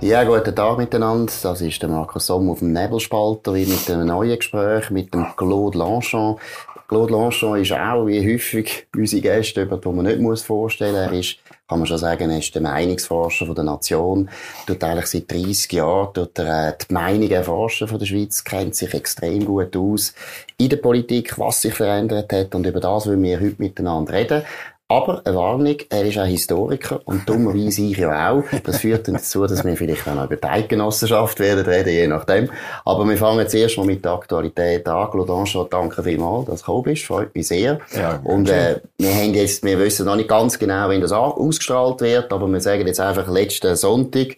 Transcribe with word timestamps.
Ja, 0.00 0.22
guten 0.22 0.54
Tag 0.54 0.78
miteinander. 0.78 1.32
Das 1.42 1.60
ist 1.60 1.82
der 1.82 1.88
Markus 1.88 2.26
Somm 2.26 2.48
auf 2.50 2.60
dem 2.60 2.72
Nebelspalter, 2.72 3.52
wie 3.54 3.66
mit 3.66 3.90
einem 3.90 4.06
neuen 4.06 4.38
Gespräch 4.38 4.90
mit 4.90 5.12
dem 5.12 5.26
Claude 5.36 5.76
Lanchon. 5.76 6.38
Claude 6.86 7.12
Lanchon 7.12 7.60
ist 7.60 7.72
auch, 7.72 8.06
wie 8.06 8.32
häufig 8.32 8.86
unsere 8.96 9.22
Gäste, 9.22 9.62
über 9.62 9.76
die 9.76 9.88
man 9.88 10.06
nicht 10.06 10.42
vorstellen 10.44 10.92
muss. 10.92 11.12
Er 11.12 11.18
ist, 11.18 11.38
kann 11.68 11.80
man 11.80 11.86
schon 11.88 11.98
sagen, 11.98 12.30
er 12.30 12.38
ist 12.38 12.54
der 12.54 12.62
Meinungsforscher 12.62 13.46
von 13.46 13.56
der 13.56 13.64
Nation. 13.64 14.30
Tut 14.68 14.84
eigentlich 14.84 15.06
seit 15.06 15.32
30 15.32 15.72
Jahren 15.72 16.14
tut 16.14 16.38
er, 16.38 16.68
äh, 16.68 16.74
die 16.88 16.94
Meinung 16.94 17.30
erforschen 17.30 17.88
von 17.88 17.98
der 17.98 18.06
Schweiz, 18.06 18.44
kennt 18.44 18.76
sich 18.76 18.94
extrem 18.94 19.44
gut 19.44 19.76
aus 19.76 20.14
in 20.58 20.68
der 20.68 20.76
Politik, 20.76 21.36
was 21.40 21.60
sich 21.60 21.74
verändert 21.74 22.32
hat. 22.32 22.54
Und 22.54 22.64
über 22.64 22.78
das 22.78 23.08
wollen 23.08 23.22
wir 23.24 23.40
heute 23.40 23.56
miteinander 23.58 24.12
reden. 24.12 24.44
Aber 24.90 25.20
eine 25.22 25.36
Warnung, 25.36 25.76
er 25.90 26.06
ist 26.06 26.16
auch 26.16 26.24
Historiker 26.24 27.02
und 27.04 27.28
dummerweise 27.28 27.82
ich 27.82 27.98
ja 27.98 28.30
auch. 28.30 28.42
Das 28.64 28.78
führt 28.78 29.06
dann 29.06 29.16
dazu, 29.16 29.46
dass 29.46 29.62
wir 29.62 29.76
vielleicht 29.76 30.08
auch 30.08 30.14
noch 30.14 30.24
über 30.24 30.36
die 30.36 30.48
Eidgenossenschaft 30.48 31.40
werden 31.40 31.66
reden, 31.66 31.90
je 31.90 32.06
nachdem. 32.06 32.48
Aber 32.86 33.06
wir 33.06 33.18
fangen 33.18 33.40
jetzt 33.40 33.54
erst 33.54 33.76
mal 33.76 33.84
mit 33.84 34.02
der 34.02 34.12
Aktualität 34.12 34.88
an. 34.88 35.10
Claude 35.10 35.46
schon 35.46 35.68
danke 35.68 36.02
vielmals, 36.02 36.46
dass 36.46 36.60
du 36.60 36.64
gekommen 36.64 36.82
bist. 36.84 37.04
Freut 37.04 37.34
mich 37.34 37.48
sehr. 37.48 37.80
Ja, 37.94 38.18
und 38.24 38.48
äh, 38.48 38.80
wir 38.96 39.14
haben 39.14 39.34
jetzt, 39.34 39.62
wir 39.62 39.78
wissen 39.78 40.06
noch 40.06 40.16
nicht 40.16 40.30
ganz 40.30 40.58
genau, 40.58 40.88
wenn 40.88 41.02
das 41.02 41.12
ausgestrahlt 41.12 42.00
wird, 42.00 42.32
aber 42.32 42.48
wir 42.48 42.60
sagen 42.62 42.86
jetzt 42.86 43.00
einfach 43.00 43.28
letzten 43.28 43.76
Sonntag 43.76 44.36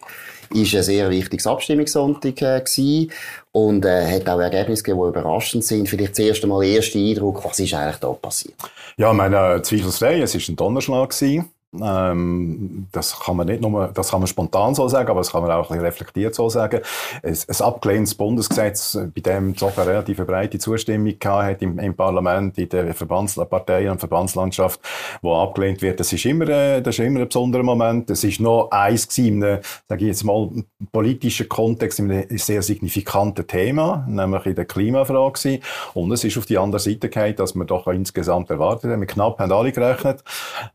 ist 0.53 0.75
ein 0.75 0.83
sehr 0.83 1.09
wichtiges 1.09 1.47
Abstimmungssonntag 1.47 2.41
äh, 2.41 2.61
gewesen 2.61 3.11
und 3.51 3.85
äh, 3.85 4.05
hat 4.05 4.29
auch 4.29 4.39
Ergebnisse 4.39 4.83
gegeben, 4.83 5.03
die 5.03 5.19
überraschend 5.19 5.63
sind. 5.63 5.89
Vielleicht 5.89 6.15
zuerst 6.15 6.43
einmal 6.43 6.65
der 6.65 6.75
erste 6.75 6.99
Eindruck, 6.99 7.43
was 7.43 7.59
ist 7.59 7.73
eigentlich 7.73 7.97
da 7.97 8.11
passiert? 8.13 8.55
Ja, 8.97 9.13
meine 9.13 9.61
zweifelsfrei, 9.61 10.21
es 10.21 10.33
war 10.33 10.41
ein 10.47 10.55
Donnerschlag 10.55 11.09
gewesen. 11.09 11.49
Ähm, 11.79 12.87
das 12.91 13.17
kann 13.17 13.37
man 13.37 13.47
nicht 13.47 13.61
nur, 13.61 13.87
das 13.93 14.11
kann 14.11 14.19
man 14.19 14.27
spontan 14.27 14.75
so 14.75 14.89
sagen, 14.89 15.09
aber 15.09 15.21
das 15.21 15.31
kann 15.31 15.41
man 15.41 15.51
auch 15.51 15.63
ein 15.63 15.67
bisschen 15.69 15.85
reflektiert 15.85 16.35
so 16.35 16.49
sagen. 16.49 16.81
Ein, 17.23 17.37
ein 17.47 17.61
abgelehntes 17.61 18.15
Bundesgesetz, 18.15 18.97
bei 19.15 19.21
dem 19.21 19.55
sogar 19.55 19.87
relativ 19.87 20.17
breite 20.17 20.59
Zustimmung 20.59 21.15
hat 21.23 21.61
im, 21.61 21.79
im 21.79 21.95
Parlament, 21.95 22.57
in 22.57 22.67
der 22.67 22.93
Verbandsparteien 22.93 23.91
und 23.91 23.99
Verbandslandschaft, 23.99 24.81
wo 25.21 25.35
abgelehnt 25.35 25.81
wird, 25.81 25.99
das 26.01 26.11
ist 26.11 26.25
immer, 26.25 26.49
äh, 26.49 26.81
das 26.81 26.99
ist 26.99 27.05
immer 27.05 27.21
ein 27.21 27.27
besonderer 27.27 27.63
Moment. 27.63 28.09
Es 28.09 28.23
ist 28.25 28.41
noch 28.41 28.69
eins 28.71 29.07
gewesen, 29.07 29.35
in 29.35 29.43
einem, 29.43 29.59
sage 29.87 30.01
ich 30.01 30.07
jetzt 30.07 30.23
mal, 30.25 30.49
politischen 30.91 31.47
Kontext, 31.47 31.99
in 31.99 32.11
einem 32.11 32.37
sehr 32.37 32.61
signifikanten 32.63 33.47
Thema, 33.47 34.05
nämlich 34.09 34.45
in 34.45 34.55
der 34.55 34.65
Klimafrage 34.65 35.39
gewesen. 35.39 35.63
Und 35.93 36.11
es 36.11 36.23
ist 36.25 36.37
auf 36.37 36.45
die 36.45 36.57
andere 36.57 36.81
Seite 36.81 37.07
gehalten, 37.07 37.37
dass 37.37 37.55
wir 37.55 37.63
doch 37.63 37.87
insgesamt 37.87 38.49
erwartet 38.49 38.91
haben. 38.91 38.99
Wir 38.99 39.07
knapp 39.07 39.39
haben 39.39 39.51
alle 39.53 39.71
gerechnet. 39.71 40.21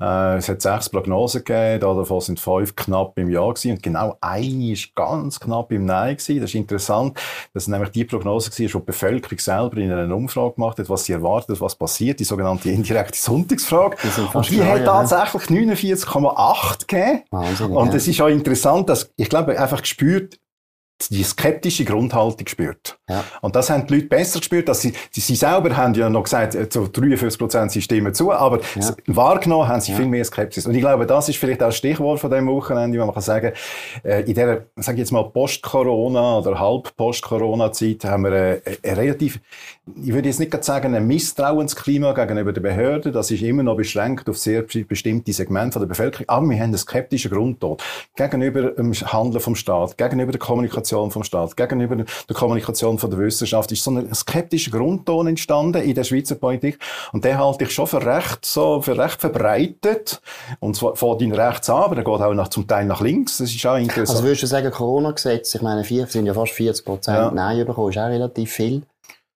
Äh, 0.00 0.36
es 0.36 0.48
hat 0.48 0.62
sechs 0.86 0.88
Prognosen 0.90 1.44
gegeben, 1.44 1.80
davon 1.80 2.20
sind 2.20 2.40
fünf 2.40 2.74
knapp 2.74 3.18
im 3.18 3.30
Ja 3.30 3.46
gewesen. 3.48 3.72
Und 3.72 3.82
genau 3.82 4.16
eine 4.20 4.72
ist 4.72 4.94
ganz 4.94 5.38
knapp 5.38 5.72
im 5.72 5.84
Nein 5.84 6.16
gewesen. 6.16 6.40
Das 6.40 6.50
ist 6.50 6.54
interessant, 6.54 7.18
dass 7.52 7.68
nämlich 7.68 7.90
die 7.90 8.04
Prognose 8.04 8.50
war, 8.50 8.56
die 8.56 8.66
die 8.66 8.78
Bevölkerung 8.78 9.38
selber 9.38 9.76
in 9.78 9.92
einer 9.92 10.14
Umfrage 10.14 10.54
gemacht 10.54 10.78
hat, 10.78 10.88
was 10.88 11.04
sie 11.04 11.12
erwartet, 11.12 11.60
was 11.60 11.74
passiert, 11.74 12.20
die 12.20 12.24
sogenannte 12.24 12.70
indirekte 12.70 13.18
Sonntagsfrage. 13.18 13.96
Und 14.32 14.50
die 14.50 14.62
hat 14.62 14.84
tatsächlich 14.84 15.44
49,8 15.44 16.86
gegeben. 16.86 17.22
Wahnsinn, 17.30 17.70
und 17.70 17.94
es 17.94 18.08
ist 18.08 18.20
auch 18.20 18.28
interessant, 18.28 18.88
dass, 18.88 19.10
ich 19.16 19.28
glaube, 19.28 19.58
einfach 19.58 19.80
gespürt, 19.80 20.38
die 21.10 21.22
skeptische 21.22 21.84
Grundhaltung 21.84 22.46
spürt. 22.46 22.98
Ja. 23.08 23.22
Und 23.42 23.54
das 23.54 23.68
haben 23.70 23.86
die 23.86 23.94
Leute 23.94 24.06
besser 24.06 24.38
gespürt, 24.38 24.68
dass 24.68 24.80
sie, 24.80 24.94
sie, 25.10 25.20
sie 25.20 25.36
selber 25.36 25.76
haben 25.76 25.94
ja 25.94 26.08
noch 26.08 26.24
gesagt, 26.24 26.54
äh, 26.54 26.68
zu 26.68 26.88
43 26.88 27.38
Prozent 27.38 27.70
sie 27.70 27.82
stimmen 27.82 28.14
zu, 28.14 28.32
aber 28.32 28.60
ja. 28.74 28.94
wahrgenommen 29.06 29.68
haben 29.68 29.80
sie 29.80 29.92
ja. 29.92 29.98
viel 29.98 30.06
mehr 30.06 30.24
Skepsis. 30.24 30.66
Und 30.66 30.74
ich 30.74 30.80
glaube, 30.80 31.06
das 31.06 31.28
ist 31.28 31.36
vielleicht 31.36 31.62
auch 31.62 31.66
das 31.66 31.76
Stichwort 31.76 32.18
von 32.18 32.30
dem 32.30 32.46
Wochenende, 32.46 32.98
wo 32.98 33.04
man 33.04 33.14
kann 33.14 33.22
sagen, 33.22 33.52
äh, 34.02 34.22
in 34.22 34.34
der, 34.34 34.66
sag 34.76 34.94
ich 34.94 35.00
jetzt 35.00 35.12
mal, 35.12 35.24
Post-Corona 35.24 36.38
oder 36.38 36.58
Halb-Post-Corona-Zeit 36.58 38.04
haben 38.04 38.24
wir 38.24 38.32
eine, 38.32 38.62
eine 38.82 38.96
relativ, 38.96 39.40
ich 40.02 40.14
würde 40.14 40.28
jetzt 40.28 40.40
nicht 40.40 40.64
sagen, 40.64 40.94
ein 40.94 41.06
Misstrauensklima 41.06 42.12
gegenüber 42.12 42.52
den 42.52 42.62
Behörden. 42.62 43.12
Das 43.12 43.30
ist 43.30 43.42
immer 43.42 43.62
noch 43.62 43.76
beschränkt 43.76 44.28
auf 44.30 44.38
sehr 44.38 44.62
bestimmte 44.62 45.32
Segmente 45.32 45.78
der 45.78 45.86
Bevölkerung. 45.86 46.28
Aber 46.28 46.48
wir 46.48 46.56
haben 46.56 46.64
einen 46.64 46.78
skeptischen 46.78 47.30
Grundton 47.30 47.76
gegenüber 48.16 48.70
dem 48.70 48.92
Handeln 48.94 49.40
vom 49.40 49.54
Staat, 49.54 49.98
gegenüber 49.98 50.32
der 50.32 50.40
Kommunikation 50.40 50.85
Kommunikation 50.86 51.10
vom 51.10 51.24
Staat, 51.24 51.56
gegenüber 51.56 51.96
der 51.96 52.36
Kommunikation 52.36 52.98
von 52.98 53.10
der 53.10 53.18
Wissenschaft, 53.18 53.72
ist 53.72 53.82
so 53.82 53.90
ein 53.90 54.14
skeptischer 54.14 54.70
Grundton 54.70 55.26
entstanden 55.26 55.82
in 55.82 55.94
der 55.94 56.04
Schweizer 56.04 56.36
Politik. 56.36 56.78
Und 57.12 57.24
den 57.24 57.38
halte 57.38 57.64
ich 57.64 57.70
schon 57.70 57.86
für 57.86 58.04
recht, 58.04 58.44
so, 58.44 58.80
für 58.80 58.96
recht 58.96 59.20
verbreitet. 59.20 60.20
Und 60.60 60.76
zwar 60.76 60.96
von 60.96 61.18
den 61.18 61.32
rechts 61.32 61.68
an, 61.70 61.82
aber 61.82 61.94
der 61.96 62.04
geht 62.04 62.20
auch 62.20 62.34
nach, 62.34 62.48
zum 62.48 62.66
Teil 62.66 62.84
nach 62.86 63.00
links. 63.00 63.38
Das 63.38 63.50
ist 63.52 63.66
auch 63.66 63.76
interessant. 63.76 64.10
Also 64.10 64.22
würdest 64.22 64.42
du 64.42 64.46
sagen, 64.46 64.70
Corona-Gesetz, 64.70 65.54
ich 65.54 65.62
meine, 65.62 65.84
vier, 65.84 66.06
sind 66.06 66.26
ja 66.26 66.34
fast 66.34 66.52
40 66.52 66.84
Prozent 66.84 67.16
ja. 67.16 67.30
Nein 67.30 67.66
bekommen, 67.66 67.90
ist 67.90 67.98
auch 67.98 68.08
relativ 68.08 68.52
viel. 68.52 68.82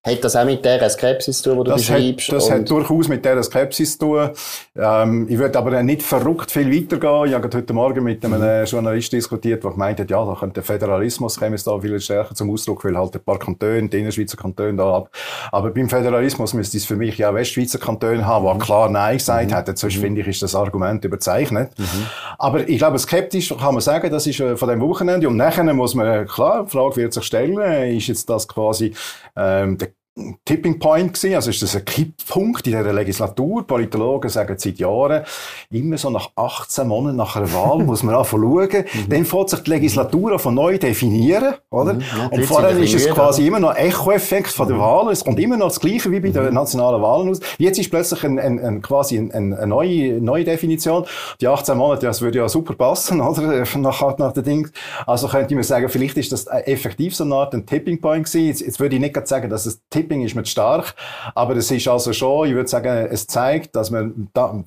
Hat 0.02 0.24
das 0.24 0.34
auch 0.34 0.46
mit 0.46 0.64
dieser 0.64 0.88
Skepsis 0.88 1.42
zu 1.42 1.50
tun, 1.50 1.58
die 1.58 1.64
du 1.64 1.70
das 1.72 1.82
beschreibst? 1.82 2.28
Hat, 2.28 2.36
das 2.36 2.50
hat 2.50 2.70
durchaus 2.70 3.08
mit 3.08 3.22
dieser 3.22 3.42
Skepsis 3.42 3.98
zu 3.98 4.06
tun. 4.06 4.30
Ähm, 4.74 5.26
ich 5.28 5.36
würde 5.36 5.58
aber 5.58 5.82
nicht 5.82 6.02
verrückt 6.02 6.50
viel 6.50 6.74
weitergehen. 6.74 7.26
Ich 7.26 7.34
habe 7.34 7.50
heute 7.52 7.72
Morgen 7.74 8.04
mit 8.04 8.24
einem 8.24 8.40
mhm. 8.40 8.64
Journalist 8.64 9.12
diskutiert, 9.12 9.62
der 9.62 9.72
gemeint 9.72 10.00
hat, 10.00 10.10
ja, 10.10 10.24
da 10.24 10.34
könnte 10.40 10.54
der 10.54 10.62
Föderalismus 10.62 11.38
käme 11.38 11.54
es 11.54 11.64
da 11.64 11.78
viel 11.78 12.00
stärker 12.00 12.34
zum 12.34 12.50
Ausdruck, 12.50 12.82
weil 12.86 12.96
halt 12.96 13.14
ein 13.14 13.22
paar 13.22 13.38
Kantone, 13.38 13.90
die 13.90 13.98
Innerschweizer 13.98 14.38
Kantone 14.38 14.74
da 14.74 14.96
ab. 14.96 15.10
Aber 15.52 15.68
beim 15.68 15.90
Föderalismus 15.90 16.54
müsste 16.54 16.78
es 16.78 16.86
für 16.86 16.96
mich 16.96 17.18
ja 17.18 17.34
Westschweizer 17.34 17.78
Kantone 17.78 18.26
haben, 18.26 18.46
die 18.46 18.54
mhm. 18.54 18.58
klar 18.58 18.88
Nein 18.88 19.18
gesagt 19.18 19.50
mhm. 19.50 19.54
hätten. 19.54 19.76
Sonst 19.76 19.98
mhm. 19.98 20.00
finde 20.00 20.20
ich, 20.22 20.28
ist 20.28 20.42
das 20.42 20.54
Argument 20.54 21.04
überzeichnet. 21.04 21.78
Mhm. 21.78 22.06
Aber 22.38 22.66
ich 22.66 22.78
glaube, 22.78 22.98
skeptisch 22.98 23.50
kann 23.50 23.74
man 23.74 23.82
sagen, 23.82 24.10
das 24.10 24.26
ist 24.26 24.40
äh, 24.40 24.56
von 24.56 24.70
dem 24.70 24.80
Wochenende. 24.80 25.28
Und 25.28 25.36
nachher 25.36 25.62
muss 25.74 25.94
man, 25.94 26.26
klar, 26.26 26.64
die 26.64 26.70
Frage 26.70 26.96
wird 26.96 27.12
sich 27.12 27.24
stellen, 27.24 27.94
ist 27.94 28.06
jetzt 28.06 28.30
das 28.30 28.48
quasi 28.48 28.94
ähm, 29.36 29.76
der 29.76 29.90
Tipping 30.44 30.78
Point 30.78 31.14
gewesen. 31.14 31.34
Also 31.34 31.50
ist 31.50 31.62
das 31.62 31.76
ein 31.76 31.84
Kipppunkt 31.84 32.66
in 32.66 32.76
dieser 32.76 32.92
Legislatur. 32.92 33.66
Politologen 33.66 34.28
sagen 34.28 34.56
seit 34.58 34.78
Jahren, 34.78 35.24
immer 35.70 35.96
so 35.98 36.10
nach 36.10 36.30
18 36.34 36.86
Monaten 36.86 37.16
nach 37.16 37.36
einer 37.36 37.52
Wahl 37.52 37.78
muss 37.84 38.02
man 38.02 38.14
anfangen 38.14 38.42
schauen. 38.42 38.84
Mhm. 38.92 39.08
Dann 39.08 39.24
fängt 39.24 39.50
sich 39.50 39.60
die 39.60 39.70
Legislatur 39.70 40.38
von 40.38 40.54
neu 40.54 40.78
definieren, 40.78 41.54
oder? 41.70 41.94
Mhm, 41.94 42.00
ja, 42.00 42.26
und 42.26 42.44
vorher 42.44 42.76
ist 42.76 42.94
es 42.94 43.06
quasi 43.08 43.46
immer 43.46 43.60
noch 43.60 43.74
Echo-Effekt 43.76 44.48
von 44.48 44.66
der 44.66 44.76
mhm. 44.76 44.80
Wahl. 44.80 45.12
Es 45.12 45.24
kommt 45.24 45.38
immer 45.38 45.56
noch 45.56 45.68
das 45.68 45.80
Gleiche 45.80 46.10
wie 46.10 46.20
bei 46.20 46.30
den 46.30 46.46
mhm. 46.46 46.54
nationalen 46.54 47.00
Wahlen 47.00 47.28
aus. 47.28 47.40
Jetzt 47.58 47.78
ist 47.78 47.90
plötzlich 47.90 48.24
ein, 48.24 48.38
ein, 48.38 48.58
ein 48.58 48.82
quasi 48.82 49.16
ein, 49.16 49.32
eine 49.32 49.66
neue, 49.66 50.20
neue 50.20 50.44
Definition. 50.44 51.06
Die 51.40 51.46
18 51.46 51.76
Monate, 51.76 52.06
das 52.06 52.20
würde 52.20 52.38
ja 52.38 52.48
super 52.48 52.74
passen, 52.74 53.20
oder? 53.20 53.64
Nach, 53.76 54.18
nach 54.18 54.32
den 54.32 54.44
Ding. 54.44 54.70
Also 55.06 55.28
könnte 55.28 55.54
man 55.54 55.64
sagen, 55.64 55.88
vielleicht 55.88 56.16
ist 56.16 56.32
das 56.32 56.46
effektiv 56.46 57.14
so 57.14 57.24
eine 57.24 57.34
Art 57.36 57.54
ein 57.54 57.64
Tipping 57.64 58.00
Point 58.00 58.26
gewesen. 58.26 58.46
Jetzt, 58.46 58.60
jetzt 58.60 58.80
würde 58.80 58.96
ich 58.96 59.00
nicht 59.00 59.26
sagen, 59.26 59.48
dass 59.48 59.66
es 59.66 59.80
Tipping 59.90 60.09
Tipping 60.10 60.24
ist 60.24 60.34
man 60.34 60.44
stark, 60.44 60.94
aber 61.36 61.54
es 61.56 61.70
ist 61.70 61.86
also 61.86 62.12
schon, 62.12 62.48
ich 62.48 62.54
würde 62.54 62.68
sagen, 62.68 63.06
es 63.10 63.28
zeigt, 63.28 63.76
dass 63.76 63.92
wir 63.92 64.10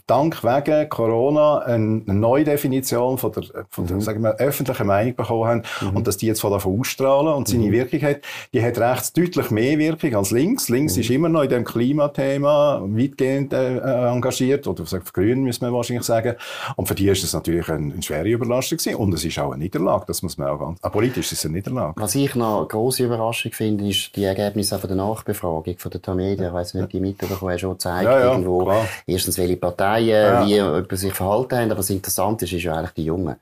dank 0.07 0.43
wegen 0.43 0.87
Corona 0.87 1.57
eine 1.59 2.01
neue 2.05 2.45
Definition 2.45 3.17
von 3.17 3.33
der, 3.33 3.43
von 3.69 3.85
der 3.85 3.97
mhm. 3.97 4.01
sagen 4.01 4.23
wir, 4.23 4.35
öffentlichen 4.37 4.87
Meinung 4.87 5.15
bekommen 5.15 5.45
haben 5.45 5.63
mhm. 5.81 5.97
und 5.97 6.07
dass 6.07 6.15
die 6.15 6.27
jetzt 6.27 6.39
von 6.39 6.51
davon 6.51 6.79
ausstrahlen 6.79 7.33
und 7.33 7.49
seine 7.49 7.67
mhm. 7.67 7.71
Wirkung 7.73 8.01
hat. 8.03 8.21
Die 8.53 8.63
hat 8.63 8.77
rechts 8.77 9.11
deutlich 9.11 9.51
mehr 9.51 9.77
Wirkung 9.77 10.15
als 10.15 10.31
links. 10.31 10.69
Links 10.69 10.95
mhm. 10.95 11.01
ist 11.01 11.09
immer 11.09 11.29
noch 11.29 11.43
in 11.43 11.49
dem 11.49 11.65
Klimathema 11.65 12.81
weitgehend 12.85 13.51
äh, 13.51 13.79
engagiert 13.79 14.65
oder 14.65 14.85
sagt 14.85 15.13
grün 15.13 15.43
müssen 15.43 15.65
wir 15.65 15.73
wahrscheinlich 15.73 16.05
sagen. 16.05 16.35
Und 16.77 16.87
für 16.87 16.95
die 16.95 17.09
ist 17.09 17.23
es 17.23 17.33
natürlich 17.33 17.67
eine, 17.67 17.93
eine 17.93 18.01
schwere 18.01 18.29
Überraschung 18.29 18.77
gewesen. 18.77 18.95
und 18.95 19.13
es 19.13 19.25
ist 19.25 19.37
auch 19.39 19.51
eine 19.51 19.63
Niederlage, 19.63 20.05
das 20.07 20.21
muss 20.23 20.37
man 20.37 20.47
auch 20.47 20.59
ganz, 20.59 20.81
auch 20.81 20.91
politisch 20.91 21.33
ist 21.33 21.39
es 21.39 21.45
eine 21.45 21.55
Niederlage. 21.55 21.93
Was 21.97 22.15
ich 22.15 22.33
noch 22.35 22.59
eine 22.59 22.67
grosse 22.67 23.03
Überraschung 23.03 23.51
finde, 23.51 23.89
ist 23.89 24.15
die 24.15 24.23
Ergebnisse 24.23 24.79
von 24.79 24.87
der 24.87 24.95
Nach 24.95 25.22
Nachbefragung 25.23 25.77
von 25.77 25.91
der 25.91 26.01
Tamedia, 26.01 26.47
ich 26.47 26.53
weiss 26.53 26.73
nicht, 26.73 26.91
die 26.91 26.99
mitbekommen 26.99 27.57
schon 27.57 27.71
gezeigt, 27.71 28.05
ja, 28.05 28.19
ja, 28.19 28.31
irgendwo, 28.31 28.63
klar. 28.63 28.87
erstens, 29.07 29.37
welche 29.37 29.57
Parteien, 29.57 30.07
ja. 30.09 30.45
wie 30.45 30.51
jemand 30.51 30.97
sich 30.97 31.13
verhalten 31.13 31.55
haben, 31.55 31.71
aber 31.71 31.79
was 31.79 31.89
interessant 31.89 32.41
ist, 32.41 32.53
ist 32.53 32.63
ja 32.63 32.75
eigentlich 32.75 32.91
die 32.91 33.05
Jungen. 33.05 33.35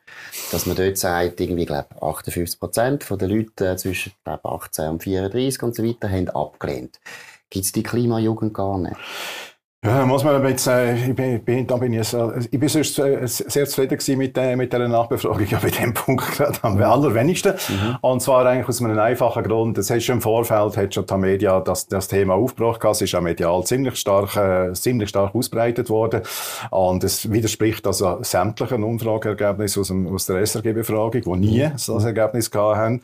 Dass 0.51 0.65
man 0.65 0.75
dort 0.75 0.97
sagt, 0.97 1.41
irgendwie, 1.41 1.65
glaube 1.65 1.87
58 2.01 2.59
Prozent 2.59 3.05
der 3.09 3.27
Leute 3.27 3.69
äh, 3.69 3.75
zwischen, 3.75 4.13
glaub, 4.23 4.45
18 4.45 4.89
und 4.89 5.03
34 5.03 5.63
und 5.63 5.75
so 5.75 5.83
weiter 5.83 6.09
haben 6.09 6.29
abgelehnt. 6.29 6.99
Gibt 7.49 7.65
es 7.65 7.71
die 7.71 7.83
Klimajugend 7.83 8.53
gar 8.53 8.77
nicht? 8.77 8.95
Ja, 9.83 10.05
muss 10.05 10.23
man 10.23 10.47
jetzt, 10.47 10.67
äh, 10.67 10.93
ich 10.93 11.15
bin, 11.15 11.43
bin, 11.43 11.65
da 11.65 11.75
bin 11.75 11.91
ich, 11.91 12.07
so, 12.07 12.31
ich 12.51 12.59
bin 12.59 12.69
sonst 12.69 12.99
äh, 12.99 13.25
sehr 13.25 13.65
zufrieden 13.65 13.97
gewesen 13.97 14.19
mit, 14.19 14.37
äh, 14.37 14.55
mit 14.55 14.71
dieser 14.71 14.87
Nachbefragung. 14.87 15.47
Ja, 15.49 15.57
bei 15.57 15.71
dem 15.71 15.91
Punkt 15.95 16.37
gerade 16.37 16.55
am 16.61 16.79
allerwenigsten. 16.83 17.53
Mhm. 17.53 17.97
Und 18.01 18.21
zwar 18.21 18.45
eigentlich 18.45 18.69
aus 18.69 18.79
einem 18.79 18.99
einfachen 18.99 19.41
Grund. 19.41 19.79
Das 19.79 19.89
hast 19.89 20.03
schon 20.03 20.17
im 20.17 20.21
Vorfeld, 20.21 20.77
hat 20.77 20.93
schon 20.93 21.07
die 21.07 21.17
Media 21.17 21.59
das, 21.61 21.87
das 21.87 22.07
Thema 22.07 22.35
aufgebracht. 22.35 22.79
Es 22.85 23.01
ist 23.01 23.15
auch 23.15 23.21
medial 23.21 23.63
ziemlich 23.63 23.95
stark, 23.95 24.35
äh, 24.35 24.71
ziemlich 24.73 25.09
stark 25.09 25.33
ausbreitet 25.33 25.89
worden. 25.89 26.21
Und 26.69 27.03
es 27.03 27.31
widerspricht 27.31 27.87
also 27.87 28.19
sämtlichen 28.21 28.83
Umfrageergebnissen 28.83 29.81
aus, 29.81 29.87
dem, 29.87 30.13
aus 30.13 30.27
der 30.27 30.45
SRG-Befragung, 30.45 31.23
die 31.23 31.39
nie 31.39 31.63
mhm. 31.63 31.71
das 31.71 32.05
Ergebnis 32.05 32.51
gehabt 32.51 32.77
haben. 32.77 33.01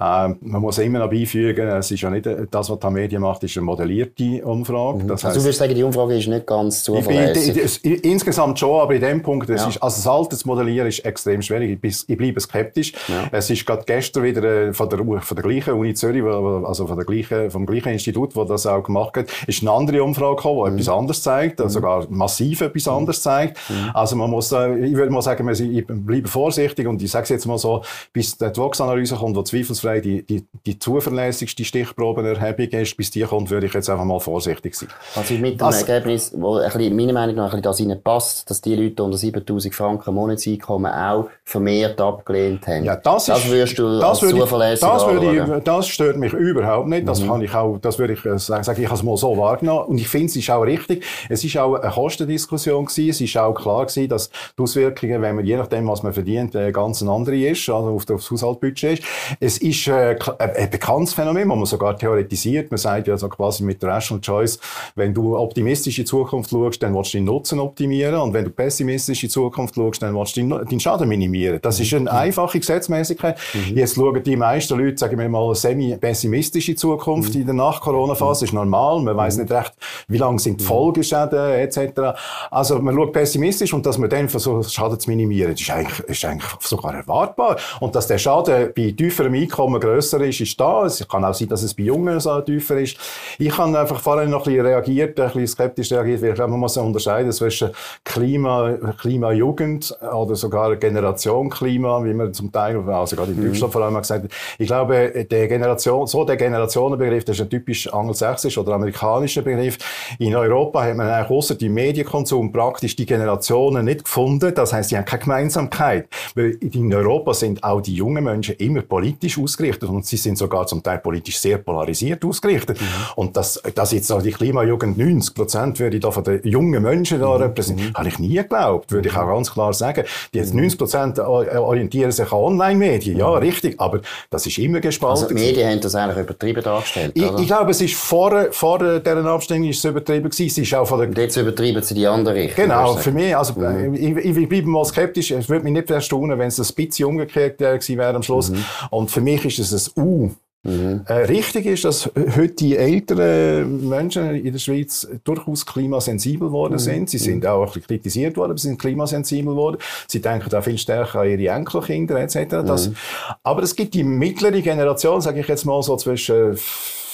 Ähm, 0.00 0.38
man 0.40 0.62
muss 0.62 0.78
immer 0.78 1.00
noch 1.00 1.10
beifügen, 1.10 1.68
es 1.68 1.90
ist 1.90 2.00
ja 2.00 2.08
nicht, 2.08 2.26
das, 2.50 2.70
was 2.70 2.78
die 2.78 2.90
Media 2.90 3.20
macht, 3.20 3.44
ist 3.44 3.58
eine 3.58 3.66
modellierte 3.66 4.42
Umfrage. 4.42 5.04
Mhm. 5.04 5.08
Das 5.08 5.22
heißt, 5.22 5.26
also 5.26 5.40
du 5.40 5.44
würdest 5.44 5.58
sagen, 5.58 5.74
die 5.74 5.82
Umfrage 5.82 6.13
Umfrage 6.14 6.18
ist 6.18 6.28
nicht 6.28 6.46
ganz 6.46 6.82
zuverlässig. 6.84 7.82
Bin, 7.82 7.94
insgesamt 7.96 8.58
schon, 8.58 8.80
aber 8.80 8.94
in 8.94 9.00
dem 9.00 9.22
Punkt, 9.22 9.48
es 9.50 9.62
ja. 9.62 9.68
ist, 9.68 9.82
also 9.82 9.96
das 9.96 10.06
Altersmodellieren 10.06 10.88
ist 10.88 11.04
extrem 11.04 11.42
schwierig. 11.42 11.78
Ich, 11.82 12.08
ich 12.08 12.16
bleibe 12.16 12.40
skeptisch. 12.40 12.92
Ja. 13.08 13.28
Es 13.32 13.50
ist 13.50 13.66
gerade 13.66 13.84
gestern 13.86 14.22
wieder 14.22 14.42
äh, 14.42 14.72
von 14.72 14.88
der, 14.88 14.98
von 14.98 15.36
der 15.36 15.44
gleichen 15.44 15.74
Uni 15.74 15.94
Zürich, 15.94 16.22
also 16.22 16.86
von 16.86 16.96
der 16.96 17.04
gleichen, 17.04 17.50
vom 17.50 17.66
gleichen 17.66 17.90
Institut, 17.90 18.34
wo 18.36 18.44
das 18.44 18.66
auch 18.66 18.82
gemacht 18.82 19.16
hat, 19.16 19.26
ist 19.46 19.62
eine 19.62 19.70
andere 19.70 20.02
Umfrage 20.02 20.36
gekommen, 20.36 20.64
die 20.64 20.70
mhm. 20.70 20.78
etwas 20.78 20.88
anderes 20.88 21.22
zeigt, 21.22 21.60
also 21.60 21.74
sogar 21.74 22.06
massiv 22.10 22.60
etwas 22.60 22.86
mhm. 22.86 22.92
anderes 22.92 23.22
zeigt. 23.22 23.58
Mhm. 23.68 23.90
Also 23.94 24.16
man 24.16 24.30
muss, 24.30 24.52
ich 24.52 24.94
würde 24.94 25.10
mal 25.10 25.22
sagen, 25.22 25.48
ich 25.48 25.86
bleibe 25.86 26.28
vorsichtig 26.28 26.86
und 26.86 27.02
ich 27.02 27.10
sage 27.10 27.24
es 27.24 27.30
jetzt 27.30 27.46
mal 27.46 27.58
so, 27.58 27.82
bis 28.12 28.38
die 28.38 28.50
Vox-Analyse 28.54 29.16
kommt, 29.16 29.36
wo 29.36 29.42
zweifelsfrei 29.42 30.00
die, 30.00 30.22
die, 30.22 30.44
die 30.66 30.78
zuverlässigste 30.78 31.64
Stichprobenerhebung 31.64 32.80
ist, 32.80 32.96
bis 32.96 33.10
die 33.10 33.22
kommt, 33.22 33.50
würde 33.50 33.66
ich 33.66 33.74
jetzt 33.74 33.88
einfach 33.90 34.04
mal 34.04 34.20
vorsichtig 34.20 34.74
sein. 34.74 34.88
Also 35.14 35.34
mit 35.34 35.60
dem 35.60 35.66
also, 35.66 35.86
Ergebnis, 35.86 36.03
wo 36.34 36.56
ein 36.56 36.70
bisschen, 36.70 36.96
meiner 36.96 37.12
Meinung 37.12 37.36
nach 37.36 37.54
ein 37.54 37.62
bisschen 37.62 37.88
das 37.88 38.00
passt, 38.00 38.50
dass 38.50 38.60
die 38.60 38.74
Leute 38.74 39.02
unter 39.02 39.18
7000 39.18 39.74
Franken 39.74 40.14
Monatseinkommen 40.14 40.92
auch 40.92 41.28
vermehrt 41.44 42.00
abgelehnt 42.00 42.66
haben. 42.66 42.84
Ja, 42.84 42.96
das, 42.96 43.26
das 43.26 43.44
ist, 43.44 43.50
würdest 43.50 43.78
du 43.78 43.98
das 43.98 44.22
als 44.22 44.30
zuverlässig 44.30 44.88
das, 44.88 45.06
würde 45.06 45.56
ich, 45.56 45.64
das 45.64 45.88
stört 45.88 46.16
mich 46.16 46.32
überhaupt 46.32 46.88
nicht. 46.88 47.06
Das 47.06 47.20
mhm. 47.20 47.28
kann 47.28 47.42
ich 47.42 47.54
auch, 47.54 47.78
das 47.78 47.98
würde 47.98 48.14
ich 48.14 48.24
äh, 48.24 48.38
sagen, 48.38 48.64
sage 48.64 48.82
ich 48.82 48.90
es 48.90 49.02
mal 49.02 49.16
so 49.16 49.36
wahrgenommen. 49.36 49.86
Und 49.86 49.98
ich 49.98 50.08
finde, 50.08 50.26
es 50.26 50.36
ist 50.36 50.50
auch 50.50 50.62
richtig. 50.62 51.04
Es 51.28 51.44
ist 51.44 51.56
auch 51.58 51.74
eine 51.74 51.90
Kostendiskussion 51.90 52.86
gewesen. 52.86 53.10
Es 53.10 53.20
ist 53.20 53.36
auch 53.36 53.54
klar 53.54 53.86
gewesen, 53.86 54.08
dass 54.08 54.30
die 54.30 54.62
Auswirkungen, 54.62 55.22
wenn 55.22 55.36
man 55.36 55.44
je 55.44 55.56
nachdem, 55.56 55.86
was 55.88 56.02
man 56.02 56.12
verdient, 56.12 56.54
äh, 56.54 56.72
ganz 56.72 57.02
eine 57.02 57.10
andere 57.10 57.36
ist, 57.36 57.68
also 57.68 57.90
auf 57.90 58.06
das 58.06 58.30
Haushaltsbudget 58.30 59.00
ist. 59.00 59.02
Es 59.40 59.58
ist 59.58 59.86
äh, 59.88 60.16
ein 60.38 60.70
bekanntes 60.70 61.14
Phänomen, 61.14 61.48
man 61.48 61.64
sogar 61.66 61.96
theoretisiert. 61.98 62.70
Man 62.70 62.78
sagt 62.78 63.06
ja 63.08 63.16
so 63.16 63.28
quasi 63.28 63.62
mit 63.62 63.82
Rational 63.82 64.20
Choice, 64.20 64.58
wenn 64.94 65.14
du 65.14 65.36
optimistisch 65.36 65.93
in 65.98 66.04
die 66.04 66.10
Zukunft 66.10 66.50
schaust, 66.50 66.82
dann 66.82 66.94
willst 66.94 67.14
du 67.14 67.18
deinen 67.18 67.26
Nutzen 67.26 67.58
optimieren. 67.60 68.20
Und 68.20 68.32
wenn 68.32 68.44
du 68.44 68.50
pessimistisch 68.50 69.22
in 69.22 69.28
die 69.28 69.32
Zukunft 69.32 69.74
schaust, 69.74 70.02
dann 70.02 70.14
willst 70.14 70.36
du 70.36 70.46
deinen, 70.48 70.80
Schaden 70.80 71.08
minimieren. 71.08 71.60
Das 71.62 71.80
ist 71.80 71.94
eine 71.94 72.10
einfache 72.12 72.58
Gesetzmäßigkeit. 72.58 73.38
Mhm. 73.54 73.76
Jetzt 73.76 73.94
schauen 73.94 74.22
die 74.22 74.36
meisten 74.36 74.78
Leute, 74.78 74.98
sagen 74.98 75.18
wir 75.18 75.28
mal, 75.28 75.54
semi-pessimistische 75.54 76.74
Zukunft 76.74 77.34
mhm. 77.34 77.40
in 77.40 77.46
der 77.46 77.54
Nach-Corona-Phase. 77.54 78.44
Mhm. 78.44 78.48
ist 78.48 78.52
normal. 78.52 79.00
Man 79.00 79.16
weiß 79.16 79.38
nicht 79.38 79.50
recht, 79.50 79.72
wie 80.08 80.18
lange 80.18 80.38
sind 80.38 80.60
die 80.60 80.64
mhm. 80.64 80.68
Folgeschäden 80.68 81.52
etc. 81.52 82.18
Also 82.50 82.78
man 82.80 82.94
schaut 82.94 83.12
pessimistisch 83.12 83.72
und 83.72 83.86
dass 83.86 83.98
man 83.98 84.10
dann 84.10 84.28
versucht, 84.28 84.72
Schaden 84.72 84.98
zu 84.98 85.10
minimieren, 85.10 85.52
ist 85.52 85.70
eigentlich, 85.70 86.00
ist 86.00 86.24
eigentlich 86.24 86.50
sogar 86.60 86.94
erwartbar. 86.94 87.56
Und 87.80 87.94
dass 87.94 88.06
der 88.06 88.18
Schaden 88.18 88.72
bei 88.74 88.90
tieferem 88.90 89.34
Einkommen 89.34 89.80
grösser 89.80 90.20
ist, 90.20 90.40
ist 90.40 90.58
da. 90.58 90.84
Es 90.84 91.06
kann 91.08 91.24
auch 91.24 91.34
sein, 91.34 91.48
dass 91.48 91.62
es 91.62 91.74
bei 91.74 91.84
Jungen 91.84 92.20
so 92.20 92.40
tiefer 92.40 92.78
ist. 92.78 92.96
Ich 93.38 93.56
habe 93.56 93.78
einfach 93.78 94.00
vorhin 94.00 94.30
noch 94.30 94.46
ein 94.46 94.52
bisschen 94.52 94.66
reagiert, 94.66 95.18
ein 95.20 95.26
bisschen 95.26 95.46
skeptisch 95.46 95.83
reagiert, 95.92 96.22
weil 96.22 96.30
ich 96.30 96.34
glaube, 96.34 96.50
man 96.50 96.60
muss 96.60 96.76
unterscheiden 96.76 97.32
zwischen 97.32 97.70
Klima, 98.04 98.72
Klimajugend 98.98 99.96
oder 100.12 100.36
sogar 100.36 100.76
Generation 100.76 101.50
Klima, 101.50 102.04
wie 102.04 102.14
man 102.14 102.32
zum 102.32 102.50
Teil, 102.52 102.76
also 102.88 103.16
gerade 103.16 103.32
in 103.32 103.40
mhm. 103.40 103.46
Deutschland 103.48 103.70
mhm. 103.70 103.72
vor 103.72 103.82
allem 103.82 103.96
gesagt 103.96 104.24
hat. 104.24 104.30
Ich 104.58 104.66
glaube, 104.66 105.26
der 105.30 105.48
Generation, 105.48 106.06
so 106.06 106.24
der 106.24 106.36
Generationenbegriff, 106.36 107.24
das 107.24 107.36
ist 107.36 107.42
ein 107.42 107.50
typisch 107.50 107.92
angelsächsischer 107.92 108.60
oder 108.60 108.74
amerikanischer 108.74 109.42
Begriff. 109.42 109.78
In 110.18 110.34
Europa 110.34 110.84
hat 110.84 110.96
man 110.96 111.08
eigentlich 111.08 111.30
außer 111.30 111.54
dem 111.54 111.74
Medienkonsum 111.74 112.52
praktisch 112.52 112.96
die 112.96 113.06
Generationen 113.06 113.84
nicht 113.84 114.04
gefunden. 114.04 114.54
Das 114.54 114.72
heißt, 114.72 114.90
sie 114.90 114.96
haben 114.96 115.04
keine 115.04 115.22
Gemeinsamkeit. 115.22 116.08
Weil 116.34 116.58
in 116.60 116.92
Europa 116.92 117.34
sind 117.34 117.62
auch 117.62 117.80
die 117.80 117.94
jungen 117.94 118.24
Menschen 118.24 118.56
immer 118.56 118.82
politisch 118.82 119.38
ausgerichtet 119.38 119.88
und 119.88 120.06
sie 120.06 120.16
sind 120.16 120.38
sogar 120.38 120.66
zum 120.66 120.82
Teil 120.82 120.98
politisch 120.98 121.38
sehr 121.38 121.58
polarisiert 121.58 122.24
ausgerichtet. 122.24 122.80
Mhm. 122.80 122.86
Und 123.16 123.36
dass, 123.36 123.60
dass 123.74 123.92
jetzt 123.92 124.10
auch 124.10 124.22
die 124.22 124.32
Klimajugend 124.32 124.98
90 124.98 125.34
Prozent 125.34 125.73
würde 125.78 125.96
ich 125.96 126.02
da 126.02 126.10
von 126.10 126.24
den 126.24 126.40
jungen 126.44 126.82
Menschen 126.82 127.20
da 127.20 127.28
mhm. 127.28 127.42
repräsentieren, 127.42 127.90
mhm. 127.90 127.96
habe 127.96 128.08
ich 128.08 128.18
nie 128.18 128.34
geglaubt, 128.34 128.92
würde 128.92 129.08
ich 129.08 129.16
auch 129.16 129.26
ganz 129.26 129.52
klar 129.52 129.72
sagen. 129.72 130.04
Die 130.32 130.38
jetzt 130.38 130.54
90 130.54 130.74
mhm. 130.74 130.78
Prozent 130.78 131.18
orientieren 131.18 132.10
sich 132.10 132.30
an 132.30 132.38
Online-Medien, 132.38 133.18
ja, 133.18 133.28
mhm. 133.28 133.36
richtig, 133.36 133.80
aber 133.80 134.00
das 134.30 134.46
ist 134.46 134.58
immer 134.58 134.80
gespalten. 134.80 135.24
Also 135.24 135.28
die 135.28 135.34
Medien 135.34 135.70
haben 135.70 135.80
das 135.80 135.94
eigentlich 135.94 136.18
übertrieben 136.18 136.62
dargestellt, 136.62 137.12
ich, 137.14 137.22
ich, 137.38 137.46
glaube, 137.46 137.70
es 137.70 137.80
ist 137.80 137.94
vor, 137.94 138.46
vor 138.50 138.78
dieser 138.78 139.24
Abstimmung 139.26 139.68
ist 139.68 139.78
es 139.78 139.84
übertrieben 139.84 140.30
gewesen. 140.30 140.46
Es 140.46 140.58
ist 140.58 140.74
auch 140.74 140.86
von 140.86 140.98
der... 140.98 141.08
Und 141.08 141.18
jetzt 141.18 141.36
übertrieben 141.36 141.82
sie 141.82 141.94
die 141.94 142.06
andere 142.06 142.34
Richtung. 142.34 142.64
Genau, 142.64 142.94
für 142.96 143.12
mich, 143.12 143.36
also, 143.36 143.54
mhm. 143.54 143.94
ich, 143.94 144.16
ich, 144.16 144.36
ich 144.36 144.48
bleibe 144.48 144.68
mal 144.68 144.84
skeptisch. 144.84 145.30
Es 145.30 145.48
würde 145.48 145.64
mich 145.64 145.72
nicht 145.72 145.90
erstaunen, 145.90 146.38
wenn 146.38 146.48
es 146.48 146.58
ein 146.58 146.74
bisschen 146.74 147.06
umgekehrt 147.06 147.60
äh, 147.60 147.78
gewesen 147.78 147.98
wäre 147.98 148.14
am 148.14 148.22
Schluss. 148.22 148.50
Mhm. 148.50 148.64
Und 148.90 149.10
für 149.10 149.20
mich 149.20 149.44
ist 149.44 149.58
es 149.58 149.96
ein 149.96 150.02
U. 150.02 150.30
Mhm. 150.64 151.02
Äh, 151.06 151.12
richtig 151.24 151.66
ist, 151.66 151.84
dass 151.84 152.10
heute 152.16 152.54
die 152.54 152.76
älteren 152.76 153.88
Menschen 153.88 154.34
in 154.34 154.52
der 154.52 154.58
Schweiz 154.58 155.06
durchaus 155.22 155.66
klimasensibel 155.66 156.50
worden 156.50 156.74
mhm. 156.74 156.78
sind. 156.78 157.10
Sie 157.10 157.18
sind 157.18 157.46
auch 157.46 157.60
ein 157.60 157.66
bisschen 157.66 157.82
kritisiert 157.82 158.36
worden, 158.36 158.52
aber 158.52 158.58
sie 158.58 158.68
sind 158.68 158.80
klimasensibel 158.80 159.54
worden. 159.54 159.76
Sie 160.08 160.20
denken 160.20 160.48
da 160.48 160.62
viel 160.62 160.78
stärker 160.78 161.20
an 161.20 161.28
ihre 161.28 161.54
Enkelkinder 161.54 162.18
etc. 162.18 162.64
Das, 162.66 162.88
mhm. 162.88 162.96
Aber 163.42 163.62
es 163.62 163.76
gibt 163.76 163.94
die 163.94 164.04
mittlere 164.04 164.62
Generation, 164.62 165.20
sage 165.20 165.40
ich 165.40 165.48
jetzt 165.48 165.66
mal 165.66 165.82
so 165.82 165.96
zwischen 165.96 166.58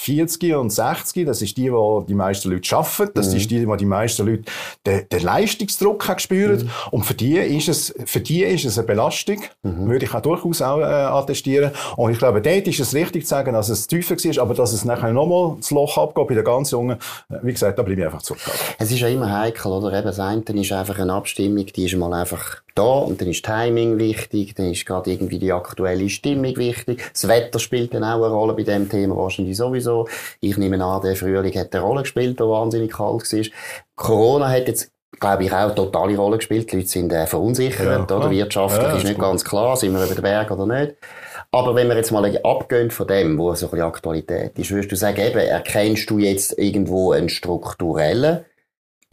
40 0.01 0.55
und 0.55 0.71
60, 0.71 1.27
das 1.27 1.43
ist 1.43 1.55
die, 1.57 1.69
die 1.69 2.05
die 2.07 2.15
meisten 2.15 2.49
Leute 2.49 2.75
arbeiten, 2.75 3.11
das 3.13 3.29
mhm. 3.29 3.37
ist 3.37 3.51
die, 3.51 3.59
die 3.59 3.77
die 3.77 3.85
meisten 3.85 4.25
Leute 4.25 4.43
den, 4.83 5.07
den 5.07 5.21
Leistungsdruck 5.21 6.07
haben 6.07 6.19
spüren. 6.19 6.63
Mhm. 6.63 6.69
Und 6.89 7.03
für 7.03 7.13
die 7.13 7.37
ist 7.37 7.69
es, 7.69 7.93
für 8.05 8.19
die 8.19 8.43
ist 8.43 8.65
es 8.65 8.79
eine 8.79 8.87
Belastung, 8.87 9.41
mhm. 9.61 9.89
würde 9.89 10.05
ich 10.05 10.13
auch 10.13 10.21
durchaus 10.21 10.61
auch 10.63 10.79
äh, 10.79 10.83
attestieren. 10.83 11.71
Und 11.97 12.11
ich 12.11 12.17
glaube, 12.17 12.41
dort 12.41 12.67
ist 12.67 12.79
es 12.79 12.95
richtig 12.95 13.23
zu 13.23 13.29
sagen, 13.29 13.53
dass 13.53 13.69
es 13.69 13.85
tiefer 13.85 14.15
war, 14.15 14.43
aber 14.43 14.55
dass 14.55 14.73
es 14.73 14.85
nachher 14.85 15.13
nochmal 15.13 15.57
das 15.57 15.69
Loch 15.69 15.97
abgeht 15.99 16.27
bei 16.27 16.33
den 16.33 16.45
ganz 16.45 16.71
Jungen, 16.71 16.97
äh, 17.29 17.35
wie 17.43 17.51
gesagt, 17.51 17.77
da 17.77 17.83
bleibe 17.83 18.01
ich 18.01 18.05
einfach 18.07 18.23
zurück. 18.23 18.41
Es 18.79 18.91
ist 18.91 18.99
ja 18.99 19.07
immer 19.07 19.31
heikel, 19.31 19.71
oder? 19.71 19.93
Eben, 19.93 20.07
das 20.07 20.19
eine 20.19 20.41
ist 20.41 20.71
einfach 20.71 20.97
eine 20.97 21.13
Abstimmung, 21.13 21.67
die 21.67 21.85
ist 21.85 21.95
mal 21.95 22.11
einfach 22.13 22.61
da 22.75 22.83
und 22.83 23.21
dann 23.21 23.27
ist 23.27 23.45
Timing 23.45 23.97
wichtig, 23.97 24.55
dann 24.55 24.71
ist 24.71 24.85
gerade 24.85 25.11
irgendwie 25.11 25.39
die 25.39 25.51
aktuelle 25.51 26.09
Stimmung 26.09 26.55
wichtig. 26.57 27.03
Das 27.13 27.27
Wetter 27.27 27.59
spielt 27.59 27.93
dann 27.93 28.03
auch 28.03 28.23
eine 28.23 28.33
Rolle 28.33 28.53
bei 28.53 28.63
dem 28.63 28.89
Thema 28.89 29.15
wahrscheinlich 29.17 29.57
sowieso. 29.57 30.07
Ich 30.39 30.57
nehme 30.57 30.83
an, 30.83 31.01
der 31.01 31.15
Frühling 31.15 31.55
hat 31.55 31.73
eine 31.73 31.83
Rolle 31.83 32.01
gespielt, 32.01 32.39
der 32.39 32.49
wahnsinnig 32.49 32.91
kalt 32.91 33.31
war. 33.31 33.45
Corona 33.95 34.49
hat 34.49 34.67
jetzt 34.67 34.91
glaube 35.19 35.43
ich, 35.43 35.51
auch 35.51 35.57
eine 35.57 35.75
totale 35.75 36.17
Rolle 36.17 36.37
gespielt. 36.37 36.71
Die 36.71 36.77
Leute 36.77 36.87
sind 36.87 37.13
äh, 37.13 37.27
verunsichert, 37.27 38.09
ja, 38.09 38.17
oder? 38.17 38.31
Wirtschaftlich 38.31 38.87
ja, 38.87 38.95
ist 38.95 39.03
nicht 39.03 39.15
gut. 39.15 39.25
ganz 39.25 39.43
klar, 39.45 39.77
sind 39.77 39.93
wir 39.93 40.03
über 40.03 40.15
den 40.15 40.21
Berg 40.21 40.51
oder 40.51 40.65
nicht. 40.65 40.95
Aber 41.51 41.75
wenn 41.75 41.89
wir 41.89 41.95
jetzt 41.95 42.11
mal 42.11 42.39
abgehen 42.43 42.91
von 42.91 43.07
dem, 43.07 43.37
wo 43.37 43.53
so 43.53 43.67
ein 43.67 43.71
bisschen 43.71 43.85
Aktualität 43.85 44.57
ist, 44.57 44.71
würdest 44.71 44.91
du 44.91 44.95
sagen, 44.95 45.19
eben, 45.19 45.37
erkennst 45.37 46.09
du 46.09 46.17
jetzt 46.17 46.57
irgendwo 46.57 47.11
einen 47.11 47.29
strukturellen 47.29 48.45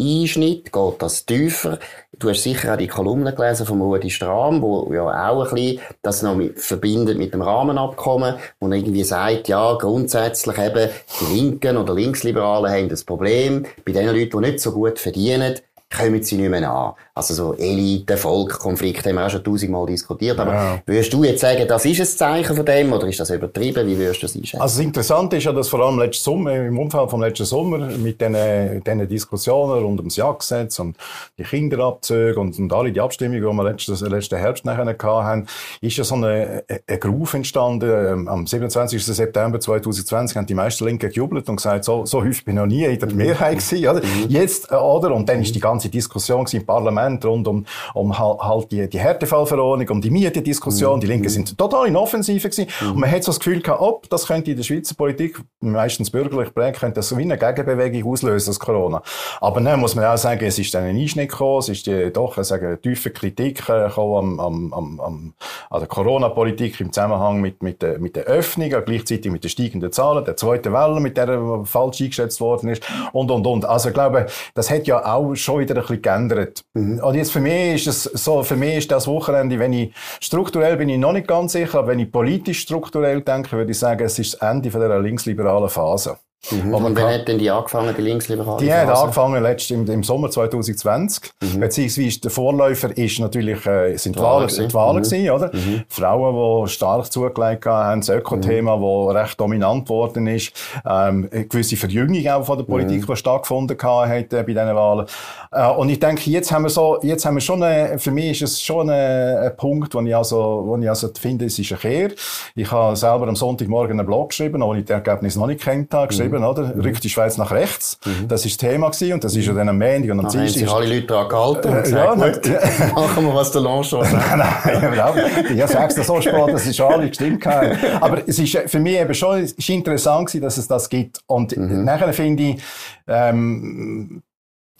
Einschnitt, 0.00 0.72
geht 0.72 0.94
das 1.02 1.26
tiefer. 1.26 1.78
Du 2.18 2.30
hast 2.30 2.44
sicher 2.44 2.72
auch 2.72 2.78
die 2.78 2.86
Kolumne 2.86 3.34
gelesen 3.34 3.66
von 3.66 3.80
Rudi 3.80 4.10
Strahm, 4.10 4.62
wo 4.62 4.92
ja 4.92 5.30
auch 5.30 5.48
ein 5.48 5.54
bisschen 5.54 5.80
das 6.02 6.22
noch 6.22 6.36
mit, 6.36 6.60
verbindet 6.60 7.18
mit 7.18 7.34
dem 7.34 7.42
Rahmenabkommen, 7.42 8.36
wo 8.60 8.68
irgendwie 8.68 9.02
sagt, 9.02 9.48
ja, 9.48 9.74
grundsätzlich 9.74 10.56
eben, 10.58 10.88
die 11.20 11.34
Linken 11.34 11.76
oder 11.76 11.94
Linksliberalen 11.94 12.72
haben 12.72 12.88
das 12.88 13.02
Problem, 13.02 13.66
bei 13.84 13.92
den 13.92 14.06
Leuten, 14.06 14.42
die 14.42 14.50
nicht 14.50 14.60
so 14.60 14.72
gut 14.72 15.00
verdienen, 15.00 15.58
kommen 15.90 16.22
sie 16.22 16.36
nicht 16.36 16.50
mehr 16.50 16.70
an. 16.70 16.92
Also 17.14 17.34
so 17.34 17.54
Elite, 17.54 18.16
Volk, 18.16 18.58
Konflikt 18.58 19.06
haben 19.06 19.16
wir 19.16 19.26
auch 19.26 19.30
schon 19.30 19.42
tausendmal 19.42 19.86
diskutiert. 19.86 20.38
Aber 20.38 20.52
ja. 20.52 20.82
würdest 20.84 21.12
du 21.12 21.24
jetzt 21.24 21.40
sagen, 21.40 21.66
das 21.66 21.84
ist 21.84 22.00
ein 22.00 22.06
Zeichen 22.06 22.54
von 22.54 22.64
dem 22.64 22.92
oder 22.92 23.08
ist 23.08 23.18
das 23.18 23.30
übertrieben? 23.30 23.86
Wie 23.86 23.98
würdest 23.98 24.22
du 24.22 24.26
das 24.26 24.36
einschätzen? 24.36 24.60
Also 24.60 24.78
das 24.78 24.86
Interessante 24.86 25.36
ist 25.38 25.44
ja, 25.44 25.52
dass 25.52 25.68
vor 25.68 25.80
allem 25.80 25.98
letzten 25.98 26.22
Sommer, 26.22 26.54
im 26.54 26.78
Umfeld 26.78 27.10
vom 27.10 27.22
letzten 27.22 27.46
Sommer 27.46 27.78
mit 27.78 28.20
diesen, 28.20 28.84
diesen 28.84 29.08
Diskussionen 29.08 29.82
rund 29.82 29.98
ums 29.98 30.16
Jagdgesetz 30.16 30.78
und 30.78 30.96
die 31.38 31.42
Kinderabzüge 31.42 32.38
und, 32.38 32.58
und 32.58 32.72
alle 32.72 32.92
die 32.92 33.00
Abstimmungen, 33.00 33.40
die 33.40 33.56
wir 33.56 33.64
letzten, 33.64 33.96
letzten 34.10 34.36
Herbst 34.36 34.64
nachher 34.66 34.86
hatten, 34.86 35.46
ist 35.80 35.96
ja 35.96 36.04
so 36.04 36.16
eine, 36.16 36.64
eine 36.86 36.98
Groove 36.98 37.34
entstanden. 37.34 37.90
Ähm, 37.90 38.28
am 38.28 38.46
27. 38.46 39.04
September 39.04 39.58
2020 39.58 40.36
haben 40.36 40.46
die 40.46 40.54
meisten 40.54 40.84
Linken 40.84 41.10
gejubelt 41.10 41.48
und 41.48 41.56
gesagt, 41.56 41.84
so, 41.84 42.04
so 42.04 42.22
häufig 42.22 42.44
bin 42.44 42.56
ich 42.56 42.60
noch 42.60 42.66
nie 42.66 42.84
in 42.84 42.98
der 42.98 43.12
Mehrheit 43.12 43.58
gewesen, 43.58 43.88
oder? 43.88 44.00
Mhm. 44.04 44.26
Jetzt, 44.28 44.70
äh, 44.70 44.74
oder? 44.76 45.14
Und 45.14 45.28
dann 45.28 45.40
ist 45.42 45.54
die 45.54 45.60
ganze 45.60 45.77
Diskussion 45.80 46.46
im 46.52 46.66
Parlament 46.66 47.24
rund 47.24 47.46
um, 47.48 47.64
um 47.94 48.18
halt 48.18 48.72
die, 48.72 48.88
die 48.88 48.98
Härtefallverordnung, 48.98 49.88
um 49.90 50.00
die 50.00 50.10
Mietendiskussion. 50.10 50.96
Mhm. 50.96 51.00
Die 51.00 51.06
Linken 51.06 51.28
sind 51.28 51.56
total 51.56 51.86
in 51.88 51.96
Offensive 51.96 52.48
gewesen. 52.48 52.66
Mhm. 52.80 52.90
Und 52.90 53.00
man 53.00 53.10
hat 53.10 53.24
so 53.24 53.30
das 53.30 53.38
Gefühl 53.38 53.60
gehabt, 53.60 53.80
ob 53.80 54.08
das 54.10 54.26
könnte 54.26 54.50
in 54.50 54.56
der 54.56 54.64
Schweizer 54.64 54.94
Politik, 54.94 55.40
meistens 55.60 56.10
bürgerlich 56.10 56.52
prägt, 56.54 56.80
könnte 56.80 56.96
das 56.96 57.08
so 57.08 57.16
wie 57.16 57.22
eine 57.22 57.38
Gegenbewegung 57.38 58.10
auslösen, 58.10 58.50
das 58.50 58.58
Corona. 58.58 59.02
Aber 59.40 59.60
dann 59.60 59.80
muss 59.80 59.94
man 59.94 60.04
auch 60.04 60.16
sagen, 60.16 60.44
es 60.44 60.58
ist 60.58 60.74
dann 60.74 60.84
ein 60.84 60.96
Einschnitt 60.96 61.30
gekommen, 61.30 61.58
es 61.58 61.68
ist 61.68 61.86
die, 61.86 62.12
doch, 62.12 62.38
ich 62.38 62.44
sage, 62.44 62.66
eine 62.66 62.80
tiefe 62.80 63.10
Kritik 63.10 63.68
äh, 63.68 63.88
gekommen 63.88 64.40
am, 64.40 64.72
am, 64.72 65.00
am, 65.00 65.34
an 65.70 65.80
der 65.80 65.88
Corona-Politik 65.88 66.80
im 66.80 66.92
Zusammenhang 66.92 67.40
mit, 67.40 67.62
mit, 67.62 67.82
der, 67.82 67.98
mit 67.98 68.16
der 68.16 68.24
Öffnung, 68.24 68.68
gleichzeitig 68.68 69.30
mit 69.30 69.44
den 69.44 69.50
steigenden 69.50 69.92
Zahlen, 69.92 70.24
der 70.24 70.36
zweiten 70.36 70.72
Welle, 70.72 71.00
mit 71.00 71.16
der 71.16 71.64
falsch 71.64 72.00
eingeschätzt 72.00 72.40
worden 72.40 72.70
ist 72.70 72.82
und, 73.12 73.30
und, 73.30 73.46
und. 73.46 73.64
Also 73.64 73.88
ich 73.88 73.94
glaube, 73.94 74.26
das 74.54 74.70
hat 74.70 74.86
ja 74.86 75.04
auch 75.04 75.34
schon 75.34 75.62
wieder 75.68 75.80
ein 75.80 75.86
bisschen 75.86 76.02
geändert. 76.02 76.62
Mhm. 76.74 77.00
Und 77.00 77.14
jetzt 77.14 77.32
für 77.32 77.40
mich 77.40 77.86
ist 77.86 77.86
es 77.86 78.02
so, 78.04 78.42
für 78.42 78.56
mich 78.56 78.76
ist 78.76 78.90
das 78.90 79.06
Wochenende, 79.06 79.58
wenn 79.58 79.72
ich, 79.72 79.92
strukturell 80.20 80.76
bin 80.76 80.88
ich 80.88 80.98
noch 80.98 81.12
nicht 81.12 81.28
ganz 81.28 81.52
sicher, 81.52 81.78
aber 81.78 81.88
wenn 81.88 81.98
ich 81.98 82.10
politisch 82.10 82.60
strukturell 82.60 83.22
denke, 83.22 83.56
würde 83.56 83.72
ich 83.72 83.78
sagen, 83.78 84.04
es 84.04 84.18
ist 84.18 84.34
das 84.34 84.50
Ende 84.50 84.70
von 84.70 84.80
der 84.80 84.98
linksliberalen 85.00 85.68
Phase. 85.68 86.18
Mhm. 86.50 86.72
Und 86.72 86.96
wann 86.96 87.12
hat 87.12 87.28
denn 87.28 87.38
die 87.38 87.50
angefangen, 87.50 87.94
die 87.96 88.02
Linksliberale 88.02 88.58
Die 88.64 88.72
hat 88.72 88.88
angefangen 88.88 89.42
letzt 89.42 89.70
im, 89.70 89.84
im 89.90 90.02
Sommer 90.02 90.30
2020. 90.30 91.30
Mhm. 91.42 91.60
Beziehungsweise 91.60 92.20
der 92.20 92.30
Vorläufer 92.30 92.96
ist 92.96 93.18
natürlich, 93.18 93.66
äh, 93.66 93.96
sind 93.96 94.16
die 94.16 94.20
Wahlen, 94.20 94.48
die 94.48 94.72
Wahlen 94.72 94.98
mhm. 94.98 95.02
gewesen, 95.02 95.30
oder? 95.30 95.50
Mhm. 95.52 95.82
Frauen, 95.88 96.64
die 96.64 96.70
stark 96.70 97.12
zugelegt 97.12 97.66
haben, 97.66 98.00
das 98.00 98.08
Ökothema, 98.08 98.76
mhm. 98.76 99.08
das 99.08 99.16
recht 99.16 99.40
dominant 99.40 99.86
geworden 99.86 100.26
ist, 100.28 100.52
ähm, 100.86 101.28
eine 101.30 101.46
gewisse 101.46 101.76
Verjüngung 101.76 102.26
auch 102.28 102.44
von 102.44 102.56
der 102.56 102.64
Politik, 102.64 103.02
mhm. 103.02 103.06
die 103.06 103.16
stattgefunden 103.16 103.76
hat, 103.76 104.32
äh, 104.32 104.42
bei 104.42 104.44
diesen 104.44 104.74
Wahlen. 104.74 105.06
Äh, 105.50 105.70
und 105.72 105.88
ich 105.88 105.98
denke, 105.98 106.30
jetzt 106.30 106.52
haben 106.52 106.62
wir 106.62 106.70
so, 106.70 106.98
jetzt 107.02 107.26
haben 107.26 107.34
wir 107.34 107.40
schon, 107.40 107.62
eine, 107.62 107.98
für 107.98 108.12
mich 108.12 108.42
ist 108.42 108.52
es 108.52 108.62
schon 108.62 108.88
ein, 108.88 109.38
ein 109.38 109.56
Punkt, 109.56 109.92
wo 109.94 110.00
ich 110.00 110.14
also, 110.14 110.62
wo 110.64 110.76
ich 110.78 110.88
also 110.88 111.10
finde, 111.18 111.46
es 111.46 111.58
ist 111.58 111.72
ein 111.72 111.78
Kehr. 111.78 112.12
Ich 112.54 112.70
habe 112.70 112.96
selber 112.96 113.26
am 113.26 113.36
Sonntagmorgen 113.36 113.98
einen 113.98 114.06
Blog 114.06 114.30
geschrieben, 114.30 114.62
wo 114.62 114.72
ich 114.74 114.84
die 114.84 114.92
Ergebnisse 114.92 115.38
noch 115.40 115.48
nicht 115.48 115.62
kennt 115.62 115.92
habe, 115.92 116.08
geschrieben, 116.28 116.42
mhm. 116.42 116.48
oder? 116.48 116.74
Mhm. 116.74 116.80
Rückt 116.80 117.04
die 117.04 117.10
Schweiz 117.10 117.36
nach 117.36 117.50
rechts. 117.50 117.98
Mhm. 118.04 118.28
Das 118.28 118.44
ist 118.44 118.60
das 118.60 118.70
Thema 118.70 118.90
gewesen, 118.90 119.12
und 119.14 119.24
das 119.24 119.34
ist 119.34 119.46
ja 119.46 119.52
dann 119.52 119.68
am 119.68 119.78
Montag 119.78 120.10
und 120.10 120.20
am 120.20 120.28
Dienstag. 120.28 120.40
Haben 120.40 120.48
sich 120.48 120.70
alle 120.70 120.86
Leute 120.86 121.06
daran 121.06 121.28
gehalten 121.28 121.68
und 121.68 121.82
gesagt, 121.82 122.18
ja, 122.18 122.28
gut, 122.28 122.94
machen 122.94 123.26
wir, 123.26 123.34
was 123.34 123.52
der 123.52 123.60
Lanchon 123.62 124.04
sagt. 124.04 124.36
Nein, 124.36 124.92
überhaupt 124.92 125.18
Ich 125.50 125.66
sage 125.66 125.94
es 126.00 126.06
so 126.06 126.20
spät, 126.20 126.52
dass 126.52 126.66
es 126.66 126.76
schon 126.76 126.92
alle 126.92 127.08
gestimmt. 127.08 127.46
Aber 127.46 128.22
es 128.26 128.38
ist 128.38 128.56
für 128.66 128.78
mich 128.78 128.98
eben 128.98 129.14
schon, 129.14 129.42
ist 129.42 129.68
interessant 129.68 130.28
gewesen, 130.28 130.42
dass 130.42 130.56
es 130.56 130.68
das 130.68 130.88
gibt. 130.88 131.20
Und 131.26 131.56
mhm. 131.56 131.84
nachher 131.84 132.12
finde 132.12 132.42
ich, 132.42 132.62
ähm, 133.06 134.22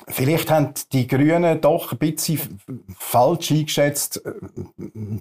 Vielleicht 0.06 0.50
haben 0.50 0.70
die 0.92 1.06
Grünen 1.06 1.60
doch 1.60 1.92
ein 1.92 1.98
bisschen 1.98 2.60
falsch 2.98 3.50
eingeschätzt, 3.50 4.24
äh, 4.24 4.32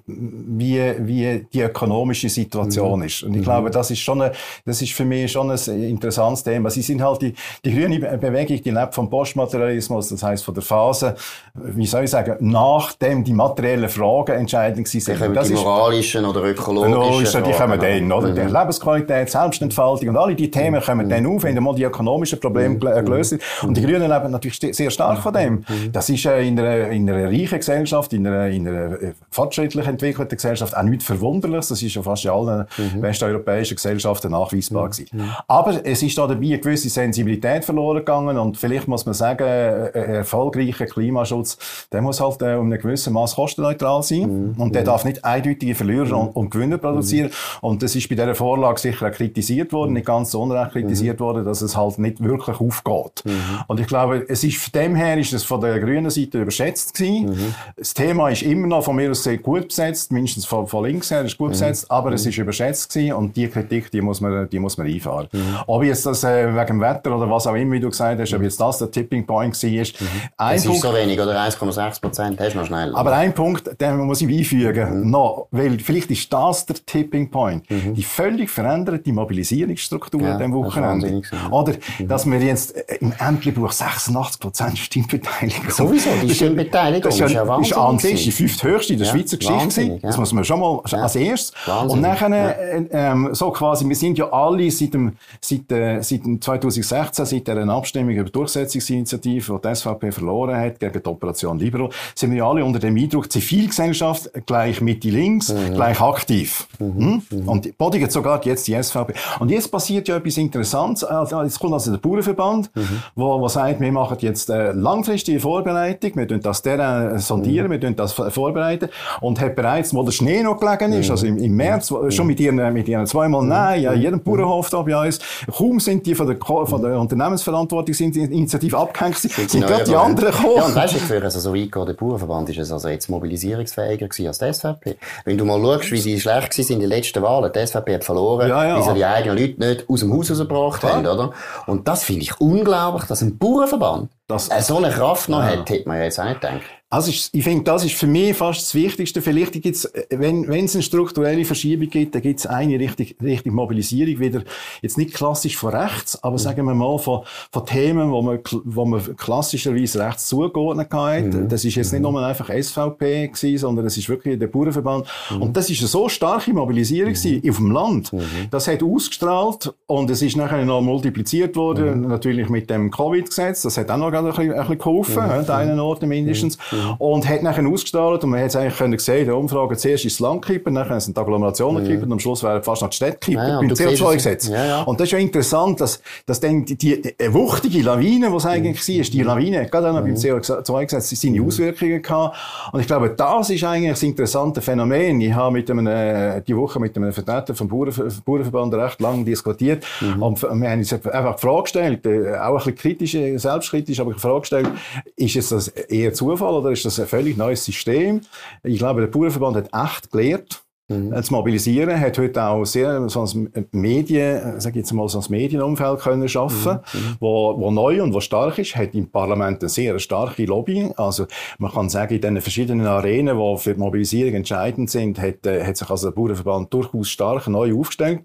wie, 0.06 0.94
wie 1.00 1.46
die 1.52 1.62
ökonomische 1.62 2.30
Situation 2.30 3.00
mhm. 3.00 3.06
ist. 3.06 3.24
Und 3.24 3.34
ich 3.34 3.40
mhm. 3.40 3.44
glaube, 3.44 3.72
das 3.72 3.92
ist 3.92 4.00
schon, 4.00 4.22
eine, 4.22 4.32
das 4.66 4.82
ist 4.82 4.94
für 4.94 5.04
mich 5.04 5.32
schon 5.32 5.52
ein 5.52 5.84
interessantes 5.84 6.44
Thema. 6.44 6.70
Sie 6.70 6.82
sind 6.82 7.02
halt 7.02 7.22
die, 7.22 7.34
die 7.66 7.74
grüne 7.74 8.00
Bewegung, 8.18 8.62
die 8.62 8.72
lebt 8.72 8.94
vom 8.94 9.10
Postmaterialismus, 9.10 10.10
das 10.10 10.24
heißt 10.24 10.46
von 10.46 10.54
der 10.54 10.64
Phase, 10.64 11.16
wie 11.54 11.86
soll 11.86 12.06
ich 12.06 12.12
sagen, 12.12 12.38
nachdem 12.40 13.24
die 13.24 13.34
materiellen 13.34 13.90
Fragen 13.90 14.38
entscheidend 14.38 14.88
sind. 14.88 15.08
Das 15.08 15.48
die 15.48 15.54
moralischen 15.54 16.26
oder 16.26 16.44
ökologischen 16.44 17.44
Die 17.44 17.52
kommen 17.52 17.80
dann, 17.80 18.12
oder? 18.12 18.30
Mhm. 18.30 18.36
Die 18.36 18.42
Lebensqualität, 18.42 19.30
Selbstentfaltung 19.30 20.10
und 20.10 20.18
alle 20.18 20.36
die 20.36 20.50
Themen 20.52 20.82
kommen 20.82 21.08
mhm. 21.08 21.10
dann 21.10 21.26
auf, 21.26 21.44
wenn 21.44 21.62
mal 21.62 21.76
die 21.76 21.84
ökonomischen 21.84 22.40
Probleme 22.40 22.76
mhm. 22.76 22.80
gelöst 22.80 23.32
sind. 23.32 23.42
Und 23.64 23.76
die 23.76 23.82
Grünen 23.82 24.10
leben 24.10 24.32
natürlich 24.32 24.60
sehr 24.74 24.90
stark 24.90 25.20
von 25.20 25.34
dem. 25.34 25.54
Mhm. 25.54 25.92
Das 25.92 26.10
ist 26.10 26.26
äh, 26.26 26.42
in, 26.42 26.60
einer, 26.60 26.90
in 26.90 27.10
einer 27.10 27.28
reichen 27.28 27.60
Gesellschaft, 27.60 28.14
in 28.14 28.26
einer, 28.26 28.48
in 28.48 28.68
einer 28.68 29.02
äh, 29.02 29.14
fortschrittlich 29.30 29.88
entwickelten 29.88 30.36
Gesellschaft 30.36 30.76
auch 30.76 30.84
nichts 30.84 31.06
Verwunderliches. 31.06 31.70
Das 31.70 31.82
ist 31.82 31.96
ja 31.96 32.02
fast 32.02 32.26
in 32.26 32.32
allen 32.32 32.66
mhm. 32.78 33.02
westeuropäischen 33.02 33.76
Gesellschaften 33.76 34.32
nachweisbar 34.32 34.86
mhm. 34.86 34.92
gewesen. 34.92 35.08
Mhm. 35.12 35.30
Aber 35.48 35.86
es 35.86 36.04
ist 36.04 36.18
da 36.18 36.28
dabei 36.28 36.46
eine 36.46 36.60
gewisse 36.60 36.90
Sensibilität 36.90 37.66
verloren 37.66 38.00
gegangen 38.00 38.38
und 38.38 38.58
vielleicht 38.58 38.88
muss 38.88 39.06
man 39.06 39.14
sagen, 39.14 39.44
äh, 39.44 39.92
ein 39.94 40.16
erfolgreicher 40.16 40.86
Klimaschutz, 40.86 41.58
der 41.92 42.02
muss 42.02 42.20
halt 42.20 42.42
äh, 42.42 42.56
um 42.56 42.72
ein 42.72 42.80
gewisses 42.80 43.12
Maß 43.12 43.36
kostenneutral 43.36 44.04
sein 44.04 44.54
mhm. 44.54 44.62
und 44.62 44.76
der 44.76 44.82
mhm. 44.82 44.86
darf 44.86 45.06
nicht 45.06 45.24
eindeutige 45.24 45.76
Verlierer 45.76 46.18
und, 46.18 46.36
und 46.36 46.50
Gewinner 46.50 46.78
produzieren. 46.78 47.32
Und 47.62 47.84
das 47.84 47.96
ist 47.96 48.10
bei 48.10 48.16
dieser 48.16 48.36
Vorlage 48.36 48.80
sicher 48.80 49.08
auch 49.08 49.12
kritisiert 49.12 49.74
worden, 49.74 49.94
nicht 49.94 50.06
ganz 50.06 50.32
so 50.32 50.42
unrecht 50.42 50.72
kritisiert 50.72 51.20
worden, 51.20 51.46
dass 51.46 51.62
es 51.62 51.76
halt 51.76 52.00
nicht 52.00 52.24
wirklich 52.24 52.60
aufgeht. 52.60 53.24
Und 53.68 53.80
ich 53.80 53.88
glaube, 53.88 54.26
es 54.28 54.44
ist 54.44 54.57
von 54.58 54.72
dem 54.74 54.96
her 54.96 55.18
ist 55.18 55.34
es 55.34 55.44
von 55.44 55.62
der 55.62 55.80
grünen 55.80 56.10
Seite 56.10 56.42
überschätzt 56.42 56.94
gewesen. 56.94 57.30
Mhm. 57.30 57.56
Das 57.76 57.94
Thema 57.94 58.30
ist 58.30 58.42
immer 58.42 58.68
noch 58.68 58.84
von 58.84 58.96
mir 58.96 59.12
aus 59.12 59.24
sehr 59.24 59.38
gut 59.38 59.70
besetzt, 59.70 60.12
mindestens 60.12 60.46
von, 60.46 60.68
von 60.68 60.86
links 60.86 61.12
her 61.12 61.24
ist 61.24 61.38
gut 61.38 61.48
mhm. 61.48 61.52
besetzt, 61.52 61.90
aber 61.90 62.10
mhm. 62.10 62.16
es 62.16 62.26
ist 62.26 62.38
überschätzt 62.38 62.94
gewesen 62.94 63.14
und 63.14 63.36
die 63.36 63.48
Kritik, 63.48 63.92
die 63.92 64.02
muss 64.02 64.22
man, 64.22 64.50
die 64.50 64.60
muss 64.60 64.78
man 64.78 64.88
einfahren. 64.88 65.28
Mhm. 65.32 65.58
Ob 65.68 65.84
jetzt 65.84 66.06
das 66.06 66.24
äh, 66.24 66.54
wegen 66.54 66.68
dem 66.68 66.82
Wetter 66.82 67.16
oder 67.16 67.30
was 67.30 67.48
auch 67.48 67.56
immer, 67.56 67.74
wie 67.74 67.80
du 67.80 67.90
gesagt 67.90 68.20
hast, 68.20 68.34
ob 68.34 68.42
jetzt 68.42 68.60
das 68.60 68.80
der 68.80 68.92
Tipping 68.92 69.26
Point 69.26 69.64
war, 69.64 69.70
ist. 69.70 70.02
Mhm. 70.02 70.08
Ein 70.38 70.56
das 70.56 70.64
Punkt, 70.66 70.78
ist 70.78 70.90
so 70.90 70.94
wenig, 70.94 71.20
oder 71.20 71.40
1,6 71.40 72.02
Prozent, 72.02 72.40
das 72.40 72.48
ist 72.50 72.56
noch 72.56 72.66
schnell. 72.66 72.96
Aber 72.96 73.14
ein 73.14 73.34
Punkt, 73.34 73.80
den 73.80 73.98
muss 73.98 74.22
ich 74.22 74.30
einfügen, 74.30 75.04
mhm. 75.04 75.12
noch, 75.12 75.48
weil 75.52 75.80
vielleicht 75.80 76.12
ist 76.12 76.32
das 76.32 76.66
der 76.66 76.78
Tipping 76.86 77.30
Point. 77.30 77.66
Die 77.70 78.04
völlig 78.04 78.50
veränderte 78.50 79.12
Mobilisierungsstruktur 79.12 80.22
ja, 80.22 80.34
an 80.34 80.38
diesem 80.38 80.54
Wochenende. 80.54 81.22
Oder, 81.52 81.74
dass 82.00 82.26
wir 82.26 82.40
jetzt 82.40 82.76
äh, 82.76 82.98
im 83.00 83.14
Ämterbuch 83.20 83.72
86 83.72 84.40
Prozent 84.48 84.78
Stimmbeteiligung. 84.78 85.70
Sowieso, 85.70 86.10
die 86.24 86.34
Stimmbeteiligung 86.34 87.02
das 87.04 87.16
ist, 87.16 87.20
ja, 87.20 87.26
ist, 87.26 87.34
ja 87.34 87.60
ist 87.60 87.74
an 87.74 88.00
sich 88.00 88.24
die 88.24 88.32
fünfthöchste 88.32 88.94
in 88.94 89.00
der 89.00 89.08
ja, 89.08 89.14
Schweizer 89.14 89.36
Geschichte. 89.36 89.82
Ja. 89.82 89.98
Das 90.02 90.18
muss 90.18 90.32
man 90.32 90.46
schon 90.46 90.62
mal 90.62 90.82
ja. 90.88 91.00
als 91.00 91.18
erstes. 91.18 91.54
Wahnsinnig. 91.66 91.92
Und 91.94 92.02
nachher, 92.02 92.60
äh, 92.60 92.86
ähm, 92.92 93.30
so 93.34 93.52
quasi, 93.52 93.86
wir 93.86 93.96
sind 93.98 94.18
ja 94.18 94.32
alle 94.32 94.72
seit 94.72 94.94
dem, 94.94 95.18
seit, 95.42 95.70
äh, 95.70 96.02
seit 96.02 96.26
dem 96.26 96.40
2016, 96.40 97.26
seit 97.26 97.46
der 97.46 97.68
Abstimmung 97.68 98.12
über 98.12 98.24
die 98.24 98.32
Durchsetzungsinitiative, 98.32 99.60
die 99.62 99.68
die 99.68 99.76
SVP 99.76 100.14
verloren 100.14 100.56
hat, 100.56 100.80
gegen 100.80 101.04
die 101.04 101.10
Operation 101.10 101.60
Libero, 101.60 101.90
sind 102.16 102.32
wir 102.32 102.38
ja 102.38 102.50
alle 102.50 102.64
unter 102.64 102.80
dem 102.80 102.96
Eindruck, 102.96 103.30
Zivilgesellschaft 103.30 104.30
gleich 104.46 104.80
Mitte 104.80 105.10
links, 105.10 105.50
mhm. 105.50 105.74
gleich 105.74 106.00
aktiv. 106.00 106.70
Mhm. 106.80 106.96
Hm? 106.98 107.22
Mhm. 107.32 107.50
Und 107.50 107.78
bodigt 107.78 108.14
sogar 108.14 108.42
jetzt 108.46 108.66
die 108.66 108.82
SVP. 108.82 109.14
Und 109.40 109.52
jetzt 109.52 109.70
passiert 109.70 110.08
ja 110.08 110.16
etwas 110.16 110.38
Interessantes. 110.38 111.04
Also, 111.04 111.44
jetzt 111.44 111.60
kommt 111.60 111.74
also 111.74 111.92
der 111.92 111.98
Bauernverband, 111.98 112.74
mhm. 112.74 113.04
wo, 113.14 113.42
wo 113.42 113.50
sagt, 113.50 113.82
wir 113.82 113.92
machen 113.92 114.18
jetzt 114.22 114.37
äh, 114.46 114.72
langfristige 114.72 115.40
Vorbereitung, 115.40 116.12
wir 116.16 116.28
tun 116.28 116.40
das 116.42 116.62
Terrain 116.62 117.20
sondieren, 117.20 117.68
mhm. 117.68 117.72
wir 117.72 117.82
tun 117.82 117.96
das 117.96 118.14
vorbereiten 118.14 118.90
und 119.22 119.40
hat 119.40 119.56
bereits, 119.56 119.94
wo 119.94 120.04
der 120.04 120.12
Schnee 120.12 120.44
noch 120.44 120.60
gelegen 120.60 120.94
ist, 120.94 121.08
mhm. 121.08 121.12
also 121.12 121.28
im, 121.28 121.38
im 121.38 121.56
März, 121.56 121.92
mhm. 121.92 122.12
schon 122.12 122.28
mit 122.28 122.40
ihren, 122.40 122.74
mit 122.74 122.88
ihren 122.88 123.06
zweimal 123.08 123.42
mhm. 123.42 123.50
Nein, 123.50 123.82
ja, 123.82 123.94
jedem 123.94 124.22
Bauernhof 124.22 124.70
da 124.70 124.82
bei 124.82 125.08
uns, 125.08 125.20
kaum 125.56 125.80
sind 125.80 126.06
die 126.06 126.16
von 126.16 126.28
der, 126.28 126.38
von 126.38 126.82
der 126.82 127.00
Unternehmensverantwortungsinitiative 127.00 128.78
abgehängt, 128.78 129.18
sind, 129.18 129.50
sind 129.50 129.66
gerade 129.66 129.84
die 129.84 129.96
anderen 129.96 130.32
gekommen. 130.32 130.58
Ja, 130.58 130.66
und 130.66 130.76
weißt 130.76 130.96
du, 130.96 131.00
für 131.00 131.24
also 131.24 131.40
so 131.40 131.54
der 131.54 131.94
Bauernverband 131.94 132.50
ist 132.50 132.60
es 132.60 132.72
also 132.72 132.88
jetzt 132.90 133.10
mobilisierungsfähiger 133.10 134.08
gewesen 134.08 134.28
als 134.28 134.40
die 134.40 134.54
SVP. 134.54 134.98
Wenn 135.26 135.38
du 135.38 135.46
mal 135.46 135.62
schaust, 135.62 135.92
wie 135.92 135.98
sie 135.98 136.20
schlecht 136.20 136.58
waren 136.58 136.68
in 136.68 136.80
den 136.80 136.90
letzten 136.90 137.22
Wahlen, 137.22 137.52
die 137.54 137.66
SVP 137.66 137.96
hat 137.96 138.04
verloren, 138.04 138.50
ja, 138.50 138.66
ja. 138.66 138.76
weil 138.76 138.84
sie 138.84 138.94
die 138.94 139.06
eigenen 139.06 139.38
Leute 139.38 139.60
nicht 139.60 139.90
aus 139.90 140.00
dem 140.02 140.14
Haus 140.14 140.30
rausgebracht 140.30 140.84
haben, 140.84 141.06
oder? 141.06 141.32
Und 141.66 141.88
das 141.88 142.04
finde 142.04 142.24
ich 142.24 142.40
unglaublich, 142.40 143.06
dass 143.06 143.22
ein 143.22 143.38
Bauernverband 143.38 144.10
das, 144.28 144.50
äh, 144.50 144.62
so 144.62 144.78
eine 144.78 144.90
Kraft 144.92 145.30
noch 145.30 145.40
ja. 145.40 145.58
hat, 145.58 145.70
hätte 145.70 145.88
man 145.88 146.02
jetzt 146.02 146.20
auch 146.20 146.26
nicht 146.26 146.42
gedacht. 146.42 146.62
Also 146.90 147.10
ich, 147.10 147.28
ich 147.34 147.44
finde, 147.44 147.66
das 147.66 147.84
ist 147.84 147.96
für 147.96 148.08
mich 148.08 148.38
fast 148.38 148.62
das 148.62 148.74
Wichtigste. 148.74 149.22
Vielleicht 149.22 149.62
gibt's, 149.62 149.84
äh, 149.84 150.06
wenn, 150.10 150.46
es 150.50 150.74
eine 150.74 150.82
strukturelle 150.82 151.44
Verschiebung 151.44 151.90
gibt, 151.90 152.16
dann 152.16 152.22
gibt 152.22 152.40
es 152.40 152.46
eine 152.46 152.80
richtige, 152.80 153.14
richtige 153.22 153.54
Mobilisierung, 153.54 154.20
wieder, 154.20 154.44
jetzt 154.82 154.98
nicht 154.98 155.14
klassisch 155.14 155.58
von 155.58 155.76
rechts, 155.76 156.24
aber 156.24 156.36
mhm. 156.36 156.38
sagen 156.38 156.66
wir 156.66 156.74
mal 156.74 156.98
von, 156.98 157.24
von 157.52 157.66
Themen, 157.66 158.10
wo 158.10 158.22
man, 158.22 158.40
wo 158.64 158.86
man 158.86 159.18
klassischerweise 159.18 160.00
rechts 160.00 160.28
zugeordnet 160.28 160.90
hat. 160.94 161.26
Mhm. 161.26 161.50
Das 161.50 161.66
ist 161.66 161.76
jetzt 161.76 161.92
nicht 161.92 162.04
mhm. 162.04 162.14
nur 162.14 162.26
einfach 162.26 162.50
SVP 162.50 163.28
gewesen, 163.28 163.58
sondern 163.58 163.86
es 163.86 163.98
ist 163.98 164.08
wirklich 164.08 164.40
der 164.40 164.48
Bauernverband. 164.48 165.08
Mhm. 165.30 165.42
Und 165.42 165.58
das 165.58 165.70
ist 165.70 165.80
eine 165.80 165.90
so 165.90 166.08
starke 166.08 166.54
Mobilisierung 166.54 167.16
mhm. 167.22 167.50
auf 167.50 167.58
dem 167.58 167.72
Land. 167.72 168.14
Mhm. 168.14 168.48
Das 168.50 168.70
hat 168.70 168.82
ausgestrahlt 168.82 169.74
und 169.88 170.10
es 170.10 170.22
ist 170.22 170.38
nachher 170.38 170.64
noch 170.64 170.80
multipliziert 170.80 171.58
worden, 171.58 172.04
mhm. 172.04 172.08
natürlich 172.08 172.48
mit 172.48 172.70
dem 172.70 172.92
Covid-Gesetz. 172.92 173.64
Das 173.64 173.78
hat 173.78 173.92
auch 173.92 173.98
noch 173.98 174.14
ein 174.14 174.24
bisschen, 174.24 174.54
ein 174.54 174.60
bisschen 174.60 174.78
geholfen, 174.78 175.20
an 175.20 175.50
einigen 175.50 175.80
Orten 175.82 176.08
mindestens. 176.08 176.58
Mhm. 176.78 176.94
Und 176.98 177.28
hat 177.28 177.44
nachher 177.44 177.66
ausgestrahlt 177.68 178.24
und 178.24 178.32
man 178.32 178.42
hat 178.42 178.48
es 178.48 178.56
eigentlich 178.56 178.78
können 178.78 178.98
sehen, 178.98 179.26
der 179.26 179.38
Umfrage, 179.38 179.78
zuerst 179.78 180.06
ist 180.06 180.20
Land 180.20 180.46
gekippt, 180.46 180.68
dann 180.68 181.00
sind 181.00 181.16
die 181.16 181.22
Agglomerationen 181.22 181.84
gekippt 181.84 182.04
und 182.04 182.12
am 182.12 182.20
Schluss 182.20 182.44
wären 182.44 182.64
fast 182.64 182.82
noch 182.82 182.90
die 182.90 182.96
Städte 182.96 183.18
gekippt 183.20 183.48
ja, 183.48 183.60
beim 183.60 183.70
CO2-Gesetz. 183.70 184.48
Ja, 184.48 184.66
ja. 184.66 184.82
Und 184.84 185.00
das 185.00 185.06
ist 185.06 185.12
ja 185.12 185.20
interessant, 185.20 185.82
dass, 185.82 186.02
dass 186.26 186.40
dann 186.40 186.66
die, 186.66 186.78
die, 186.78 187.02
die 187.02 187.34
wuchtige 187.34 187.82
Lawine, 187.82 188.30
die 188.30 188.36
es 188.36 188.46
eigentlich 188.46 188.88
mhm. 188.88 188.98
war, 188.98 189.04
die 189.04 189.24
Lawine, 189.24 189.66
gerade 189.68 189.90
auch 189.90 189.94
noch 189.94 190.02
beim 190.02 190.12
mhm. 190.12 190.18
CO2-Gesetz, 190.18 191.10
seine 191.10 191.40
mhm. 191.40 191.48
Auswirkungen 191.48 192.02
gehabt. 192.02 192.38
Und 192.72 192.80
ich 192.80 192.88
glaube, 192.88 193.10
das 193.10 193.50
ist 193.50 193.64
eigentlich 193.64 193.92
das 193.92 194.04
interessante 194.04 194.62
Phänomen. 194.62 195.22
Ich 195.22 195.34
habe 195.34 195.54
mit 195.54 195.70
einem, 195.70 195.88
äh, 195.88 196.42
die 196.42 196.56
Woche 196.56 196.80
mit 196.80 196.96
einem 196.96 197.14
Vertreter 197.14 197.56
vom 197.56 197.68
Bauernver 197.68 198.08
Bauernverband 198.26 198.74
recht 198.74 199.02
lange 199.02 199.24
diskutiert 199.24 199.84
mhm. 200.02 200.22
und 200.22 200.42
wir 200.42 200.70
haben 200.70 200.80
uns 200.80 200.94
einfach 200.94 201.36
die 201.36 201.42
Frage 201.42 201.64
gestellt, 201.64 202.06
äh, 202.06 202.38
auch 202.38 202.52
ein 202.52 202.56
bisschen 202.58 202.76
kritisch, 202.76 203.16
äh, 203.16 203.38
selbstkritisch, 203.38 204.00
aber 204.00 204.14
die 204.14 204.20
Frage 204.20 204.42
gestellt, 204.42 204.70
ist 205.16 205.36
es 205.36 205.50
das 205.50 205.68
eher 205.68 206.14
Zufall 206.14 206.54
oder 206.54 206.67
ist 206.72 206.86
das 206.86 207.00
ein 207.00 207.08
völlig 207.08 207.38
neues 207.38 207.64
System? 207.64 208.22
Ich 208.64 208.78
glaube, 208.78 209.02
der 209.02 209.08
Bauernverband 209.08 209.58
hat 209.58 209.92
echt 209.92 210.12
gelehrt, 210.12 210.64
Mhm. 210.90 211.12
Äh, 211.12 211.22
zu 211.22 211.34
mobilisieren, 211.34 212.00
hat 212.00 212.18
heute 212.18 212.42
auch 212.44 212.64
sehr 212.64 213.10
so 213.10 213.26
ein 213.26 213.68
Medien, 213.72 214.56
äh, 214.56 214.62
sag 214.62 214.74
jetzt 214.78 214.94
mal, 214.94 215.10
so 215.10 215.20
ein 215.20 215.26
Medienumfeld 215.28 216.00
können 216.00 216.30
schaffen, 216.30 216.80
mhm. 216.94 217.00
mhm. 217.00 217.16
wo, 217.20 217.60
wo 217.60 217.72
neu 217.72 218.02
und 218.02 218.14
wo 218.14 218.22
stark 218.22 218.58
ist, 218.58 218.78
hat 218.78 218.96
im 218.96 219.10
Parlament 219.10 219.62
eine 219.62 219.68
sehr 219.68 220.00
starke 220.00 220.46
Lobby. 220.46 220.90
Also 220.96 221.26
man 221.58 221.74
kann 221.74 221.90
sagen, 221.90 222.16
in 222.16 222.22
den 222.22 222.40
verschiedenen 222.40 222.88
Arenen, 222.88 223.38
die 223.38 223.58
für 223.58 223.74
die 223.74 223.80
Mobilisierung 223.82 224.34
entscheidend 224.36 224.90
sind, 224.90 225.20
hat, 225.20 225.46
äh, 225.46 225.66
hat 225.66 225.76
sich 225.76 225.90
also 225.90 226.08
der 226.08 226.16
Bauernverband 226.16 226.74
durchaus 226.74 227.10
stark 227.10 227.48
neu 227.50 227.78
aufgestellt. 227.78 228.22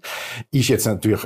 Ist 0.51 0.69
jetzt 0.69 0.85
natürlich 0.85 1.21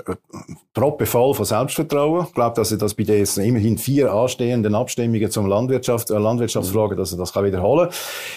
proppevoll 0.73 1.35
von 1.35 1.45
Selbstvertrauen. 1.45 2.25
Ich 2.27 2.33
glaube, 2.33 2.55
dass 2.55 2.71
er 2.71 2.79
das 2.79 2.95
bei 2.95 3.03
den 3.03 3.27
immerhin 3.37 3.77
vier 3.77 4.11
anstehenden 4.11 4.73
Abstimmungen 4.73 5.29
zum 5.29 5.45
Landwirtschaft, 5.45 6.09
äh, 6.09 6.17
Landwirtschaftsfragen, 6.17 6.97
dass 6.97 7.11
er 7.11 7.19
das 7.19 7.31
kann 7.31 7.45
wiederholen. 7.45 7.89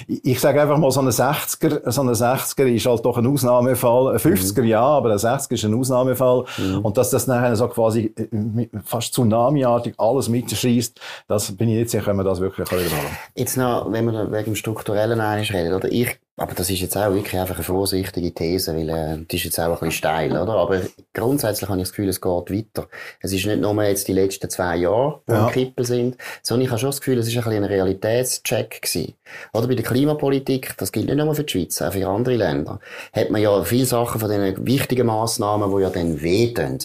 Ich, 0.07 0.23
ich 0.23 0.41
sage 0.41 0.61
einfach 0.61 0.77
mal, 0.77 0.91
so 0.91 1.01
eine 1.01 1.13
60er, 1.13 1.91
so 1.91 2.03
eine 2.03 2.13
60er 2.13 2.67
ist 2.67 2.90
halt 2.91 3.05
doch 3.05 3.17
ein 3.17 3.27
Ausnahmefall. 3.27 4.13
Ein 4.13 4.19
50er 4.19 4.63
ja, 4.65 4.83
aber 4.83 5.13
ein 5.13 5.19
60er 5.19 5.55
ist 5.55 5.65
ein 5.65 5.75
Ausnahmefall. 5.75 6.45
Mhm. 6.59 6.81
Und 6.81 6.97
dass 6.97 7.11
das 7.11 7.27
nachher 7.27 7.55
so 7.57 7.69
quasi 7.69 8.15
äh, 8.17 8.69
fast 8.85 9.15
tsunamiartig 9.15 9.95
alles 9.99 10.29
mitschießt, 10.29 11.01
das 11.29 11.57
bin 11.57 11.69
ich 11.69 11.77
jetzt 11.77 11.93
sicher, 11.93 12.05
können 12.05 12.19
wir 12.19 12.25
das 12.25 12.41
wirklich 12.41 12.71
überholen. 12.71 12.91
Jetzt 13.35 13.57
noch, 13.57 13.91
wenn 13.91 14.11
wir 14.11 14.31
wegen 14.31 14.45
dem 14.45 14.57
Strukturellen 14.57 15.21
reden, 15.21 15.75
oder? 15.75 15.91
Ich 15.91 16.19
aber 16.41 16.55
das 16.55 16.71
ist 16.71 16.81
jetzt 16.81 16.97
auch 16.97 17.13
wirklich 17.13 17.39
einfach 17.39 17.57
eine 17.57 17.65
vorsichtige 17.65 18.33
These, 18.33 18.75
weil 18.75 18.89
äh, 18.89 19.19
die 19.31 19.37
ist 19.37 19.45
jetzt 19.45 19.61
auch 19.61 19.67
ein 19.67 19.73
bisschen 19.73 19.93
steil, 19.93 20.33
oder? 20.33 20.55
Aber 20.55 20.81
grundsätzlich 21.13 21.69
habe 21.69 21.79
ich 21.79 21.85
das 21.85 21.93
Gefühl, 21.93 22.09
es 22.09 22.19
geht 22.19 22.51
weiter. 22.51 22.89
Es 23.21 23.35
ist 23.35 23.45
nicht 23.45 23.61
nur 23.61 23.85
jetzt 23.85 24.09
die 24.09 24.15
letzten 24.15 24.49
zwei 24.49 24.77
Jahre, 24.77 25.21
die 25.29 25.33
ja. 25.33 25.47
im 25.47 25.53
Kippel 25.53 25.85
sind, 25.85 26.17
sondern 26.43 26.65
ich 26.65 26.71
habe 26.71 26.81
schon 26.81 26.89
das 26.89 27.01
Gefühl, 27.01 27.19
es 27.19 27.29
ist 27.29 27.37
ein 27.37 27.45
bisschen 27.45 27.63
ein 27.63 27.71
Realitätscheck 27.71 28.81
gewesen. 28.81 29.13
Oder 29.53 29.69
bei 29.69 29.75
der 29.75 29.85
Klimapolitik, 29.85 30.75
das 30.79 30.93
gilt 30.93 31.09
nicht 31.09 31.17
nur 31.17 31.35
für 31.35 31.45
die 31.45 31.53
Schweiz, 31.53 31.83
auch 31.83 31.93
für 31.93 32.09
andere 32.09 32.37
Länder, 32.37 32.81
hat 33.13 33.29
man 33.29 33.43
ja 33.43 33.63
viele 33.63 33.85
Sachen 33.85 34.19
von 34.19 34.31
diesen 34.31 34.67
wichtigen 34.67 35.09
Massnahmen, 35.09 35.71
die 35.77 35.83
ja 35.83 35.91
dann 35.91 36.23
wehtun, 36.23 36.79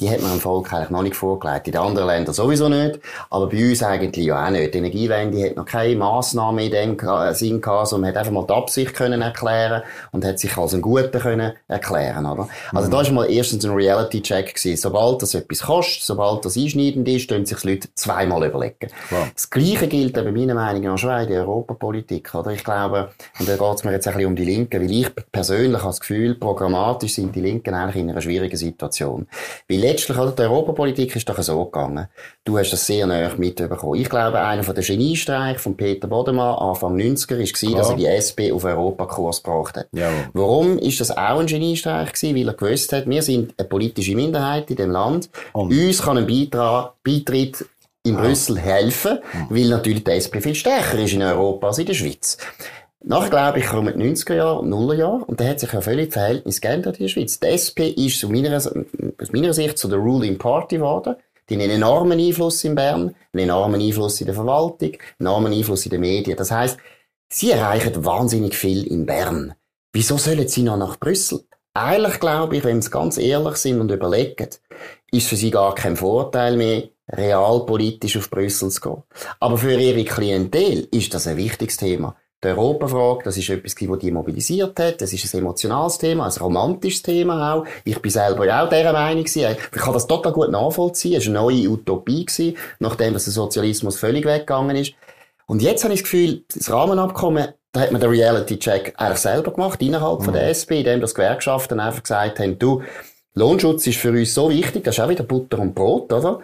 die 0.00 0.10
hat 0.10 0.20
man 0.20 0.32
dem 0.32 0.40
Volk 0.40 0.72
eigentlich 0.72 0.90
noch 0.90 1.02
nicht 1.02 1.16
vorgelegt. 1.16 1.66
In 1.66 1.72
den 1.72 1.80
anderen 1.80 2.08
Ländern 2.08 2.34
sowieso 2.34 2.68
nicht, 2.68 3.00
aber 3.30 3.48
bei 3.48 3.68
uns 3.70 3.82
eigentlich 3.82 4.26
ja 4.26 4.46
auch 4.46 4.50
nicht. 4.50 4.74
Die 4.74 4.78
Energiewende 4.78 5.44
hat 5.44 5.56
noch 5.56 5.64
keine 5.64 5.96
Massnahme 5.96 6.66
in 6.66 6.70
dem 6.70 7.34
Sinn 7.34 7.60
gehabt, 7.60 7.88
sondern 7.88 8.00
man 8.00 8.10
hat 8.10 8.16
einfach 8.18 8.32
mal 8.32 8.46
die 8.46 8.54
Absicht 8.54 8.94
können 8.94 9.22
erklären 9.22 9.82
und 10.12 10.24
hat 10.24 10.38
sich 10.38 10.56
als 10.56 10.74
ein 10.74 10.82
Guter 10.82 11.18
können 11.18 11.52
erklären, 11.66 12.26
oder? 12.26 12.48
Also 12.72 12.88
mhm. 12.88 12.92
da 12.92 13.00
ist 13.00 13.12
mal 13.12 13.30
erstens 13.30 13.64
ein 13.64 13.72
Reality-Check 13.72 14.54
gewesen. 14.54 14.76
Sobald 14.76 15.22
das 15.22 15.34
etwas 15.34 15.62
kostet, 15.62 16.02
sobald 16.02 16.44
das 16.44 16.56
einschneidend 16.56 17.08
ist, 17.08 17.28
können 17.28 17.46
sich 17.46 17.58
die 17.58 17.68
Leute 17.68 17.88
zweimal 17.94 18.46
überlegen. 18.46 18.88
Wow. 19.10 19.28
Das 19.34 19.50
Gleiche 19.50 19.88
gilt 19.88 20.16
eben 20.16 20.34
meiner 20.34 20.54
Meinung 20.54 20.82
nach 20.82 20.98
schon 20.98 21.18
in 21.20 21.28
der 21.28 21.40
Europapolitik, 21.40 22.34
oder? 22.34 22.50
Ich 22.52 22.64
glaube, 22.64 23.10
und 23.38 23.48
da 23.48 23.56
geht 23.56 23.74
es 23.74 23.84
mir 23.84 23.92
jetzt 23.92 24.06
ein 24.06 24.14
bisschen 24.14 24.28
um 24.28 24.36
die 24.36 24.44
Linken, 24.44 24.80
weil 24.80 24.90
ich 24.90 25.10
persönlich 25.32 25.78
habe 25.78 25.88
das 25.88 26.00
Gefühl, 26.00 26.34
programmatisch 26.34 27.14
sind 27.14 27.34
die 27.34 27.40
Linken 27.40 27.74
eigentlich 27.74 27.96
in 27.96 28.10
einer 28.10 28.20
schwierigen 28.20 28.56
Situation. 28.56 29.26
Weil 29.70 29.80
letztlich, 29.80 30.16
oder, 30.16 30.32
die 30.32 30.42
Europapolitik 30.42 31.14
ist 31.14 31.28
doch 31.28 31.40
so 31.42 31.64
gegangen. 31.66 32.08
Du 32.42 32.56
hast 32.56 32.72
das 32.72 32.86
sehr 32.86 33.06
näher 33.06 33.32
mitbekommen. 33.36 34.00
Ich 34.00 34.08
glaube, 34.08 34.40
einer 34.40 34.62
von 34.62 34.74
den 34.74 34.82
Geniestreichen 34.82 35.58
von 35.58 35.76
Peter 35.76 36.08
Bodemann 36.08 36.54
Anfang 36.54 36.96
90er 36.96 37.38
war, 37.38 37.76
dass 37.76 37.90
er 37.90 37.96
die 37.96 38.06
SP 38.08 38.48
auf 38.50 38.64
Europakurs 38.64 39.42
gebracht 39.42 39.76
hat. 39.76 39.88
Ja. 39.92 40.08
Warum 40.32 40.78
ist 40.78 41.00
das 41.00 41.10
auch 41.10 41.38
ein 41.38 41.46
Geniestreich 41.46 42.14
gewesen? 42.14 42.34
Weil 42.34 42.48
er 42.48 42.54
gewusst 42.54 42.92
hat, 42.94 43.06
wir 43.06 43.22
sind 43.22 43.54
eine 43.58 43.68
politische 43.68 44.14
Minderheit 44.14 44.70
in 44.70 44.76
dem 44.76 44.90
Land. 44.90 45.28
Und? 45.52 45.70
Uns 45.70 46.02
kann 46.02 46.16
ein 46.16 46.26
Beitrag, 46.26 46.94
Beitritt 47.04 47.66
in 48.04 48.16
Brüssel 48.16 48.58
helfen, 48.58 49.18
weil 49.50 49.68
natürlich 49.68 50.04
die 50.04 50.12
SP 50.16 50.40
viel 50.40 50.54
stärker 50.54 50.98
ist 50.98 51.12
in 51.12 51.22
Europa 51.22 51.66
als 51.66 51.78
in 51.78 51.86
der 51.86 51.94
Schweiz. 51.94 52.38
Nachher, 53.04 53.30
glaube 53.30 53.60
ich, 53.60 53.66
kommen 53.66 53.96
die 53.96 54.04
90er 54.04 54.34
Jahre 54.34 54.58
und 54.58 54.70
Nuller 54.70 54.94
Jahre 54.94 55.24
und 55.24 55.40
da 55.40 55.44
hat 55.44 55.60
sich 55.60 55.72
ja 55.72 55.80
völlig 55.80 56.08
das 56.08 56.14
Verhältnis 56.14 56.60
geändert 56.60 56.96
in 56.96 57.04
der 57.04 57.08
Schweiz. 57.08 57.38
Die 57.38 57.46
SP 57.46 57.94
ist 57.94 58.24
aus 58.24 58.30
meiner, 58.30 58.56
aus 58.56 59.32
meiner 59.32 59.54
Sicht 59.54 59.78
zu 59.78 59.88
der 59.88 59.98
Ruling 59.98 60.36
Party 60.36 60.76
geworden. 60.76 61.14
Die 61.48 61.54
haben 61.54 61.62
einen 61.62 61.76
enormen 61.76 62.18
Einfluss 62.18 62.64
in 62.64 62.74
Bern, 62.74 63.14
einen 63.32 63.44
enormen 63.44 63.80
Einfluss 63.80 64.20
in 64.20 64.26
der 64.26 64.34
Verwaltung, 64.34 64.92
einen 64.92 65.26
enormen 65.26 65.52
Einfluss 65.52 65.86
in 65.86 65.90
den 65.90 66.00
Medien. 66.00 66.36
Das 66.36 66.50
heisst, 66.50 66.78
sie 67.28 67.52
erreichen 67.52 68.04
wahnsinnig 68.04 68.56
viel 68.56 68.84
in 68.86 69.06
Bern. 69.06 69.54
Wieso 69.92 70.18
sollen 70.18 70.48
sie 70.48 70.62
noch 70.62 70.76
nach 70.76 70.98
Brüssel? 70.98 71.44
Eigentlich 71.74 72.18
glaube 72.18 72.56
ich, 72.56 72.64
wenn 72.64 72.82
sie 72.82 72.90
ganz 72.90 73.16
ehrlich 73.16 73.56
sind 73.56 73.80
und 73.80 73.92
überlegen, 73.92 74.48
ist 75.12 75.28
für 75.28 75.36
sie 75.36 75.52
gar 75.52 75.74
kein 75.76 75.96
Vorteil 75.96 76.56
mehr, 76.56 76.88
realpolitisch 77.08 78.16
auf 78.16 78.28
Brüssel 78.28 78.70
zu 78.70 78.80
gehen. 78.80 79.02
Aber 79.38 79.56
für 79.56 79.72
ihre 79.72 80.04
Klientel 80.04 80.88
ist 80.90 81.14
das 81.14 81.28
ein 81.28 81.36
wichtiges 81.36 81.76
Thema 81.76 82.16
die 82.42 82.48
Europafrage, 82.48 83.24
das 83.24 83.36
ist 83.36 83.48
etwas, 83.48 83.74
das 83.74 83.98
die 83.98 84.12
mobilisiert 84.12 84.78
hat. 84.78 85.00
Das 85.00 85.12
ist 85.12 85.34
ein 85.34 85.40
emotionales 85.40 85.98
Thema, 85.98 86.26
ein 86.26 86.40
romantisches 86.40 87.02
Thema 87.02 87.54
auch. 87.54 87.64
Ich 87.84 88.00
bin 88.00 88.12
selber 88.12 88.62
auch 88.62 88.68
dieser 88.68 88.92
Meinung. 88.92 89.24
Ich 89.24 89.70
kann 89.72 89.92
das 89.92 90.06
total 90.06 90.32
gut 90.32 90.50
nachvollziehen. 90.50 91.16
Es 91.16 91.26
war 91.26 91.34
eine 91.34 91.40
neue 91.40 91.68
Utopie 91.68 92.24
gewesen, 92.24 92.56
nachdem 92.78 93.12
der 93.12 93.20
Sozialismus 93.20 93.98
völlig 93.98 94.24
weggegangen 94.24 94.76
ist. 94.76 94.94
Und 95.46 95.62
jetzt 95.62 95.82
habe 95.82 95.94
ich 95.94 96.02
das 96.02 96.10
Gefühl, 96.10 96.44
das 96.54 96.70
Rahmenabkommen, 96.70 97.48
da 97.72 97.80
hat 97.80 97.90
man 97.90 98.00
den 98.00 98.10
Reality-Check 98.10 98.94
eigentlich 98.96 99.18
selber 99.18 99.52
gemacht, 99.52 99.82
innerhalb 99.82 100.20
mhm. 100.20 100.24
von 100.24 100.34
der 100.34 100.44
mhm. 100.44 100.50
SP, 100.54 100.70
indem 100.78 101.00
das 101.00 101.14
Gewerkschaften 101.14 101.80
einfach 101.80 102.02
gesagt 102.02 102.38
haben, 102.38 102.58
du, 102.58 102.82
Lohnschutz 103.34 103.86
ist 103.86 103.98
für 103.98 104.10
uns 104.10 104.34
so 104.34 104.50
wichtig, 104.50 104.84
das 104.84 104.96
ist 104.96 105.04
auch 105.04 105.08
wieder 105.08 105.24
Butter 105.24 105.58
und 105.58 105.74
Brot, 105.74 106.12
oder? 106.12 106.40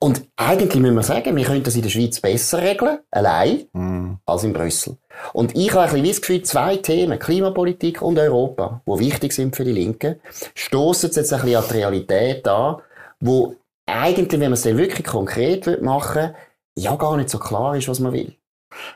Und 0.00 0.22
eigentlich 0.36 0.80
müssen 0.80 0.94
wir 0.94 1.02
sagen, 1.02 1.34
wir 1.34 1.44
können 1.44 1.64
das 1.64 1.74
in 1.74 1.82
der 1.82 1.88
Schweiz 1.88 2.20
besser 2.20 2.62
regeln, 2.62 3.00
allein, 3.10 3.66
mm. 3.72 4.14
als 4.26 4.44
in 4.44 4.52
Brüssel. 4.52 4.96
Und 5.32 5.56
ich 5.56 5.72
habe 5.72 5.82
ein 5.82 5.90
bisschen 5.90 6.06
das 6.06 6.20
Gefühl, 6.20 6.42
zwei 6.44 6.76
Themen, 6.76 7.18
Klimapolitik 7.18 8.00
und 8.00 8.16
Europa, 8.16 8.80
die 8.86 8.98
wichtig 9.00 9.32
sind 9.32 9.56
für 9.56 9.64
die 9.64 9.72
Linken, 9.72 10.20
stoßen 10.54 11.10
jetzt 11.10 11.32
ein 11.32 11.40
bisschen 11.40 11.56
an 11.56 11.64
die 11.68 11.74
Realität 11.74 12.46
an, 12.46 12.76
wo 13.18 13.56
eigentlich, 13.86 14.30
wenn 14.32 14.40
man 14.40 14.52
es 14.52 14.62
dann 14.62 14.78
wirklich 14.78 15.06
konkret 15.06 15.82
machen 15.82 16.22
will, 16.22 16.34
ja 16.76 16.94
gar 16.94 17.16
nicht 17.16 17.30
so 17.30 17.38
klar 17.38 17.76
ist, 17.76 17.88
was 17.88 17.98
man 17.98 18.12
will. 18.12 18.36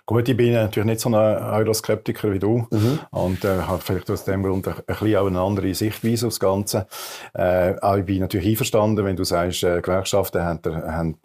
Gut, 0.06 0.28
ich 0.28 0.36
bin 0.36 0.52
natürlich 0.52 0.86
nicht 0.86 1.00
so 1.00 1.08
ein 1.08 1.14
Euroskeptiker 1.14 2.32
wie 2.32 2.38
du 2.38 2.66
mhm. 2.70 2.98
und 3.10 3.44
äh, 3.44 3.62
habe 3.62 3.82
vielleicht 3.82 4.10
aus 4.10 4.24
dem 4.24 4.42
Grund 4.42 4.68
ein, 4.68 4.74
ein 4.74 4.84
bisschen 4.86 5.16
auch 5.16 5.26
eine 5.26 5.40
andere 5.40 5.74
Sichtweise 5.74 6.26
aufs 6.26 6.40
Ganze. 6.40 6.86
Äh, 7.34 7.74
aber 7.80 7.98
ich 7.98 8.04
bin 8.04 8.20
natürlich 8.20 8.48
einverstanden, 8.48 9.04
wenn 9.04 9.16
du 9.16 9.24
sagst, 9.24 9.62
äh, 9.62 9.80
Gewerkschaften 9.80 10.42
haben, 10.42 10.60
haben 10.64 11.18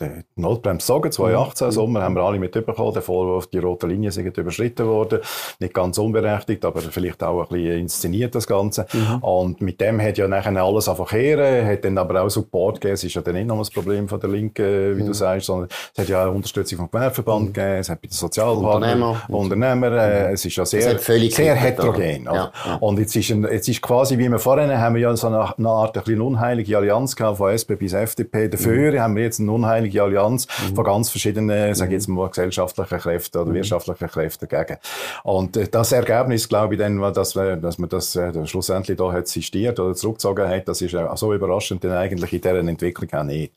die 0.00 0.24
Notbremse 0.36 0.86
sagen, 0.86 1.10
2018 1.10 1.66
mhm. 1.66 1.72
Sommer, 1.72 2.02
haben 2.02 2.14
wir 2.14 2.22
alle 2.22 2.38
mitbekommen, 2.38 2.92
der 2.92 3.02
Vorwurf, 3.02 3.46
die 3.48 3.58
roten 3.58 3.90
Linien 3.90 4.12
sind 4.12 4.36
überschritten 4.36 4.86
worden. 4.86 5.20
Nicht 5.60 5.74
ganz 5.74 5.98
unberechtigt, 5.98 6.64
aber 6.64 6.80
vielleicht 6.80 7.22
auch 7.22 7.42
ein 7.42 7.48
bisschen 7.48 7.78
inszeniert, 7.80 8.34
das 8.34 8.46
Ganze. 8.46 8.86
Mhm. 8.92 9.18
Und 9.18 9.60
mit 9.60 9.80
dem 9.80 10.00
hat 10.00 10.18
ja 10.18 10.28
nachher 10.28 10.56
alles 10.56 10.88
einfach 10.88 11.12
her, 11.12 11.66
hat 11.66 11.84
dann 11.84 11.98
aber 11.98 12.22
auch 12.22 12.28
Support 12.28 12.80
gegeben. 12.80 12.94
Es 12.94 13.04
ist 13.04 13.14
ja 13.14 13.22
dann 13.22 13.34
nicht 13.34 13.46
noch 13.46 13.58
das 13.58 13.70
Problem 13.70 14.08
von 14.08 14.20
der 14.20 14.30
Linken, 14.30 14.96
wie 14.96 15.02
mhm. 15.02 15.06
du 15.06 15.12
sagst, 15.12 15.46
sondern 15.46 15.68
es 15.94 16.02
hat 16.02 16.08
ja 16.08 16.26
auch 16.26 16.34
Unterstützung 16.34 16.78
vom 16.78 16.90
Gewerbeverband 16.90 17.48
mhm. 17.48 17.52
gegeben, 17.52 17.78
es 17.78 17.88
hat 17.88 18.00
bei 18.00 18.08
den 18.08 18.14
Sozialpartnern, 18.14 19.02
Unternehmer, 19.02 19.22
Unternehmer 19.28 19.92
äh, 19.92 20.32
es 20.32 20.44
ist 20.44 20.56
ja 20.56 20.64
sehr, 20.64 20.98
sehr 20.98 21.54
heterogen. 21.54 22.24
Ja, 22.24 22.52
ja. 22.64 22.76
Und 22.76 22.98
jetzt 22.98 23.14
ist, 23.16 23.30
ein, 23.30 23.44
jetzt 23.44 23.68
ist 23.68 23.82
quasi, 23.82 24.18
wie 24.18 24.28
wir 24.28 24.38
vorhin 24.38 24.76
haben 24.76 24.94
wir 24.94 25.02
ja 25.02 25.16
so 25.16 25.26
eine, 25.26 25.56
eine 25.56 25.68
Art 25.68 25.96
ein 25.96 26.04
bisschen 26.04 26.20
unheilige 26.20 26.76
Allianz 26.76 27.16
gehabt, 27.16 27.38
von 27.38 27.50
SP 27.52 27.76
bis 27.76 27.92
FDP. 27.92 28.48
Dafür 28.48 28.92
mhm. 28.92 29.00
haben 29.00 29.16
wir 29.16 29.22
jetzt 29.24 29.40
eine 29.40 29.46
unheilige 29.68 30.02
Allianz 30.02 30.46
mhm. 30.46 30.74
von 30.74 30.84
ganz 30.84 31.10
verschiedenen, 31.10 31.74
sage 31.74 31.90
ich 31.90 31.94
jetzt 31.94 32.08
mal, 32.08 32.28
gesellschaftlichen 32.28 32.98
Kräften 32.98 33.38
oder 33.38 33.50
mhm. 33.50 33.54
wirtschaftlichen 33.54 34.08
Kräften 34.08 34.48
dagegen. 34.48 34.78
Und 35.22 35.56
äh, 35.56 35.68
das 35.68 35.92
Ergebnis, 35.92 36.48
glaube 36.48 36.74
ich, 36.74 36.80
dann, 36.80 37.00
dass, 37.12 37.32
dass 37.32 37.78
man 37.78 37.88
das 37.88 38.16
äh, 38.16 38.46
schlussendlich 38.46 38.96
da 38.96 39.12
hat 39.12 39.28
sistiert 39.28 39.78
oder 39.80 39.94
zurückgezogen 39.94 40.48
hat, 40.48 40.68
das 40.68 40.80
ist 40.80 40.94
äh, 40.94 41.06
so 41.14 41.32
überraschend 41.32 41.82
denn 41.84 41.92
eigentlich 41.92 42.32
in 42.32 42.40
dieser 42.40 42.58
Entwicklung 42.58 43.12
auch 43.12 43.24
nicht. 43.24 43.52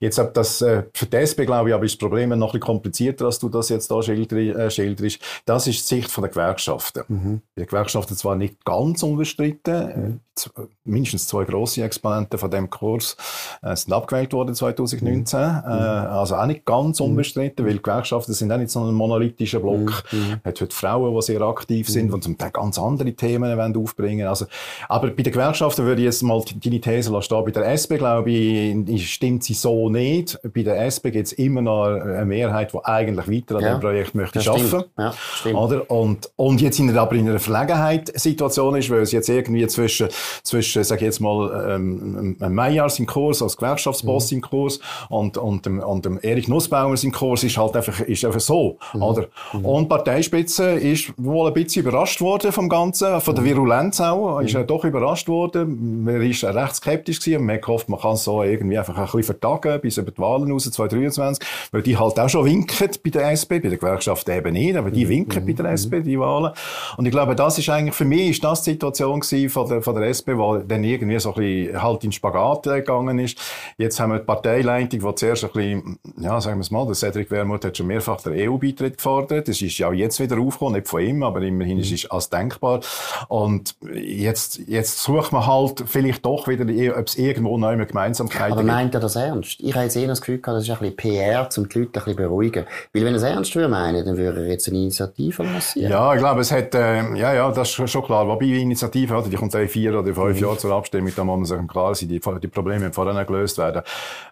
Jetzt 0.00 0.18
hat 0.18 0.36
das 0.36 0.62
äh, 0.62 0.84
für 0.94 1.06
die 1.06 1.16
SP, 1.16 1.44
glaube 1.44 1.68
ich, 1.68 1.74
aber 1.74 1.84
ist 1.84 1.94
das 1.94 1.98
Problem 1.98 2.30
noch 2.30 2.36
ein 2.36 2.40
bisschen 2.40 2.60
komplizierter, 2.60 3.26
als 3.26 3.38
du 3.38 3.48
das 3.48 3.68
jetzt 3.68 3.90
da 3.90 4.00
äh, 4.00 4.70
schilderst. 4.70 5.20
Das 5.44 5.66
ist 5.66 5.90
die 5.90 5.96
Sicht 5.96 6.10
von 6.10 6.22
der 6.22 6.30
Gewerkschaften. 6.30 7.04
Mhm. 7.08 7.42
Die 7.56 7.66
Gewerkschaften 7.66 8.16
zwar 8.16 8.36
nicht 8.36 8.64
ganz 8.64 9.02
unbestritten, 9.02 10.20
mhm. 10.56 10.68
mindestens 10.84 11.26
zwei 11.26 11.44
große 11.44 11.82
Exponenten 11.82 12.38
von 12.38 12.50
dem 12.50 12.70
Kurs 12.70 13.16
äh, 13.62 13.76
sind 13.76 13.92
abgewählt 13.92 14.32
worden 14.32 14.54
2019. 14.54 15.40
Mhm. 15.40 15.49
Äh, 15.66 16.08
also 16.12 16.36
auch 16.36 16.46
nicht 16.46 16.64
ganz 16.64 17.00
mhm. 17.00 17.06
unbestritten, 17.06 17.66
weil 17.66 17.78
Gewerkschaften 17.78 18.32
sind 18.32 18.52
auch 18.52 18.58
nicht 18.58 18.70
so 18.70 18.80
ein 18.80 18.94
monolithischer 18.94 19.60
Block. 19.60 20.04
Mhm. 20.12 20.40
Hat 20.44 20.60
heute 20.60 20.74
Frauen, 20.74 21.14
die 21.14 21.22
sehr 21.22 21.40
aktiv 21.42 21.88
sind 21.88 22.08
mhm. 22.08 22.14
und 22.14 22.24
zum 22.24 22.38
Teil 22.38 22.50
ganz 22.50 22.78
andere 22.78 23.12
Themen 23.12 23.56
wollen 23.56 23.76
aufbringen 23.76 24.26
also, 24.26 24.46
Aber 24.88 25.08
bei 25.10 25.22
den 25.22 25.32
Gewerkschaften 25.32 25.84
würde 25.84 26.02
ich 26.02 26.06
jetzt 26.06 26.22
mal 26.22 26.42
deine 26.62 26.80
These 26.80 27.12
lassen. 27.12 27.44
Bei 27.44 27.50
der 27.50 27.68
SP, 27.72 27.98
glaube 27.98 28.30
ich, 28.30 29.12
stimmt 29.12 29.44
sie 29.44 29.54
so 29.54 29.88
nicht. 29.88 30.38
Bei 30.54 30.62
der 30.62 30.84
SP 30.86 31.10
gibt 31.10 31.26
es 31.26 31.32
immer 31.32 31.62
noch 31.62 31.86
eine 31.86 32.24
Mehrheit, 32.24 32.72
die 32.72 32.78
eigentlich 32.84 33.28
weiter 33.28 33.56
an 33.56 33.62
ja. 33.62 33.74
dem 33.74 33.80
Projekt 33.80 34.14
möchte 34.14 34.40
arbeiten. 34.40 34.84
Ja, 34.98 35.12
stimmt. 35.34 35.56
Oder? 35.56 35.90
Und, 35.90 36.30
und 36.36 36.60
jetzt 36.60 36.76
sind 36.76 36.96
aber 36.96 37.14
in 37.14 37.28
einer 37.28 37.38
Verlegenheitssituation 37.38 38.76
ist, 38.76 38.90
weil 38.90 39.00
es 39.00 39.12
jetzt 39.12 39.28
irgendwie 39.28 39.66
zwischen, 39.66 40.08
zwischen 40.42 40.84
sag 40.84 40.98
ich 40.98 41.06
jetzt 41.06 41.20
mal, 41.20 41.74
ähm, 41.74 42.36
Meijers 42.38 42.98
im 42.98 43.06
Kurs 43.06 43.42
als 43.42 43.56
Gewerkschaftsboss 43.56 44.30
mhm. 44.30 44.38
im 44.38 44.42
Kurs 44.42 44.80
und, 45.08 45.36
und 45.40 45.66
dem, 45.66 45.80
und 45.80 46.04
dem 46.04 46.18
Erich 46.20 46.48
Nussbaumer 46.48 46.96
sein 46.96 47.12
Kurs 47.12 47.44
ist 47.44 47.56
halt 47.56 47.76
einfach, 47.76 48.00
ist 48.00 48.24
einfach 48.24 48.40
so, 48.40 48.78
mhm. 48.94 49.02
oder? 49.02 49.26
Mhm. 49.52 49.64
Und 49.64 49.82
die 49.84 49.88
Parteispitze 49.88 50.72
ist 50.72 51.12
wohl 51.16 51.48
ein 51.48 51.54
bisschen 51.54 51.82
überrascht 51.82 52.20
worden 52.20 52.52
vom 52.52 52.68
Ganzen, 52.68 53.20
von 53.20 53.34
der 53.34 53.42
mhm. 53.42 53.48
Virulenz 53.48 54.00
auch, 54.00 54.40
ist 54.40 54.54
er 54.54 54.64
doch 54.64 54.84
überrascht 54.84 55.28
worden. 55.28 56.04
Man 56.04 56.22
ist 56.22 56.44
recht 56.44 56.76
skeptisch 56.76 57.20
gewesen 57.20 57.46
man 57.46 57.60
gehofft, 57.60 57.88
man 57.88 58.00
kann 58.00 58.16
so 58.16 58.42
irgendwie 58.42 58.78
einfach 58.78 58.96
ein 58.96 59.04
bisschen 59.04 59.22
vertagen 59.24 59.80
bis 59.80 59.96
über 59.96 60.10
die 60.10 60.18
Wahlen 60.18 60.50
raus, 60.50 60.64
2023, 60.64 61.46
weil 61.72 61.82
die 61.82 61.96
halt 61.96 62.18
auch 62.18 62.28
schon 62.28 62.44
winken 62.44 62.90
bei 63.02 63.10
der 63.10 63.30
SP, 63.32 63.60
bei 63.60 63.68
der 63.68 63.78
Gewerkschaft 63.78 64.28
eben 64.28 64.52
nicht, 64.52 64.76
aber 64.76 64.90
die 64.90 65.04
mhm. 65.04 65.10
winken 65.10 65.46
bei 65.46 65.52
der 65.52 65.66
mhm. 65.66 65.72
SP, 65.74 66.00
die 66.02 66.18
Wahlen. 66.18 66.52
Und 66.96 67.06
ich 67.06 67.12
glaube, 67.12 67.34
das 67.34 67.58
ist 67.58 67.68
eigentlich, 67.68 67.94
für 67.94 68.04
mich 68.04 68.30
ist 68.30 68.44
das 68.44 68.62
die 68.62 68.72
Situation 68.72 69.20
gewesen 69.20 69.50
von 69.50 69.68
der, 69.68 69.82
von 69.82 69.94
der 69.94 70.08
SP, 70.08 70.36
wo 70.36 70.58
dann 70.58 70.84
irgendwie 70.84 71.18
so 71.18 71.34
ein 71.34 71.40
bisschen 71.40 71.82
halt 71.82 72.04
in 72.04 72.12
Spagat 72.12 72.64
gegangen 72.64 73.18
ist. 73.18 73.38
Jetzt 73.78 73.98
haben 74.00 74.12
wir 74.12 74.18
die 74.18 74.24
Parteileitung, 74.24 75.00
die 75.00 75.16
zuerst 75.20 75.44
ein 75.44 75.50
bisschen, 75.52 75.98
ja, 76.18 76.40
sagen 76.40 76.58
wir 76.58 76.62
es 76.62 76.70
mal, 76.70 76.84
der 76.86 76.94
Cedric 76.94 77.30
Wermuth 77.30 77.64
hat 77.64 77.76
schon 77.76 77.86
mehrfach 77.86 78.20
den 78.22 78.32
EU-Beitritt 78.32 78.96
gefordert. 78.96 79.48
Das 79.48 79.60
ist 79.62 79.78
ja 79.78 79.88
auch 79.88 79.92
jetzt 79.92 80.18
wieder 80.18 80.38
aufgekommen, 80.38 80.74
nicht 80.74 80.88
von 80.88 81.00
ihm, 81.00 81.22
aber 81.22 81.42
immerhin 81.42 81.76
mhm. 81.76 81.82
ist 81.82 81.92
es 81.92 82.10
als 82.10 82.30
denkbar. 82.30 82.80
Und 83.28 83.76
jetzt, 83.92 84.58
jetzt 84.66 85.02
sucht 85.02 85.32
man 85.32 85.46
halt 85.46 85.84
vielleicht 85.86 86.24
doch 86.24 86.48
wieder, 86.48 86.64
ob 86.98 87.06
es 87.06 87.16
irgendwo 87.16 87.56
noch 87.58 87.68
eine 87.68 87.86
Gemeinsamkeit 87.86 88.52
Aber 88.52 88.62
meint 88.62 88.94
er 88.94 89.00
das 89.00 89.16
ernst? 89.16 89.60
Ich 89.60 89.74
habe 89.74 89.84
jetzt 89.84 89.96
eher 89.96 90.08
das 90.08 90.20
Gefühl 90.20 90.38
gehabt, 90.38 90.56
das 90.56 90.64
ist 90.64 90.70
ein 90.70 90.78
bisschen 90.78 90.96
PR, 90.96 91.48
um 91.56 91.68
die 91.68 91.78
Leute 91.78 91.90
ein 91.90 91.92
bisschen 91.92 92.16
beruhigen. 92.16 92.64
Weil 92.92 93.04
wenn 93.04 93.14
er 93.14 93.16
es 93.16 93.22
ernst 93.22 93.54
würde 93.54 93.68
meinen, 93.68 94.04
dann 94.04 94.16
würde 94.16 94.44
er 94.44 94.50
jetzt 94.50 94.68
eine 94.68 94.78
Initiative 94.78 95.42
lancieren. 95.42 95.90
Ja, 95.90 96.14
ich 96.14 96.20
glaube, 96.20 96.40
es 96.40 96.50
hat, 96.50 96.74
äh, 96.74 97.14
ja, 97.16 97.34
ja, 97.34 97.50
das 97.52 97.78
ist 97.78 97.90
schon 97.90 98.02
klar. 98.02 98.26
Wobei 98.26 98.46
die 98.46 98.62
Initiative, 98.62 99.14
oder, 99.14 99.28
die 99.28 99.36
kommt 99.36 99.52
drei, 99.52 99.68
vier 99.68 99.98
oder 99.98 100.14
fünf 100.14 100.36
mhm. 100.36 100.46
Jahre 100.46 100.56
zur 100.56 100.72
Abstimmung, 100.72 101.12
da 101.14 101.24
muss 101.24 101.50
man 101.50 101.60
sich 101.60 101.68
klar 101.68 101.94
sein, 101.94 102.08
die, 102.08 102.20
die 102.20 102.48
Probleme 102.48 102.92
vorher 102.92 103.24
gelöst 103.24 103.58
werden. 103.58 103.82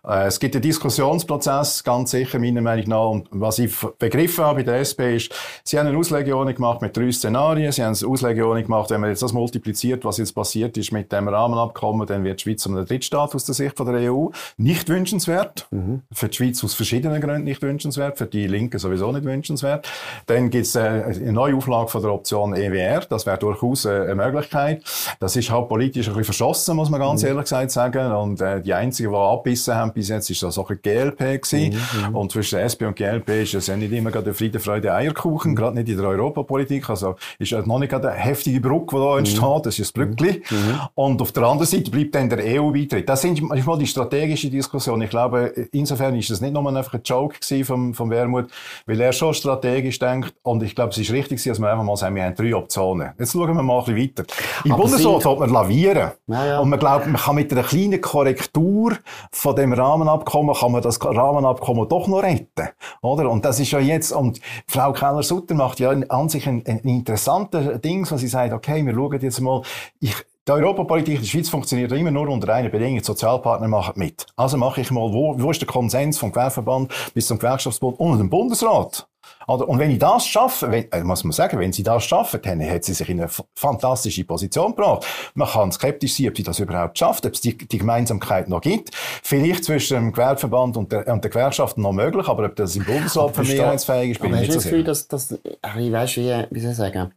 Äh, 0.06 0.26
es 0.26 0.40
gibt 0.40 0.54
einen 0.54 0.62
Diskussionsprozess, 0.78 1.82
ganz 1.82 2.12
sicher, 2.12 2.38
meiner 2.38 2.60
Meinung 2.60 2.88
nach. 2.88 3.08
Und 3.08 3.28
was 3.32 3.58
ich 3.58 3.74
begriffen 3.98 4.44
habe 4.44 4.58
bei 4.58 4.62
der 4.62 4.76
SP 4.78 5.16
ist, 5.16 5.34
sie 5.64 5.76
haben 5.76 5.88
eine 5.88 5.98
Auslegeordnung 5.98 6.54
gemacht 6.54 6.82
mit 6.82 6.96
drei 6.96 7.10
Szenarien. 7.10 7.72
Sie 7.72 7.82
haben 7.82 7.96
eine 8.00 8.08
Auslegeordnung 8.08 8.62
gemacht, 8.62 8.90
wenn 8.90 9.00
man 9.00 9.10
jetzt 9.10 9.22
das 9.22 9.32
multipliziert, 9.32 10.04
was 10.04 10.18
jetzt 10.18 10.36
passiert 10.36 10.76
ist 10.76 10.92
mit 10.92 11.10
dem 11.10 11.26
Rahmenabkommen, 11.26 12.06
dann 12.06 12.22
wird 12.22 12.38
die 12.38 12.44
Schweiz 12.44 12.64
um 12.66 12.76
einen 12.76 12.86
Drittstaat 12.86 13.34
aus 13.34 13.44
der 13.44 13.56
Sicht 13.56 13.76
von 13.76 13.92
der 13.92 14.12
EU 14.12 14.28
nicht 14.56 14.88
wünschenswert. 14.88 15.66
Mhm. 15.72 16.02
Für 16.12 16.28
die 16.28 16.36
Schweiz 16.36 16.62
aus 16.62 16.74
verschiedenen 16.74 17.20
Gründen 17.20 17.42
nicht 17.42 17.60
wünschenswert. 17.60 18.16
Für 18.16 18.26
die 18.26 18.46
Linken 18.46 18.78
sowieso 18.78 19.10
nicht 19.10 19.24
wünschenswert. 19.24 19.88
Dann 20.26 20.48
gibt 20.48 20.66
es 20.66 20.76
äh, 20.76 20.80
eine 20.80 21.32
neue 21.32 21.56
Auflage 21.56 21.88
von 21.88 22.02
der 22.02 22.12
Option 22.12 22.54
EWR. 22.54 23.00
Das 23.08 23.26
wäre 23.26 23.38
durchaus 23.38 23.84
äh, 23.84 24.02
eine 24.02 24.14
Möglichkeit. 24.14 24.84
Das 25.18 25.34
ist 25.34 25.50
halt 25.50 25.68
politisch 25.68 26.06
ein 26.06 26.12
bisschen 26.12 26.24
verschossen, 26.24 26.76
muss 26.76 26.88
man 26.88 27.00
ganz 27.00 27.22
mhm. 27.22 27.30
ehrlich 27.30 27.44
gesagt 27.44 27.72
sagen. 27.72 28.12
Und 28.12 28.40
äh, 28.40 28.62
die 28.62 28.74
einzigen, 28.74 29.10
die 29.10 29.16
abbissen 29.16 29.74
haben 29.74 29.92
bis 29.92 30.08
jetzt, 30.08 30.30
ist 30.30 30.44
das 30.44 30.56
auch 30.56 30.67
ein 30.70 30.80
GLP 30.82 31.18
gewesen. 31.42 31.78
Mhm. 32.08 32.14
Und 32.14 32.32
zwischen 32.32 32.58
SP 32.60 32.86
und 32.86 32.96
GLP 32.96 33.42
ist 33.42 33.54
es 33.54 33.66
ja 33.66 33.76
nicht 33.76 33.92
immer 33.92 34.10
gerade 34.10 34.26
der 34.26 34.34
Friede, 34.34 34.60
Freude, 34.60 34.94
Eierkuchen, 34.94 35.52
mhm. 35.52 35.56
gerade 35.56 35.76
nicht 35.76 35.88
in 35.88 35.96
der 35.96 36.08
Europapolitik. 36.08 36.88
Also 36.90 37.16
ist 37.38 37.52
noch 37.52 37.78
nicht 37.78 37.90
gerade 37.90 38.10
eine 38.10 38.20
heftige 38.20 38.60
Brücke, 38.60 38.96
die 38.96 39.02
da 39.02 39.12
mhm. 39.12 39.18
entsteht. 39.18 39.66
Das 39.66 39.78
ist 39.78 39.96
ein 39.96 40.06
Brückli. 40.06 40.42
Mhm. 40.50 40.56
mhm. 40.56 40.80
Und 40.94 41.22
auf 41.22 41.32
der 41.32 41.42
anderen 41.44 41.66
Seite 41.66 41.90
bleibt 41.90 42.14
dann 42.14 42.28
der 42.28 42.60
EU-Beitritt. 42.60 43.08
Das 43.08 43.22
sind 43.22 43.40
manchmal 43.42 43.78
die 43.78 43.86
strategische 43.86 44.50
Diskussion. 44.50 45.00
Ich 45.02 45.10
glaube, 45.10 45.52
insofern 45.72 46.14
ist 46.16 46.30
das 46.30 46.40
nicht 46.40 46.52
nur 46.52 46.66
einfach 46.68 46.94
ein 46.94 47.02
Joke 47.04 47.36
vom, 47.64 47.94
vom 47.94 48.10
Wermut, 48.10 48.50
weil 48.86 49.00
er 49.00 49.12
schon 49.12 49.34
strategisch 49.34 49.98
denkt. 49.98 50.34
Und 50.42 50.62
ich 50.62 50.74
glaube, 50.74 50.90
es 50.90 50.98
ist 50.98 51.10
richtig, 51.12 51.42
dass 51.42 51.58
wir 51.58 51.70
einfach 51.70 51.84
mal 51.84 51.96
sagen, 51.96 52.14
wir 52.14 52.24
haben 52.24 52.34
drei 52.34 52.54
Optionen. 52.54 53.12
Jetzt 53.18 53.32
schauen 53.32 53.54
wir 53.54 53.62
mal 53.62 53.80
ein 53.80 53.84
bisschen 53.84 54.24
weiter. 54.24 54.34
Im 54.64 54.76
Bundesrat 54.76 55.22
sollte 55.22 55.40
man 55.40 55.50
lavieren. 55.50 56.12
Ja, 56.26 56.46
ja. 56.46 56.58
Und 56.60 56.68
man 56.68 56.78
glaubt, 56.78 57.06
man 57.06 57.20
kann 57.20 57.34
mit 57.34 57.52
einer 57.52 57.62
kleinen 57.62 58.00
Korrektur 58.00 58.96
von 59.30 59.56
dem 59.56 59.72
Rahmenabkommen, 59.72 60.54
kann 60.60 60.72
man 60.72 60.82
das 60.82 60.98
Rahmenabkommen 61.02 61.88
doch 61.88 62.06
noch 62.08 62.22
retten. 62.22 62.68
Oder? 63.02 63.30
Und 63.30 63.44
das 63.44 63.60
ist 63.60 63.70
ja 63.70 63.78
jetzt, 63.78 64.12
und 64.12 64.40
Frau 64.66 64.92
Keller-Sutter 64.92 65.54
macht 65.54 65.80
ja 65.80 65.90
an 65.90 66.28
sich 66.28 66.46
ein, 66.46 66.64
ein 66.66 66.80
interessantes 66.80 67.80
Ding, 67.80 68.08
wo 68.10 68.16
sie 68.16 68.28
sagt, 68.28 68.52
okay, 68.52 68.84
wir 68.84 68.94
schauen 68.94 69.20
jetzt 69.20 69.40
mal, 69.40 69.62
ich, 70.00 70.14
die 70.46 70.52
Europapolitik 70.52 71.16
in 71.16 71.20
der 71.20 71.26
Schweiz 71.26 71.48
funktioniert 71.48 71.92
immer 71.92 72.10
nur 72.10 72.28
unter 72.28 72.54
einer 72.54 72.70
Bedingung. 72.70 72.98
Die 72.98 73.04
Sozialpartner 73.04 73.68
machen 73.68 73.94
mit. 73.96 74.26
Also 74.36 74.56
mache 74.56 74.80
ich 74.80 74.90
mal, 74.90 75.12
wo, 75.12 75.34
wo 75.38 75.50
ist 75.50 75.60
der 75.60 75.68
Konsens 75.68 76.18
vom 76.18 76.32
Gewerbeverband 76.32 76.92
bis 77.12 77.26
zum 77.26 77.38
Gewerkschaftsbund 77.38 77.98
und 78.00 78.18
dem 78.18 78.30
Bundesrat? 78.30 79.07
Und 79.54 79.78
wenn 79.78 79.90
ich 79.90 79.98
das 79.98 80.26
schaffe, 80.26 80.70
wenn, 80.70 80.92
äh, 80.92 81.02
muss 81.02 81.24
man 81.24 81.32
sagen, 81.32 81.58
wenn 81.58 81.72
sie 81.72 81.82
das 81.82 82.04
schaffen, 82.04 82.40
dann 82.42 82.62
hat 82.68 82.84
sie 82.84 82.92
sich 82.92 83.08
in 83.08 83.18
eine 83.20 83.30
fantastische 83.54 84.24
Position 84.24 84.74
gebracht. 84.74 85.06
Man 85.34 85.48
kann 85.48 85.72
skeptisch 85.72 86.16
sein, 86.16 86.28
ob 86.28 86.36
sie 86.36 86.42
das 86.42 86.58
überhaupt 86.58 86.98
schafft, 86.98 87.24
ob 87.24 87.32
es 87.32 87.40
die, 87.40 87.56
die 87.56 87.78
Gemeinsamkeit 87.78 88.48
noch 88.48 88.60
gibt. 88.60 88.90
Vielleicht 89.22 89.64
zwischen 89.64 89.94
dem 89.94 90.12
Gewerbeverband 90.12 90.76
und 90.76 90.92
der, 90.92 91.08
und 91.08 91.24
der 91.24 91.30
Gewerkschaften 91.30 91.80
noch 91.80 91.92
möglich, 91.92 92.28
aber 92.28 92.44
ob 92.44 92.56
das 92.56 92.76
im 92.76 92.84
Bundesrat 92.84 93.34
für 93.34 93.42
mehrheitsfähig 93.42 94.12
ist, 94.12 94.20
bin 94.20 94.34
ich 94.34 94.40
nicht 94.40 94.52
so 94.52 94.60
sicher. 94.60 94.82
Dass, 94.82 95.08
dass, 95.08 95.32
ich 95.32 95.92
weiss, 95.92 96.16
wie, 96.16 96.44
wie 96.50 96.60
soll 96.60 96.72
ich 96.72 96.76
sagen, 96.76 97.12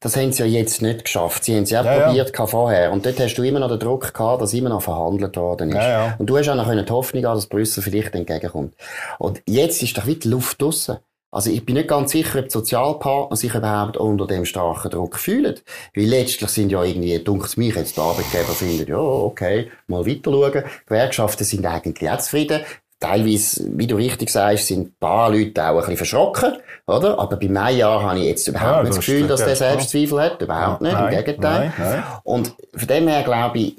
das 0.00 0.16
haben 0.16 0.32
sie 0.32 0.42
ja 0.42 0.48
jetzt 0.48 0.82
nicht 0.82 1.04
geschafft. 1.04 1.44
Sie 1.44 1.54
haben 1.54 1.62
es 1.62 1.70
ja, 1.70 1.84
ja 1.84 2.06
probiert 2.06 2.36
ja. 2.36 2.46
vorher. 2.46 2.92
Und 2.92 3.06
dort 3.06 3.18
hast 3.20 3.34
du 3.34 3.42
immer 3.42 3.60
noch 3.60 3.68
den 3.68 3.78
Druck 3.78 4.12
gehabt, 4.12 4.42
dass 4.42 4.52
immer 4.54 4.68
noch 4.70 4.82
verhandelt 4.82 5.36
worden 5.36 5.70
ist. 5.70 5.76
Ja, 5.76 5.88
ja. 5.88 6.16
Und 6.18 6.26
du 6.26 6.36
hast 6.36 6.48
auch 6.48 6.56
noch 6.56 6.68
die 6.68 6.92
Hoffnung 6.92 7.22
gehabt, 7.22 7.36
dass 7.36 7.46
Brüssel 7.46 7.82
vielleicht 7.82 8.14
entgegenkommt. 8.14 8.74
Und 9.18 9.40
jetzt 9.46 9.82
ist 9.82 9.96
doch 9.96 10.06
wieder 10.06 10.28
Luft 10.28 10.60
draussen. 10.60 10.98
Also 11.32 11.50
ich 11.50 11.64
bin 11.64 11.76
nicht 11.76 11.88
ganz 11.88 12.10
sicher, 12.10 12.40
ob 12.40 12.46
die 12.46 12.50
Sozialpartner 12.50 13.36
sich 13.36 13.54
überhaupt 13.54 13.96
unter 13.96 14.26
dem 14.26 14.44
starken 14.44 14.90
Druck 14.90 15.16
fühlen. 15.16 15.54
Weil 15.94 16.06
letztlich 16.06 16.50
sind 16.50 16.72
ja 16.72 16.82
irgendwie, 16.82 17.18
dunkt 17.20 17.56
mich 17.56 17.74
jetzt, 17.76 17.96
die 17.96 18.00
Arbeitgeber 18.00 18.52
finden, 18.52 18.88
ja, 18.88 18.98
okay, 18.98 19.70
mal 19.86 20.04
weiter 20.04 20.32
schauen. 20.32 20.64
Gewerkschaften 20.86 21.44
sind 21.44 21.64
eigentlich 21.66 22.10
auch 22.10 22.18
zufrieden. 22.18 22.62
Teilweise, 22.98 23.64
wie 23.76 23.86
du 23.86 23.96
richtig 23.96 24.28
sagst, 24.28 24.66
sind 24.66 24.88
ein 24.88 24.94
paar 24.98 25.30
Leute 25.30 25.64
auch 25.64 25.70
ein 25.70 25.76
bisschen 25.76 25.96
verschrocken, 25.96 26.56
oder? 26.86 27.18
Aber 27.18 27.36
bei 27.36 27.48
Meier 27.48 28.02
habe 28.02 28.18
ich 28.18 28.26
jetzt 28.26 28.46
überhaupt 28.46 28.76
ja, 28.76 28.82
nicht 28.82 28.98
das 28.98 29.06
Gefühl, 29.06 29.26
dass 29.26 29.44
der 29.44 29.56
Selbstzweifel 29.56 30.20
hat. 30.20 30.42
Überhaupt 30.42 30.82
nicht, 30.82 30.92
nein, 30.92 31.14
im 31.14 31.24
Gegenteil. 31.24 31.72
Nein, 31.78 31.92
nein. 31.92 32.02
Und 32.24 32.54
von 32.74 32.88
dem 32.88 33.08
her 33.08 33.22
glaube 33.22 33.58
ich, 33.58 33.76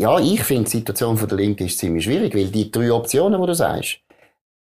ja, 0.00 0.18
ich 0.18 0.42
finde 0.42 0.64
die 0.64 0.70
Situation 0.70 1.16
von 1.16 1.28
der 1.28 1.38
Linken 1.38 1.66
ist 1.66 1.78
ziemlich 1.78 2.04
schwierig, 2.04 2.34
weil 2.34 2.48
die 2.48 2.70
drei 2.72 2.90
Optionen, 2.90 3.40
die 3.40 3.46
du 3.46 3.54
sagst, 3.54 3.98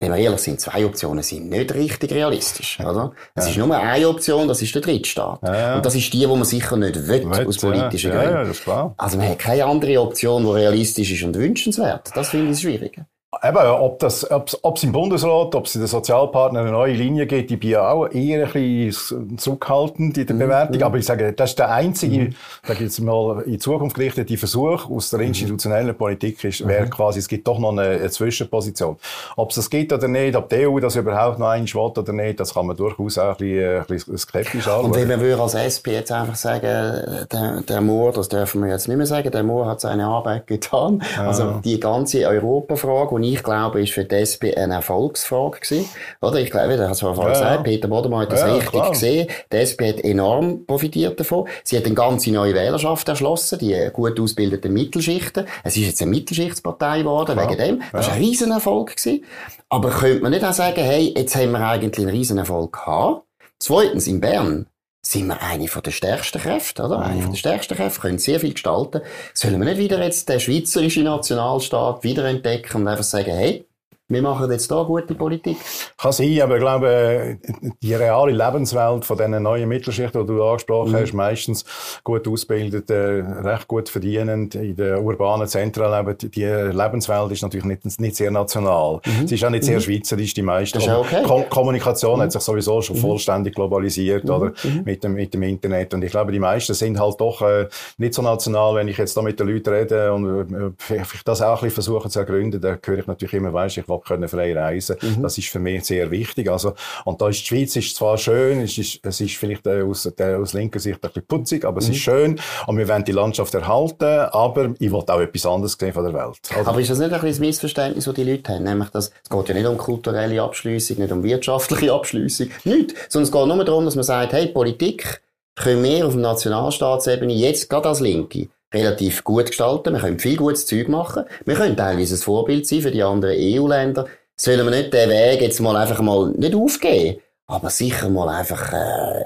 wenn 0.01 0.13
wir 0.13 0.19
ehrlich 0.19 0.41
sind, 0.41 0.59
zwei 0.61 0.87
Optionen 0.87 1.23
sind 1.23 1.51
nicht 1.51 1.75
richtig 1.75 2.13
realistisch, 2.13 2.81
oder? 2.81 3.13
Es 3.35 3.45
ja. 3.45 3.51
ist 3.51 3.57
nur 3.59 3.77
eine 3.77 4.09
Option, 4.09 4.49
das 4.49 4.63
ist 4.63 4.75
der 4.75 4.81
Drittstaat. 4.81 5.41
Ja, 5.43 5.55
ja. 5.55 5.77
Und 5.77 5.85
das 5.85 5.95
ist 5.95 6.11
die, 6.13 6.27
wo 6.27 6.37
man 6.37 6.47
sicher 6.47 6.79
nicht 6.79 7.07
will, 7.07 7.31
Wett, 7.31 7.47
aus 7.47 7.59
politischen 7.59 8.11
Gründen. 8.11 8.55
Also 8.97 9.19
man 9.19 9.29
hat 9.29 9.39
keine 9.39 9.67
andere 9.67 10.01
Option, 10.01 10.45
die 10.45 10.51
realistisch 10.51 11.13
ist 11.13 11.23
und 11.23 11.37
wünschenswert. 11.37 12.11
Das 12.15 12.31
finde 12.31 12.53
ich 12.53 12.61
schwierig. 12.61 12.99
Eben, 13.45 13.59
ob 13.59 14.03
es 14.03 14.27
ob's 14.29 14.83
im 14.83 14.91
Bundesrat, 14.91 15.55
ob 15.55 15.67
es 15.67 15.77
in 15.77 15.83
den 15.83 15.87
Sozialpartnern 15.87 16.65
eine 16.65 16.73
neue 16.73 16.95
Linie 16.95 17.27
gibt, 17.29 17.53
ich 17.53 17.61
bin 17.61 17.71
ja 17.71 17.89
auch 17.89 18.09
eher 18.09 18.45
ein 18.45 18.53
bisschen 18.53 19.39
zurückhaltend 19.39 20.19
in 20.19 20.27
der 20.27 20.35
mhm. 20.35 20.41
Bewertung. 20.41 20.77
Mhm. 20.79 20.83
Aber 20.83 20.99
ich 20.99 21.07
sage, 21.07 21.33
das 21.33 21.51
ist 21.51 21.59
der 21.61 21.71
einzige, 21.71 22.19
mhm. 22.19 22.35
sage 22.67 22.83
jetzt 22.83 22.99
mal, 22.99 23.43
in 23.43 23.61
Zukunft 23.61 23.95
gerichtete 23.95 24.37
Versuch 24.37 24.91
aus 24.91 25.11
der 25.11 25.21
mhm. 25.21 25.27
institutionellen 25.27 25.97
Politik 25.97 26.43
ist, 26.43 26.67
wäre 26.67 26.91
quasi, 26.91 27.21
es 27.21 27.29
gibt 27.29 27.47
doch 27.47 27.61
noch 27.61 27.71
eine, 27.71 27.83
eine 27.83 28.11
Zwischenposition. 28.11 28.97
Ob 29.37 29.51
es 29.51 29.57
das 29.57 29.71
gibt 29.71 29.93
oder 29.93 30.09
nicht, 30.09 30.35
ob 30.35 30.49
die 30.49 30.67
EU 30.67 30.81
das 30.81 30.97
überhaupt 30.97 31.39
noch 31.39 31.51
eins 31.51 31.73
will 31.73 31.83
oder 31.83 32.13
nicht, 32.13 32.41
das 32.41 32.55
kann 32.55 32.67
man 32.67 32.77
durchaus 32.77 33.17
auch 33.17 33.29
ein 33.29 33.37
bisschen, 33.37 33.79
ein 33.79 33.87
bisschen 33.87 34.19
skeptisch 34.19 34.67
anschauen. 34.67 34.87
Und 34.87 34.97
wenn 34.97 35.07
man 35.07 35.21
würde 35.21 35.41
als 35.41 35.55
SP 35.55 35.95
jetzt 35.95 36.11
einfach 36.11 36.35
sagen, 36.35 37.27
der, 37.31 37.61
der 37.61 37.81
Moore, 37.81 38.13
das 38.13 38.29
dürfen 38.29 38.61
wir 38.65 38.71
jetzt 38.71 38.89
nicht 38.89 38.97
mehr 38.97 39.07
sagen, 39.07 39.31
der 39.31 39.45
Moore 39.45 39.69
hat 39.69 39.81
seine 39.81 40.07
Arbeit 40.07 40.49
getan. 40.49 41.01
Ja. 41.17 41.29
Also 41.29 41.61
die 41.65 41.79
ganze 41.79 42.27
Europafrage, 42.27 43.20
und 43.21 43.25
ich 43.25 43.43
glaube, 43.43 43.83
ist 43.83 43.93
für 43.93 44.05
die 44.05 44.15
SP 44.17 44.57
eine 44.57 44.77
Erfolgsfrage 44.77 45.61
gewesen. 45.61 45.89
Oder? 46.23 46.41
Ich 46.41 46.51
glaube, 46.51 46.77
der 46.79 46.87
hat 46.87 46.95
es 46.95 47.01
vorhin 47.01 47.23
ja, 47.23 47.29
gesagt, 47.29 47.65
Peter 47.65 47.87
Bodemann 47.87 48.23
hat 48.23 48.33
das 48.33 48.41
ja, 48.41 48.55
richtig 48.55 48.71
klar. 48.71 48.91
gesehen. 48.91 49.29
Die 49.53 49.57
SP 49.61 49.93
hat 49.93 50.01
enorm 50.01 50.65
profitiert 50.65 51.21
davon. 51.21 51.47
Sie 51.63 51.77
hat 51.77 51.85
eine 51.85 51.95
ganze 51.95 52.31
neue 52.33 52.55
Wählerschaft 52.55 53.07
erschlossen, 53.09 53.59
die 53.59 53.91
gut 53.93 54.19
ausgebildeten 54.19 54.73
Mittelschichten. 54.73 55.45
Es 55.63 55.77
ist 55.77 55.87
jetzt 55.87 56.01
eine 56.01 56.11
Mittelschichtspartei 56.13 57.01
geworden, 57.01 57.35
klar. 57.35 57.51
wegen 57.51 57.59
dem. 57.59 57.83
Das 57.93 58.07
war 58.07 58.15
ein 58.15 58.23
Riesenerfolg 58.23 58.97
gewesen. 58.97 59.25
Aber 59.69 59.91
könnte 59.91 60.23
man 60.23 60.33
nicht 60.33 60.45
auch 60.45 60.55
sagen, 60.55 60.81
hey, 60.81 61.13
jetzt 61.15 61.37
haben 61.37 61.53
wir 61.53 61.61
eigentlich 61.61 62.07
einen 62.07 62.17
Riesenerfolg 62.17 62.73
gehabt. 62.73 63.25
Zweitens, 63.59 64.07
in 64.07 64.21
Bern 64.23 64.67
sind 65.11 65.27
wir 65.27 65.43
eine 65.43 65.67
von 65.67 65.83
der 65.83 65.91
stärksten 65.91 66.41
Kräfte, 66.41 66.85
oder? 66.85 67.01
Eine 67.01 67.23
von 67.23 67.33
der 67.33 67.39
stärksten 67.39 67.75
Kräfte, 67.75 68.01
können 68.01 68.19
sehr 68.19 68.39
viel 68.39 68.53
gestalten. 68.53 69.01
Sollen 69.35 69.59
wir 69.59 69.69
nicht 69.69 69.79
wieder 69.79 70.03
jetzt 70.03 70.29
den 70.29 70.39
schweizerischen 70.39 71.05
Nationalstaat 71.05 72.05
wiederentdecken 72.05 72.83
und 72.83 72.89
einfach 72.89 73.03
sagen, 73.03 73.33
hey, 73.33 73.67
wir 74.11 74.23
machen 74.23 74.51
jetzt 74.51 74.71
da 74.71 74.83
gute 74.83 75.15
Politik. 75.15 75.57
Kann 75.97 76.13
sein, 76.13 76.41
aber 76.43 76.57
ich 76.57 76.61
glaube, 76.61 77.39
die 77.81 77.95
reale 77.95 78.33
Lebenswelt 78.33 79.05
von 79.05 79.17
diesen 79.17 79.43
neuen 79.43 79.69
Mittelschichten, 79.69 80.27
die 80.27 80.33
du 80.33 80.43
angesprochen 80.43 80.93
mhm. 80.93 80.97
hast, 80.97 81.13
meistens 81.13 81.65
gut 82.03 82.27
ausgebildet, 82.27 82.91
recht 82.91 83.69
gut 83.69 83.89
verdienend, 83.89 84.57
in 84.57 84.75
den 84.75 84.97
urbanen 84.97 85.47
Zentren 85.47 85.93
leben, 85.93 86.19
die 86.19 86.45
Lebenswelt 86.45 87.31
ist 87.31 87.43
natürlich 87.43 87.65
nicht, 87.65 88.01
nicht 88.01 88.17
sehr 88.17 88.33
national. 88.33 89.01
Mhm. 89.07 89.29
Sie 89.29 89.37
ist 89.37 89.45
auch 89.45 89.51
nicht 89.51 89.65
sehr 89.65 89.77
mhm. 89.77 89.83
schweizerisch, 89.83 90.35
die 90.35 90.43
meisten. 90.43 90.79
Das 90.79 90.87
ist 90.89 90.93
okay. 90.93 91.23
Ko 91.23 91.45
Kommunikation 91.49 92.19
mhm. 92.19 92.23
hat 92.23 92.33
sich 92.33 92.43
sowieso 92.43 92.83
schon 92.83 92.97
mhm. 92.97 93.01
vollständig 93.01 93.55
globalisiert, 93.55 94.25
mhm. 94.25 94.31
oder? 94.31 94.53
Mit 94.85 95.05
dem, 95.05 95.15
mit 95.15 95.33
dem 95.35 95.43
Internet. 95.45 95.95
Und 95.95 96.03
ich 96.03 96.11
glaube, 96.11 96.33
die 96.33 96.41
meisten 96.41 96.75
sind 96.75 96.99
halt 96.99 97.21
doch 97.21 97.43
äh, 97.43 97.69
nicht 97.99 98.15
so 98.15 98.23
national, 98.23 98.75
wenn 98.75 98.89
ich 98.89 98.99
jetzt 98.99 99.17
da 99.17 99.23
mit 99.23 99.39
den 99.39 99.49
Leuten 99.49 99.71
rede 99.71 100.13
und 100.13 100.75
äh, 100.91 100.97
ich 100.97 101.23
das 101.25 101.43
auch 101.43 101.63
ein 101.63 101.69
bisschen 101.69 101.71
versuche 101.71 102.09
zu 102.09 102.19
ergründen, 102.19 102.61
da 102.61 102.77
höre 102.85 102.99
ich 102.99 103.07
natürlich 103.07 103.35
immer, 103.35 103.53
weiss 103.53 103.77
ich, 103.77 103.85
können 104.05 104.29
frei 104.29 104.57
reisen. 104.57 104.97
Mhm. 105.01 105.23
Das 105.23 105.39
ist 105.39 105.49
für 105.49 105.59
mich 105.59 105.85
sehr 105.85 106.11
wichtig. 106.11 106.51
Also, 106.51 106.75
und 107.05 107.21
da 107.21 107.29
ist 107.29 107.41
die 107.41 107.47
Schweiz 107.47 107.77
ist 107.77 107.97
zwar 107.97 108.19
schön, 108.19 108.61
es 108.61 108.77
ist, 108.79 109.01
es 109.03 109.21
ist 109.21 109.37
vielleicht 109.37 109.67
aus, 109.67 110.11
aus 110.19 110.53
linker 110.53 110.79
Sicht 110.79 110.97
ein 110.97 111.01
bisschen 111.11 111.27
putzig, 111.27 111.65
aber 111.65 111.81
mhm. 111.81 111.87
es 111.87 111.89
ist 111.91 111.99
schön 111.99 112.41
und 112.67 112.79
wir 112.79 112.89
wollen 112.89 113.05
die 113.05 113.13
Landschaft 113.13 113.55
erhalten, 113.55 114.05
aber 114.05 114.75
ich 114.79 114.91
will 114.91 115.05
auch 115.07 115.21
etwas 115.21 115.47
anderes 115.47 115.77
sehen 115.79 115.93
von 115.93 116.05
der 116.05 116.15
Welt. 116.15 116.39
Also, 116.55 116.71
aber 116.71 116.81
ist 116.81 116.91
das 116.91 116.99
nicht 116.99 117.13
ein 117.13 117.21
bisschen 117.21 117.31
das 117.31 117.39
Missverständnis, 117.41 118.05
das 118.05 118.15
die 118.15 118.25
Leute 118.25 118.53
haben? 118.53 118.65
Nämlich, 118.65 118.91
dass, 118.91 119.11
es 119.23 119.31
geht 119.31 119.49
ja 119.49 119.55
nicht 119.55 119.67
um 119.67 119.79
kulturelle 119.79 120.43
Abschließung, 120.43 120.99
nicht 120.99 121.13
um 121.13 121.23
wirtschaftliche 121.23 121.93
Abschließung, 121.93 122.49
nicht, 122.65 122.95
sondern 123.09 123.27
es 123.27 123.33
geht 123.33 123.47
nur 123.47 123.65
darum, 123.65 123.85
dass 123.85 123.95
man 123.95 124.05
sagt, 124.05 124.33
hey, 124.33 124.49
Politik 124.49 125.21
können 125.57 125.83
wir 125.83 126.07
auf 126.07 126.15
Nationalstaatsebene 126.15 127.33
jetzt 127.33 127.69
gerade 127.69 127.89
als 127.89 128.01
Linke 128.01 128.49
relativ 128.73 129.25
gut 129.25 129.47
gestalten, 129.47 129.95
wir 129.95 130.01
können 130.01 130.19
viel 130.19 130.37
gutes 130.37 130.67
Zeug 130.67 130.89
machen, 130.89 131.25
wir 131.45 131.55
können 131.55 131.77
teilweise 131.77 132.15
ein 132.15 132.19
Vorbild 132.19 132.67
sein 132.67 132.83
für 132.83 132.91
die 132.91 133.03
anderen 133.03 133.37
EU-Länder. 133.37 134.07
Sollen 134.37 134.65
wir 134.65 134.71
nicht 134.71 134.93
den 134.93 135.11
Weg 135.11 135.43
jetzt 135.43 135.61
mal 135.61 135.77
einfach 135.77 136.01
mal 136.01 136.31
nicht 136.31 136.55
aufgeben, 136.55 137.21
aber 137.47 137.69
sicher 137.69 138.09
mal 138.09 138.29
einfach, 138.29 138.73
äh, 138.73 139.25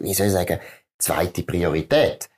wie 0.00 0.12
soll 0.12 0.26
ich 0.26 0.32
sagen, 0.32 0.58
zweite 0.98 1.42
Priorität. 1.42 2.28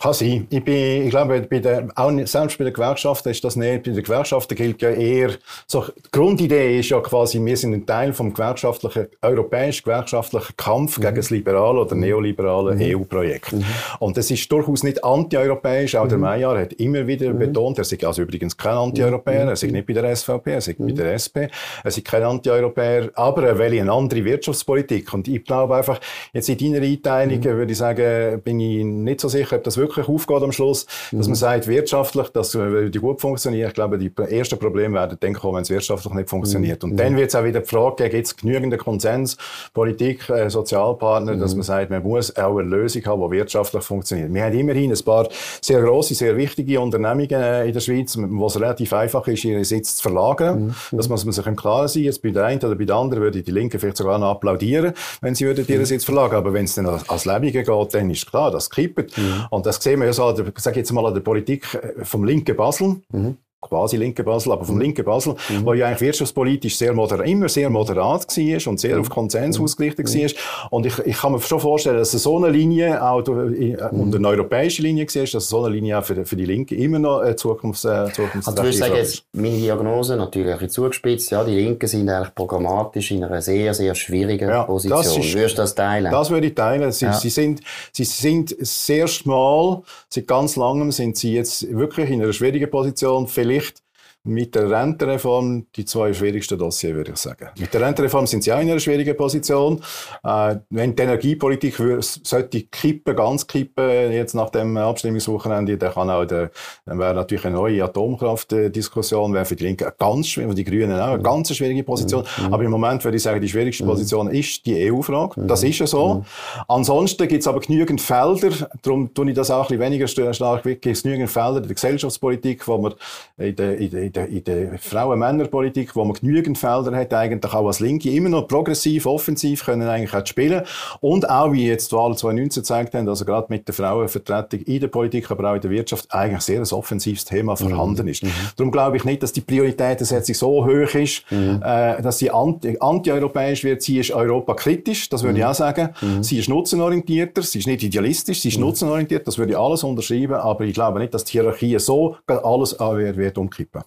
Kann 0.00 0.14
sein. 0.14 0.46
Ich, 0.48 0.64
bin, 0.64 1.04
ich 1.04 1.10
glaube, 1.10 1.42
bei 1.42 1.58
der, 1.58 1.88
auch 1.94 2.10
selbst 2.24 2.56
bei 2.56 2.64
den 2.64 2.72
Gewerkschaften 2.72 3.28
ist 3.28 3.44
das 3.44 3.54
nicht. 3.54 3.82
Bei 3.82 3.90
den 3.90 4.02
Gewerkschaften 4.02 4.54
gilt 4.54 4.80
ja 4.80 4.88
eher, 4.88 5.32
so, 5.66 5.84
die 5.84 6.10
Grundidee 6.10 6.78
ist 6.78 6.88
ja 6.88 7.00
quasi, 7.00 7.44
wir 7.44 7.56
sind 7.56 7.74
ein 7.74 7.84
Teil 7.84 8.14
vom 8.14 8.32
gewerkschaftlichen, 8.32 9.08
europäischen 9.20 9.84
gewerkschaftlichen 9.84 10.56
Kampf 10.56 10.96
mhm. 10.96 11.02
gegen 11.02 11.16
das 11.16 11.28
liberale 11.28 11.80
oder 11.80 11.94
neoliberale 11.94 12.76
mhm. 12.76 13.02
EU-Projekt. 13.02 13.52
Mhm. 13.52 13.64
Und 13.98 14.16
das 14.16 14.30
ist 14.30 14.50
durchaus 14.50 14.82
nicht 14.84 15.04
anti-europäisch. 15.04 15.94
Auch 15.96 16.08
der 16.08 16.16
mhm. 16.16 16.24
Mayer 16.24 16.58
hat 16.58 16.72
immer 16.74 17.06
wieder 17.06 17.34
mhm. 17.34 17.38
betont, 17.38 17.76
er 17.76 17.82
ist 17.82 18.02
also 18.02 18.22
übrigens 18.22 18.56
kein 18.56 18.72
Anti-Europäer, 18.72 19.48
er 19.48 19.52
ist 19.52 19.64
nicht 19.64 19.86
bei 19.86 19.92
der 19.92 20.16
SVP, 20.16 20.50
er 20.50 20.58
ist 20.58 20.78
bei 20.78 20.92
der 20.92 21.12
SP, 21.12 21.36
er 21.44 21.50
ist 21.84 22.02
kein 22.06 22.22
Anti-Europäer, 22.22 23.10
aber 23.16 23.48
er 23.48 23.58
will 23.58 23.78
eine 23.78 23.92
andere 23.92 24.24
Wirtschaftspolitik. 24.24 25.12
Und 25.12 25.28
ich 25.28 25.44
glaube 25.44 25.76
einfach, 25.76 26.00
jetzt 26.32 26.48
in 26.48 26.56
deiner 26.56 26.86
Einteilung 26.86 27.44
würde 27.44 27.72
ich 27.72 27.78
sagen, 27.78 28.40
bin 28.40 28.60
ich 28.60 28.82
nicht 28.82 29.20
so 29.20 29.28
sicher, 29.28 29.56
ob 29.56 29.64
das 29.64 29.76
wirklich 29.76 29.89
wirklich 29.90 30.08
aufgeht 30.08 30.42
am 30.42 30.52
Schluss, 30.52 30.86
dass 31.12 31.26
man 31.26 31.30
mhm. 31.30 31.34
sagt, 31.34 31.66
wirtschaftlich, 31.66 32.28
dass 32.28 32.52
die 32.52 32.98
gut 32.98 33.20
funktionieren. 33.20 33.68
Ich 33.68 33.74
glaube, 33.74 33.98
die 33.98 34.10
ersten 34.16 34.58
Probleme 34.58 34.94
werden 34.94 35.16
dann 35.20 35.34
kommen, 35.34 35.56
wenn 35.56 35.62
es 35.62 35.70
wirtschaftlich 35.70 36.12
nicht 36.14 36.28
funktioniert. 36.28 36.84
Und 36.84 36.92
mhm. 36.92 36.96
dann 36.96 37.16
wird 37.16 37.28
es 37.28 37.34
auch 37.34 37.44
wieder 37.44 37.60
die 37.60 37.68
Frage 37.68 37.96
geben, 37.96 38.10
gibt 38.10 38.26
es 38.26 38.36
genügend 38.36 38.78
Konsens, 38.78 39.36
Politik, 39.74 40.28
äh, 40.30 40.48
Sozialpartner, 40.48 41.36
dass 41.36 41.52
mhm. 41.52 41.58
man 41.58 41.64
sagt, 41.64 41.90
man 41.90 42.02
muss 42.02 42.36
auch 42.36 42.58
eine 42.58 42.68
Lösung 42.68 43.04
haben, 43.04 43.22
die 43.22 43.36
wirtschaftlich 43.36 43.82
funktioniert. 43.82 44.32
Wir 44.32 44.44
haben 44.44 44.58
immerhin 44.58 44.92
ein 44.92 45.04
paar 45.04 45.28
sehr 45.60 45.80
grosse, 45.82 46.14
sehr 46.14 46.36
wichtige 46.36 46.80
Unternehmungen 46.80 47.30
äh, 47.30 47.66
in 47.66 47.72
der 47.72 47.80
Schweiz, 47.80 48.16
wo 48.18 48.46
es 48.46 48.56
relativ 48.56 48.92
einfach 48.92 49.26
ist, 49.28 49.44
ihren 49.44 49.64
Sitz 49.64 49.96
zu 49.96 50.02
verlagern. 50.02 50.74
Das 50.92 51.08
muss 51.08 51.24
man 51.24 51.32
sich 51.32 51.46
im 51.46 51.56
Klaren 51.56 51.88
sein. 51.88 52.04
Jetzt 52.04 52.22
bei 52.22 52.30
der 52.30 52.44
einen 52.44 52.60
oder 52.60 52.74
bei 52.74 52.84
der 52.84 52.96
anderen 52.96 53.22
würde 53.22 53.42
die 53.42 53.50
Linke 53.50 53.78
vielleicht 53.78 53.96
sogar 53.96 54.18
noch 54.18 54.30
applaudieren, 54.30 54.92
wenn 55.20 55.34
sie 55.34 55.46
würden 55.46 55.66
ihren 55.66 55.86
Sitz 55.86 56.04
verlagern. 56.04 56.38
Aber 56.38 56.52
wenn 56.52 56.64
es 56.64 56.74
dann 56.74 56.86
als 56.86 57.24
Lebige 57.24 57.62
geht, 57.62 57.94
dann 57.94 58.10
ist 58.10 58.28
klar, 58.28 58.50
das 58.50 58.70
kippt. 58.70 59.14
Und 59.50 59.66
das 59.66 59.79
sehen 59.82 60.00
wir 60.00 60.06
ja 60.06 60.12
so, 60.12 60.24
an 60.24 60.36
der, 60.36 60.52
sag 60.56 60.76
jetzt 60.76 60.92
mal, 60.92 61.06
an 61.06 61.14
der 61.14 61.20
Politik 61.20 61.74
äh, 61.74 62.04
vom 62.04 62.24
linken 62.24 62.56
Basel. 62.56 63.02
Mhm 63.12 63.36
quasi 63.60 63.96
linke 63.96 64.24
Basel, 64.24 64.52
aber 64.52 64.64
vom 64.64 64.76
mhm. 64.76 64.82
linken 64.82 65.04
Basel, 65.04 65.34
mhm. 65.48 65.66
wo 65.66 65.74
ja 65.74 65.86
eigentlich 65.86 66.00
wirtschaftspolitisch 66.00 66.76
sehr 66.76 66.94
moderat, 66.94 67.26
immer 67.26 67.48
sehr 67.48 67.68
moderat 67.68 68.26
war 68.26 68.70
und 68.70 68.80
sehr 68.80 68.94
mhm. 68.94 69.00
auf 69.02 69.10
Konsens 69.10 69.58
mhm. 69.58 69.64
ausgerichtet 69.64 70.08
mhm. 70.08 70.22
war. 70.22 70.72
Und 70.72 70.86
ich, 70.86 70.98
ich 71.00 71.18
kann 71.18 71.32
mir 71.32 71.40
schon 71.40 71.60
vorstellen, 71.60 71.98
dass 71.98 72.12
so 72.12 72.36
eine 72.38 72.48
Linie 72.48 73.02
auch 73.02 73.26
äh, 73.28 73.30
mhm. 73.32 74.00
und 74.00 74.16
eine 74.16 74.28
europäische 74.28 74.82
Linie 74.82 75.06
war, 75.06 75.24
dass 75.24 75.48
so 75.48 75.64
eine 75.64 75.74
Linie 75.74 75.98
auch 75.98 76.04
für, 76.04 76.24
für 76.24 76.36
die 76.36 76.46
Linke 76.46 76.74
immer 76.74 76.98
noch 76.98 77.20
eine 77.20 77.36
Zukunfts, 77.36 77.84
äh, 77.84 78.10
Zukunfts 78.12 78.48
Also 78.48 78.62
du 78.62 78.72
sagen, 78.72 78.94
jetzt, 78.96 79.24
meine 79.32 79.56
Diagnose 79.56 80.16
natürlich 80.16 80.48
ein 80.48 80.54
bisschen 80.54 80.70
zugespitzt, 80.70 81.30
ja, 81.30 81.44
die 81.44 81.54
Linken 81.54 81.86
sind 81.86 82.08
eigentlich 82.08 82.34
programmatisch 82.34 83.10
in 83.10 83.24
einer 83.24 83.42
sehr, 83.42 83.74
sehr 83.74 83.94
schwierigen 83.94 84.48
ja, 84.48 84.62
Position. 84.62 84.98
Das 84.98 85.16
ist, 85.16 85.34
Würdest 85.34 85.58
du 85.58 85.62
das 85.62 85.74
teilen? 85.74 86.10
Das 86.10 86.30
würde 86.30 86.46
ich 86.46 86.54
teilen. 86.54 86.90
Sie, 86.92 87.04
ja. 87.04 87.12
sie, 87.12 87.30
sind, 87.30 87.60
sie 87.92 88.04
sind 88.04 88.56
sehr 88.58 89.06
schmal, 89.06 89.82
seit 90.08 90.26
ganz 90.26 90.56
langem 90.56 90.92
sind 90.92 91.16
sie 91.16 91.34
jetzt 91.34 91.70
wirklich 91.76 92.10
in 92.10 92.22
einer 92.22 92.32
schwierigen 92.32 92.70
Position. 92.70 93.26
Vielleicht 93.26 93.49
vielleicht 93.50 93.82
mit 94.24 94.54
der 94.54 94.70
Rentenreform 94.70 95.66
die 95.74 95.86
zwei 95.86 96.12
schwierigsten 96.12 96.58
Dossiers, 96.58 96.94
würde 96.94 97.12
ich 97.12 97.16
sagen. 97.16 97.48
Mit 97.58 97.72
der 97.72 97.80
Rentenreform 97.80 98.26
sind 98.26 98.44
sie 98.44 98.52
auch 98.52 98.60
in 98.60 98.70
einer 98.70 98.78
schwierigen 98.78 99.16
Position. 99.16 99.82
Äh, 100.22 100.56
wenn 100.68 100.94
die 100.94 101.02
Energiepolitik 101.02 101.76
sollte 102.00 102.62
kippen, 102.64 103.16
ganz 103.16 103.46
kippen, 103.46 104.12
jetzt 104.12 104.34
nach 104.34 104.50
dem 104.50 104.76
Abstimmungswochenende, 104.76 105.78
dann 105.78 105.94
kann 105.94 106.10
auch 106.10 106.26
der, 106.26 106.50
dann 106.84 106.98
wäre 106.98 107.14
natürlich 107.14 107.46
eine 107.46 107.56
neue 107.56 107.82
Atomkraftdiskussion, 107.82 109.32
wäre 109.32 109.46
für 109.46 109.56
die 109.56 109.64
Linken 109.64 109.90
ganz 109.98 110.28
schwierig, 110.28 110.50
für 110.50 110.56
die 110.56 110.64
Grünen 110.64 111.00
auch 111.00 111.14
eine 111.14 111.22
ganz 111.22 111.54
schwierige 111.54 111.82
Position. 111.82 112.24
Mhm. 112.38 112.52
Aber 112.52 112.62
im 112.62 112.70
Moment 112.70 113.02
würde 113.02 113.16
ich 113.16 113.22
sagen, 113.22 113.40
die 113.40 113.48
schwierigste 113.48 113.84
mhm. 113.84 113.88
Position 113.88 114.30
ist 114.30 114.66
die 114.66 114.92
EU-Frage. 114.92 115.40
Mhm. 115.40 115.48
Das 115.48 115.62
ist 115.62 115.78
ja 115.78 115.86
so. 115.86 116.16
Mhm. 116.16 116.24
Ansonsten 116.68 117.26
gibt 117.26 117.40
es 117.40 117.48
aber 117.48 117.60
genügend 117.60 118.02
Felder, 118.02 118.50
darum 118.82 119.14
tue 119.14 119.30
ich 119.30 119.34
das 119.34 119.50
auch 119.50 119.70
ein 119.70 119.78
bisschen 119.78 119.80
weniger 119.80 120.34
stark, 120.34 120.66
es 120.66 121.02
genügend 121.02 121.30
Felder 121.30 121.56
in 121.56 121.62
der 121.62 121.74
Gesellschaftspolitik, 121.74 122.68
wo 122.68 122.76
man 122.76 122.94
in 123.38 123.56
der, 123.56 123.78
in 123.78 123.90
der 123.90 124.09
in 124.10 124.12
der, 124.12 124.28
in 124.28 124.44
der 124.44 124.78
Frauen-Männer-Politik, 124.78 125.94
wo 125.94 126.04
man 126.04 126.14
genügend 126.14 126.58
Felder 126.58 126.96
hat, 126.96 127.14
eigentlich 127.14 127.52
auch 127.52 127.66
als 127.66 127.80
Linke 127.80 128.10
immer 128.10 128.28
noch 128.28 128.48
progressiv, 128.48 129.06
offensiv 129.06 129.64
können 129.64 129.88
eigentlich 129.88 130.14
auch 130.14 130.26
spielen. 130.26 130.62
Und 131.00 131.28
auch, 131.28 131.52
wie 131.52 131.66
jetzt 131.66 131.92
die 131.92 131.96
Wahlen 131.96 132.16
2019 132.16 132.62
gezeigt 132.62 132.94
haben, 132.94 133.08
also 133.08 133.24
gerade 133.24 133.46
mit 133.50 133.68
der 133.68 133.74
Frauenvertretung 133.74 134.60
in 134.60 134.80
der 134.80 134.88
Politik, 134.88 135.30
aber 135.30 135.50
auch 135.50 135.54
in 135.54 135.60
der 135.60 135.70
Wirtschaft, 135.70 136.06
eigentlich 136.10 136.40
sehr 136.40 136.60
ein 136.60 136.66
offensives 136.72 137.24
Thema 137.24 137.56
vorhanden 137.56 138.08
ist. 138.08 138.22
Mhm. 138.22 138.32
Darum 138.56 138.72
glaube 138.72 138.96
ich 138.96 139.04
nicht, 139.04 139.22
dass 139.22 139.32
die 139.32 139.42
Prioritätensetzung 139.42 140.34
so 140.34 140.66
hoch 140.66 140.94
ist, 140.94 141.24
mhm. 141.30 141.62
äh, 141.64 142.02
dass 142.02 142.18
sie 142.18 142.30
anti-europäisch 142.30 143.62
wird. 143.64 143.82
Sie 143.82 144.00
ist 144.00 144.10
europakritisch, 144.10 145.08
das 145.08 145.22
würde 145.22 145.34
mhm. 145.34 145.40
ich 145.40 145.44
auch 145.44 145.54
sagen. 145.54 145.90
Mhm. 146.00 146.22
Sie 146.22 146.38
ist 146.38 146.48
nutzenorientierter, 146.48 147.42
sie 147.42 147.60
ist 147.60 147.66
nicht 147.66 147.82
idealistisch, 147.82 148.40
sie 148.40 148.48
ist 148.48 148.58
mhm. 148.58 148.64
nutzenorientiert, 148.64 149.26
das 149.26 149.38
würde 149.38 149.52
ich 149.52 149.58
alles 149.58 149.84
unterschreiben, 149.84 150.34
aber 150.34 150.64
ich 150.64 150.74
glaube 150.74 150.98
nicht, 150.98 151.14
dass 151.14 151.24
die 151.24 151.32
Hierarchie 151.32 151.78
so 151.78 152.16
alles 152.26 152.78
wird, 152.78 153.16
wird 153.16 153.38
umkippen. 153.38 153.82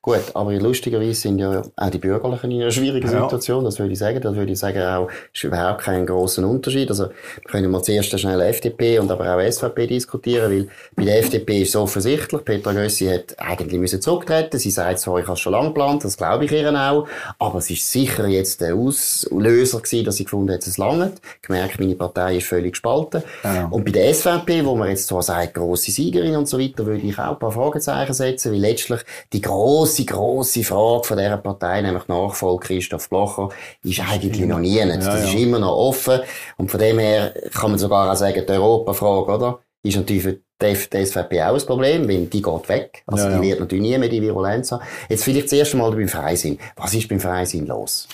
Gut, 0.00 0.34
aber 0.34 0.52
lustigerweise 0.54 1.14
sind 1.14 1.38
ja 1.38 1.62
auch 1.76 1.90
die 1.90 1.98
Bürgerlichen 1.98 2.50
in 2.50 2.62
einer 2.62 2.72
schwierigen 2.72 3.08
Situation, 3.08 3.64
das 3.64 3.78
würde 3.78 3.92
ich 3.92 3.98
sagen. 4.00 4.20
Das 4.20 4.34
würde 4.34 4.50
ich 4.50 4.58
sagen, 4.58 4.82
auch, 4.82 5.08
ist 5.32 5.44
überhaupt 5.44 5.82
kein 5.82 6.04
großer 6.06 6.44
Unterschied. 6.44 6.90
Also, 6.90 7.04
wir 7.08 7.50
können 7.50 7.70
mal 7.70 7.82
zuerst 7.82 8.18
schnell 8.18 8.40
FDP 8.40 8.98
und 8.98 9.10
aber 9.12 9.36
auch 9.36 9.40
SVP 9.40 9.86
diskutieren, 9.86 10.50
weil 10.50 10.68
bei 10.96 11.04
der 11.04 11.20
FDP 11.20 11.62
ist 11.62 11.68
es 11.68 11.76
offensichtlich, 11.76 12.44
Petra 12.44 12.72
Gössi 12.72 13.06
hat 13.06 13.38
eigentlich 13.38 13.80
müssen 13.80 14.02
zurücktreten. 14.02 14.58
Sie 14.58 14.72
sagt 14.72 14.98
zwar, 14.98 15.20
ich 15.20 15.26
habe 15.26 15.34
es 15.34 15.40
schon 15.40 15.52
lange 15.52 15.68
geplant, 15.68 16.04
das 16.04 16.16
glaube 16.16 16.46
ich 16.46 16.52
ihr 16.52 16.68
auch, 16.72 17.06
aber 17.38 17.58
es 17.58 17.70
ist 17.70 17.88
sicher 17.90 18.26
jetzt 18.26 18.60
der 18.60 18.74
Auslöser 18.74 19.80
gewesen, 19.80 20.04
dass 20.04 20.16
sie 20.16 20.24
gefunden 20.24 20.52
hat, 20.52 20.66
es 20.66 20.78
langt. 20.78 21.20
Gemerkt, 21.42 21.78
meine 21.78 21.94
Partei 21.94 22.38
ist 22.38 22.48
völlig 22.48 22.72
gespalten. 22.72 23.22
Ja. 23.44 23.66
Und 23.66 23.84
bei 23.84 23.92
der 23.92 24.12
SVP, 24.12 24.64
wo 24.64 24.74
man 24.74 24.88
jetzt 24.88 25.06
zwar 25.06 25.22
sagt, 25.22 25.54
grosse 25.54 25.92
Siegerin 25.92 26.34
und 26.34 26.48
so 26.48 26.58
weiter, 26.58 26.86
würde 26.86 27.06
ich 27.06 27.18
auch 27.18 27.32
ein 27.32 27.38
paar 27.38 27.52
Fragezeichen 27.52 28.14
setzen, 28.14 28.52
weil 28.52 28.58
letztlich 28.58 29.00
die 29.32 29.40
grosse, 29.62 30.04
grosse 30.04 30.64
Frage 30.64 31.04
von 31.04 31.16
dieser 31.16 31.36
Partei, 31.36 31.82
nämlich 31.82 32.08
Nachfolger 32.08 32.66
Christoph 32.66 33.08
Blocher, 33.08 33.50
ist 33.82 34.00
eigentlich 34.00 34.46
noch 34.46 34.58
nie. 34.58 34.78
Das 34.78 35.06
ja, 35.06 35.16
ist 35.16 35.34
immer 35.34 35.58
noch 35.58 35.76
offen. 35.76 36.20
Und 36.56 36.70
von 36.70 36.80
dem 36.80 36.98
her 36.98 37.32
kann 37.52 37.70
man 37.70 37.78
sogar 37.78 38.10
auch 38.10 38.16
sagen, 38.16 38.44
die 38.46 38.52
Europafrage, 38.52 39.32
oder? 39.32 39.58
Ist 39.84 39.96
natürlich 39.96 40.22
für 40.22 40.40
die 40.62 41.04
SVP 41.04 41.42
auch 41.42 41.54
ein 41.54 41.66
Problem, 41.66 42.08
weil 42.08 42.26
die 42.26 42.42
geht 42.42 42.68
weg. 42.68 43.02
Also 43.06 43.28
ja, 43.28 43.38
die 43.38 43.48
wird 43.48 43.60
natürlich 43.60 43.82
nie 43.82 43.98
mehr 43.98 44.08
die 44.08 44.22
Virulenz 44.22 44.72
haben. 44.72 44.82
Jetzt 45.08 45.24
vielleicht 45.24 45.46
das 45.46 45.52
erste 45.52 45.76
Mal 45.76 45.90
beim 45.92 46.08
Freisinn. 46.08 46.58
Was 46.76 46.94
ist 46.94 47.08
beim 47.08 47.20
Freisinn 47.20 47.66
los? 47.66 48.08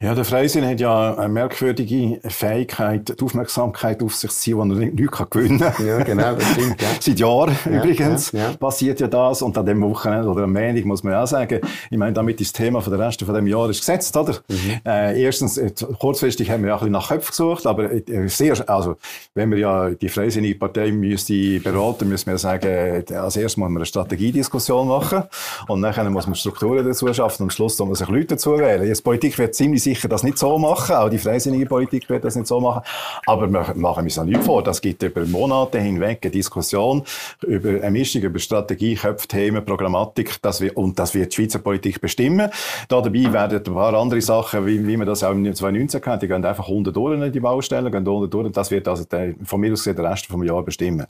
Ja, 0.00 0.14
der 0.14 0.24
Freisinn 0.24 0.66
hat 0.66 0.80
ja 0.80 1.14
eine 1.16 1.28
merkwürdige 1.28 2.20
Fähigkeit, 2.28 3.14
die 3.18 3.24
Aufmerksamkeit 3.24 4.02
auf 4.02 4.14
sich 4.14 4.30
zu 4.30 4.36
ziehen, 4.36 4.68
die 4.68 4.74
er 4.74 4.78
nicht, 4.78 4.94
nicht 4.94 5.30
gewinnen 5.30 5.60
kann. 5.60 5.86
Ja, 5.86 5.98
genau, 6.02 6.34
das 6.34 6.46
stimmt. 6.50 6.80
Ja. 6.80 6.88
Seit 7.00 7.18
Jahren 7.18 7.56
ja, 7.64 7.82
übrigens 7.82 8.32
ja, 8.32 8.52
passiert 8.52 9.00
ja 9.00 9.06
das. 9.06 9.42
Und 9.42 9.56
an 9.56 9.66
dem 9.66 9.80
Wochenende 9.82 10.28
oder 10.28 10.44
am 10.44 10.52
Montag 10.52 10.84
muss 10.84 11.02
man 11.02 11.14
auch 11.14 11.26
sagen, 11.26 11.60
ich 11.90 11.98
meine, 11.98 12.12
damit 12.12 12.40
ist 12.40 12.54
das 12.54 12.64
Thema 12.64 12.80
für 12.80 12.90
den 12.90 13.00
Rest 13.00 13.22
von 13.22 13.34
dem 13.34 13.46
Jahr 13.46 13.68
ist 13.70 13.80
gesetzt, 13.80 14.16
oder? 14.16 14.34
Mhm. 14.48 14.80
Äh, 14.84 15.22
erstens, 15.22 15.60
kurzfristig 15.98 16.50
haben 16.50 16.62
wir 16.62 16.68
ja 16.68 16.74
ein 16.74 16.80
bisschen 16.80 16.92
nach 16.92 17.08
Köpfen 17.08 17.30
gesucht, 17.30 17.66
aber 17.66 17.90
äh, 17.92 18.28
sehr, 18.28 18.68
also, 18.68 18.96
wenn 19.34 19.50
wir 19.50 19.58
ja 19.58 19.90
die 19.90 20.08
Freisinnige 20.08 20.58
Partei 20.58 20.90
müsste 20.90 21.60
beraten, 21.60 21.93
dann 21.98 22.08
müssen 22.08 22.30
wir 22.30 22.38
sagen, 22.38 23.04
als 23.14 23.36
erstes 23.36 23.56
muss 23.56 23.68
man 23.68 23.76
eine 23.76 23.86
Strategiediskussion 23.86 24.88
machen 24.88 25.24
und 25.68 25.82
dann 25.82 26.12
muss 26.12 26.26
man 26.26 26.34
Strukturen 26.34 26.84
dazu 26.84 27.12
schaffen 27.12 27.42
und 27.42 27.46
am 27.46 27.50
Schluss 27.50 27.78
muss 27.78 27.88
man 27.88 27.94
sich 27.94 28.08
Leute 28.08 28.26
dazu 28.26 28.58
wählen. 28.58 28.86
Jetzt 28.86 29.02
Politik 29.02 29.38
wird 29.38 29.54
ziemlich 29.54 29.82
sicher 29.82 30.08
das 30.08 30.22
nicht 30.22 30.38
so 30.38 30.58
machen, 30.58 30.94
auch 30.96 31.08
die 31.08 31.18
freisinnige 31.18 31.66
Politik 31.66 32.08
wird 32.08 32.24
das 32.24 32.36
nicht 32.36 32.46
so 32.46 32.60
machen, 32.60 32.82
aber 33.26 33.48
wir 33.48 33.74
machen 33.74 34.04
uns 34.04 34.18
auch 34.18 34.24
nicht 34.24 34.42
vor, 34.42 34.62
das 34.62 34.80
gibt 34.80 35.02
über 35.02 35.24
Monate 35.26 35.80
hinweg 35.80 36.20
eine 36.22 36.30
Diskussion 36.30 37.04
über 37.42 37.82
eine 37.82 37.90
Mischung 37.90 38.22
über 38.22 38.38
Strategie, 38.38 38.94
Köpfe, 38.94 39.28
Themen, 39.28 39.64
Programmatik 39.64 40.40
das 40.42 40.60
wird, 40.60 40.76
und 40.76 40.98
das 40.98 41.14
wird 41.14 41.32
die 41.32 41.36
Schweizer 41.36 41.58
Politik 41.58 42.00
bestimmen. 42.00 42.50
Da 42.88 43.00
dabei 43.00 43.32
werden 43.32 43.58
ein 43.58 43.74
paar 43.74 43.94
andere 43.94 44.20
Sachen, 44.20 44.66
wie, 44.66 44.86
wie 44.86 44.96
man 44.96 45.06
das 45.06 45.22
auch 45.22 45.32
im 45.32 45.44
2019 45.44 46.00
kennt, 46.00 46.22
die 46.22 46.28
gehen 46.28 46.44
einfach 46.44 46.68
unten 46.68 46.92
durch 46.92 47.20
in 47.20 47.32
die 47.32 47.40
Baustellen, 47.40 47.90
gehen 47.90 48.06
unten 48.06 48.30
durch 48.30 48.46
und 48.46 48.56
das 48.56 48.70
wird 48.70 48.88
also 48.88 49.04
der, 49.04 49.34
von 49.44 49.60
mir 49.60 49.72
aus 49.72 49.80
gesehen 49.80 49.96
der 49.96 50.10
Rest 50.10 50.26
vom 50.26 50.42
Jahr 50.42 50.62
bestimmen. 50.62 51.06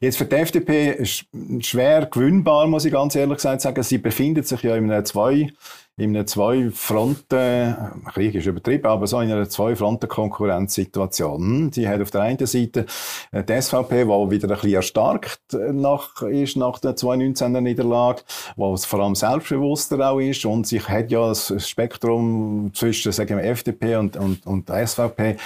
Jetzt 0.00 0.18
für 0.22 0.28
die 0.28 0.36
FDP 0.36 0.90
ist 0.92 1.24
schwer 1.60 2.06
gewinnbar, 2.06 2.68
muss 2.68 2.84
ich 2.84 2.92
ganz 2.92 3.16
ehrlich 3.16 3.40
sagen. 3.40 3.82
Sie 3.82 3.98
befindet 3.98 4.46
sich 4.46 4.62
ja 4.62 4.76
in 4.76 4.88
einem 4.90 5.04
zwei 5.04 5.52
in 5.98 6.16
einer 6.16 6.24
Zwei-Fronten, 6.24 7.76
Krieg 8.14 8.34
ist 8.34 8.46
übertrieben, 8.46 8.86
aber 8.86 9.06
so 9.06 9.20
in 9.20 9.30
einer 9.30 9.46
Zwei-Fronten-Konkurrenzsituation. 9.46 11.70
Sie 11.70 11.86
hat 11.86 12.00
auf 12.00 12.10
der 12.10 12.22
einen 12.22 12.46
Seite 12.46 12.86
äh, 13.30 13.44
die 13.44 13.60
SVP, 13.60 14.04
die 14.04 14.30
wieder 14.30 14.48
ein 14.48 14.54
bisschen 14.54 14.72
erstarkt 14.72 15.52
äh, 15.52 15.70
nach, 15.70 16.22
ist 16.22 16.56
nach 16.56 16.78
der 16.78 16.96
2019er 16.96 17.60
Niederlage, 17.60 18.22
es 18.74 18.86
vor 18.86 19.00
allem 19.00 19.14
selbstbewusster 19.14 20.10
auch 20.10 20.18
ist 20.18 20.46
und 20.46 20.66
sich 20.66 20.88
hat 20.88 21.10
ja 21.10 21.28
das 21.28 21.52
Spektrum 21.68 22.70
zwischen, 22.72 23.12
sagen 23.12 23.36
wir, 23.36 23.44
FDP 23.44 23.96
und, 23.96 24.16
und, 24.16 24.46
und 24.46 24.70
der 24.70 24.86
SVP, 24.86 25.36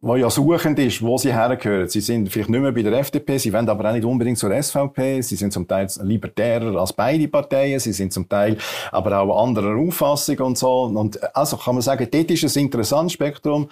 wo 0.00 0.16
ja 0.16 0.28
suchend 0.28 0.76
ist, 0.80 1.02
wo 1.02 1.18
sie 1.18 1.32
hergehören. 1.32 1.88
Sie 1.88 2.00
sind 2.00 2.28
vielleicht 2.30 2.50
nicht 2.50 2.60
mehr 2.60 2.72
bei 2.72 2.82
der 2.82 2.94
FDP, 2.94 3.38
sie 3.38 3.52
wollen 3.52 3.68
aber 3.68 3.88
auch 3.88 3.94
nicht 3.94 4.04
unbedingt 4.04 4.38
zur 4.38 4.60
SVP, 4.60 5.22
sie 5.22 5.36
sind 5.36 5.52
zum 5.52 5.68
Teil 5.68 5.86
libertärer 6.02 6.74
als 6.80 6.92
beide 6.92 7.28
Parteien, 7.28 7.78
sie 7.78 7.92
sind 7.92 8.12
zum 8.12 8.28
Teil 8.28 8.58
aber 8.90 9.20
auch 9.20 9.44
anderer 9.44 9.83
Auffassung 9.86 10.38
und 10.38 10.58
so. 10.58 10.82
Und 10.82 11.36
also 11.36 11.56
kann 11.56 11.74
man 11.74 11.82
sagen, 11.82 12.06
dort 12.10 12.30
ist 12.30 12.44
ein 12.44 12.62
interessantes 12.62 13.12
Spektrum, 13.12 13.68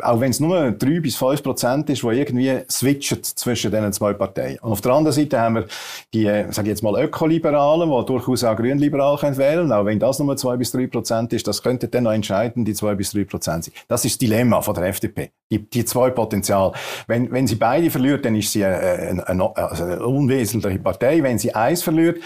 auch 0.00 0.20
wenn 0.20 0.30
es 0.30 0.40
nur 0.40 0.72
drei 0.72 1.00
bis 1.00 1.16
fünf 1.16 1.42
Prozent 1.42 1.88
ist, 1.90 2.02
wo 2.02 2.10
irgendwie 2.10 2.60
switchen 2.70 3.22
zwischen 3.22 3.70
diesen 3.70 3.92
zwei 3.92 4.12
Parteien. 4.12 4.58
Und 4.60 4.72
auf 4.72 4.80
der 4.80 4.92
anderen 4.92 5.14
Seite 5.14 5.40
haben 5.40 5.54
wir 5.56 5.66
die, 6.12 6.24
sage 6.24 6.62
ich 6.62 6.68
jetzt 6.68 6.82
mal, 6.82 7.00
Ökoliberalen, 7.02 7.90
die 7.90 8.06
durchaus 8.06 8.44
auch 8.44 8.56
Grünliberal 8.56 9.16
können 9.18 9.36
wählen 9.36 9.72
auch 9.72 9.84
wenn 9.84 9.98
das 9.98 10.18
nur 10.18 10.36
zwei 10.36 10.56
bis 10.56 10.72
drei 10.72 10.86
Prozent 10.86 11.32
ist, 11.32 11.46
das 11.46 11.62
könnte 11.62 11.88
dann 11.88 12.04
noch 12.04 12.12
entscheidend 12.12 12.66
die 12.66 12.74
zwei 12.74 12.94
bis 12.94 13.12
drei 13.12 13.24
Prozent 13.24 13.64
sein. 13.64 13.74
Das 13.88 14.04
ist 14.04 14.14
das 14.14 14.18
Dilemma 14.18 14.60
von 14.60 14.74
der 14.74 14.84
FDP. 14.84 15.30
Die, 15.50 15.58
die 15.58 15.84
zwei 15.84 16.10
Potenzial. 16.10 16.72
Wenn, 17.06 17.30
wenn 17.30 17.46
sie 17.46 17.54
beide 17.54 17.90
verliert, 17.90 18.24
dann 18.24 18.34
ist 18.34 18.52
sie 18.52 18.64
eine, 18.64 19.26
eine, 19.26 19.56
also 19.56 19.84
eine 19.84 20.04
unwesentliche 20.04 20.78
Partei. 20.78 21.22
Wenn 21.22 21.38
sie 21.38 21.54
eins 21.54 21.82
verliert, 21.82 22.18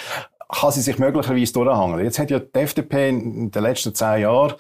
kann 0.53 0.73
sie 0.73 0.81
sich 0.81 0.99
möglicherweise 0.99 1.53
durchhangeln. 1.53 2.05
Jetzt 2.05 2.19
hat 2.19 2.31
ja 2.31 2.39
die 2.39 2.59
FDP 2.59 3.09
in 3.09 3.51
den 3.51 3.63
letzten 3.63 3.95
zehn 3.95 4.23
Jahren 4.23 4.55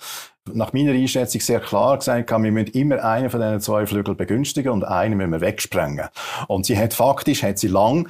nach 0.52 0.72
meiner 0.72 0.92
Einschätzung 0.92 1.40
sehr 1.40 1.60
klar 1.60 1.98
gesagt, 1.98 2.30
wir 2.30 2.38
müssen 2.38 2.72
immer 2.72 3.04
einen 3.04 3.30
von 3.30 3.40
diesen 3.40 3.60
zwei 3.60 3.86
Flügeln 3.86 4.16
begünstigen 4.16 4.72
und 4.72 4.84
einen 4.84 5.16
müssen 5.16 5.32
wir 5.32 5.40
wegsprengen. 5.40 6.08
Und 6.48 6.66
sie 6.66 6.78
hat 6.78 6.94
faktisch, 6.94 7.42
hat 7.42 7.58
sie 7.58 7.68
lang 7.68 8.08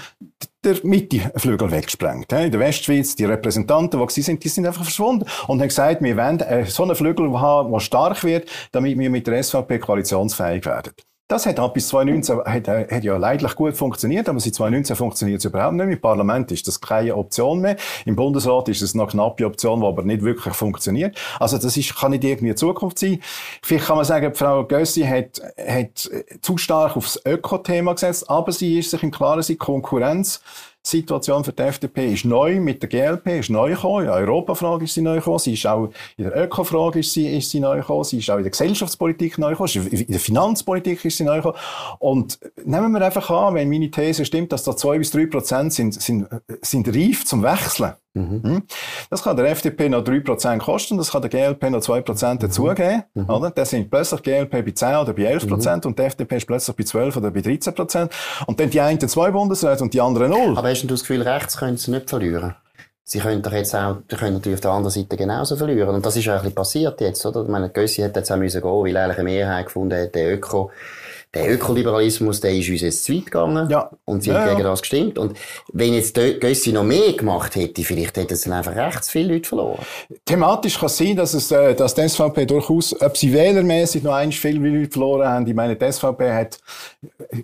der 0.65 0.77
Mitteflügel 0.83 1.71
weggesprengt. 1.71 2.33
In 2.33 2.51
der 2.51 2.61
Westschweiz, 2.61 3.17
die 3.17 3.25
Repräsentanten, 3.25 4.01
die 4.01 4.13
sie 4.13 4.23
sind, 4.23 4.45
die 4.45 4.49
sind 4.49 4.67
einfach 4.67 4.85
verschwunden 4.85 5.27
und 5.49 5.61
haben 5.61 5.69
gesagt, 5.69 6.03
wir 6.03 6.17
wollen 6.17 6.41
äh, 6.41 6.67
so 6.67 6.83
einen 6.83 6.95
Flügel 6.95 7.41
haben, 7.41 7.73
der 7.73 7.81
stark 7.81 8.23
wird, 8.25 8.49
damit 8.73 8.99
wir 8.99 9.11
mit 9.11 9.27
der 9.27 9.43
SVP 9.43 9.79
koalitionsfähig 9.79 10.65
werden. 10.67 10.93
Das 11.31 11.47
hat 11.47 11.61
ab 11.61 11.75
bis 11.75 11.87
2019 11.87 12.41
hat, 12.45 12.67
hat 12.91 13.05
ja 13.05 13.17
leidlich 13.17 13.55
gut 13.55 13.77
funktioniert, 13.77 14.29
aber 14.29 14.41
seit 14.41 14.53
2019 14.53 14.97
funktioniert 14.97 15.39
es 15.39 15.45
überhaupt 15.45 15.77
nicht. 15.77 15.89
Im 15.89 16.01
Parlament 16.01 16.51
ist 16.51 16.67
das 16.67 16.81
keine 16.81 17.15
Option 17.15 17.61
mehr. 17.61 17.77
Im 18.05 18.17
Bundesrat 18.17 18.69
ist 18.69 18.83
es 18.83 18.97
eine 18.97 19.07
knappe 19.07 19.47
Option, 19.47 19.81
die 19.81 19.87
aber 19.87 20.03
nicht 20.03 20.23
wirklich 20.23 20.53
funktioniert. 20.55 21.17
Also 21.39 21.57
das 21.57 21.77
ist, 21.77 21.95
kann 21.95 22.11
nicht 22.11 22.25
irgendwie 22.25 22.53
Zukunft 22.57 22.99
sein. 22.99 23.21
Vielleicht 23.63 23.87
kann 23.87 23.95
man 23.95 24.05
sagen, 24.05 24.35
Frau 24.35 24.65
Gössi 24.65 25.03
hat, 25.03 25.41
hat 25.57 26.11
zu 26.43 26.59
stark 26.59 26.97
aufs 26.97 27.21
Öko-Thema 27.25 27.93
gesetzt, 27.93 28.29
aber 28.29 28.51
sie 28.51 28.81
ist 28.81 28.91
sich 28.91 29.05
im 29.05 29.13
Klaren, 29.13 29.45
sie 29.45 29.55
Konkurrenz 29.55 30.41
Situation 30.83 31.45
für 31.45 31.53
die 31.53 31.63
FDP 31.63 32.15
ist 32.15 32.25
neu 32.25 32.59
mit 32.59 32.83
der 32.83 32.89
GLP, 32.89 33.41
ist 33.41 33.51
neu 33.51 33.71
gekommen. 33.71 34.01
In 34.01 34.07
der 34.07 34.17
Europafrage 34.17 34.85
ist 34.85 34.95
sie 34.95 35.03
neu 35.03 35.17
gekommen. 35.17 35.39
Sie 35.39 35.53
ist 35.53 35.67
auch 35.67 35.91
in 36.17 36.25
der 36.25 36.37
Ökofrage 36.37 37.01
ist 37.01 37.13
sie, 37.13 37.37
ist 37.37 37.51
sie 37.51 37.61
neu 37.61 37.79
gekommen. 37.79 38.05
Sie 38.05 38.19
ist 38.19 38.31
auch 38.31 38.39
in 38.39 38.45
der 38.45 38.51
Gesellschaftspolitik 38.51 39.37
neu 39.37 39.51
gekommen. 39.51 39.89
In 39.91 40.07
der 40.07 40.21
Finanzpolitik 40.21 41.05
ist 41.05 41.19
sie 41.19 41.25
neu 41.25 41.37
gekommen. 41.37 41.59
Und 41.99 42.39
nehmen 42.65 42.93
wir 42.93 43.03
einfach 43.03 43.29
an, 43.31 43.55
wenn 43.55 43.69
meine 43.69 43.91
These 43.91 44.25
stimmt, 44.25 44.53
dass 44.53 44.65
da 44.65 44.75
zwei 44.75 44.99
bis 44.99 45.11
drei 45.11 45.27
Prozent 45.27 45.75
sind, 45.75 46.01
sind, 46.01 46.27
sind 46.63 46.89
reif 46.89 47.27
zum 47.27 47.43
Wechseln. 47.43 47.93
Mhm. 48.15 48.43
Hm? 48.43 48.63
Das 49.09 49.23
kann 49.23 49.37
der 49.37 49.49
FDP 49.51 49.89
noch 49.89 50.03
3% 50.03 50.59
kosten, 50.59 50.99
das 50.99 51.13
kann 51.13 51.23
der 51.23 51.31
GLP 51.31 51.71
noch 51.71 51.81
2% 51.81 52.35
mhm. 52.35 52.39
dazugeben. 52.39 53.05
Mhm. 53.15 53.31
Oder? 53.31 53.51
Dann 53.51 53.65
sind 53.65 53.91
plötzlich 53.91 54.23
GLP 54.23 54.51
bei 54.51 54.73
10 54.73 54.97
oder 54.97 55.13
bei 55.13 55.33
11% 55.33 55.77
mhm. 55.77 55.81
und 55.85 55.99
der 55.99 56.07
FDP 56.07 56.37
ist 56.37 56.47
plötzlich 56.47 56.77
bei 56.77 56.85
12 56.85 57.17
oder 57.17 57.31
bei 57.31 57.41
13%. 57.41 58.11
Und 58.47 58.61
dann 58.61 58.71
die 58.71 58.81
einen 58.81 59.01
zwei 59.01 59.31
Bundesräte 59.31 59.83
und 59.83 59.95
die 59.95 60.01
anderen 60.01 60.31
null. 60.31 60.59
Aber 60.59 60.69
hast 60.69 60.83
du 60.83 60.89
das 60.89 61.01
Gefühl, 61.01 61.23
rechts 61.23 61.57
können 61.57 61.77
sie 61.77 61.93
nicht 61.93 62.09
verlieren? 62.09 62.55
Sie 63.05 63.19
können 63.19 63.43
doch 63.43 63.53
jetzt 63.53 63.75
auch, 63.75 63.97
die 64.09 64.15
können 64.15 64.35
natürlich 64.35 64.59
auf 64.59 64.61
der 64.61 64.71
anderen 64.71 64.93
Seite 64.93 65.17
genauso 65.17 65.57
verlieren. 65.57 65.97
Und 65.97 66.07
das 66.07 66.17
ist 66.17 66.29
eigentlich 66.29 66.55
passiert 66.55 67.01
jetzt, 67.01 67.27
oder? 67.27 67.43
Ich 67.43 67.49
meine, 67.49 67.69
Gössi 67.69 68.03
hätte 68.03 68.21
jetzt 68.21 68.31
auch 68.31 68.37
müssen 68.37 68.63
gehen, 68.63 68.71
weil 68.71 68.97
eigentlich 68.97 69.19
eine 69.19 69.25
Mehrheit 69.25 69.67
gefunden 69.67 70.01
hat, 70.01 70.15
der 70.15 70.35
Öko, 70.35 70.71
der 71.33 71.53
Ökoliberalismus, 71.53 72.41
der 72.41 72.53
ist 72.53 72.69
uns 72.69 72.81
jetzt 72.81 73.05
zu 73.05 73.15
weit 73.15 73.27
gegangen. 73.27 73.71
Ja. 73.71 73.89
Und 74.05 74.25
sie 74.25 74.31
ja, 74.31 74.41
haben 74.41 74.57
gegen 74.57 74.65
das 74.65 74.81
gestimmt. 74.81 75.17
Und 75.17 75.37
wenn 75.73 75.95
jetzt 75.95 76.15
Gössi 76.15 76.73
noch 76.73 76.83
mehr 76.83 77.13
gemacht 77.13 77.55
hätte, 77.55 77.85
vielleicht 77.85 78.17
hätten 78.17 78.35
sie 78.35 78.49
dann 78.49 78.59
einfach 78.59 78.75
rechts 78.75 79.11
viele 79.11 79.35
Leute 79.35 79.49
verloren. 79.49 79.79
Thematisch 80.25 80.79
kann 80.79 80.87
es 80.87 80.97
sein, 80.97 81.15
dass 81.15 81.35
es, 81.35 81.53
äh, 81.53 81.75
dass 81.77 81.95
die 81.95 82.09
SVP 82.09 82.47
durchaus, 82.47 83.01
ob 83.01 83.17
sie 83.17 83.33
wählermäßig 83.33 84.03
noch 84.03 84.15
eins 84.15 84.35
viele 84.35 84.69
Leute 84.69 84.91
verloren 84.91 85.29
haben. 85.29 85.47
Ich 85.47 85.55
meine, 85.55 85.77
die 85.77 85.93
SVP 85.93 86.33
hat, 86.33 86.59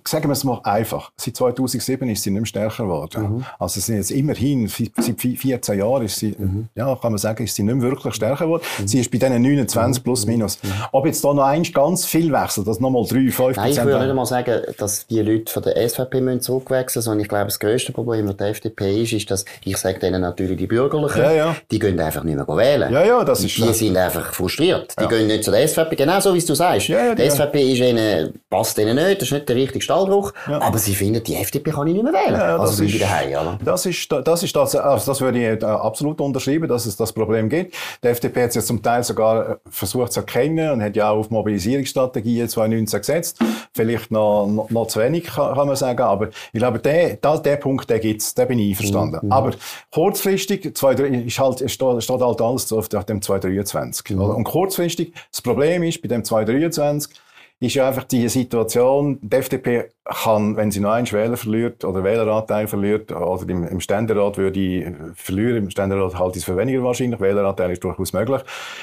sagen 0.04 0.28
wir 0.28 0.32
es 0.32 0.42
mal 0.42 0.60
einfach, 0.64 1.12
seit 1.16 1.36
2007 1.36 2.08
ist 2.08 2.24
sie 2.24 2.30
nicht 2.30 2.40
mehr 2.40 2.46
stärker 2.46 2.84
geworden. 2.84 3.36
Mhm. 3.36 3.44
Also 3.56 3.74
sie 3.74 3.86
sind 3.86 3.96
jetzt 3.96 4.10
immerhin, 4.10 4.66
seit 4.66 5.20
14 5.20 5.78
Jahren 5.78 6.04
ist 6.04 6.16
sie, 6.16 6.34
mhm. 6.36 6.68
ja, 6.74 6.92
kann 6.96 7.12
man 7.12 7.18
sagen, 7.18 7.44
ist 7.44 7.54
sie 7.54 7.62
nicht 7.62 7.76
mehr 7.76 7.88
wirklich 7.88 8.14
stärker 8.14 8.46
geworden. 8.46 8.64
Mhm. 8.80 8.88
Sie 8.88 8.98
ist 8.98 9.12
bei 9.12 9.18
diesen 9.18 9.40
29 9.40 10.02
plus 10.02 10.26
minus. 10.26 10.58
Mhm. 10.60 10.70
Ob 10.90 11.06
jetzt 11.06 11.22
da 11.24 11.32
noch 11.32 11.44
eins 11.44 11.72
ganz 11.72 12.04
viel 12.04 12.32
wechselt, 12.32 12.66
dass 12.66 12.80
nochmal 12.80 13.04
3, 13.08 13.30
5 13.30 13.56
Nein, 13.56 13.75
ich 13.78 13.84
würde 13.84 14.00
nicht 14.00 14.10
einmal 14.10 14.26
sagen, 14.26 14.62
dass 14.78 15.06
die 15.06 15.20
Leute 15.20 15.52
von 15.52 15.62
der 15.62 15.88
SVP 15.88 16.20
müssen 16.20 16.40
zurückwechseln 16.40 17.02
sondern 17.02 17.20
ich 17.20 17.28
glaube, 17.28 17.46
das 17.46 17.58
grösste 17.58 17.92
Problem 17.92 18.26
mit 18.26 18.40
der 18.40 18.48
FDP 18.48 19.02
ist, 19.02 19.12
ist, 19.12 19.30
dass, 19.30 19.44
ich 19.64 19.76
sage 19.76 19.98
denen 19.98 20.20
natürlich 20.20 20.56
die 20.56 20.66
Bürgerlichen, 20.66 21.22
ja, 21.22 21.32
ja. 21.32 21.56
die 21.70 21.78
gehen 21.78 21.98
einfach 22.00 22.24
nicht 22.24 22.36
mehr 22.36 22.46
wählen. 22.46 22.92
Ja, 22.92 23.04
ja, 23.04 23.24
das 23.24 23.44
ist 23.44 23.56
Die 23.56 23.72
sind 23.72 23.96
einfach 23.96 24.32
frustriert. 24.32 24.94
Die 24.98 25.04
ja. 25.04 25.08
gehen 25.08 25.26
nicht 25.26 25.44
zu 25.44 25.50
der 25.50 25.66
SVP, 25.66 25.96
genau 25.96 26.20
so 26.20 26.34
wie 26.34 26.40
du 26.40 26.54
sagst. 26.54 26.88
Ja, 26.88 27.06
ja, 27.06 27.14
die, 27.14 27.28
SVP 27.28 27.72
ist 27.72 27.80
ihnen, 27.80 28.40
passt 28.50 28.78
ihnen 28.78 28.96
nicht, 28.96 29.20
das 29.20 29.28
ist 29.28 29.32
nicht 29.32 29.48
der 29.48 29.56
richtige 29.56 29.82
Stallbruch, 29.82 30.32
ja. 30.48 30.60
aber 30.60 30.78
sie 30.78 30.94
finden, 30.94 31.22
die 31.22 31.36
FDP 31.36 31.70
kann 31.70 31.86
ich 31.86 31.94
nicht 31.94 32.04
mehr 32.04 32.12
wählen. 32.12 32.40
Ja, 32.40 32.56
also 32.56 32.72
sind 32.72 32.92
wieder 32.92 33.10
heim, 33.10 33.30
oder? 33.30 33.58
Das 33.64 33.86
ist, 33.86 34.10
das 34.10 34.42
ist 34.42 34.54
das, 34.54 34.74
also 34.76 35.10
das 35.10 35.20
würde 35.20 35.54
ich 35.54 35.64
absolut 35.64 36.20
unterschreiben, 36.20 36.68
dass 36.68 36.86
es 36.86 36.96
das 36.96 37.12
Problem 37.12 37.48
gibt. 37.48 37.74
Die 38.02 38.08
FDP 38.08 38.42
hat 38.42 38.48
es 38.50 38.56
jetzt 38.56 38.66
zum 38.66 38.82
Teil 38.82 39.02
sogar 39.04 39.50
äh, 39.50 39.56
versucht 39.68 40.12
zu 40.12 40.20
erkennen 40.20 40.70
und 40.70 40.82
hat 40.82 40.96
ja 40.96 41.10
auch 41.10 41.18
auf 41.18 41.30
Mobilisierungsstrategien 41.30 42.48
2019 42.48 43.00
gesetzt. 43.00 43.38
Vielleicht 43.76 44.10
noch, 44.10 44.46
noch, 44.46 44.70
noch 44.70 44.86
zu 44.86 45.00
wenig, 45.00 45.24
kann, 45.24 45.54
kann, 45.54 45.66
man 45.66 45.76
sagen. 45.76 46.00
Aber 46.00 46.28
ich 46.28 46.58
glaube, 46.58 46.78
der, 46.78 47.16
der, 47.16 47.38
der 47.38 47.56
Punkt, 47.56 47.88
den 47.88 48.00
gibt's, 48.00 48.34
da 48.34 48.44
bin 48.44 48.58
ich 48.58 48.70
einverstanden. 48.70 49.20
Mhm. 49.22 49.32
Aber 49.32 49.52
kurzfristig, 49.92 50.76
zwei, 50.76 50.94
ist 50.94 51.38
halt, 51.38 51.70
steht, 51.70 52.02
steht 52.02 52.20
halt 52.20 52.40
alles 52.40 52.72
auf 52.72 52.88
dem 52.88 53.22
223. 53.22 54.16
Mhm. 54.16 54.20
Und 54.20 54.44
kurzfristig, 54.44 55.12
das 55.30 55.42
Problem 55.42 55.82
ist, 55.82 56.02
bei 56.02 56.08
dem 56.08 56.24
223, 56.24 57.14
ist 57.58 57.74
ja 57.74 57.88
einfach 57.88 58.04
die 58.04 58.28
Situation, 58.28 59.18
die 59.22 59.34
FDP 59.34 59.90
kann, 60.04 60.56
wenn 60.56 60.70
sie 60.70 60.80
noch 60.80 60.90
einen 60.90 61.10
Wähler 61.10 61.38
verliert 61.38 61.84
oder 61.84 62.04
Wähleranteil 62.04 62.68
verliert, 62.68 63.10
oder 63.12 63.48
im, 63.48 63.66
im 63.66 63.80
Ständerat 63.80 64.36
würde 64.36 64.60
ich 64.60 64.86
verlieren, 65.14 65.64
im 65.64 65.70
Ständerat 65.70 66.18
halte 66.18 66.36
ich 66.36 66.42
es 66.42 66.44
für 66.44 66.56
weniger 66.56 66.82
wahrscheinlich, 66.82 67.18
Wähleranteil 67.18 67.70
ist 67.70 67.82
durchaus 67.82 68.12
möglich, 68.12 68.42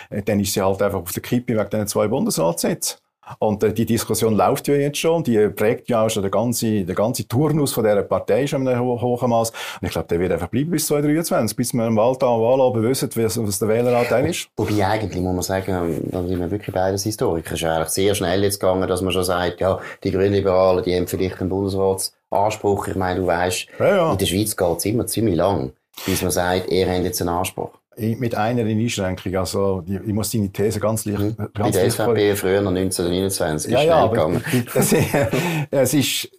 äh, 0.10 0.24
dann 0.24 0.40
ist 0.40 0.54
sie 0.54 0.62
halt 0.62 0.82
einfach 0.82 1.02
auf 1.02 1.12
der 1.12 1.22
Kippe 1.22 1.54
wegen 1.54 1.70
diesen 1.70 1.88
zwei 1.88 2.08
Bundesratssitzen. 2.08 3.03
Und 3.40 3.64
äh, 3.64 3.74
die 3.74 3.86
Diskussion 3.86 4.34
läuft 4.34 4.68
ja 4.68 4.76
jetzt 4.76 4.98
schon, 4.98 5.24
die 5.24 5.48
prägt 5.50 5.90
ja 5.90 6.06
auch 6.06 6.10
schon 6.10 6.24
den 6.24 6.32
ganzen, 6.32 6.86
den 6.86 6.96
ganzen 6.96 7.28
Turnus 7.28 7.74
von 7.74 7.84
dieser 7.84 8.04
Partei 8.04 8.48
schon 8.48 8.62
in 8.62 8.68
einem 8.68 8.82
ho 8.82 9.02
hohen 9.02 9.30
Maß. 9.30 9.50
Und 9.50 9.88
ich 9.88 9.92
glaube, 9.92 10.08
der 10.08 10.20
wird 10.20 10.32
einfach 10.32 10.50
bleiben 10.50 10.72
bis 10.72 10.88
2023, 10.88 11.56
bis 11.56 11.74
wir 11.74 11.88
im 11.88 11.96
Wahltag 11.96 12.28
Wahlabend 12.28 12.84
wissen, 12.84 13.10
was, 13.16 13.42
was 13.42 13.60
der 13.60 13.68
Wähleranteil 13.68 14.30
ist. 14.30 14.48
Wobei 14.58 14.86
eigentlich, 14.86 15.22
muss 15.22 15.34
man 15.34 15.42
sagen, 15.42 16.10
da 16.12 16.22
sind 16.24 16.40
wir 16.40 16.52
wirklich 16.52 16.74
beides 16.74 17.04
Historiker. 17.04 17.54
Es 17.54 17.62
ist 17.62 17.68
eigentlich 17.68 17.90
sehr 17.90 18.16
schnell 18.16 18.44
jetzt 18.44 18.60
gegangen, 18.60 18.88
dass 18.88 19.02
man 19.02 19.14
schon 19.14 19.24
sagt, 19.24 19.62
ja, 19.62 19.80
die 20.04 20.12
Grünliberalen, 20.12 20.84
die 20.84 20.96
haben 20.96 21.08
vielleicht 21.08 21.40
einen 21.40 21.50
Bundesratsanspruch. 21.50 22.88
Ich 22.88 22.96
meine, 22.96 23.22
du 23.22 23.28
weißt, 23.28 23.68
ja, 23.80 23.96
ja. 23.96 24.12
in 24.12 24.18
der 24.18 24.26
Schweiz 24.26 24.56
geht 24.56 24.78
es 24.78 24.86
immer 24.86 25.08
ziemlich 25.08 25.36
lang, 25.36 25.72
bis 26.06 26.22
man 26.22 26.32
sagt, 26.32 26.72
ihr 26.72 26.90
habt 26.90 27.04
jetzt 27.04 27.22
einen 27.22 27.30
Anspruch 27.30 27.72
mit 27.98 28.36
einer 28.36 28.64
Einschränkung. 28.64 29.36
Also, 29.36 29.84
ich 29.88 30.14
muss 30.14 30.32
deine 30.32 30.52
These 30.52 30.80
ganz 30.80 31.06
leicht, 31.06 31.20
mhm. 31.20 31.36
ganz 31.54 31.76
Bei 31.76 31.82
der 31.82 31.92
SVP 31.92 32.36
früher 32.36 32.62
noch 32.62 32.72
1929 32.72 33.72
ja, 33.72 33.84
ja, 33.84 33.96
aber, 33.96 34.42
es, 34.76 34.94
es 35.72 35.94
ist, 35.94 36.30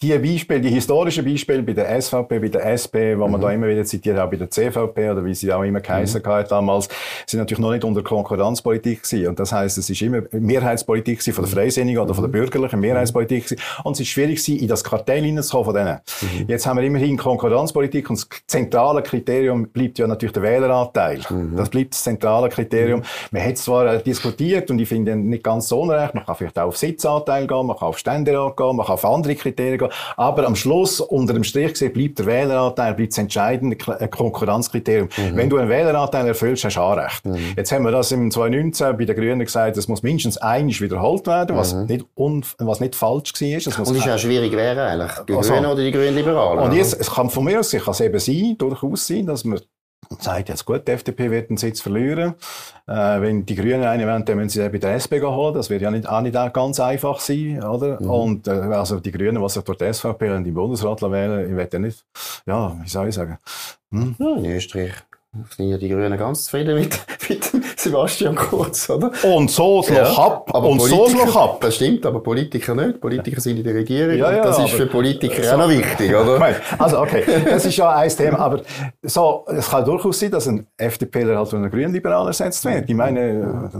die 0.00 0.16
Beispiele, 0.16 0.60
die 0.60 0.68
historischen 0.68 1.24
Beispiele 1.24 1.62
bei 1.62 1.72
der 1.72 2.00
SVP, 2.00 2.38
bei 2.38 2.48
der 2.48 2.64
SP, 2.70 3.18
wo 3.18 3.26
man 3.26 3.40
mhm. 3.40 3.44
da 3.44 3.50
immer 3.50 3.66
wieder 3.66 3.84
zitiert, 3.84 4.16
auch 4.16 4.30
bei 4.30 4.36
der 4.36 4.48
CVP 4.48 5.10
oder 5.10 5.24
wie 5.24 5.34
sie 5.34 5.52
auch 5.52 5.64
immer 5.64 5.80
geheißen 5.80 6.22
mhm. 6.24 6.28
hat 6.28 6.52
damals, 6.52 6.88
sind 7.26 7.40
natürlich 7.40 7.58
noch 7.58 7.72
nicht 7.72 7.82
unter 7.82 8.02
Konkurrenzpolitik 8.02 9.02
gewesen. 9.02 9.26
Und 9.26 9.40
das 9.40 9.50
heißt, 9.50 9.76
es 9.76 9.90
ist 9.90 10.00
immer 10.00 10.22
Mehrheitspolitik 10.30 11.20
von 11.22 11.44
der 11.44 11.50
mhm. 11.50 11.56
Freisinnigen 11.56 12.00
oder 12.00 12.14
von 12.14 12.22
der 12.22 12.28
mhm. 12.28 12.44
bürgerlichen 12.44 12.78
Mehrheitspolitik 12.78 13.44
gewesen. 13.46 13.60
Und 13.82 13.94
es 13.94 14.00
ist 14.00 14.08
schwierig 14.08 14.36
gewesen, 14.36 14.60
in 14.60 14.68
das 14.68 14.84
Kartell 14.84 15.24
hineinzukommen 15.24 15.64
von 15.64 15.74
denen. 15.74 15.98
Mhm. 16.20 16.44
Jetzt 16.46 16.64
haben 16.64 16.76
wir 16.76 16.84
immerhin 16.84 17.16
Konkurrenzpolitik 17.16 18.08
und 18.08 18.20
das 18.20 18.28
zentrale 18.46 19.02
Kriterium 19.02 19.66
bleibt 19.66 19.98
ja 19.98 20.06
natürlich 20.06 20.32
der 20.32 20.44
Wähleranteil. 20.44 21.22
Mhm. 21.28 21.56
Das 21.56 21.70
bleibt 21.70 21.94
das 21.94 22.04
zentrale 22.04 22.48
Kriterium. 22.50 23.02
Man 23.32 23.44
hat 23.44 23.58
zwar 23.58 23.94
äh, 23.94 24.00
diskutiert 24.00 24.70
und 24.70 24.78
ich 24.78 24.88
finde 24.88 25.16
nicht 25.16 25.42
ganz 25.42 25.66
so 25.66 25.80
unrecht, 25.80 26.14
man 26.14 26.24
kann 26.24 26.36
vielleicht 26.36 26.58
auch 26.60 26.68
auf 26.68 26.76
Sitzanteil 26.76 27.48
gehen, 27.48 27.66
man 27.66 27.76
kann 27.76 27.88
auf 27.88 27.98
Ständerat 27.98 28.56
gehen, 28.56 28.76
man 28.76 28.86
kann 28.86 28.94
auf 28.94 29.04
andere 29.04 29.34
Kriterien 29.34 29.47
gehen, 29.56 29.78
geben. 29.78 29.92
Aber 30.16 30.46
am 30.46 30.56
Schluss, 30.56 31.00
unter 31.00 31.32
dem 31.32 31.44
Strich 31.44 31.72
gesehen, 31.72 31.92
bleibt 31.92 32.18
der 32.18 32.26
Wähleranteil 32.26 32.94
bleibt 32.94 33.12
das 33.12 33.18
entscheidende 33.18 33.76
Konkurrenzkriterium. 33.76 35.08
Mhm. 35.16 35.36
Wenn 35.36 35.50
du 35.50 35.58
einen 35.58 35.68
Wähleranteil 35.68 36.26
erfüllst, 36.26 36.64
hast 36.64 36.76
du 36.76 36.80
Anrecht. 36.80 37.24
Mhm. 37.24 37.54
Jetzt 37.56 37.72
haben 37.72 37.84
wir 37.84 37.90
das 37.90 38.12
im 38.12 38.30
2019 38.30 38.96
bei 38.96 39.04
den 39.04 39.16
Grünen 39.16 39.40
gesagt, 39.40 39.76
es 39.76 39.88
muss 39.88 40.02
mindestens 40.02 40.38
einig 40.38 40.80
wiederholt 40.80 41.26
werden, 41.26 41.56
was, 41.56 41.74
mhm. 41.74 41.86
nicht, 41.86 42.06
was 42.58 42.80
nicht 42.80 42.94
falsch 42.94 43.32
war. 43.40 43.58
Das 43.58 43.88
und 43.88 43.96
ist 43.96 44.08
auch 44.08 44.18
schwierig 44.18 44.52
wäre 44.52 44.84
eigentlich, 44.84 45.12
die 45.28 45.34
also, 45.34 45.52
Grünen 45.52 45.66
oder 45.66 45.82
die 45.82 45.92
Grünen 45.92 46.14
Liberalen. 46.14 46.58
Und 46.58 46.72
jetzt, 46.74 46.98
es 46.98 47.10
kann 47.10 47.30
von 47.30 47.44
mir 47.44 47.60
aus, 47.60 47.70
kann 47.70 47.82
es 47.88 48.00
eben 48.00 48.18
sein, 48.18 48.56
durchaus 48.58 49.06
sein, 49.06 49.26
dass 49.26 49.44
man 50.10 50.20
sagt 50.20 50.48
jetzt 50.48 50.64
gut, 50.64 50.86
die 50.88 50.92
FDP 50.92 51.30
wird 51.30 51.50
einen 51.50 51.58
Sitz 51.58 51.80
verlieren. 51.80 52.34
Äh, 52.86 53.20
wenn 53.20 53.44
die 53.44 53.54
Grünen 53.54 53.84
einen 53.84 54.08
wollen, 54.08 54.24
dann 54.24 54.36
müssen 54.36 54.50
sie 54.50 54.60
den 54.60 54.72
bei 54.72 54.78
der 54.78 54.94
SP 54.96 55.20
holen. 55.20 55.54
Das 55.54 55.68
wird 55.68 55.82
ja 55.82 55.90
nicht, 55.90 56.08
auch 56.08 56.20
nicht 56.20 56.34
ganz 56.54 56.80
einfach 56.80 57.20
sein, 57.20 57.62
oder? 57.62 58.00
Mhm. 58.00 58.10
Und, 58.10 58.48
äh, 58.48 58.52
also 58.52 59.00
die 59.00 59.12
Grünen, 59.12 59.42
was 59.42 59.54
sich 59.54 59.64
durch 59.64 59.78
die 59.78 59.92
SVP 59.92 60.30
und 60.30 60.44
die 60.44 60.50
Bundesrat 60.50 61.02
wählen, 61.02 61.50
ich 61.50 61.56
werde 61.56 61.76
ja 61.76 61.78
nicht, 61.80 62.04
ja, 62.46 62.76
wie 62.82 62.88
soll 62.88 63.08
ich 63.08 63.14
sagen? 63.14 63.38
Hm? 63.90 64.16
Ja, 64.18 64.36
in 64.36 64.44
Österreich 64.46 64.92
sind 65.56 65.68
ja 65.68 65.78
die 65.78 65.88
Grünen 65.88 66.16
ganz 66.18 66.44
zufrieden 66.44 66.74
mit, 66.74 66.98
mit 67.28 67.78
Sebastian 67.78 68.34
Kurz, 68.34 68.88
oder? 68.90 69.12
Und 69.22 69.50
so 69.50 69.80
es 69.80 69.88
ja, 69.88 70.04
ab. 70.04 70.50
Aber 70.52 70.68
und 70.68 70.80
so 70.80 71.06
es 71.06 71.36
ab. 71.36 71.60
Das 71.60 71.76
stimmt, 71.76 72.04
aber 72.06 72.22
Politiker 72.22 72.74
nicht. 72.74 73.00
Politiker 73.00 73.40
sind 73.40 73.58
in 73.58 73.64
der 73.64 73.74
Regierung. 73.74 74.16
Ja, 74.16 74.32
ja, 74.32 74.42
das 74.42 74.58
ist 74.58 74.70
für 74.70 74.86
Politiker 74.86 75.42
so, 75.42 75.50
auch 75.52 75.58
noch 75.58 75.68
wichtig, 75.68 76.14
oder? 76.14 76.38
Also, 76.78 77.00
okay. 77.00 77.24
Das 77.48 77.64
ist 77.64 77.76
ja 77.76 77.94
ein 77.94 78.08
Thema. 78.08 78.38
Aber 78.38 78.62
so, 79.02 79.44
es 79.48 79.68
kann 79.68 79.84
durchaus 79.84 80.20
sein, 80.20 80.30
dass 80.30 80.46
ein 80.46 80.66
FDPler 80.76 81.36
halt 81.36 81.48
von 81.48 81.60
einem 81.60 81.70
Grünliberal 81.70 82.26
ersetzt 82.26 82.64
wird. 82.64 82.88
Ich 82.88 82.94
meine, 82.94 83.70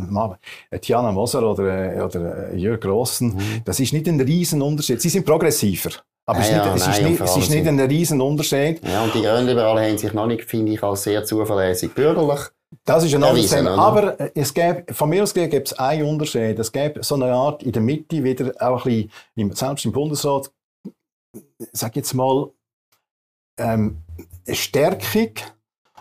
Tiana 0.80 1.12
Moser 1.12 1.42
oder, 1.42 2.04
oder 2.04 2.54
Jörg 2.54 2.80
Grossen, 2.80 3.34
mhm. 3.34 3.62
das 3.64 3.80
ist 3.80 3.92
nicht 3.92 4.08
ein 4.08 4.20
Riesenunterschied. 4.20 5.00
Sie 5.00 5.08
sind 5.08 5.24
progressiver. 5.24 5.90
Aber 6.28 6.40
es, 6.40 6.50
ja, 6.50 6.74
ist 6.74 6.86
nicht, 6.86 6.86
nein, 6.86 6.90
ist 6.90 7.02
nicht, 7.02 7.20
es 7.22 7.36
ist 7.38 7.50
nicht 7.50 7.66
ein 7.66 7.80
riesen 7.80 8.20
Unterschied. 8.20 8.86
Ja, 8.86 9.02
und 9.02 9.14
die 9.14 9.22
Grünliberalen 9.22 9.82
haben 9.82 9.96
sich 9.96 10.12
noch 10.12 10.26
nicht, 10.26 10.44
finde 10.44 10.72
ich, 10.72 10.82
als 10.82 11.04
sehr 11.04 11.24
zuverlässig 11.24 11.94
bürgerlich. 11.94 12.40
Das 12.84 13.02
ist 13.02 13.14
ein 13.14 13.24
anderes 13.24 13.48
Thema. 13.50 13.78
Aber 13.78 14.18
es 14.36 14.52
gäbe, 14.52 14.92
von 14.92 15.08
mir 15.08 15.22
aus 15.22 15.32
gibt 15.32 15.68
es 15.68 15.78
einen 15.78 16.04
Unterschied. 16.04 16.58
Es 16.58 16.70
gäbe 16.70 17.02
so 17.02 17.14
eine 17.14 17.32
Art 17.32 17.62
in 17.62 17.72
der 17.72 17.80
Mitte 17.80 18.22
wieder 18.22 18.52
auch 18.60 18.84
ein 18.84 19.10
bisschen, 19.34 19.52
selbst 19.56 19.86
im 19.86 19.92
Bundesrat, 19.92 20.50
sag 21.72 21.96
jetzt 21.96 22.12
mal, 22.12 22.50
ähm, 23.58 24.02
eine 24.46 24.54
Stärkung 24.54 25.32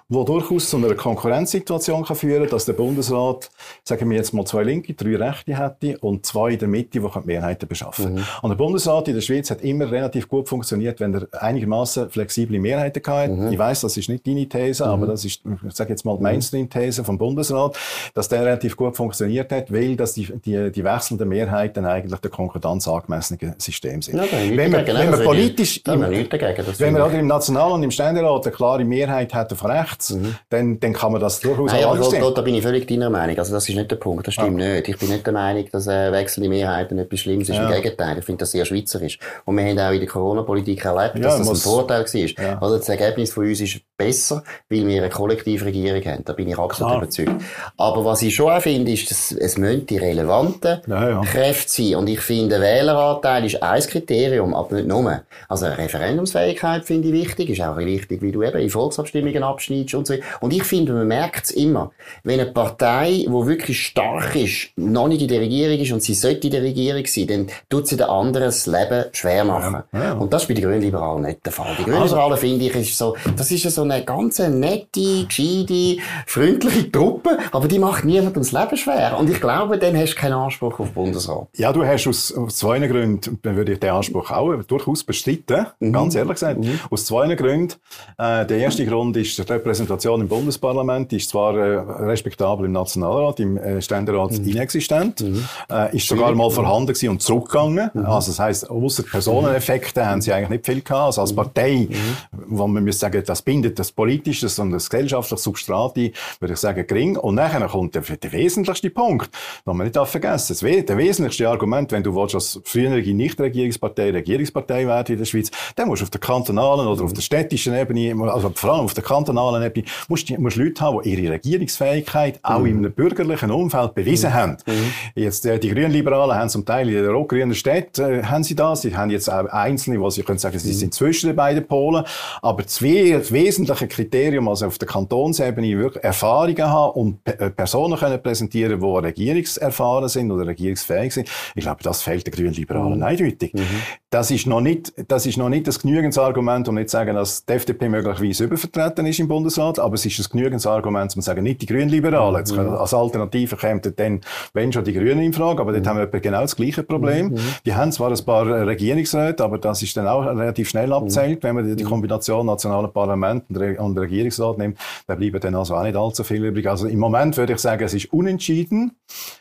wo 0.09 0.23
durchaus 0.23 0.69
zu 0.69 0.77
einer 0.77 0.95
Konkurrenzsituation 0.95 2.05
kann 2.05 2.15
führen 2.15 2.43
kann, 2.43 2.51
dass 2.51 2.63
der 2.63 2.73
Bundesrat, 2.73 3.49
sagen 3.83 4.09
wir 4.09 4.15
jetzt 4.15 4.33
mal 4.33 4.45
zwei 4.45 4.63
Linke, 4.63 4.93
drei 4.93 5.17
Rechte 5.17 5.57
hätte 5.57 5.97
und 5.99 6.25
zwei 6.25 6.51
in 6.51 6.59
der 6.59 6.69
Mitte, 6.69 7.01
die 7.01 7.19
Mehrheiten 7.25 7.67
beschaffen 7.67 8.15
mhm. 8.15 8.23
Und 8.41 8.49
der 8.49 8.55
Bundesrat 8.55 9.09
in 9.09 9.15
der 9.15 9.21
Schweiz 9.21 9.51
hat 9.51 9.61
immer 9.61 9.91
relativ 9.91 10.29
gut 10.29 10.47
funktioniert, 10.47 11.01
wenn 11.01 11.13
er 11.13 11.27
einigermaßen 11.43 12.09
flexible 12.09 12.57
Mehrheiten 12.57 13.03
hatte. 13.05 13.33
Mhm. 13.33 13.51
Ich 13.51 13.59
weiß, 13.59 13.81
das 13.81 13.97
ist 13.97 14.07
nicht 14.07 14.25
deine 14.25 14.47
These, 14.47 14.85
mhm. 14.85 14.91
aber 14.91 15.07
das 15.07 15.25
ist, 15.25 15.41
ich 15.67 15.75
sage 15.75 15.89
jetzt 15.89 16.05
mal, 16.05 16.13
die 16.13 16.19
mhm. 16.19 16.23
Mainstream-These 16.23 17.03
vom 17.03 17.17
Bundesrat, 17.17 17.77
dass 18.13 18.29
der 18.29 18.45
relativ 18.45 18.77
gut 18.77 18.95
funktioniert 18.95 19.51
hat, 19.51 19.73
weil 19.73 19.97
dass 19.97 20.13
die, 20.13 20.27
die, 20.45 20.71
die 20.71 20.83
wechselnden 20.85 21.27
Mehrheiten 21.27 21.85
eigentlich 21.85 22.19
der 22.21 22.31
Konkordanz 22.31 22.87
angemessene 22.87 23.55
System 23.57 24.01
sind. 24.01 24.15
Ja, 24.15 24.23
wenn 24.31 24.71
wir, 24.71 24.87
wenn 24.87 25.11
wir 25.11 25.25
politisch, 25.25 25.81
im, 25.85 26.01
wenn 26.01 26.95
wir 26.95 27.11
im 27.11 27.27
National- 27.27 27.73
und 27.73 27.83
im 27.83 27.91
Ständerat 27.91 28.45
eine 28.45 28.55
klare 28.55 28.85
Mehrheit 28.85 29.33
hätten 29.33 29.57
von 29.57 29.69
rechts, 29.69 29.96
rechts, 29.97 30.11
mhm. 30.11 30.35
dann, 30.49 30.79
dann 30.79 30.93
kann 30.93 31.11
man 31.11 31.21
das 31.21 31.39
durchaus 31.39 31.71
Nein, 31.71 31.83
aber 31.83 31.97
da, 31.97 32.31
da 32.31 32.41
bin 32.41 32.55
ich 32.55 32.63
völlig 32.63 32.87
deiner 32.87 33.09
Meinung. 33.09 33.37
Also 33.37 33.53
das 33.53 33.67
ist 33.67 33.75
nicht 33.75 33.91
der 33.91 33.95
Punkt, 33.97 34.27
das 34.27 34.33
stimmt 34.33 34.61
ja. 34.61 34.73
nicht. 34.75 34.87
Ich 34.87 34.97
bin 34.97 35.09
nicht 35.09 35.25
der 35.25 35.33
Meinung, 35.33 35.65
dass 35.71 35.87
äh, 35.87 36.11
wechselnde 36.11 36.49
Mehrheiten 36.49 36.97
etwas 36.99 37.19
Schlimmes 37.19 37.49
ist. 37.49 37.55
Ja. 37.55 37.67
Im 37.69 37.81
Gegenteil, 37.81 38.17
ich 38.19 38.25
finde 38.25 38.39
das 38.39 38.51
sehr 38.51 38.65
schweizerisch. 38.65 39.19
Und 39.45 39.57
wir 39.57 39.65
haben 39.65 39.79
auch 39.79 39.91
in 39.91 39.99
der 39.99 40.07
Corona-Politik 40.07 40.85
erlebt, 40.85 41.15
dass 41.15 41.33
ja, 41.33 41.37
das 41.39 41.47
muss, 41.47 41.65
ein 41.65 41.71
Vorteil 41.71 42.05
war. 42.05 42.43
Ja. 42.43 42.61
Also 42.61 42.77
das 42.77 42.89
Ergebnis 42.89 43.33
von 43.33 43.47
uns 43.47 43.61
ist 43.61 43.81
besser, 43.97 44.43
weil 44.69 44.87
wir 44.87 45.01
eine 45.01 45.09
Kollektivregierung 45.09 46.03
haben. 46.05 46.23
Da 46.23 46.33
bin 46.33 46.47
ich 46.47 46.57
absolut 46.57 46.91
Klar. 46.91 47.03
überzeugt. 47.03 47.41
Aber 47.77 48.05
was 48.05 48.21
ich 48.21 48.35
schon 48.35 48.51
auch 48.51 48.61
finde, 48.61 48.91
ist, 48.91 49.09
dass 49.09 49.31
es 49.31 49.57
müssen 49.57 49.85
die 49.85 49.97
relevanten 49.97 50.81
Kräfte 50.81 51.69
sein. 51.69 51.95
Und 51.95 52.07
ich 52.07 52.19
finde, 52.19 52.61
Wähleranteil 52.61 53.45
ist 53.45 53.61
ein 53.61 53.81
Kriterium, 53.81 54.53
aber 54.53 54.75
nicht 54.75 54.87
nur. 54.87 55.21
Also 55.47 55.65
Referendumsfähigkeit 55.67 56.85
finde 56.85 57.09
ich 57.09 57.13
wichtig, 57.13 57.49
ist 57.49 57.61
auch 57.61 57.77
wichtig, 57.77 58.21
wie 58.21 58.31
du 58.31 58.43
eben 58.43 58.59
in 58.59 58.69
Volksabstimmungen 58.69 59.43
abschneidest 59.43 59.86
und 59.93 60.07
so. 60.07 60.15
Und 60.41 60.53
ich 60.53 60.63
finde, 60.63 60.93
man 60.93 61.07
merkt 61.07 61.45
es 61.45 61.51
immer. 61.51 61.91
Wenn 62.23 62.39
eine 62.39 62.51
Partei, 62.51 63.25
die 63.27 63.27
wirklich 63.27 63.85
stark 63.87 64.35
ist, 64.35 64.69
noch 64.75 65.07
nicht 65.07 65.21
in 65.21 65.27
der 65.27 65.41
Regierung 65.41 65.79
ist 65.79 65.91
und 65.91 66.03
sie 66.03 66.13
sollte 66.13 66.47
in 66.47 66.51
der 66.51 66.63
Regierung 66.63 67.05
sein, 67.05 67.27
dann 67.27 67.47
tut 67.69 67.87
sie 67.87 67.97
den 67.97 68.07
anderen 68.07 68.47
das 68.47 68.65
Leben 68.65 69.05
schwer 69.11 69.43
machen. 69.45 69.83
Ja, 69.93 70.03
ja. 70.03 70.13
Und 70.13 70.33
das 70.33 70.43
ist 70.43 70.47
bei 70.47 70.53
den 70.53 70.63
Grünliberalen 70.63 71.23
nicht 71.23 71.45
der 71.45 71.53
Fall. 71.53 71.75
Die 71.77 71.83
Grünliberalen, 71.83 72.31
also, 72.31 72.35
finde 72.37 72.65
ich, 72.65 72.75
ist 72.75 72.97
so, 72.97 73.15
das 73.35 73.51
ist 73.51 73.69
so 73.69 73.81
eine 73.83 74.03
ganz 74.03 74.39
nette, 74.39 75.25
gescheite, 75.25 75.97
freundliche 76.25 76.91
Truppe, 76.91 77.37
aber 77.51 77.67
die 77.67 77.79
macht 77.79 78.05
niemandem 78.05 78.41
das 78.41 78.51
Leben 78.51 78.77
schwer. 78.77 79.17
Und 79.17 79.29
ich 79.29 79.39
glaube, 79.39 79.77
dann 79.77 79.95
hast 79.97 80.13
du 80.13 80.17
keinen 80.17 80.33
Anspruch 80.33 80.79
auf 80.79 80.91
Bundesrat. 80.91 81.47
Ja, 81.55 81.73
du 81.73 81.85
hast 81.85 82.07
aus, 82.07 82.33
aus 82.35 82.57
zwei 82.57 82.79
Gründen, 82.87 83.39
dann 83.41 83.55
würde 83.55 83.73
ich 83.73 83.79
den 83.79 83.91
Anspruch 83.91 84.31
auch 84.31 84.53
durchaus 84.63 85.03
bestreiten, 85.03 85.67
mhm. 85.79 85.93
ganz 85.93 86.15
ehrlich 86.15 86.33
gesagt. 86.33 86.59
Mhm. 86.59 86.79
Aus 86.89 87.05
zwei 87.05 87.33
Gründen. 87.35 87.75
Äh, 88.17 88.45
der 88.45 88.57
erste 88.57 88.85
Grund 88.85 89.15
ist 89.17 89.37
der 89.37 89.49
Repräsentation 89.49 89.76
im 89.79 90.27
Bundesparlament 90.27 91.13
ist 91.13 91.29
zwar 91.29 91.55
äh, 91.57 91.77
respektabel 92.05 92.65
im 92.65 92.71
Nationalrat, 92.71 93.39
im 93.39 93.57
äh, 93.57 93.81
Ständerat 93.81 94.31
mhm. 94.31 94.47
inexistent, 94.47 95.21
mhm. 95.21 95.45
Äh, 95.69 95.95
ist 95.95 96.07
sogar 96.07 96.33
mal 96.33 96.49
vorhanden 96.49 96.87
gewesen 96.87 97.09
und 97.09 97.21
zurückgegangen. 97.21 97.89
Mhm. 97.93 98.05
Also 98.05 98.31
das 98.31 98.39
heisst, 98.39 98.69
außer 98.69 99.03
Personeneffekte 99.03 100.05
haben 100.05 100.21
sie 100.21 100.33
eigentlich 100.33 100.49
nicht 100.49 100.65
viel 100.65 100.81
gehabt. 100.81 101.07
Also 101.07 101.21
als 101.21 101.31
mhm. 101.31 101.35
Partei, 101.35 101.87
mhm. 101.89 102.17
wo 102.47 102.67
man 102.67 102.83
muss 102.83 102.99
sagen, 102.99 103.23
das 103.25 103.41
bindet 103.41 103.79
das 103.79 103.91
politische 103.91 104.47
und 104.61 104.71
das 104.71 104.89
gesellschaftliche 104.89 105.41
Substrat 105.41 105.97
ein, 105.97 106.11
würde 106.39 106.53
ich 106.53 106.59
sagen, 106.59 106.85
gering. 106.87 107.17
Und 107.17 107.35
nachher 107.35 107.67
kommt 107.67 107.95
der, 107.95 108.01
der 108.01 108.31
wesentlichste 108.31 108.89
Punkt, 108.89 109.29
den 109.65 109.77
man 109.77 109.87
nicht 109.87 109.97
vergessen 109.97 110.57
darf. 110.59 110.85
Der 110.85 110.97
wesentlichste 110.97 111.49
Argument, 111.49 111.91
wenn 111.91 112.03
du 112.03 112.15
willst, 112.15 112.35
als 112.35 112.59
frühere 112.63 113.01
Nichtregierungspartei 113.01 114.11
Regierungspartei 114.11 114.87
werden 114.87 115.13
in 115.13 115.19
der 115.19 115.25
Schweiz, 115.25 115.51
dann 115.75 115.87
musst 115.87 116.01
du 116.01 116.05
auf 116.05 116.09
der 116.09 116.19
kantonalen 116.19 116.87
oder 116.87 117.03
auf 117.03 117.13
der 117.13 117.21
städtischen 117.21 117.75
Ebene, 117.75 118.15
also 118.31 118.51
vor 118.53 118.73
allem 118.73 118.85
auf 118.85 118.93
der 118.93 119.03
kantonalen 119.03 119.63
Ebene, 119.63 119.66
musst, 120.07 120.37
musst 120.37 120.57
Leute 120.57 120.81
haben, 120.81 121.01
die 121.03 121.13
ihre 121.13 121.33
Regierungsfähigkeit 121.33 122.39
auch 122.43 122.59
mhm. 122.59 122.65
in 122.65 122.77
einem 122.77 122.91
bürgerlichen 122.93 123.51
Umfeld 123.51 123.95
bewiesen 123.95 124.29
mhm. 124.29 124.33
haben. 124.33 124.57
Mhm. 124.65 124.93
Jetzt, 125.15 125.45
äh, 125.45 125.59
die 125.59 125.69
Grünliberalen 125.69 126.35
haben 126.35 126.49
zum 126.49 126.65
Teil 126.65 126.89
in 126.89 126.95
der 126.95 127.11
rot-grünen 127.11 127.55
Stadt, 127.55 127.99
äh, 127.99 128.23
haben 128.23 128.43
sie 128.43 128.55
das. 128.55 128.81
Sie 128.81 128.95
haben 128.95 129.09
jetzt 129.09 129.29
auch 129.29 129.45
Einzelne, 129.45 129.99
wo 129.99 130.09
sie 130.09 130.23
können 130.23 130.39
sagen, 130.39 130.59
sie 130.59 130.69
mhm. 130.69 130.73
sind 130.73 130.93
zwischen 130.93 131.27
den 131.27 131.35
beiden 131.35 131.65
Polen. 131.65 132.03
Aber 132.41 132.65
zwei, 132.65 133.11
das 133.17 133.31
wesentliche 133.31 133.87
Kriterium, 133.87 134.47
also 134.47 134.67
auf 134.67 134.77
der 134.77 134.87
Kantonsebene 134.87 135.77
wirklich 135.77 136.03
Erfahrungen 136.03 136.65
haben 136.65 136.99
und 136.99 137.23
P 137.23 137.31
äh, 137.31 137.49
Personen 137.49 137.97
können 137.97 138.21
präsentieren, 138.21 138.79
die 138.79 138.85
regierungserfahren 138.85 140.09
sind 140.09 140.31
oder 140.31 140.47
regierungsfähig 140.47 141.13
sind. 141.13 141.29
Ich 141.55 141.63
glaube, 141.63 141.83
das 141.83 142.01
fehlt 142.01 142.25
den 142.27 142.33
Grünliberalen 142.33 142.97
mhm. 142.97 143.03
eindeutig. 143.03 143.53
Mhm. 143.53 143.65
Das 144.09 144.31
ist 144.31 144.47
noch 144.47 144.61
nicht, 144.61 144.93
das 145.07 145.25
ist 145.25 145.37
noch 145.37 145.49
nicht 145.49 145.67
das 145.67 145.79
genügendes 145.79 146.17
Argument, 146.17 146.67
um 146.67 146.75
nicht 146.75 146.89
zu 146.89 146.93
sagen, 146.93 147.15
dass 147.15 147.45
die 147.45 147.53
FDP 147.53 147.89
möglicherweise 147.89 148.45
übervertreten 148.45 149.05
ist 149.05 149.19
im 149.19 149.27
Bundesrat, 149.27 149.56
aber 149.57 149.95
es 149.95 150.05
ist 150.05 150.19
ein 150.19 150.25
genügendes 150.31 150.65
Argument, 150.65 151.15
um 151.15 151.21
zu 151.21 151.25
sagen, 151.25 151.43
nicht 151.43 151.61
die 151.61 151.65
Grünliberalen. 151.65 152.37
Jetzt 152.37 152.55
mhm. 152.55 152.69
Als 152.69 152.93
Alternative 152.93 153.57
kämen 153.57 153.81
dann, 153.95 154.21
wenn 154.53 154.71
schon 154.71 154.83
die 154.83 154.93
Grünen 154.93 155.19
in 155.19 155.33
Frage, 155.33 155.61
aber 155.61 155.71
dort 155.71 155.85
mhm. 155.85 155.89
haben 155.89 156.11
wir 156.11 156.19
genau 156.19 156.41
das 156.41 156.55
gleiche 156.55 156.83
Problem. 156.83 157.29
Mhm. 157.29 157.39
Die 157.65 157.73
haben 157.73 157.91
zwar 157.91 158.11
ein 158.11 158.25
paar 158.25 158.45
Regierungsräte, 158.45 159.43
aber 159.43 159.57
das 159.57 159.81
ist 159.81 159.97
dann 159.97 160.07
auch 160.07 160.25
relativ 160.25 160.69
schnell 160.69 160.93
abzählt, 160.93 161.43
wenn 161.43 161.55
man 161.55 161.75
die. 161.75 161.87
Kombination 161.87 162.45
nationalen 162.45 162.91
Parlament 162.91 163.45
und 163.49 163.97
Regierungsrat 163.97 164.57
nimmt, 164.57 164.77
da 165.07 165.15
bleiben 165.15 165.39
dann 165.39 165.55
also 165.55 165.75
auch 165.75 165.83
nicht 165.83 165.95
allzu 165.95 166.23
viel 166.23 166.43
übrig. 166.45 166.67
Also 166.67 166.87
im 166.87 166.99
Moment 166.99 167.37
würde 167.37 167.53
ich 167.53 167.59
sagen, 167.59 167.83
es 167.83 167.93
ist 167.93 168.11
unentschieden. 168.13 168.91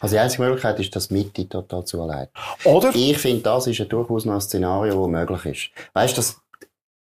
Also 0.00 0.14
die 0.14 0.20
einzige 0.20 0.44
Möglichkeit 0.44 0.78
ist, 0.80 0.94
dass 0.96 1.10
Mitte 1.10 1.48
total 1.48 1.84
zu 1.84 2.00
allein. 2.02 2.28
Oder? 2.64 2.90
Ich 2.94 3.18
finde, 3.18 3.42
das 3.42 3.66
ist 3.66 3.78
ja 3.78 3.84
durchaus 3.84 4.24
noch 4.24 4.34
ein 4.34 4.40
Szenario, 4.40 5.02
das 5.02 5.10
möglich 5.10 5.46
ist. 5.46 5.92
Weißt 5.94 6.16
du, 6.16 6.22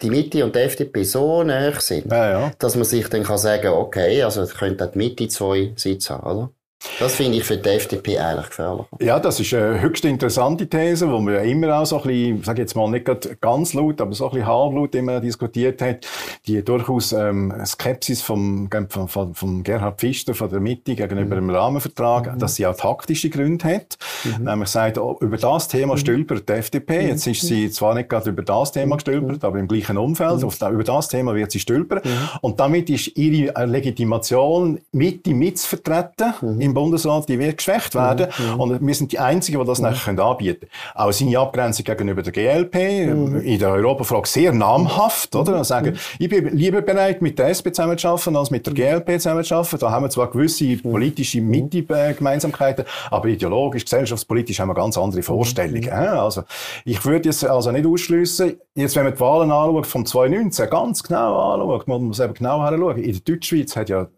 die 0.02 0.10
Mitte 0.10 0.44
und 0.44 0.54
die 0.54 0.60
FDP 0.60 1.04
so 1.04 1.42
näher 1.42 1.80
sind, 1.80 2.10
ja, 2.10 2.30
ja. 2.30 2.52
dass 2.58 2.74
man 2.74 2.84
sich 2.84 3.08
dann 3.08 3.22
kann 3.22 3.38
sagen, 3.38 3.68
okay, 3.68 4.22
also 4.22 4.44
könnte 4.46 4.90
die 4.92 4.98
Mitte 4.98 5.28
zwei 5.28 5.72
Sitze 5.76 6.14
haben, 6.14 6.26
oder? 6.26 6.50
Das 6.98 7.14
finde 7.14 7.38
ich 7.38 7.44
für 7.44 7.56
die 7.56 7.68
FDP 7.68 8.18
eigentlich 8.18 8.48
gefährlich. 8.48 8.86
Ja, 9.00 9.18
das 9.18 9.40
ist 9.40 9.54
eine 9.54 9.80
höchst 9.80 10.04
interessante 10.04 10.68
These, 10.68 11.10
wo 11.10 11.20
man 11.20 11.34
ja 11.34 11.40
immer 11.40 11.78
auch 11.78 11.86
so 11.86 11.96
ein 12.00 12.08
bisschen, 12.08 12.42
sage 12.42 12.62
jetzt 12.62 12.74
mal 12.74 12.88
nicht 12.90 13.08
ganz 13.40 13.74
laut, 13.74 14.00
aber 14.00 14.12
so 14.12 14.26
ein 14.26 14.30
bisschen 14.32 14.46
halblaut 14.46 14.94
immer 14.94 15.20
diskutiert 15.20 15.80
hat, 15.82 16.06
die 16.46 16.62
durchaus 16.64 17.12
ähm, 17.12 17.52
Skepsis 17.64 18.22
vom, 18.22 18.68
vom, 18.88 19.34
vom 19.34 19.62
Gerhard 19.62 20.00
Pfister 20.00 20.34
von 20.34 20.50
der 20.50 20.60
Mitte 20.60 20.94
gegenüber 20.94 21.36
mhm. 21.36 21.48
dem 21.48 21.50
Rahmenvertrag, 21.50 22.34
mhm. 22.34 22.38
dass 22.38 22.56
sie 22.56 22.66
auch 22.66 22.76
taktische 22.76 23.30
Gründe 23.30 23.64
hat. 23.64 23.96
Mhm. 24.24 24.44
Nämlich 24.44 24.68
sagt, 24.68 24.98
oh, 24.98 25.16
über 25.20 25.36
das 25.36 25.68
Thema 25.68 25.94
mhm. 25.94 25.98
stülpert 25.98 26.48
die 26.48 26.52
FDP. 26.52 27.02
Mhm. 27.02 27.08
Jetzt 27.08 27.26
ist 27.26 27.42
sie 27.42 27.70
zwar 27.70 27.94
nicht 27.94 28.08
gerade 28.08 28.30
über 28.30 28.42
das 28.42 28.72
Thema 28.72 28.96
gestülpert, 28.96 29.44
aber 29.44 29.58
im 29.58 29.68
gleichen 29.68 29.98
Umfeld. 29.98 30.44
Auf, 30.44 30.60
über 30.60 30.84
das 30.84 31.08
Thema 31.08 31.34
wird 31.34 31.52
sie 31.52 31.60
stülpern. 31.60 32.00
Und 32.40 32.60
damit 32.60 32.90
ist 32.90 33.16
ihre 33.16 33.66
Legitimation 33.66 34.80
Mitte 34.92 35.34
mitzuvertreten 35.34 36.60
im 36.60 36.71
im 36.72 36.74
Bundesrat, 36.74 37.28
die 37.28 37.38
wird 37.38 37.58
geschwächt 37.58 37.94
werden. 37.94 38.28
Mhm. 38.38 38.60
Und 38.60 38.86
wir 38.86 38.94
sind 38.94 39.12
die 39.12 39.18
Einzigen, 39.18 39.60
die 39.60 39.66
das 39.66 39.78
mhm. 39.78 39.90
nachher 39.90 40.18
anbieten 40.18 40.60
können. 40.60 40.70
Auch 40.94 41.12
seine 41.12 41.38
Abgrenzung 41.38 41.84
gegenüber 41.84 42.22
der 42.22 42.32
GLP, 42.32 42.74
mhm. 43.14 43.40
in 43.40 43.58
der 43.58 43.70
Europafrage 43.70 44.28
sehr 44.28 44.52
namhaft, 44.52 45.34
oder? 45.36 45.58
Und 45.58 45.64
sagen, 45.64 45.98
ich 46.18 46.28
bin 46.28 46.48
lieber 46.56 46.82
bereit, 46.82 47.22
mit 47.22 47.38
der 47.38 47.48
SP 47.52 47.72
zusammenzuarbeiten, 47.72 48.36
als 48.36 48.50
mit 48.50 48.66
der 48.66 48.74
GLP 48.74 49.20
zusammenzuarbeiten. 49.20 49.78
Da 49.78 49.90
haben 49.90 50.04
wir 50.04 50.10
zwar 50.10 50.30
gewisse 50.30 50.76
politische 50.78 51.40
Mitte-Gemeinsamkeiten, 51.40 52.84
aber 53.10 53.28
ideologisch, 53.28 53.84
gesellschaftspolitisch 53.84 54.58
haben 54.60 54.68
wir 54.68 54.74
ganz 54.74 54.96
andere 54.96 55.22
Vorstellungen. 55.22 55.90
Also, 55.90 56.44
ich 56.84 57.04
würde 57.04 57.28
jetzt 57.28 57.44
also 57.44 57.70
nicht 57.70 57.86
ausschliessen, 57.86 58.58
jetzt, 58.74 58.96
wenn 58.96 59.04
man 59.04 59.14
die 59.14 59.20
Wahlen 59.20 59.50
anschaut, 59.50 59.86
vom 59.86 60.06
2019 60.06 60.70
ganz 60.70 61.02
genau 61.02 61.52
anschaut, 61.52 61.88
muss 61.88 62.00
man 62.00 62.10
es 62.10 62.20
eben 62.20 62.34
genau 62.34 62.60
anschauen. 62.60 62.98
In 62.98 63.12
der 63.12 63.20
Deutschschweiz 63.20 63.76
hat 63.76 63.88
ja 63.88 64.08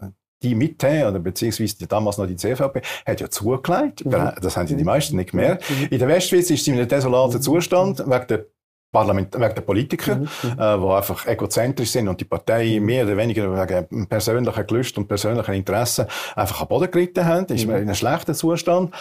die 0.42 0.54
Mitte, 0.54 1.06
oder 1.08 1.18
beziehungsweise 1.18 1.86
damals 1.86 2.18
noch 2.18 2.26
die 2.26 2.36
CVP, 2.36 2.82
hat 3.06 3.20
ja 3.20 3.30
zugelegt. 3.30 4.04
Mhm. 4.04 4.32
Das 4.40 4.56
haben 4.56 4.66
die 4.66 4.84
meisten 4.84 5.16
nicht 5.16 5.30
gemerkt. 5.30 5.64
Mhm. 5.70 5.88
In 5.90 5.98
der 5.98 6.08
Westschweiz 6.08 6.50
ist 6.50 6.64
sie 6.64 6.72
in 6.72 6.78
einem 6.78 6.88
desolaten 6.88 7.40
Zustand 7.40 8.00
wegen 8.00 8.26
der 8.28 8.46
Parlament 8.94 9.34
wegen 9.34 9.54
der 9.54 9.62
Politiker, 9.62 10.14
mhm. 10.14 10.28
äh, 10.44 10.78
die 10.78 10.94
einfach 10.94 11.26
egozentrisch 11.26 11.90
sind 11.90 12.08
und 12.08 12.20
die 12.20 12.24
Partei 12.24 12.78
mhm. 12.78 12.86
mehr 12.86 13.04
oder 13.04 13.16
weniger 13.16 13.44
wegen 13.52 14.06
persönlicher 14.06 14.62
Gelüste 14.64 15.00
und 15.00 15.08
persönlicher 15.08 15.52
Interessen 15.52 16.06
einfach 16.36 16.60
am 16.62 16.68
Boden 16.68 16.90
geritten 16.90 17.24
haben. 17.26 17.46
Das 17.46 17.56
ist 17.56 17.66
mhm. 17.66 17.74
in 17.74 17.76
einem 17.82 17.94
schlechten 17.94 18.34
Zustand. 18.34 18.94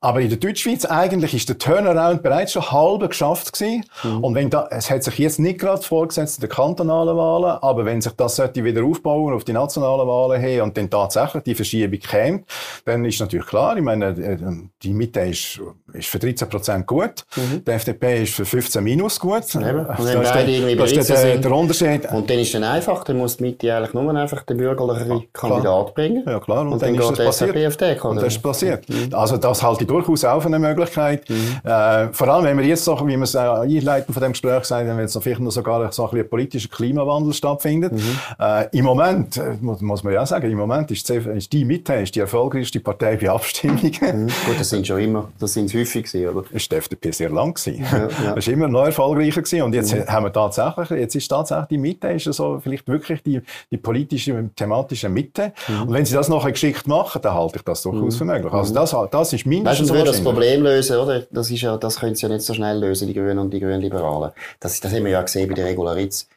Aber 0.00 0.20
in 0.20 0.28
der 0.28 0.38
Deutschschweiz 0.38 0.84
eigentlich 0.84 1.32
ist 1.34 1.48
der 1.48 1.56
Turnaround 1.58 2.22
bereits 2.22 2.52
schon 2.52 2.70
halb 2.70 3.08
geschafft 3.08 3.52
gewesen. 3.54 3.84
Mhm. 4.04 4.24
Und 4.24 4.34
wenn 4.34 4.50
da, 4.50 4.68
es 4.70 4.90
hat 4.90 5.02
sich 5.02 5.18
jetzt 5.18 5.38
nicht 5.38 5.58
gerade 5.58 5.82
vorgesetzt 5.82 6.38
in 6.38 6.42
den 6.42 6.50
kantonalen 6.50 7.16
Wahlen, 7.16 7.58
aber 7.62 7.86
wenn 7.86 8.02
sich 8.02 8.12
das 8.12 8.36
sollte 8.36 8.62
wieder 8.62 8.84
aufbauen 8.84 9.32
auf 9.32 9.44
die 9.44 9.54
nationalen 9.54 10.06
Wahlen 10.06 10.40
hin 10.42 10.60
und 10.60 10.76
dann 10.76 10.90
tatsächlich 10.90 11.42
die 11.44 11.54
Verschiebung 11.54 12.00
käme, 12.00 12.44
dann 12.84 13.04
ist 13.06 13.18
natürlich 13.20 13.46
klar, 13.46 13.76
ich 13.76 13.82
meine, 13.82 14.08
äh, 14.08 14.36
die 14.82 14.92
Mitte 14.92 15.20
ist, 15.20 15.60
ist 15.94 16.08
für 16.08 16.18
13 16.18 16.48
Prozent 16.50 16.86
gut, 16.86 17.24
mhm. 17.34 17.64
die 17.64 17.70
FDP 17.70 18.24
ist 18.24 18.34
für 18.34 18.44
15 18.44 18.84
minus 18.84 19.18
gut, 19.18 19.37
gut. 19.40 19.62
Eben. 19.62 19.86
Und 19.86 20.04
wenn 20.06 20.22
beide 20.22 20.50
irgendwie 20.50 20.74
bereit 20.74 21.04
sind. 21.04 21.44
Der 21.44 21.52
Unterschied. 21.52 22.12
Und 22.12 22.30
dann 22.30 22.38
ist 22.38 22.54
es 22.54 22.62
einfach, 22.62 23.04
dann 23.04 23.18
muss 23.18 23.36
die 23.36 23.44
Mitte 23.44 23.74
eigentlich 23.74 23.94
nur 23.94 24.14
einfach 24.14 24.42
den 24.42 24.56
bürgerlichen 24.56 25.10
ja, 25.10 25.22
Kandidat 25.32 25.94
bringen. 25.94 26.24
Ja, 26.26 26.40
klar. 26.40 26.62
Und, 26.62 26.74
und 26.74 26.82
dann, 26.82 26.94
dann 26.96 27.02
ist 27.02 27.18
das 27.18 27.26
passiert. 27.26 27.56
AfD, 27.56 27.96
und 28.00 28.16
das 28.16 28.24
ist 28.24 28.42
passiert. 28.42 28.88
Mhm. 28.88 29.14
Also 29.14 29.36
das 29.36 29.62
halte 29.62 29.82
ich 29.82 29.88
durchaus 29.88 30.24
auch 30.24 30.40
für 30.40 30.48
eine 30.48 30.58
Möglichkeit. 30.58 31.28
Mhm. 31.28 31.60
Äh, 31.64 32.08
vor 32.12 32.28
allem, 32.28 32.44
wenn 32.44 32.58
wir 32.58 32.64
jetzt 32.64 32.84
so, 32.84 32.98
wie 33.06 33.16
wir 33.16 33.22
es 33.22 33.34
äh, 33.34 33.38
einleiten 33.38 34.12
von 34.12 34.22
dem 34.22 34.32
Gespräch 34.32 34.64
sagen, 34.64 34.88
wenn 34.88 34.98
jetzt 34.98 35.14
noch 35.14 35.22
vielleicht 35.22 35.40
noch 35.40 35.50
sogar 35.50 35.90
so 35.92 36.08
ein, 36.10 36.28
politischer 36.28 36.68
Klimawandel 36.68 37.32
stattfindet. 37.32 37.92
Mhm. 37.92 38.18
Äh, 38.38 38.78
Im 38.78 38.84
Moment, 38.84 39.36
äh, 39.36 39.56
muss, 39.60 39.80
muss, 39.80 40.02
man 40.02 40.12
ja 40.12 40.26
sagen, 40.26 40.50
im 40.50 40.58
Moment 40.58 40.90
ist, 40.90 41.08
die, 41.08 41.14
ist 41.14 41.52
die 41.52 41.64
Mitte 41.64 41.94
ist 41.94 42.14
die 42.14 42.20
erfolgreichste 42.20 42.80
Partei 42.80 43.16
bei 43.16 43.30
Abstimmungen. 43.30 43.78
Mhm. 44.08 44.26
Gut, 44.46 44.58
das 44.58 44.70
sind 44.70 44.86
schon 44.86 45.00
immer, 45.00 45.28
das 45.38 45.52
sind 45.52 45.72
häufig 45.74 46.06
gewesen, 46.06 46.28
oder? 46.28 46.42
Das 46.42 46.52
ist 46.62 46.72
die 46.72 46.76
FDP 46.76 47.10
sehr 47.10 47.30
lang 47.30 47.54
gewesen. 47.54 47.84
Ja, 47.90 47.98
ja. 47.98 48.34
Das 48.34 48.38
ist 48.38 48.48
immer 48.48 48.68
noch 48.68 48.84
erfolgreich 48.84 49.27
erfolgreicher 49.28 49.42
gewesen. 49.42 49.62
Und 49.62 49.74
jetzt 49.74 49.94
mhm. 49.94 50.06
haben 50.06 50.24
wir 50.24 50.32
tatsächlich, 50.32 50.90
jetzt 50.90 51.14
ist 51.14 51.28
tatsächlich 51.28 51.68
die 51.68 51.78
Mitte, 51.78 52.08
ist 52.08 52.24
so 52.24 52.60
vielleicht 52.62 52.86
wirklich 52.88 53.22
die, 53.22 53.40
die 53.70 53.76
politische, 53.76 54.50
thematische 54.56 55.08
Mitte. 55.08 55.52
Mhm. 55.68 55.82
Und 55.82 55.92
wenn 55.92 56.04
sie 56.04 56.14
das 56.14 56.28
nachher 56.28 56.52
geschickt 56.52 56.86
machen, 56.86 57.22
dann 57.22 57.34
halte 57.34 57.56
ich 57.56 57.62
das 57.62 57.82
durchaus 57.82 58.16
für 58.16 58.24
möglich. 58.24 58.52
Also 58.52 58.72
mhm. 58.72 58.76
das, 58.76 58.96
das 59.10 59.32
ist 59.32 59.46
mindestens 59.46 59.90
weißt 59.90 60.00
du, 60.00 60.06
das 60.06 60.20
Problem 60.20 60.62
lösen, 60.62 60.96
oder? 60.96 61.22
Das 61.30 61.50
ist 61.50 61.60
ja, 61.60 61.76
das 61.76 61.98
können 61.98 62.14
sie 62.14 62.26
ja 62.26 62.32
nicht 62.32 62.44
so 62.44 62.54
schnell 62.54 62.78
lösen, 62.78 63.08
die 63.08 63.14
Grünen 63.14 63.38
und 63.38 63.50
die 63.52 63.60
Grünen 63.60 63.80
Liberalen. 63.80 64.32
Das, 64.60 64.80
das 64.80 64.92
haben 64.92 65.04
wir 65.04 65.12
ja 65.12 65.22
gesehen 65.22 65.48
bei 65.48 65.54
der 65.54 65.66
Regularitz. 65.66 66.28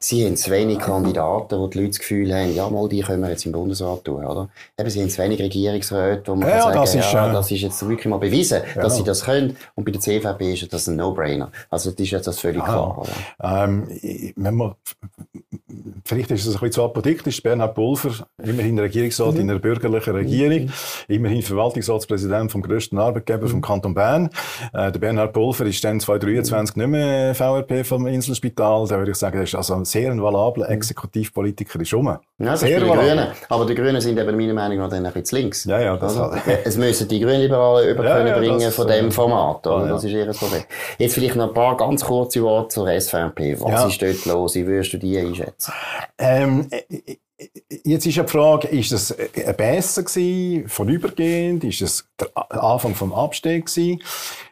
Sie 0.00 0.24
haben 0.24 0.36
zu 0.36 0.50
wenig 0.50 0.78
Kandidaten, 0.78 1.58
wo 1.58 1.66
die 1.66 1.78
Leute 1.78 1.90
das 1.90 1.98
Gefühl 1.98 2.32
haben, 2.34 2.54
ja, 2.54 2.68
mal, 2.68 2.88
die 2.88 3.00
können 3.00 3.22
wir 3.22 3.30
jetzt 3.30 3.46
im 3.46 3.52
Bundesrat 3.52 4.04
tun, 4.04 4.24
oder? 4.24 4.48
Eben, 4.78 4.90
sie 4.90 5.00
haben 5.00 5.10
zu 5.10 5.22
wenig 5.22 5.40
Regierungsräte, 5.40 6.22
wo 6.26 6.34
man 6.34 6.48
ja, 6.48 6.54
kann 6.54 6.62
sagen, 6.62 6.80
das 6.80 6.94
ist, 6.94 7.12
ja, 7.12 7.32
das 7.32 7.50
ist 7.50 7.60
jetzt 7.60 7.88
wirklich 7.88 8.06
mal 8.06 8.18
bewiesen, 8.18 8.62
ja. 8.74 8.82
dass 8.82 8.96
sie 8.96 9.04
das 9.04 9.24
können. 9.24 9.56
Und 9.74 9.84
bei 9.84 9.92
der 9.92 10.00
CVP 10.00 10.52
ist 10.52 10.72
das 10.72 10.86
ein 10.86 10.96
No-Brainer. 10.96 11.50
Also, 11.70 11.90
das 11.90 12.00
ist 12.00 12.10
jetzt 12.10 12.26
das 12.26 12.40
völlig 12.40 12.62
klar, 12.62 12.98
oder? 12.98 13.10
Ähm, 13.42 13.88
wenn 14.36 14.54
man, 14.54 14.74
vielleicht 16.04 16.30
ist 16.30 16.46
es 16.46 16.48
ein 16.48 16.52
bisschen 16.52 16.72
zu 16.72 16.84
apodiktisch, 16.84 17.42
Bernhard 17.42 17.74
Pulver, 17.74 18.26
immerhin 18.42 18.78
Regierungsrat 18.78 19.34
mhm. 19.34 19.40
in 19.40 19.50
einer 19.50 19.58
bürgerlichen 19.58 20.14
Regierung, 20.14 20.62
mhm. 20.62 20.72
immerhin 21.08 21.42
Verwaltungsratspräsident 21.42 22.50
vom 22.50 22.62
grössten 22.62 22.98
Arbeitgeber 22.98 23.46
mhm. 23.46 23.50
vom 23.50 23.60
Kanton 23.60 23.94
Bern. 23.94 24.30
Äh, 24.72 24.92
der 24.92 24.98
Bernhard 24.98 25.32
Pulver 25.32 25.66
ist 25.66 25.82
dann 25.84 26.00
2023 26.00 26.76
nicht 26.76 26.86
mehr 26.88 27.34
VRP 27.34 27.86
vom 27.86 28.06
Inselspital. 28.06 28.86
Da 28.88 28.98
würde 28.98 29.10
ich 29.10 29.16
sagen, 29.16 29.38
das 29.38 29.50
ist 29.50 29.54
also 29.54 29.82
sehr 29.84 30.10
ein 30.10 30.22
valabler 30.22 30.70
Exekutivpolitiker 30.70 31.80
ist 31.80 31.94
rum. 31.94 32.16
Ja, 32.38 32.56
sehr 32.56 32.80
die 32.80 32.86
Grünen. 32.86 33.28
Aber 33.48 33.66
die 33.66 33.74
Grünen 33.74 34.00
sind 34.00 34.18
eben 34.18 34.36
meiner 34.36 34.54
Meinung 34.54 34.78
nach 34.78 34.90
dann 34.90 35.04
ein 35.04 35.12
bisschen 35.12 35.38
links. 35.38 35.64
Ja, 35.64 35.80
ja, 35.80 35.96
das 35.96 36.16
also, 36.16 36.36
Es 36.64 36.76
müssen 36.76 37.08
die 37.08 37.20
Grünliberalen 37.20 37.88
über 37.88 38.04
ja, 38.08 38.16
können 38.16 38.28
ja, 38.28 38.38
bringen 38.38 38.60
das, 38.60 38.74
von 38.74 38.86
dem 38.86 39.10
Format. 39.10 39.66
Oder? 39.66 39.86
Ja, 39.86 39.92
das 39.92 40.04
ist 40.04 40.12
ihr 40.12 40.26
Problem. 40.32 40.62
Jetzt 40.98 41.14
vielleicht 41.14 41.36
noch 41.36 41.48
ein 41.48 41.54
paar 41.54 41.76
ganz 41.76 42.04
kurze 42.04 42.42
Worte 42.42 42.68
zur 42.68 42.88
SVP. 42.88 43.60
Was 43.60 43.86
ist 43.86 44.00
dort 44.00 44.24
los? 44.24 44.54
Wie 44.54 44.66
würdest 44.66 44.92
du 44.92 44.98
die 44.98 45.18
einschätzen? 45.18 45.67
Ähm, 46.18 46.68
Jetzt 47.84 48.04
ist 48.04 48.16
ja 48.16 48.24
die 48.24 48.32
Frage, 48.32 48.66
ist 48.66 48.90
das 48.90 49.16
Besser 49.56 50.02
gewesen, 50.02 50.68
vorübergehend? 50.68 51.62
Ist 51.62 51.82
es 51.82 52.08
der 52.18 52.30
Anfang 52.34 52.96
vom 52.96 53.12
Abstieg 53.12 53.66
gewesen? 53.66 54.02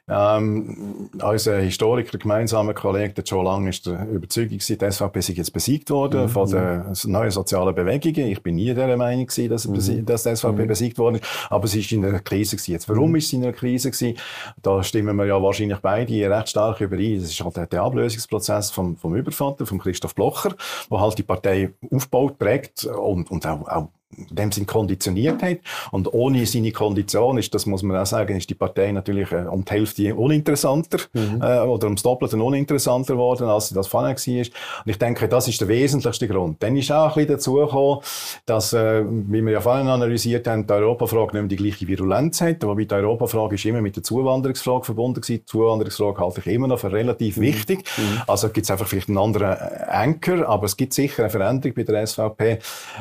Ähm, 0.08 1.10
unser 1.20 1.58
Historiker, 1.58 2.16
gemeinsamer 2.16 2.74
Kollege, 2.74 3.14
der 3.14 3.24
Joe 3.24 3.42
Lang, 3.42 3.66
ist 3.66 3.86
der 3.86 4.06
Überzeugung 4.08 4.58
gewesen, 4.58 4.78
die 4.78 4.90
SVP 4.92 5.20
sei 5.20 5.32
jetzt 5.32 5.52
besiegt 5.52 5.90
worden 5.90 6.22
mhm. 6.22 6.28
von 6.28 6.48
den 6.48 6.96
neuen 7.06 7.32
sozialen 7.32 7.74
Bewegungen. 7.74 8.28
Ich 8.28 8.40
bin 8.40 8.54
nie 8.54 8.72
der 8.72 8.96
Meinung 8.96 9.26
gewesen, 9.26 9.50
dass, 9.50 9.66
mhm. 9.66 10.06
dass 10.06 10.22
die 10.22 10.36
SVP 10.36 10.62
mhm. 10.62 10.68
besiegt 10.68 10.98
worden 10.98 11.16
ist. 11.16 11.24
Aber 11.50 11.64
es 11.64 11.74
ist 11.74 11.90
in 11.90 12.04
einer 12.04 12.20
Krise 12.20 12.54
gewesen. 12.54 12.70
Jetzt, 12.70 12.88
warum 12.88 13.10
mhm. 13.10 13.16
ist 13.16 13.26
es 13.26 13.32
in 13.32 13.42
einer 13.42 13.52
Krise 13.52 13.90
gewesen? 13.90 14.16
Da 14.62 14.80
stimmen 14.84 15.16
wir 15.16 15.26
ja 15.26 15.42
wahrscheinlich 15.42 15.78
beide 15.78 16.30
recht 16.30 16.50
stark 16.50 16.80
überein. 16.80 17.18
Das 17.20 17.30
ist 17.30 17.42
halt 17.42 17.56
der, 17.56 17.66
der 17.66 17.82
Ablösungsprozess 17.82 18.70
vom, 18.70 18.96
vom 18.96 19.16
Übervater, 19.16 19.66
von 19.66 19.80
Christoph 19.80 20.14
Blocher, 20.14 20.54
wo 20.88 21.00
halt 21.00 21.18
die 21.18 21.24
Partei 21.24 21.70
aufbaut, 21.90 22.38
prägt 22.38 22.84
und, 22.84 23.28
und 23.28 23.44
auch, 23.44 23.66
auch 23.66 23.88
dem 24.30 24.52
Sinn 24.52 24.66
konditioniert 24.66 25.42
hat. 25.42 25.58
Und 25.90 26.12
ohne 26.14 26.46
seine 26.46 26.72
Kondition 26.72 27.38
ist, 27.38 27.54
das 27.54 27.66
muss 27.66 27.82
man 27.82 27.96
auch 27.96 28.06
sagen, 28.06 28.36
ist 28.36 28.48
die 28.48 28.54
Partei 28.54 28.92
natürlich 28.92 29.32
äh, 29.32 29.46
um 29.46 29.64
die 29.64 29.72
Hälfte 29.72 30.14
uninteressanter 30.14 30.98
mhm. 31.12 31.42
äh, 31.42 31.60
oder 31.60 31.84
ums 31.84 32.02
Doppelte 32.02 32.36
uninteressanter 32.36 33.14
geworden, 33.14 33.48
als 33.48 33.68
sie 33.68 33.74
das 33.74 33.88
vorher 33.88 34.16
war. 34.16 34.38
Und 34.38 34.90
ich 34.90 34.98
denke, 34.98 35.28
das 35.28 35.48
ist 35.48 35.60
der 35.60 35.68
wesentlichste 35.68 36.28
Grund. 36.28 36.62
Dann 36.62 36.76
ist 36.76 36.90
auch 36.92 37.08
ein 37.08 37.14
bisschen 37.14 37.28
dazu 37.28 37.54
gekommen, 37.54 38.00
dass, 38.46 38.72
äh, 38.72 39.04
wie 39.06 39.42
wir 39.42 39.52
ja 39.52 39.60
vorhin 39.60 39.88
analysiert 39.88 40.46
haben, 40.46 40.66
die 40.66 40.72
Europafrage 40.72 41.32
nicht 41.32 41.32
mehr 41.34 41.44
die 41.44 41.56
gleiche 41.56 41.88
Virulenz 41.88 42.40
hat. 42.40 42.62
Wobei 42.62 42.84
die 42.84 42.94
Europafrage 42.94 43.56
ist 43.56 43.64
immer 43.64 43.80
mit 43.80 43.96
der 43.96 44.02
Zuwanderungsfrage 44.02 44.84
verbunden 44.84 45.20
gewesen. 45.20 45.40
Die 45.40 45.46
Zuwanderungsfrage 45.46 46.20
halte 46.20 46.40
ich 46.40 46.46
immer 46.46 46.68
noch 46.68 46.78
für 46.78 46.92
relativ 46.92 47.36
mhm. 47.36 47.42
wichtig. 47.42 47.84
Mhm. 47.96 48.22
Also 48.26 48.48
gibt 48.48 48.64
es 48.64 48.70
einfach 48.70 48.86
vielleicht 48.86 49.08
einen 49.08 49.18
anderen 49.18 49.52
äh, 49.52 49.84
Anker, 49.88 50.48
aber 50.48 50.66
es 50.66 50.76
gibt 50.76 50.94
sicher 50.94 51.24
eine 51.24 51.30
Veränderung 51.30 51.74
bei 51.74 51.82
der 51.82 52.06
SVP. 52.06 52.58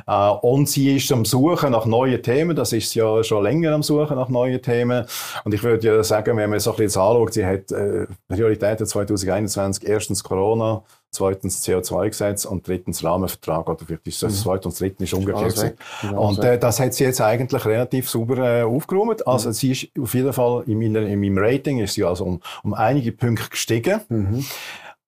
Äh, 0.08 0.30
und 0.42 0.68
sie 0.68 0.95
ist 0.96 1.12
am 1.12 1.26
Suchen 1.26 1.72
nach 1.72 1.86
neuen 1.86 2.22
Themen. 2.22 2.56
Das 2.56 2.74
ist 2.74 2.94
ja 2.96 3.24
schon 3.24 3.44
länger 3.44 3.74
am 3.74 3.84
Suchen 3.84 4.16
nach 4.16 4.30
neuen 4.30 4.62
Themen. 4.62 5.06
Und 5.44 5.54
ich 5.54 5.64
würde 5.64 5.88
ja 5.88 6.04
sagen, 6.04 6.38
wenn 6.38 6.50
man 6.50 6.60
so 6.60 6.72
ein 6.72 6.78
bisschen 6.78 7.02
anschaut, 7.02 7.34
sie 7.34 7.46
hat 7.46 7.72
äh, 7.72 8.08
Prioritäten 8.28 8.86
2021 8.86 9.88
erstens 9.88 10.24
Corona, 10.24 10.84
zweitens 11.12 11.66
CO2-Gesetz 11.66 12.46
und 12.46 12.68
drittens 12.68 13.04
Rahmenvertrag. 13.04 13.68
Oder 13.70 13.86
vielleicht 13.86 14.08
ist 14.08 14.24
das 14.24 14.34
mhm. 14.34 14.38
zweite 14.38 14.68
und 14.68 14.80
dritte 14.80 15.04
ist 15.04 15.14
umgekehrt. 15.14 15.76
und 16.16 16.44
äh, 16.44 16.58
das 16.58 16.80
hat 16.80 16.94
sie 16.94 17.04
jetzt 17.04 17.22
eigentlich 17.22 17.66
relativ 17.66 18.10
sauber 18.10 18.38
äh, 18.38 18.64
aufgeräumt. 18.64 19.28
Also 19.28 19.50
mhm. 19.50 19.54
sie 19.54 19.72
ist 19.72 19.88
auf 20.00 20.14
jeden 20.14 20.34
Fall 20.34 20.64
in, 20.68 20.80
meiner, 20.80 21.02
in 21.02 21.20
meinem 21.20 21.38
Rating 21.38 21.80
ist 21.80 21.94
sie 21.94 22.04
also 22.04 22.26
um, 22.26 22.42
um 22.64 22.74
einige 22.74 23.12
Punkte 23.12 23.50
gestiegen. 23.50 24.02
Mhm. 24.10 24.46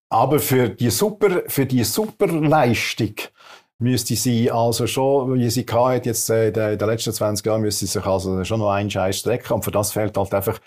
Aber 0.09 0.39
für 0.39 0.69
die 0.69 0.89
super, 0.89 1.43
für 1.47 1.65
die 1.65 1.83
super 1.83 2.27
Leistung 2.27 3.15
müsste 3.79 4.15
sie 4.15 4.51
also 4.51 4.87
schon, 4.87 5.35
wie 5.35 5.49
sie 5.49 5.65
hat, 5.69 6.05
jetzt 6.05 6.29
äh, 6.29 6.47
in 6.47 6.77
den 6.77 6.87
letzten 6.87 7.13
20 7.13 7.45
Jahren, 7.45 7.61
müsste 7.61 7.85
sie 7.85 7.91
sich 7.91 8.05
also 8.05 8.43
schon 8.43 8.59
noch 8.59 8.71
einen 8.71 8.89
Scheiß 8.89 9.19
strecken. 9.19 9.53
Und 9.53 9.63
für 9.63 9.71
das 9.71 9.91
fehlt 9.91 10.17
halt 10.17 10.33
einfach 10.33 10.59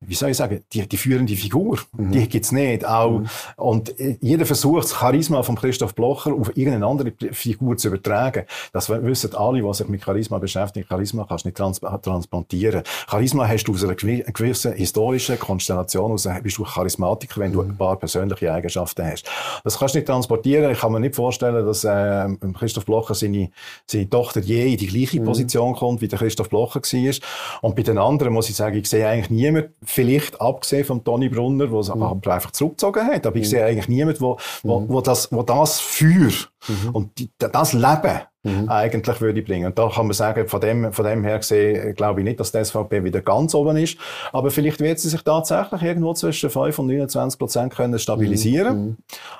wie 0.00 0.14
soll 0.14 0.30
ich 0.30 0.36
sagen, 0.36 0.62
die, 0.72 0.86
die 0.86 0.96
führende 0.96 1.34
Figur, 1.36 1.78
mhm. 1.96 2.12
die 2.12 2.28
gibt's 2.28 2.52
nicht. 2.52 2.86
Auch, 2.86 3.20
mhm. 3.20 3.28
Und 3.56 3.98
äh, 3.98 4.16
jeder 4.20 4.46
versucht, 4.46 4.84
das 4.84 4.94
Charisma 4.94 5.42
von 5.42 5.56
Christoph 5.56 5.94
Blocher 5.94 6.32
auf 6.34 6.56
irgendeine 6.56 6.86
andere 6.86 7.12
Figur 7.32 7.76
zu 7.76 7.88
übertragen. 7.88 8.44
Das 8.72 8.88
wissen 8.88 9.34
alle, 9.34 9.62
die 9.62 9.74
sich 9.74 9.88
mit 9.88 10.04
Charisma 10.04 10.38
beschäftigen. 10.38 10.86
Charisma 10.88 11.24
kannst 11.28 11.44
du 11.44 11.48
nicht 11.48 11.56
trans 11.56 11.80
transplantieren. 11.80 12.82
Charisma 13.08 13.48
hast 13.48 13.64
du 13.64 13.72
aus 13.72 13.84
einer 13.84 13.94
gewissen 13.94 14.72
historischen 14.72 15.38
Konstellation, 15.38 16.12
aus 16.12 16.28
bist 16.42 16.58
du 16.58 16.64
Charismatiker, 16.64 17.40
wenn 17.40 17.52
du 17.52 17.62
mhm. 17.62 17.70
ein 17.70 17.76
paar 17.76 17.96
persönliche 17.96 18.52
Eigenschaften 18.52 19.06
hast. 19.06 19.26
Das 19.64 19.78
kannst 19.78 19.94
du 19.94 19.98
nicht 19.98 20.06
transportieren. 20.06 20.70
Ich 20.70 20.80
kann 20.80 20.92
mir 20.92 21.00
nicht 21.00 21.14
vorstellen, 21.14 21.64
dass 21.64 21.84
äh, 21.84 22.28
Christoph 22.58 22.84
Blocher 22.86 23.14
seine, 23.14 23.50
seine 23.86 24.08
Tochter 24.08 24.40
je 24.40 24.72
in 24.72 24.76
die 24.76 24.86
gleiche 24.86 25.20
mhm. 25.20 25.24
Position 25.24 25.74
kommt, 25.74 26.00
wie 26.00 26.08
der 26.08 26.18
Christoph 26.18 26.48
Blocher 26.48 26.80
war. 26.80 27.14
Und 27.62 27.76
bei 27.76 27.82
den 27.82 27.98
anderen 27.98 28.32
muss 28.32 28.48
ich 28.48 28.56
sagen, 28.56 28.76
ich 28.76 28.88
sehe 28.88 29.06
eigentlich 29.06 29.30
niemand, 29.30 29.70
vielleicht 29.94 30.40
abgesehen 30.40 30.84
von 30.84 31.04
Toni 31.04 31.28
Brunner, 31.28 31.68
der 31.68 31.78
es 31.78 31.94
mhm. 31.94 32.02
einfach 32.02 32.50
zurückgezogen 32.50 33.06
hat. 33.06 33.26
Aber 33.26 33.36
ich 33.36 33.44
mhm. 33.44 33.50
sehe 33.50 33.64
eigentlich 33.64 33.88
niemanden, 33.88 34.20
wo, 34.20 34.38
wo, 34.62 34.80
mhm. 34.80 34.88
wo, 34.88 35.00
das, 35.00 35.30
wo 35.32 35.42
das 35.42 35.80
Feuer 35.80 36.30
mhm. 36.68 36.90
und 36.92 37.18
die, 37.18 37.30
das 37.38 37.72
Leben 37.72 38.20
mhm. 38.44 38.68
eigentlich 38.68 39.20
würde 39.20 39.42
bringen. 39.42 39.66
Und 39.66 39.78
da 39.78 39.88
kann 39.88 40.06
man 40.06 40.14
sagen, 40.14 40.46
von 40.46 40.60
dem, 40.60 40.92
von 40.92 41.04
dem 41.04 41.24
her 41.24 41.38
gesehen, 41.38 41.94
glaube 41.94 42.20
ich 42.20 42.24
nicht, 42.24 42.38
dass 42.38 42.52
die 42.52 42.64
SVP 42.64 43.02
wieder 43.02 43.20
ganz 43.20 43.54
oben 43.54 43.76
ist. 43.76 43.98
Aber 44.32 44.50
vielleicht 44.50 44.80
wird 44.80 45.00
sie 45.00 45.08
sich 45.08 45.22
tatsächlich 45.22 45.82
irgendwo 45.82 46.14
zwischen 46.14 46.50
5 46.50 46.78
und 46.78 46.86
29 46.86 47.38
Prozent 47.38 47.74
können 47.74 47.98
stabilisieren. 47.98 48.76
Mhm. 48.76 48.96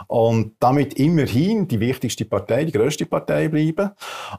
Und 0.06 0.52
damit 0.60 0.94
immerhin 0.94 1.68
die 1.68 1.80
wichtigste 1.80 2.24
Partei, 2.24 2.64
die 2.64 2.72
größte 2.72 3.06
Partei 3.06 3.48
bleiben. 3.48 3.90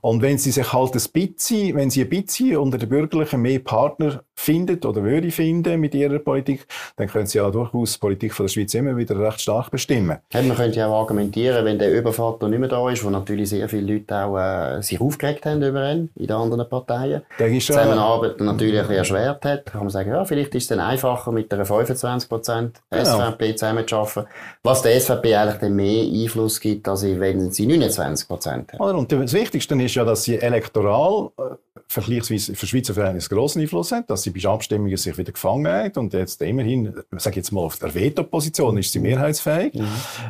Und 0.02 0.22
wenn 0.22 0.38
sie 0.38 0.52
sich 0.52 0.74
halt 0.74 0.94
ein 0.94 1.12
bisschen, 1.14 1.76
wenn 1.76 1.90
sie 1.90 2.02
ein 2.02 2.10
bisschen 2.10 2.58
unter 2.58 2.78
den 2.78 2.90
Bürgerlichen 2.90 3.42
mehr 3.42 3.60
Partner 3.60 4.24
findet 4.36 4.86
oder 4.86 5.04
würde 5.04 5.32
finden 5.32 5.80
mit 5.80 5.96
ihrer 5.96 6.20
Politik, 6.20 6.68
dann 6.98 7.08
können 7.08 7.26
sie 7.26 7.38
ja 7.38 7.50
durchaus 7.50 7.94
die 7.94 8.00
Politik 8.00 8.34
von 8.34 8.46
der 8.46 8.52
Schweiz 8.52 8.74
immer 8.74 8.98
wieder 8.98 9.18
recht 9.20 9.42
stark 9.42 9.72
bestimmen. 9.72 10.18
Ja, 10.34 10.42
man 10.42 10.58
könnte 10.58 10.80
ja 10.80 10.88
auch 10.88 11.02
argumentieren, 11.02 11.64
wenn 11.66 11.80
der 11.80 11.98
Übervater 11.98 12.50
nicht 12.50 12.60
mehr 12.60 12.70
da 12.70 12.90
ist, 12.90 13.04
wo 13.04 13.10
natürlich 13.10 13.50
sehr 13.50 13.70
viele 13.70 13.94
Leute 13.94 14.16
auch 14.16 14.38
äh, 14.38 14.55
sich 14.82 15.00
aufgeregt 15.02 15.46
haben 15.46 15.62
über 15.62 15.92
ihn 15.92 16.10
in 16.16 16.28
den 16.28 16.36
anderen 16.36 16.68
Parteien, 16.68 17.22
der 17.40 17.48
ist 17.48 17.68
Zusammenarbeit 17.68 18.40
natürlich 18.40 18.90
erschwert 18.90 19.46
hat, 19.46 19.66
kann 19.66 19.82
man 19.82 19.90
sagen, 19.90 20.12
ja, 20.12 20.26
vielleicht 20.26 20.54
ist 20.56 20.64
es 20.64 20.70
dann 20.70 20.80
einfacher 20.80 21.32
mit 21.32 21.54
einer 21.54 21.66
25 21.66 22.30
Prozent 22.30 22.82
genau. 22.90 23.32
SVP 23.32 23.56
zusammenzuarbeiten, 23.56 24.28
was 24.64 24.82
der 24.82 25.00
SVP 25.00 25.36
eigentlich 25.36 25.60
dann 25.60 25.76
mehr 25.76 26.04
Einfluss 26.04 26.60
gibt, 26.60 26.88
als 26.88 27.04
wenn 27.04 27.52
sie 27.52 27.68
29 27.68 28.28
Prozent 28.28 28.74
hat. 28.74 28.80
Und 28.80 29.12
das 29.12 29.34
Wichtigste 29.34 29.76
ist 29.76 29.96
ja, 29.96 30.06
dass 30.06 30.24
sie 30.24 30.38
elektoral 30.38 31.30
äh, 31.38 31.44
vergleichsweise 31.88 32.56
für 32.56 32.68
Schweizer 32.68 32.94
Verhältnisse 32.94 33.30
grossen 33.30 33.62
Einfluss 33.62 33.92
hat, 33.92 34.10
dass 34.10 34.24
sie 34.24 34.32
bei 34.32 34.48
Abstimmungen 34.48 34.98
sich 34.98 35.18
wieder 35.18 35.32
gefangen 35.32 35.72
hat 35.72 35.98
und 35.98 36.14
jetzt 36.14 36.42
immerhin, 36.42 36.94
sage 37.12 37.38
jetzt 37.38 37.52
mal, 37.52 37.62
auf 37.62 37.78
der 37.78 37.94
Veto-Position 37.94 38.78
ist 38.78 38.92
sie 38.92 39.00
mehrheitsfähig. 39.00 39.74
Mhm. 39.74 39.88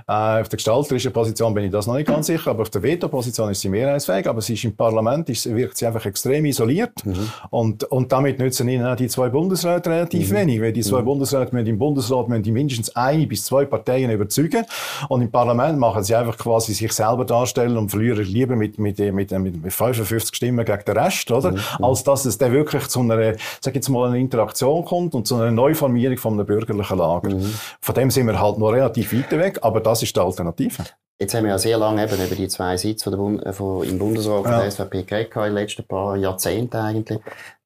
Äh, 0.07 0.41
auf 0.41 0.49
der 0.49 0.57
gestalterischen 0.57 1.13
Position 1.13 1.53
bin 1.53 1.65
ich 1.65 1.71
das 1.71 1.87
noch 1.87 1.95
nicht 1.95 2.07
ganz 2.07 2.27
sicher, 2.27 2.51
aber 2.51 2.63
auf 2.63 2.69
der 2.69 2.83
Veto-Position 2.83 3.51
ist 3.51 3.61
sie 3.61 3.69
mehrheitsfähig, 3.69 4.14
aber 4.23 4.41
sie 4.41 4.53
ist 4.53 4.63
im 4.63 4.75
Parlament, 4.75 5.29
ist, 5.29 5.53
wirkt 5.53 5.77
sie 5.77 5.85
einfach 5.85 6.05
extrem 6.05 6.45
isoliert 6.45 7.05
mhm. 7.05 7.29
und, 7.49 7.83
und 7.85 8.11
damit 8.11 8.39
nützen 8.39 8.67
ihnen 8.69 8.85
auch 8.85 8.95
die 8.95 9.07
zwei 9.07 9.29
Bundesräte 9.29 9.89
relativ 9.89 10.31
mhm. 10.31 10.35
wenig, 10.35 10.61
weil 10.61 10.73
die 10.73 10.81
zwei 10.81 11.01
mhm. 11.01 11.05
Bundesräte 11.05 11.53
müssen 11.53 11.67
im 11.67 11.77
Bundesrat 11.77 12.29
müssen 12.29 12.43
die 12.43 12.51
mindestens 12.51 12.95
eine 12.95 13.27
bis 13.27 13.45
zwei 13.45 13.65
Parteien 13.65 14.09
überzeugen 14.11 14.65
und 15.09 15.21
im 15.21 15.31
Parlament 15.31 15.77
machen 15.79 16.03
sie 16.03 16.15
einfach 16.15 16.37
quasi 16.37 16.73
sich 16.73 16.91
selber 16.91 17.25
darstellen 17.25 17.77
und 17.77 17.89
verlieren 17.89 18.25
lieber 18.25 18.55
mit, 18.55 18.79
mit, 18.79 18.99
mit, 18.99 19.31
mit, 19.31 19.63
mit 19.63 19.73
55 19.73 20.35
Stimmen 20.35 20.65
gegen 20.65 20.83
den 20.85 20.97
Rest, 20.97 21.31
oder? 21.31 21.51
Mhm. 21.51 21.59
als 21.81 22.03
dass 22.03 22.25
es 22.25 22.37
dann 22.37 22.51
wirklich 22.51 22.87
zu 22.87 23.01
einer, 23.01 23.33
sag 23.61 23.75
jetzt 23.75 23.89
mal, 23.89 24.07
einer 24.07 24.17
Interaktion 24.17 24.85
kommt 24.85 25.15
und 25.15 25.27
zu 25.27 25.35
einer 25.35 25.51
Neuformierung 25.51 26.17
von 26.17 26.33
einem 26.33 26.45
bürgerlichen 26.45 26.97
Lager. 26.97 27.29
Mhm. 27.29 27.53
Von 27.81 27.95
dem 27.95 28.11
sind 28.11 28.27
wir 28.27 28.39
halt 28.39 28.57
noch 28.57 28.69
relativ 28.69 29.13
weit 29.13 29.31
weg, 29.31 29.59
aber 29.61 29.79
das 29.79 30.03
ist 30.03 30.15
die 30.15 30.19
Alternative. 30.19 30.83
Jetzt 31.19 31.33
haben 31.33 31.43
wir 31.43 31.51
ja 31.51 31.57
sehr 31.57 31.77
lange 31.77 32.03
eben 32.03 32.25
über 32.25 32.35
die 32.35 32.49
zwei 32.49 32.75
Sitze 32.75 33.05
von 33.05 33.17
Bund, 33.17 33.45
äh, 33.45 33.53
von, 33.53 33.87
im 33.87 33.97
Bundesrat 33.97 34.43
von 34.43 34.51
ja. 34.51 34.61
der 34.61 34.71
SVP 34.71 35.03
geredet, 35.03 35.35
in 35.35 35.41
den 35.43 35.53
letzten 35.53 35.83
paar 35.85 36.17
Jahrzehnten 36.17 36.75
eigentlich. 36.77 37.19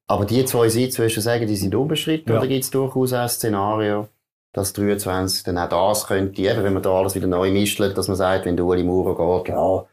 Aber 0.06 0.24
die 0.24 0.44
zwei 0.44 0.68
Sitze, 0.68 0.98
würdest 0.98 1.16
du 1.16 1.20
sagen, 1.20 1.46
die 1.46 1.56
sind 1.56 1.74
unbestritten, 1.74 2.32
ja. 2.32 2.38
oder 2.38 2.48
gibt 2.48 2.64
es 2.64 2.70
durchaus 2.70 3.12
ein 3.12 3.28
Szenario, 3.28 4.08
dass 4.52 4.72
23 4.72 5.44
dann 5.44 5.58
auch 5.58 5.68
das 5.68 6.06
könnte, 6.06 6.42
eben, 6.42 6.62
wenn 6.62 6.72
man 6.72 6.82
da 6.82 6.92
alles 6.92 7.14
wieder 7.14 7.26
neu 7.26 7.50
mischt, 7.50 7.80
dass 7.80 8.08
man 8.08 8.16
sagt, 8.16 8.44
wenn 8.44 8.56
der 8.56 8.66
Uli 8.66 8.84
Maurer 8.84 9.42
geht, 9.44 9.54
ja, 9.54 9.84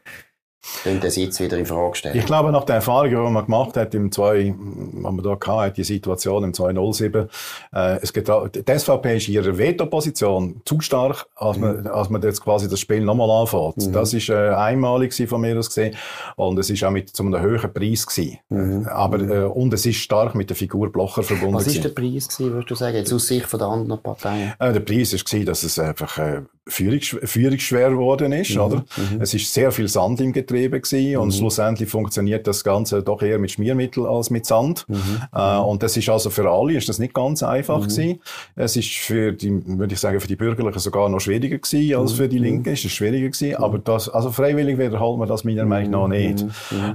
den 0.84 1.10
Sitz 1.10 1.40
wieder 1.40 1.58
in 1.58 1.66
Frage 1.66 1.96
stellen. 1.96 2.18
Ich 2.18 2.26
glaube, 2.26 2.52
nach 2.52 2.64
der 2.64 2.76
Erfahrung, 2.76 3.10
die 3.10 3.16
man 3.16 3.44
gemacht 3.44 3.76
hat, 3.76 3.94
im 3.94 4.10
2, 4.10 4.54
was 4.56 5.12
man 5.12 5.22
da 5.22 5.38
hatte, 5.46 5.74
die 5.74 5.84
Situation 5.84 6.44
im 6.44 6.54
207, 6.54 7.28
äh, 7.72 7.98
es 8.02 8.12
geht, 8.12 8.28
die 8.28 8.78
SVP 8.78 9.16
ist 9.16 9.28
in 9.28 9.34
ihrer 9.34 9.56
Veto-Position 9.56 10.62
zu 10.64 10.80
stark, 10.80 11.26
als 11.36 11.58
man, 11.58 11.80
mhm. 11.80 11.86
als 11.88 12.10
man 12.10 12.22
jetzt 12.22 12.42
quasi 12.42 12.68
das 12.68 12.80
Spiel 12.80 13.00
nochmal 13.00 13.30
anfängt. 13.30 13.88
Mhm. 13.88 13.92
Das 13.92 14.12
ist 14.12 14.28
äh, 14.28 14.50
einmalig 14.50 15.14
von 15.28 15.40
mir 15.40 15.58
aus 15.58 15.68
gesehen 15.68 15.96
und 16.36 16.58
es 16.58 16.70
ist 16.70 16.84
auch 16.84 16.90
mit 16.90 17.10
zu 17.10 17.24
einem 17.24 17.40
höheren 17.40 17.72
Preis 17.72 18.06
gewesen. 18.06 18.38
Mhm. 18.48 18.86
Aber, 18.86 19.20
äh, 19.20 19.44
und 19.44 19.72
es 19.72 19.86
ist 19.86 19.96
stark 19.96 20.34
mit 20.34 20.50
der 20.50 20.56
Figur 20.56 20.92
Blocher 20.92 21.22
verbunden. 21.22 21.54
Was 21.54 21.66
ist 21.66 21.84
der 21.84 21.90
Preis 21.90 22.28
gewesen, 22.28 22.52
würdest 22.52 22.70
du 22.70 22.74
sagen, 22.74 22.96
jetzt 22.96 23.12
aus 23.12 23.26
Sicht 23.26 23.46
von 23.46 23.58
der 23.58 23.68
anderen 23.68 24.02
Parteien? 24.02 24.54
Äh, 24.58 24.72
der 24.72 24.80
Preis 24.80 25.12
ist 25.12 25.24
gewesen, 25.24 25.46
dass 25.46 25.62
es 25.62 25.78
einfach, 25.78 26.18
äh, 26.18 26.42
führungsschwer 26.68 27.90
geworden 27.90 28.32
ist, 28.32 28.54
mhm. 28.54 28.60
oder? 28.60 28.76
Mhm. 28.76 29.20
Es 29.20 29.34
ist 29.34 29.52
sehr 29.52 29.72
viel 29.72 29.88
Sand 29.88 30.20
im 30.20 30.32
Getriebe 30.32 30.80
gewesen 30.80 31.16
und 31.16 31.28
mhm. 31.28 31.32
schlussendlich 31.32 31.88
funktioniert 31.88 32.46
das 32.46 32.62
Ganze 32.62 33.02
doch 33.02 33.22
eher 33.22 33.38
mit 33.38 33.50
Schmiermittel 33.52 34.06
als 34.06 34.30
mit 34.30 34.46
Sand. 34.46 34.84
Mhm. 34.88 35.22
Äh, 35.34 35.58
und 35.58 35.82
das 35.82 35.96
ist 35.96 36.08
also 36.08 36.30
für 36.30 36.48
alle 36.50 36.74
ist 36.74 36.88
das 36.88 36.98
nicht 36.98 37.14
ganz 37.14 37.42
einfach 37.42 37.80
mhm. 37.80 37.88
gewesen. 37.88 38.20
Es 38.56 38.76
ist 38.76 38.90
für 38.90 39.32
die, 39.32 39.62
würde 39.66 39.94
ich 39.94 40.00
sagen, 40.00 40.20
für 40.20 40.28
die 40.28 40.36
Bürgerlichen 40.36 40.78
sogar 40.78 41.08
noch 41.08 41.20
schwieriger 41.20 41.58
gewesen 41.58 41.98
als 41.98 42.12
für 42.12 42.28
die 42.28 42.38
Linken. 42.38 42.72
Es 42.72 42.84
ist 42.84 42.92
schwieriger 42.92 43.28
gewesen, 43.28 43.56
aber 43.56 43.78
das, 43.78 44.08
also 44.08 44.30
freiwillig 44.30 44.78
wiederholt 44.78 45.18
man 45.18 45.28
das 45.28 45.44
meiner 45.44 45.64
Meinung 45.64 45.90
nach 45.90 46.08
nicht. 46.08 46.44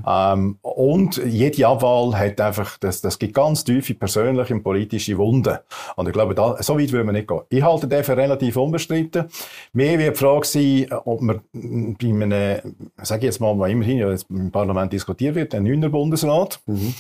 Ähm, 0.07 0.57
und 0.61 1.21
jede 1.25 1.67
Abwahl 1.67 2.17
hat 2.17 2.39
einfach, 2.39 2.77
das, 2.77 3.01
das 3.01 3.19
gibt 3.19 3.33
ganz 3.33 3.63
tiefe 3.63 3.93
persönliche 3.93 4.53
und 4.53 4.63
politische 4.63 5.17
Wunden. 5.17 5.57
Und 5.95 6.07
ich 6.07 6.13
glaube, 6.13 6.35
da, 6.35 6.61
so 6.61 6.79
weit 6.79 6.91
würde 6.91 7.05
man 7.05 7.15
nicht 7.15 7.27
gehen. 7.27 7.41
Ich 7.49 7.63
halte 7.63 7.87
den 7.87 8.03
für 8.03 8.17
relativ 8.17 8.57
unbestritten. 8.57 9.25
Mehr 9.71 9.97
wird 9.99 10.15
die 10.15 10.19
Frage 10.19 10.45
sein, 10.45 10.87
ob 11.05 11.21
man 11.21 11.41
bei 11.53 12.07
einem, 12.07 12.75
sage 13.01 13.19
ich 13.19 13.25
jetzt 13.25 13.39
mal, 13.39 13.57
was 13.57 13.69
immerhin 13.71 14.17
im 14.29 14.51
Parlament 14.51 14.91
diskutiert 14.91 15.35
wird, 15.35 15.55
ein 15.55 15.63
neuner 15.63 15.89
Bundesrat, 15.89 16.59
mhm. 16.65 16.93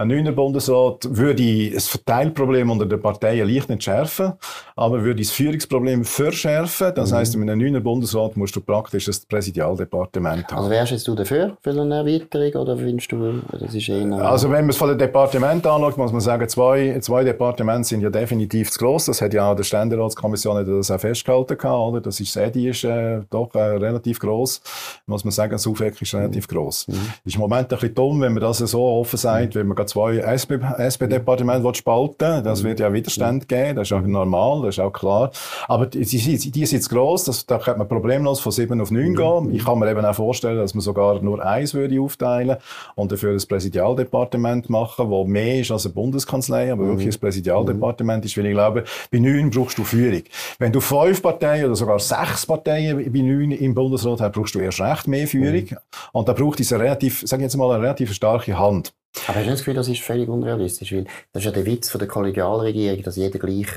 Ein 0.00 0.08
neuer 0.08 0.32
Bundesrat 0.32 1.06
würde 1.10 1.72
das 1.72 1.88
Verteilproblem 1.88 2.70
unter 2.70 2.86
den 2.86 3.02
Parteien 3.02 3.46
leicht 3.46 3.68
entschärfen, 3.68 4.32
aber 4.74 5.04
würde 5.04 5.20
das 5.20 5.30
Führungsproblem 5.30 6.06
verschärfen. 6.06 6.92
Das 6.94 7.10
mhm. 7.10 7.16
heißt, 7.16 7.34
in 7.34 7.42
einem 7.42 7.58
neuen 7.58 7.82
Bundesrat 7.82 8.34
musst 8.34 8.56
du 8.56 8.62
praktisch 8.62 9.04
das 9.04 9.20
Präsidialdepartement 9.26 10.50
haben. 10.50 10.56
Also 10.56 10.70
wärst 10.70 11.06
du 11.06 11.14
dafür, 11.14 11.58
für 11.60 11.78
eine 11.78 11.96
Erweiterung, 11.96 12.62
oder 12.62 12.78
findest 12.78 13.12
du, 13.12 13.42
das 13.52 13.74
ist 13.74 13.90
eher... 13.90 14.10
Also 14.12 14.50
wenn 14.50 14.62
man 14.62 14.70
es 14.70 14.78
von 14.78 14.88
dem 14.88 14.96
Departement 14.96 15.66
anschaut, 15.66 15.98
muss 15.98 16.12
man 16.12 16.22
sagen, 16.22 16.48
zwei, 16.48 16.98
zwei 17.00 17.22
Departemente 17.22 17.86
sind 17.86 18.00
ja 18.00 18.08
definitiv 18.08 18.70
zu 18.70 18.78
gross. 18.78 19.04
Das 19.04 19.20
hat 19.20 19.34
ja 19.34 19.52
auch 19.52 19.54
die 19.54 19.64
Ständeratskommission 19.64 20.64
das 20.64 20.90
auch 20.90 20.98
festgehalten 20.98 21.58
gehabt, 21.58 21.78
oder? 21.78 22.00
Das 22.00 22.18
ist, 22.20 22.34
die 22.54 22.68
ist 22.68 22.84
äh, 22.84 23.20
doch 23.28 23.54
äh, 23.54 23.58
relativ 23.58 24.18
gross. 24.18 24.62
Muss 25.04 25.24
man 25.24 25.32
sagen, 25.32 25.52
das 25.52 25.66
Aufweck 25.66 26.00
ist 26.00 26.14
relativ 26.14 26.48
mhm. 26.48 26.54
gross. 26.54 26.88
Mhm. 26.88 26.94
Ist 27.26 27.34
im 27.34 27.42
Moment 27.42 27.70
ein 27.70 27.78
bisschen 27.78 27.94
dumm, 27.94 28.22
wenn 28.22 28.32
man 28.32 28.40
das 28.40 28.60
so 28.60 28.82
offen 28.82 29.18
sagt, 29.18 29.54
mhm. 29.54 29.58
wenn 29.58 29.66
man 29.66 29.89
zwei 29.90 30.16
SP-Departemente 30.18 31.68
SP 31.68 31.78
spalten 31.78 32.44
Das 32.44 32.64
wird 32.64 32.80
ja 32.80 32.92
Widerstand 32.92 33.48
geben, 33.48 33.76
das 33.76 33.88
ist 33.88 33.92
auch 33.92 34.00
normal, 34.00 34.62
das 34.62 34.76
ist 34.76 34.80
auch 34.80 34.92
klar. 34.92 35.30
Aber 35.68 35.86
die, 35.86 36.04
die, 36.04 36.50
die 36.50 36.62
ist 36.62 36.72
jetzt 36.72 36.88
gross, 36.88 37.24
das, 37.24 37.46
da 37.46 37.58
könnte 37.58 37.78
man 37.78 37.88
problemlos 37.88 38.40
von 38.40 38.52
sieben 38.52 38.80
auf 38.80 38.90
neun 38.90 39.14
gehen. 39.14 39.54
Ich 39.54 39.64
kann 39.64 39.78
mir 39.78 39.90
eben 39.90 40.04
auch 40.04 40.14
vorstellen, 40.14 40.58
dass 40.58 40.74
man 40.74 40.80
sogar 40.80 41.20
nur 41.22 41.44
eins 41.44 41.74
würde 41.74 42.00
aufteilen 42.00 42.56
und 42.94 43.12
dafür 43.12 43.32
das 43.32 43.46
Präsidialdepartement 43.46 44.70
machen, 44.70 45.10
wo 45.10 45.24
mehr 45.24 45.60
ist 45.60 45.70
als 45.70 45.86
eine 45.86 45.94
Bundeskanzlei, 45.94 46.72
aber 46.72 46.86
wirklich 46.86 47.06
das 47.06 47.18
Präsidialdepartement 47.18 48.24
ist, 48.24 48.36
weil 48.36 48.46
ich 48.46 48.52
glaube, 48.52 48.84
bei 49.10 49.18
neun 49.18 49.50
brauchst 49.50 49.78
du 49.78 49.84
Führung. 49.84 50.22
Wenn 50.58 50.72
du 50.72 50.80
fünf 50.80 51.22
Parteien 51.22 51.66
oder 51.66 51.76
sogar 51.76 51.98
sechs 51.98 52.46
Parteien 52.46 53.12
bei 53.12 53.20
neun 53.20 53.52
im 53.52 53.74
Bundesrat 53.74 54.20
hast, 54.20 54.32
brauchst 54.32 54.54
du 54.54 54.60
erst 54.60 54.80
recht 54.80 55.08
mehr 55.08 55.26
Führung. 55.26 55.68
Und 56.12 56.28
da 56.28 56.32
braucht 56.32 56.60
es 56.60 56.72
eine 56.72 56.84
relativ, 56.84 57.22
sag 57.26 57.40
ich 57.40 57.44
jetzt 57.44 57.56
mal, 57.56 57.72
eine 57.72 57.82
relativ 57.82 58.12
starke 58.12 58.58
Hand. 58.58 58.92
Aber 59.26 59.38
hast 59.38 59.46
du 59.46 59.50
das 59.50 59.58
Gefühl, 59.60 59.74
das 59.74 59.88
ist 59.88 60.02
völlig 60.02 60.28
unrealistisch? 60.28 60.92
Weil 60.92 61.04
das 61.32 61.42
ist 61.42 61.46
ja 61.46 61.52
der 61.52 61.66
Witz 61.66 61.90
von 61.90 61.98
der 61.98 62.08
Kollegialregierung, 62.08 63.02
dass 63.02 63.16
jeder 63.16 63.38
gleich 63.38 63.68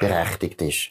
berechtigt 0.00 0.62
ist. 0.62 0.90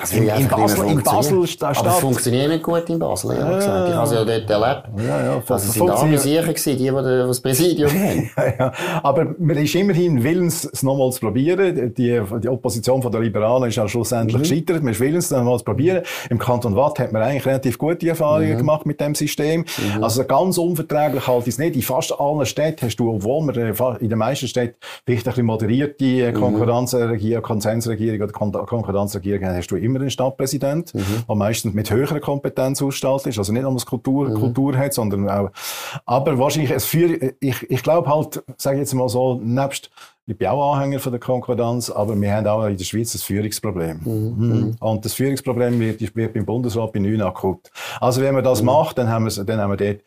Das 0.00 0.12
in, 0.12 0.28
in, 0.28 0.48
Basel, 0.48 0.86
in 0.86 1.02
Basel 1.02 1.46
Stadt. 1.46 1.78
Aber 1.78 1.90
es 1.90 1.98
funktioniert 1.98 2.48
nicht 2.48 2.62
gut 2.62 2.88
in 2.88 2.98
Basel, 2.98 3.32
ehrlich 3.32 3.44
ja, 3.44 3.56
gesagt. 3.56 3.88
Ich 3.88 3.94
habe 3.94 4.06
es 4.06 4.12
ja 4.12 4.24
dort 4.24 4.50
erlebt. 4.50 5.06
Ja, 5.06 5.24
ja, 5.24 5.32
also 5.36 5.54
es 5.54 5.72
sind 5.72 5.90
alle 5.90 6.18
sicher 6.18 6.42
die, 6.42 6.76
die 6.76 6.90
das 6.90 7.40
Präsidium 7.40 7.90
haben. 7.94 8.30
ja, 8.36 8.54
ja. 8.58 8.72
Aber 9.02 9.34
man 9.38 9.56
ist 9.56 9.74
immerhin 9.74 10.22
willens, 10.22 10.68
es 10.72 10.82
nochmals 10.82 11.16
zu 11.16 11.20
probieren. 11.22 11.94
Die, 11.94 12.22
die 12.42 12.48
Opposition 12.48 13.02
von 13.02 13.12
der 13.12 13.20
Liberalen 13.20 13.68
ist 13.68 13.76
ja 13.76 13.86
schlussendlich 13.88 14.36
mhm. 14.36 14.42
gescheitert. 14.42 14.82
Man 14.82 14.92
ist 14.92 15.00
willens, 15.00 15.26
es 15.26 15.30
nochmals 15.32 15.60
zu 15.60 15.64
probieren. 15.64 16.02
Im 16.30 16.38
Kanton 16.38 16.76
Watt 16.76 16.98
hat 16.98 17.12
man 17.12 17.22
eigentlich 17.22 17.46
relativ 17.46 17.76
gute 17.76 18.08
Erfahrungen 18.08 18.54
mhm. 18.54 18.58
gemacht 18.58 18.86
mit 18.86 19.00
dem 19.00 19.14
System. 19.14 19.64
Mhm. 19.96 20.02
Also 20.02 20.24
ganz 20.24 20.56
unverträglich 20.56 21.26
halt 21.26 21.46
ist 21.46 21.58
nicht. 21.58 21.76
In 21.76 21.82
fast 21.82 22.18
allen 22.18 22.46
Städten 22.46 22.86
hast 22.86 22.96
du, 22.96 23.10
obwohl 23.10 23.44
man 23.44 23.54
in 24.00 24.08
den 24.08 24.18
meisten 24.18 24.48
Städten 24.48 24.76
vielleicht 25.04 25.26
ein 25.26 25.30
bisschen 25.30 25.46
moderierte 25.46 26.32
Konkurrenzregierung, 26.32 27.42
Konsensregierung 27.42 28.22
oder 28.22 28.32
Konkurrenzregierung 28.32 29.44
hast 29.44 29.68
du 29.70 29.76
immer 29.76 29.89
immer 29.90 30.04
ein 30.04 30.10
Stadtpräsident, 30.10 30.94
mhm. 30.94 31.24
der 31.28 31.36
meistens 31.36 31.74
mit 31.74 31.90
höherer 31.90 32.20
Kompetenz 32.20 32.80
ausgestattet 32.82 33.28
ist, 33.28 33.38
also 33.38 33.52
nicht 33.52 33.62
nur 33.62 33.76
Kultur, 33.84 34.28
mhm. 34.28 34.34
Kultur 34.34 34.76
hat, 34.76 34.94
sondern 34.94 35.28
auch, 35.28 35.50
aber 36.06 36.38
wahrscheinlich 36.38 36.70
es 36.70 36.84
führt, 36.84 37.34
ich, 37.40 37.70
ich 37.70 37.82
glaube 37.82 38.08
halt, 38.08 38.42
sage 38.56 38.76
ich 38.76 38.80
jetzt 38.80 38.94
mal 38.94 39.08
so, 39.08 39.40
nebst 39.42 39.90
ich 40.30 40.38
bin 40.38 40.46
auch 40.46 40.74
Anhänger 40.74 41.00
von 41.00 41.10
der 41.10 41.18
Konkordanz, 41.18 41.90
aber 41.90 42.18
wir 42.18 42.32
haben 42.32 42.46
auch 42.46 42.64
in 42.66 42.76
der 42.76 42.84
Schweiz 42.84 43.12
das 43.12 43.22
Führungsproblem. 43.24 44.00
Mhm. 44.04 44.34
mhm. 44.36 44.76
Und 44.78 45.04
das 45.04 45.14
Führungsproblem 45.14 45.80
wird, 45.80 46.14
wird 46.14 46.34
beim 46.34 46.46
Bundesrat 46.46 46.92
bei 46.92 47.00
9 47.00 47.20
akut. 47.22 47.70
Also 48.00 48.20
wenn 48.20 48.34
man 48.34 48.44
das 48.44 48.60
mhm. 48.60 48.66
macht, 48.66 48.98
dann 48.98 49.08
haben, 49.08 49.24
wir, 49.24 49.44
dann 49.44 49.60
haben 49.60 49.70
wir 49.70 49.76
dort. 49.76 50.02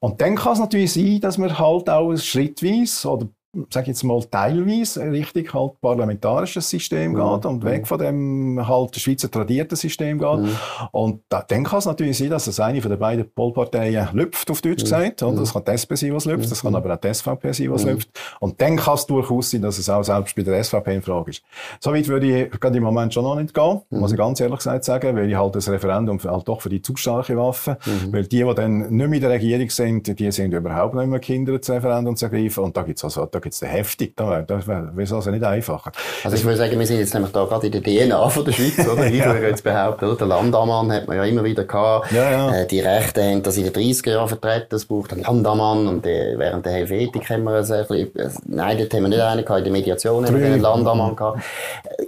Und 0.00 0.20
dann 0.20 0.34
kann 0.34 0.54
es 0.54 0.58
natürlich 0.58 0.92
sein, 0.92 1.20
dass 1.20 1.38
wir 1.38 1.56
halt 1.58 1.88
auch 1.88 2.16
schrittweise 2.16 3.08
oder 3.08 3.28
sage 3.70 3.88
jetzt 3.88 4.02
mal, 4.04 4.22
teilweise 4.30 5.10
richtig 5.10 5.54
halt 5.54 5.80
parlamentarisches 5.80 6.68
System 6.68 7.12
mhm. 7.12 7.16
geht 7.16 7.46
und 7.46 7.64
weg 7.64 7.86
von 7.86 7.98
dem 7.98 8.68
halt 8.68 8.96
Schweizer 8.96 9.30
tradierten 9.30 9.76
System 9.76 10.18
geht. 10.18 10.38
Mhm. 10.38 10.56
Und 10.92 11.22
da, 11.28 11.42
dann 11.42 11.64
kann 11.64 11.78
es 11.78 11.86
natürlich 11.86 12.18
sein, 12.18 12.30
dass 12.30 12.46
es 12.46 12.60
eine 12.60 12.82
von 12.82 12.90
den 12.90 13.00
beiden 13.00 13.30
Polparteien 13.30 14.08
lüpft, 14.12 14.50
auf 14.50 14.60
Deutsch 14.60 14.82
mhm. 14.82 14.84
gesagt. 14.84 15.22
Und 15.22 15.36
das 15.36 15.52
kann 15.52 15.64
die 15.64 15.70
SP 15.72 15.96
sein, 15.96 16.14
was 16.14 16.26
lüpft, 16.26 16.50
das 16.50 16.62
kann 16.62 16.74
aber 16.74 16.92
auch 16.92 16.98
die 16.98 17.12
SVP 17.12 17.52
sein, 17.52 17.70
was 17.70 17.84
lüpft. 17.84 18.10
Und 18.40 18.60
dann 18.60 18.76
kann 18.76 18.94
es 18.94 19.06
durchaus 19.06 19.50
sein, 19.50 19.62
dass 19.62 19.78
es 19.78 19.88
auch 19.88 20.02
selbst 20.02 20.36
bei 20.36 20.42
der 20.42 20.62
SVP 20.62 20.96
in 20.96 21.02
Frage 21.02 21.30
ist. 21.30 21.42
Soweit 21.80 22.06
würde 22.08 22.44
ich 22.44 22.50
gerade 22.60 22.76
im 22.76 22.84
Moment 22.84 23.14
schon 23.14 23.24
noch 23.24 23.36
nicht 23.36 23.54
gehen, 23.54 23.80
muss 23.90 24.12
ich 24.12 24.18
ganz 24.18 24.40
ehrlich 24.40 24.58
gesagt 24.58 24.84
sagen, 24.84 25.16
weil 25.16 25.30
ich 25.30 25.36
halt 25.36 25.54
das 25.54 25.68
Referendum 25.68 26.18
halt 26.22 26.46
doch 26.46 26.60
für 26.60 26.68
die 26.68 26.82
zu 26.82 26.94
starke 26.96 27.36
Waffe, 27.36 27.78
weil 28.10 28.24
die, 28.24 28.44
die 28.44 28.54
dann 28.54 28.80
nicht 28.80 28.90
mehr 28.90 29.04
in 29.04 29.20
der 29.20 29.30
Regierung 29.30 29.70
sind, 29.70 30.18
die 30.18 30.30
sind 30.32 30.52
überhaupt 30.52 30.94
nicht 30.94 31.06
mehr 31.06 31.18
Kinder, 31.18 31.58
das 31.58 31.70
Referendum 31.70 32.16
zu 32.16 32.26
ergreifen. 32.26 32.64
Und 32.64 32.76
da 32.76 32.82
gibt's 32.82 33.04
also, 33.04 33.26
da 33.38 33.40
gibt's 33.40 33.62
heftig, 33.62 34.16
da, 34.16 34.42
das 34.42 34.66
wäre 34.66 34.90
also 34.96 35.30
nicht 35.30 35.44
einfacher. 35.44 35.92
Also 36.24 36.36
ich 36.36 36.44
würde 36.44 36.56
sagen, 36.56 36.78
wir 36.78 36.86
sind 36.86 36.98
jetzt 36.98 37.14
nämlich 37.14 37.32
da 37.32 37.44
gerade 37.44 37.66
in 37.66 37.72
der 37.72 37.82
DNA 37.82 38.28
von 38.28 38.44
der 38.44 38.52
Schweiz, 38.52 38.78
oder? 38.86 39.06
Ich 39.18 39.24
würde 39.24 39.46
jetzt 39.46 39.64
behaupten, 39.64 40.04
oder? 40.06 40.16
Der 40.16 40.26
Landammann 40.26 40.92
hat 40.92 41.06
man 41.06 41.16
ja 41.16 41.24
immer 41.24 41.44
wieder 41.44 41.64
gehabt. 41.64 42.12
Ja, 42.12 42.30
ja. 42.30 42.54
Äh, 42.54 42.66
die 42.66 42.80
Rechte 42.80 43.22
haben 43.22 43.42
das 43.42 43.56
in 43.56 43.64
den 43.64 43.72
30er 43.72 44.10
Jahren 44.10 44.28
vertreten, 44.28 44.74
es 44.74 44.84
braucht 44.84 45.12
einen 45.12 45.22
Landammann 45.22 45.86
und 45.86 46.06
äh, 46.06 46.34
während 46.36 46.66
der 46.66 46.72
Helvetik 46.72 47.30
haben 47.30 47.44
wir 47.44 47.58
es 47.58 47.70
ein 47.70 47.86
bisschen, 47.86 48.16
äh, 48.16 48.28
nein, 48.46 48.78
dort 48.78 48.92
haben 48.92 49.02
wir 49.02 49.08
nicht 49.08 49.20
einen 49.20 49.44
gehabt, 49.44 49.58
in 49.58 49.64
der 49.64 49.72
Mediation 49.72 50.26
haben 50.26 50.38
wir 50.38 50.46
einen 50.46 50.60
Landammann 50.60 51.16
gehabt. 51.16 51.42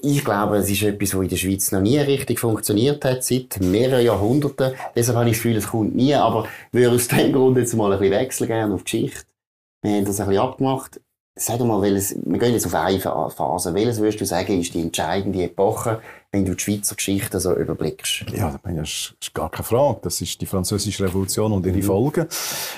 Ich 0.02 0.24
glaube, 0.24 0.56
es 0.58 0.70
ist 0.70 0.82
etwas, 0.82 1.14
was 1.14 1.22
in 1.22 1.28
der 1.28 1.36
Schweiz 1.36 1.72
noch 1.72 1.80
nie 1.80 1.98
richtig 1.98 2.40
funktioniert 2.40 3.04
hat, 3.04 3.24
seit 3.24 3.60
mehreren 3.60 4.04
Jahrhunderten. 4.04 4.72
Deshalb 4.94 5.18
habe 5.18 5.28
ich 5.28 5.36
das 5.36 5.42
Gefühl, 5.42 5.56
es 5.56 5.68
kommt 5.68 5.94
nie, 5.94 6.14
aber 6.14 6.46
würde 6.72 6.94
aus 6.94 7.08
dem 7.08 7.32
Grund 7.32 7.56
jetzt 7.56 7.74
mal 7.74 7.92
ein 7.92 7.98
bisschen 7.98 8.14
wechseln 8.14 8.46
gerne 8.48 8.74
auf 8.74 8.84
Geschichte. 8.84 9.22
Wir 9.82 9.92
haben 9.92 10.04
das 10.04 10.20
ein 10.20 10.26
bisschen 10.26 10.42
abgemacht. 10.42 11.00
Sag 11.36 11.60
mal, 11.60 11.80
welches, 11.80 12.16
wir 12.24 12.38
gehen 12.38 12.52
jetzt 12.52 12.66
auf 12.66 12.74
eine 12.74 13.00
Phase. 13.00 13.72
Welches 13.74 13.98
würdest 13.98 14.20
du 14.20 14.26
sagen, 14.26 14.60
ist 14.60 14.74
die 14.74 14.82
entscheidende 14.82 15.44
Epoche 15.44 16.02
wenn 16.32 16.44
du 16.44 16.54
die 16.54 16.62
Schweizer 16.62 16.94
Geschichte 16.94 17.40
so 17.40 17.54
überblickst? 17.54 18.26
Ja, 18.32 18.58
das 18.62 19.14
ist 19.20 19.34
gar 19.34 19.50
keine 19.50 19.64
Frage. 19.64 19.98
Das 20.02 20.20
ist 20.20 20.40
die 20.40 20.46
Französische 20.46 21.04
Revolution 21.04 21.52
und 21.52 21.66
ihre 21.66 21.76
mhm. 21.76 21.82
Folgen. 21.82 22.26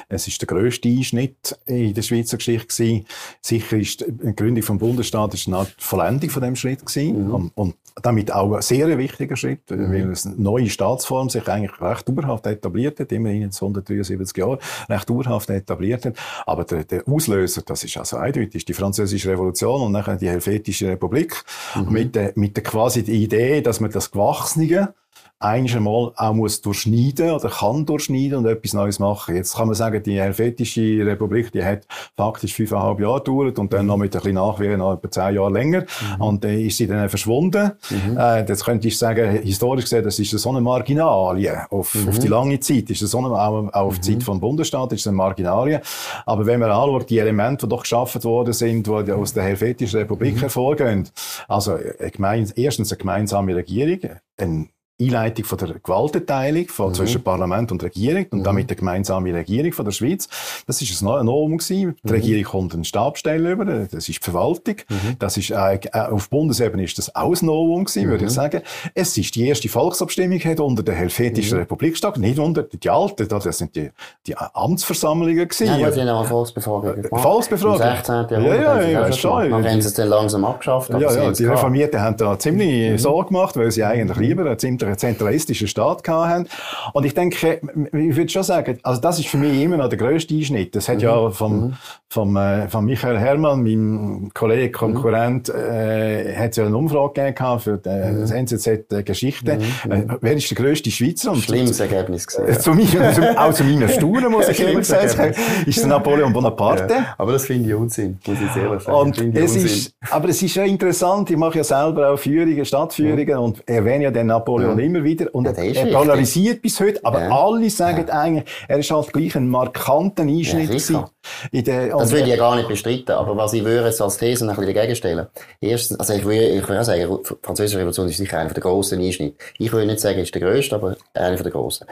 Es 0.08 0.26
ist 0.26 0.40
der 0.40 0.46
grösste 0.46 0.88
Einschnitt 0.88 1.58
in 1.66 1.92
der 1.92 2.02
Schweizer 2.02 2.38
Geschichte 2.38 2.68
gewesen. 2.68 3.06
Sicher 3.42 3.76
ist 3.76 4.04
die 4.08 4.34
Gründung 4.34 4.62
vom 4.62 4.78
Bundesstaat 4.78 5.34
ist 5.34 5.48
eine 5.48 5.58
Art 5.58 5.74
Vollendung 5.78 6.30
von 6.30 6.42
dem 6.42 6.56
Schritt 6.56 6.80
gewesen. 6.80 7.28
Mhm. 7.28 7.50
Und 7.54 7.74
damit 8.00 8.32
auch 8.32 8.54
ein 8.54 8.62
sehr 8.62 8.96
wichtiger 8.96 9.36
Schritt, 9.36 9.70
mhm. 9.70 9.92
weil 9.92 10.02
eine 10.02 10.34
neue 10.36 10.70
Staatsform 10.70 11.28
sich 11.28 11.46
eigentlich 11.48 11.78
recht 11.80 12.08
dauerhaft 12.08 12.46
etabliert 12.46 12.98
hat, 13.00 13.12
immerhin 13.12 13.42
jetzt 13.42 13.60
173 13.60 14.36
Jahre, 14.36 14.58
recht 14.88 15.10
dauerhaft 15.10 15.50
etabliert 15.50 16.06
hat. 16.06 16.16
Aber 16.46 16.64
der, 16.64 16.84
der 16.84 17.06
Auslöser, 17.06 17.62
das 17.62 17.84
ist 17.84 17.96
also 17.98 18.16
eindeutig, 18.16 18.64
die 18.64 18.72
Französische 18.72 19.30
Revolution 19.30 19.82
und 19.82 19.92
nachher 19.92 20.16
die 20.16 20.28
Helvetische 20.28 20.88
Republik 20.88 21.44
mhm. 21.74 21.92
mit 21.92 22.14
der, 22.14 22.32
mit 22.34 22.56
der 22.56 22.64
quasi 22.64 23.02
die 23.02 23.24
Idee, 23.24 23.41
Idee, 23.42 23.60
dass 23.60 23.80
man 23.80 23.90
das 23.90 24.10
Gewachsene 24.10 24.94
einmal 25.42 26.12
auch 26.16 26.32
muss 26.34 26.60
durchschneiden 26.60 27.30
oder 27.30 27.48
kann 27.48 27.84
durchschneiden 27.84 28.38
und 28.38 28.46
etwas 28.46 28.72
Neues 28.74 28.98
machen. 28.98 29.34
Jetzt 29.34 29.56
kann 29.56 29.66
man 29.66 29.74
sagen, 29.74 30.02
die 30.02 30.20
Helvetische 30.20 31.04
Republik, 31.04 31.52
die 31.52 31.64
hat 31.64 31.86
faktisch 32.16 32.54
fünfeinhalb 32.54 33.00
Jahre 33.00 33.18
gedauert 33.18 33.58
und 33.58 33.72
dann 33.72 33.86
noch 33.86 33.96
mit 33.96 34.14
ein 34.14 34.20
bisschen 34.20 34.34
Nachwehen 34.34 34.78
noch 34.78 34.94
etwa 34.94 35.10
zehn 35.10 35.34
Jahre 35.34 35.52
länger. 35.52 35.80
Mhm. 35.80 36.22
Und 36.22 36.44
dann 36.44 36.52
äh, 36.52 36.62
ist 36.62 36.76
sie 36.76 36.86
dann 36.86 37.08
verschwunden. 37.08 37.72
Mhm. 37.90 38.16
Äh, 38.16 38.44
das 38.44 38.64
könnte 38.64 38.88
ich 38.88 38.98
sagen, 38.98 39.42
historisch 39.42 39.84
gesehen, 39.84 40.04
das 40.04 40.18
ist 40.18 40.30
so 40.30 40.48
eine 40.50 40.60
Marginalie. 40.60 41.66
Auf, 41.70 41.94
mhm. 41.94 42.08
auf 42.08 42.18
die 42.18 42.28
lange 42.28 42.60
Zeit 42.60 42.90
ist 42.90 43.02
das 43.02 43.10
so 43.10 43.18
eine, 43.18 43.28
auch, 43.28 43.68
auch 43.72 43.86
auf 43.86 43.98
die 43.98 44.12
Zeit 44.12 44.20
mhm. 44.20 44.22
vom 44.22 44.40
Bundesstaat 44.40 44.92
ist 44.92 45.06
eine 45.06 45.16
Marginalie. 45.16 45.80
Aber 46.26 46.46
wenn 46.46 46.60
man 46.60 46.70
anschaut, 46.70 47.10
die 47.10 47.18
Elemente, 47.18 47.66
die 47.66 47.70
doch 47.70 47.82
geschaffen 47.82 48.22
worden 48.24 48.52
sind, 48.52 48.86
die 48.86 49.12
aus 49.12 49.32
der 49.34 49.44
Helvetischen 49.44 50.00
Republik 50.00 50.36
mhm. 50.36 50.40
hervorgehen, 50.40 51.08
also 51.48 51.72
eine 51.72 52.46
erstens 52.54 52.92
eine 52.92 52.98
gemeinsame 52.98 53.56
Regierung, 53.56 54.00
ein 54.38 54.68
Einleitung 55.00 55.44
von 55.44 55.58
der 55.58 55.74
Gewaltenteilung 55.82 56.68
von, 56.68 56.90
mhm. 56.90 56.94
zwischen 56.94 57.22
Parlament 57.22 57.72
und 57.72 57.82
Regierung 57.82 58.26
und 58.30 58.40
mhm. 58.40 58.44
damit 58.44 58.70
der 58.70 58.76
gemeinsame 58.76 59.34
Regierung 59.34 59.72
von 59.72 59.84
der 59.84 59.92
Schweiz. 59.92 60.28
Das 60.66 60.80
ist 60.80 61.02
ein 61.02 61.24
Novum 61.24 61.58
gewesen. 61.58 61.96
Die 62.02 62.08
mhm. 62.08 62.14
Regierung 62.14 62.44
kommt 62.44 62.74
einen 62.74 62.84
Stabstelle 62.84 63.52
über, 63.52 63.64
das 63.64 64.08
ist 64.08 64.08
die 64.08 64.24
Verwaltung. 64.24 64.76
Mhm. 64.88 65.16
Das 65.18 65.36
ist, 65.36 65.50
äh, 65.50 65.78
auf 65.92 66.28
Bundesebene 66.30 66.84
ist 66.84 66.98
das 66.98 67.14
auch 67.14 67.34
ein 67.34 67.46
Novum 67.46 67.84
gewesen, 67.84 68.08
würde 68.08 68.24
ich 68.24 68.30
mhm. 68.30 68.34
sagen. 68.34 68.62
Es 68.94 69.16
ist 69.16 69.34
die 69.34 69.46
erste 69.46 69.68
Volksabstimmung 69.68 70.38
hat 70.40 70.60
unter 70.60 70.82
der 70.82 70.94
Helvetischen. 70.94 71.58
Republik 71.58 71.96
statt, 71.96 72.18
nicht 72.18 72.38
unter 72.38 72.62
die 72.62 72.90
alten, 72.90 73.28
das 73.28 73.58
sind 73.58 73.74
die, 73.76 73.90
die 74.26 74.36
Amtsversammlungen 74.36 75.48
gewesen. 75.48 75.66
Ja, 75.66 75.78
wir 75.78 75.92
sind 75.92 76.08
auch 76.08 76.24
Volksbefragung 76.26 77.02
gemacht. 77.02 77.22
Volksbefragung? 77.22 77.80
Im 77.80 77.96
16. 77.96 78.14
Jahrhundert. 78.14 78.42
Ja, 78.42 78.54
ja, 78.54 78.82
ja, 78.82 79.06
ja 79.06 79.12
schon. 79.12 79.50
Dann 79.50 79.64
haben 79.64 79.80
sie 79.80 79.88
es 79.88 79.94
dann 79.94 80.08
langsam 80.08 80.44
abgeschafft. 80.44 80.90
Ja, 80.90 80.98
ja, 80.98 81.32
die 81.32 81.44
Reformierten 81.44 82.00
haben 82.00 82.16
da 82.16 82.38
ziemlich 82.38 83.00
Sorge 83.00 83.28
gemacht, 83.28 83.56
weil 83.56 83.70
sie 83.70 83.84
eigentlich 83.84 84.18
lieber 84.18 84.42
eine 84.42 84.56
ziemlich 84.56 84.81
zentralistischen 84.96 85.68
Staat 85.68 86.06
haben. 86.08 86.46
Und 86.92 87.04
ich 87.04 87.14
denke, 87.14 87.60
ich 87.92 88.16
würde 88.16 88.28
schon 88.28 88.42
sagen, 88.42 88.78
also 88.82 89.00
das 89.00 89.18
ist 89.18 89.28
für 89.28 89.38
mich 89.38 89.60
immer 89.60 89.76
noch 89.76 89.88
der 89.88 89.98
grösste 89.98 90.34
Einschnitt. 90.34 90.74
Das 90.74 90.88
hat 90.88 90.96
mhm. 90.96 91.02
ja 91.02 91.30
vom, 91.30 91.60
mhm. 91.60 91.72
vom, 92.08 92.36
äh, 92.36 92.68
von 92.68 92.84
Michael 92.84 93.18
Hermann, 93.18 93.62
meinem 93.62 94.30
Kollege, 94.34 94.70
Konkurrent, 94.70 95.48
mhm. 95.48 95.54
äh, 95.54 96.36
hat 96.36 96.56
ja 96.56 96.66
eine 96.66 96.76
Umfrage 96.76 97.32
gegeben 97.32 97.60
für 97.60 97.78
die, 97.78 97.88
mhm. 97.88 98.20
das 98.20 98.30
NZZ 98.30 98.66
äh, 98.66 99.02
Geschichte. 99.02 99.58
Mhm. 99.84 99.92
Äh, 99.92 100.04
wer 100.20 100.34
ist 100.34 100.50
der 100.50 100.56
grösste 100.56 100.90
Schweizer? 100.90 101.32
Und 101.32 101.42
Schlimmes 101.42 101.80
Ergebnis 101.80 102.26
gesehen. 102.26 102.46
Ja. 102.48 102.58
Zu 102.58 102.74
mir, 102.74 102.86
zu, 102.86 103.22
auch 103.38 103.52
zu 103.52 103.64
meinen 103.64 103.88
Staunen, 103.88 104.30
muss 104.30 104.48
ich 104.48 104.60
ehrlich 104.60 104.86
sagen, 104.86 105.34
ist 105.66 105.80
der 105.80 105.86
Napoleon 105.88 106.32
Bonaparte. 106.32 106.94
Ja. 106.94 107.14
Aber 107.18 107.32
das 107.32 107.46
finde 107.46 107.68
ich 107.68 107.74
Unsinn, 107.74 108.18
muss 108.26 108.38
ich 108.40 108.62
ehrlich 108.62 108.82
sagen. 108.82 108.98
Und 108.98 109.36
es 109.36 109.56
ist, 109.56 109.94
aber 110.10 110.28
es 110.28 110.42
ist 110.42 110.54
ja 110.54 110.64
interessant, 110.64 111.30
ich 111.30 111.36
mache 111.36 111.58
ja 111.58 111.64
selber 111.64 112.10
auch 112.10 112.18
Führungen, 112.18 112.64
Stadtführungen 112.64 113.36
und 113.36 113.68
erwähne 113.68 114.04
ja 114.04 114.10
den 114.10 114.28
Napoleon 114.28 114.71
immer 114.78 115.04
wieder. 115.04 115.34
Und 115.34 115.44
ja, 115.46 115.52
er 115.52 115.86
polarisiert 115.86 116.62
bis 116.62 116.80
heute. 116.80 117.00
Aber 117.04 117.22
ja. 117.22 117.30
alle 117.30 117.70
sagen 117.70 118.06
ja. 118.06 118.14
eigentlich, 118.14 118.44
er 118.68 118.78
ist 118.78 118.90
halt 118.90 119.12
gleich 119.12 119.36
ein 119.36 119.48
markanter 119.48 120.22
Einschnitt 120.22 120.70
ja, 120.90 121.08
in 121.50 121.64
der, 121.64 121.88
das 121.88 122.10
würde 122.10 122.24
ich 122.24 122.30
ja 122.30 122.36
gar 122.36 122.56
nicht 122.56 122.68
bestreiten. 122.68 123.12
Aber 123.12 123.36
was 123.36 123.52
ich 123.52 123.64
würde 123.64 123.84
als 123.84 124.16
These 124.16 124.44
ein 124.44 124.56
bisschen 124.56 124.74
dagegen 124.74 124.96
stellen. 124.96 125.26
Erstens, 125.60 126.00
also 126.00 126.14
ich 126.14 126.24
würde, 126.24 126.46
ich 126.46 126.68
würde 126.68 126.80
auch 126.80 126.84
sagen, 126.84 127.18
die 127.22 127.34
Französische 127.42 127.78
Revolution 127.78 128.08
ist 128.08 128.16
sicher 128.16 128.38
einer 128.38 128.50
der 128.50 128.62
grossen 128.62 129.00
Einschnitte. 129.00 129.36
Ich 129.58 129.72
würde 129.72 129.86
nicht 129.86 130.00
sagen, 130.00 130.18
es 130.18 130.24
ist 130.24 130.34
der 130.34 130.42
grösste, 130.42 130.76
aber 130.76 130.96
einer 131.14 131.36
der 131.36 131.52
grossen. 131.52 131.86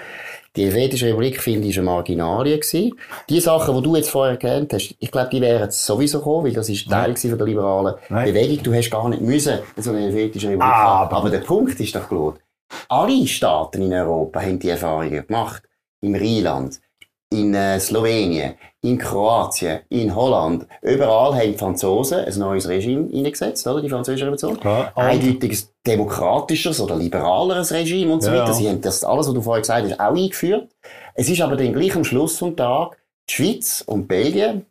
Die 0.57 0.65
Helvetische 0.65 1.07
Republik, 1.07 1.41
finde 1.41 1.69
ich, 1.69 1.77
war 1.77 1.83
eine 1.83 1.91
Marginalie 1.93 2.59
gewesen. 2.59 2.99
Die 3.29 3.41
Sachen, 3.41 3.77
die 3.77 3.83
du 3.83 3.95
jetzt 3.95 4.11
vorher 4.11 4.37
erwähnt 4.41 4.73
hast, 4.73 4.97
ich 4.99 5.11
glaube, 5.11 5.31
die 5.31 5.41
wären 5.41 5.71
sowieso 5.71 6.19
gekommen, 6.19 6.47
weil 6.47 6.53
das 6.53 6.69
ist 6.69 6.91
Teil 6.91 7.17
von 7.17 7.39
der 7.39 7.47
liberalen 7.47 7.95
Nein. 8.09 8.33
Bewegung. 8.33 8.65
Du 8.65 8.75
hast 8.75 8.91
gar 8.91 9.09
nicht 9.09 9.23
müssen, 9.23 9.61
so 9.77 9.91
eine 9.91 10.01
Helvetische 10.01 10.49
Republik 10.49 10.69
ah, 10.69 11.03
aber, 11.03 11.17
aber 11.19 11.31
der 11.31 11.39
Punkt 11.39 11.79
ist 11.79 11.95
doch 11.95 12.09
klar. 12.09 12.35
Alle 12.89 13.27
Staaten 13.27 13.83
in 13.83 13.93
Europa 13.93 14.41
haben 14.41 14.59
die 14.59 14.69
Erfahrungen 14.69 15.27
gemacht. 15.27 15.63
Im 16.03 16.15
Rheinland, 16.15 16.81
in 17.31 17.55
äh, 17.55 17.79
Slowenien, 17.79 18.55
in 18.83 18.99
Kroatien, 18.99 19.81
in 19.91 20.15
Holland. 20.15 20.67
Überall 20.83 21.35
haben 21.35 21.53
die 21.53 21.59
Franzosen 21.59 22.21
ein 22.21 22.39
neues 22.39 22.69
Regime 22.69 23.09
eingesetzt, 23.13 23.67
oder? 23.67 23.83
Die 23.83 23.89
französische 23.89 24.25
Revolution. 24.25 24.59
Ja, 24.65 24.93
Eindeutiges 24.95 25.73
demokratisches 25.87 26.81
oder 26.81 26.97
liberaleres 26.97 27.73
Regime 27.73 28.13
und 28.13 28.23
so 28.23 28.31
weiter. 28.31 28.47
Ja. 28.47 28.53
Sie 28.53 28.69
haben 28.69 28.81
das 28.81 29.05
alles, 29.05 29.27
was 29.27 29.35
du 29.35 29.43
vorher 29.43 29.61
gesagt 29.61 29.85
hast, 29.85 30.01
auch 30.01 30.15
eingeführt. 30.15 30.69
Es 31.15 31.29
ist 31.29 31.41
aber 31.41 31.57
dann 31.57 31.73
gleich 31.73 31.95
am 31.95 32.05
Schluss 32.05 32.39
vom 32.39 32.57
Tag 32.57 32.97
die 33.29 33.35
Schweiz 33.35 33.85
und 33.87 34.09
Belgien 34.09 34.67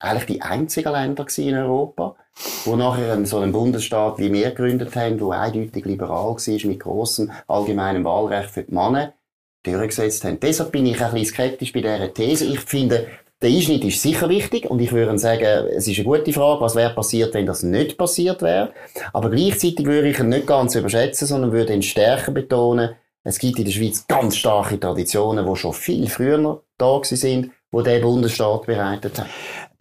eigentlich 0.00 0.26
die 0.26 0.42
einzigen 0.42 0.92
Länder 0.92 1.26
in 1.36 1.54
Europa, 1.54 2.16
wo 2.64 2.76
nachher 2.76 3.24
so 3.26 3.38
einen 3.38 3.52
Bundesstaat 3.52 4.18
wie 4.18 4.32
wir 4.32 4.50
gegründet 4.50 4.94
haben, 4.96 5.20
wo 5.20 5.30
eindeutig 5.30 5.84
liberal 5.84 6.34
war, 6.34 6.66
mit 6.68 6.80
grossem 6.80 7.30
allgemeinem 7.46 8.04
Wahlrecht 8.04 8.50
für 8.50 8.62
die 8.62 8.74
Männer, 8.74 9.14
durchgesetzt 9.62 10.24
haben. 10.24 10.40
Deshalb 10.40 10.72
bin 10.72 10.86
ich 10.86 11.00
ein 11.00 11.12
bisschen 11.12 11.34
skeptisch 11.34 11.72
bei 11.72 11.80
dieser 11.80 12.12
These. 12.12 12.46
Ich 12.46 12.60
finde, 12.60 13.06
der 13.40 13.50
Einschnitt 13.50 13.84
ist 13.84 14.02
sicher 14.02 14.28
wichtig 14.28 14.70
und 14.70 14.80
ich 14.80 14.92
würde 14.92 15.18
sagen, 15.18 15.68
es 15.76 15.88
ist 15.88 15.98
eine 15.98 16.04
gute 16.04 16.32
Frage, 16.32 16.60
was 16.60 16.76
wäre 16.76 16.94
passiert, 16.94 17.34
wenn 17.34 17.46
das 17.46 17.62
nicht 17.62 17.98
passiert 17.98 18.42
wäre. 18.42 18.72
Aber 19.12 19.30
gleichzeitig 19.30 19.84
würde 19.84 20.10
ich 20.10 20.18
ihn 20.18 20.28
nicht 20.28 20.46
ganz 20.46 20.74
überschätzen, 20.74 21.26
sondern 21.26 21.52
würde 21.52 21.74
ihn 21.74 21.82
stärker 21.82 22.32
betonen. 22.32 22.90
Es 23.24 23.38
gibt 23.38 23.58
in 23.58 23.64
der 23.64 23.72
Schweiz 23.72 24.06
ganz 24.06 24.36
starke 24.36 24.78
Traditionen, 24.78 25.46
die 25.46 25.56
schon 25.56 25.72
viel 25.72 26.08
früher 26.08 26.62
da 26.78 27.00
sind, 27.02 27.50
wo 27.70 27.82
der 27.82 28.00
Bundesstaat 28.00 28.66
bereitet 28.66 29.18
hat. 29.18 29.26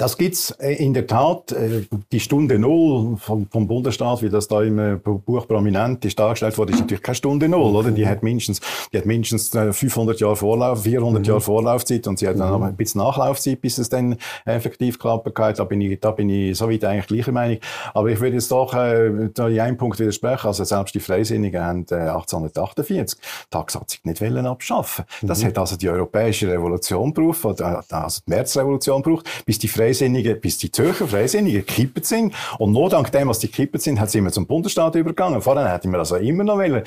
Das 0.01 0.17
gibt's 0.17 0.49
äh, 0.59 0.83
in 0.83 0.95
der 0.95 1.05
Tat. 1.05 1.51
Äh, 1.51 1.83
die 2.11 2.19
Stunde 2.19 2.57
Null 2.57 3.17
vom, 3.17 3.47
vom 3.47 3.67
Bundesstaat, 3.67 4.23
wie 4.23 4.29
das 4.29 4.47
da 4.47 4.63
im 4.63 4.79
äh, 4.79 4.95
Buch 4.95 5.47
prominent 5.47 6.03
ist 6.05 6.17
dargestellt 6.17 6.57
wurde, 6.57 6.73
ist 6.73 6.79
natürlich 6.79 7.03
keine 7.03 7.13
Stunde 7.13 7.47
Null, 7.47 7.75
oder? 7.75 7.91
Die 7.91 8.07
hat 8.07 8.23
mindestens, 8.23 8.61
die 8.91 8.97
hat 8.97 9.05
mindestens 9.05 9.49
500 9.49 10.19
Jahre 10.19 10.35
Vorlauf, 10.35 10.81
400 10.81 11.21
mhm. 11.21 11.27
Jahre 11.27 11.41
Vorlaufzeit 11.41 12.07
und 12.07 12.17
sie 12.17 12.27
hat 12.27 12.39
dann 12.39 12.57
mhm. 12.57 12.63
ein 12.63 12.75
bisschen 12.75 12.99
Nachlaufzeit, 12.99 13.61
bis 13.61 13.77
es 13.77 13.89
dann 13.89 14.17
effektiv 14.45 14.97
klappt. 14.97 15.37
Da 15.37 15.63
bin 15.65 15.81
ich, 15.81 15.99
da 15.99 16.09
bin 16.09 16.31
ich 16.31 16.57
soweit 16.57 16.83
eigentlich 16.83 17.05
gleicher 17.05 17.31
Meinung. 17.31 17.59
Aber 17.93 18.09
ich 18.09 18.19
würde 18.19 18.37
jetzt 18.37 18.49
doch 18.49 18.73
äh, 18.73 19.29
da 19.31 19.49
in 19.49 19.59
einem 19.59 19.77
Punkt 19.77 19.99
widersprechen. 19.99 20.47
Also 20.47 20.63
selbst 20.63 20.95
die 20.95 20.99
Freisinnigen 20.99 21.61
haben 21.61 21.85
äh, 21.91 22.09
1848 22.09 23.19
die 23.19 23.49
Tagsatzung 23.51 23.99
nicht 24.05 24.19
wollen 24.19 24.47
abschaffen. 24.47 25.05
Das 25.21 25.43
mhm. 25.43 25.49
hat 25.49 25.59
also 25.59 25.75
die 25.75 25.89
europäische 25.89 26.47
Revolution 26.51 27.13
gebraucht, 27.13 27.61
also 27.61 28.21
die 28.25 28.31
Märzrevolution 28.31 29.03
gebraucht, 29.03 29.29
bis 29.45 29.59
die 29.59 29.67
Freisinnigen 29.67 29.90
Freisinnigen, 29.91 30.39
bis 30.39 30.57
die 30.57 30.71
Zürcher 30.71 31.07
Freisinnigen 31.07 31.65
gekippt 31.65 32.05
sind. 32.05 32.33
Und 32.57 32.71
nur 32.71 32.89
dank 32.89 33.11
dem, 33.11 33.27
was 33.27 33.39
die 33.39 33.47
gekippt 33.47 33.81
sind, 33.81 34.01
es 34.01 34.15
immer 34.15 34.31
zum 34.31 34.47
Bundesstaat 34.47 34.95
übergegangen. 34.95 35.41
Vorher 35.41 35.71
hätten 35.71 35.91
wir 35.91 35.99
also 35.99 36.15
immer 36.15 36.43
noch 36.43 36.57
wollen, 36.57 36.83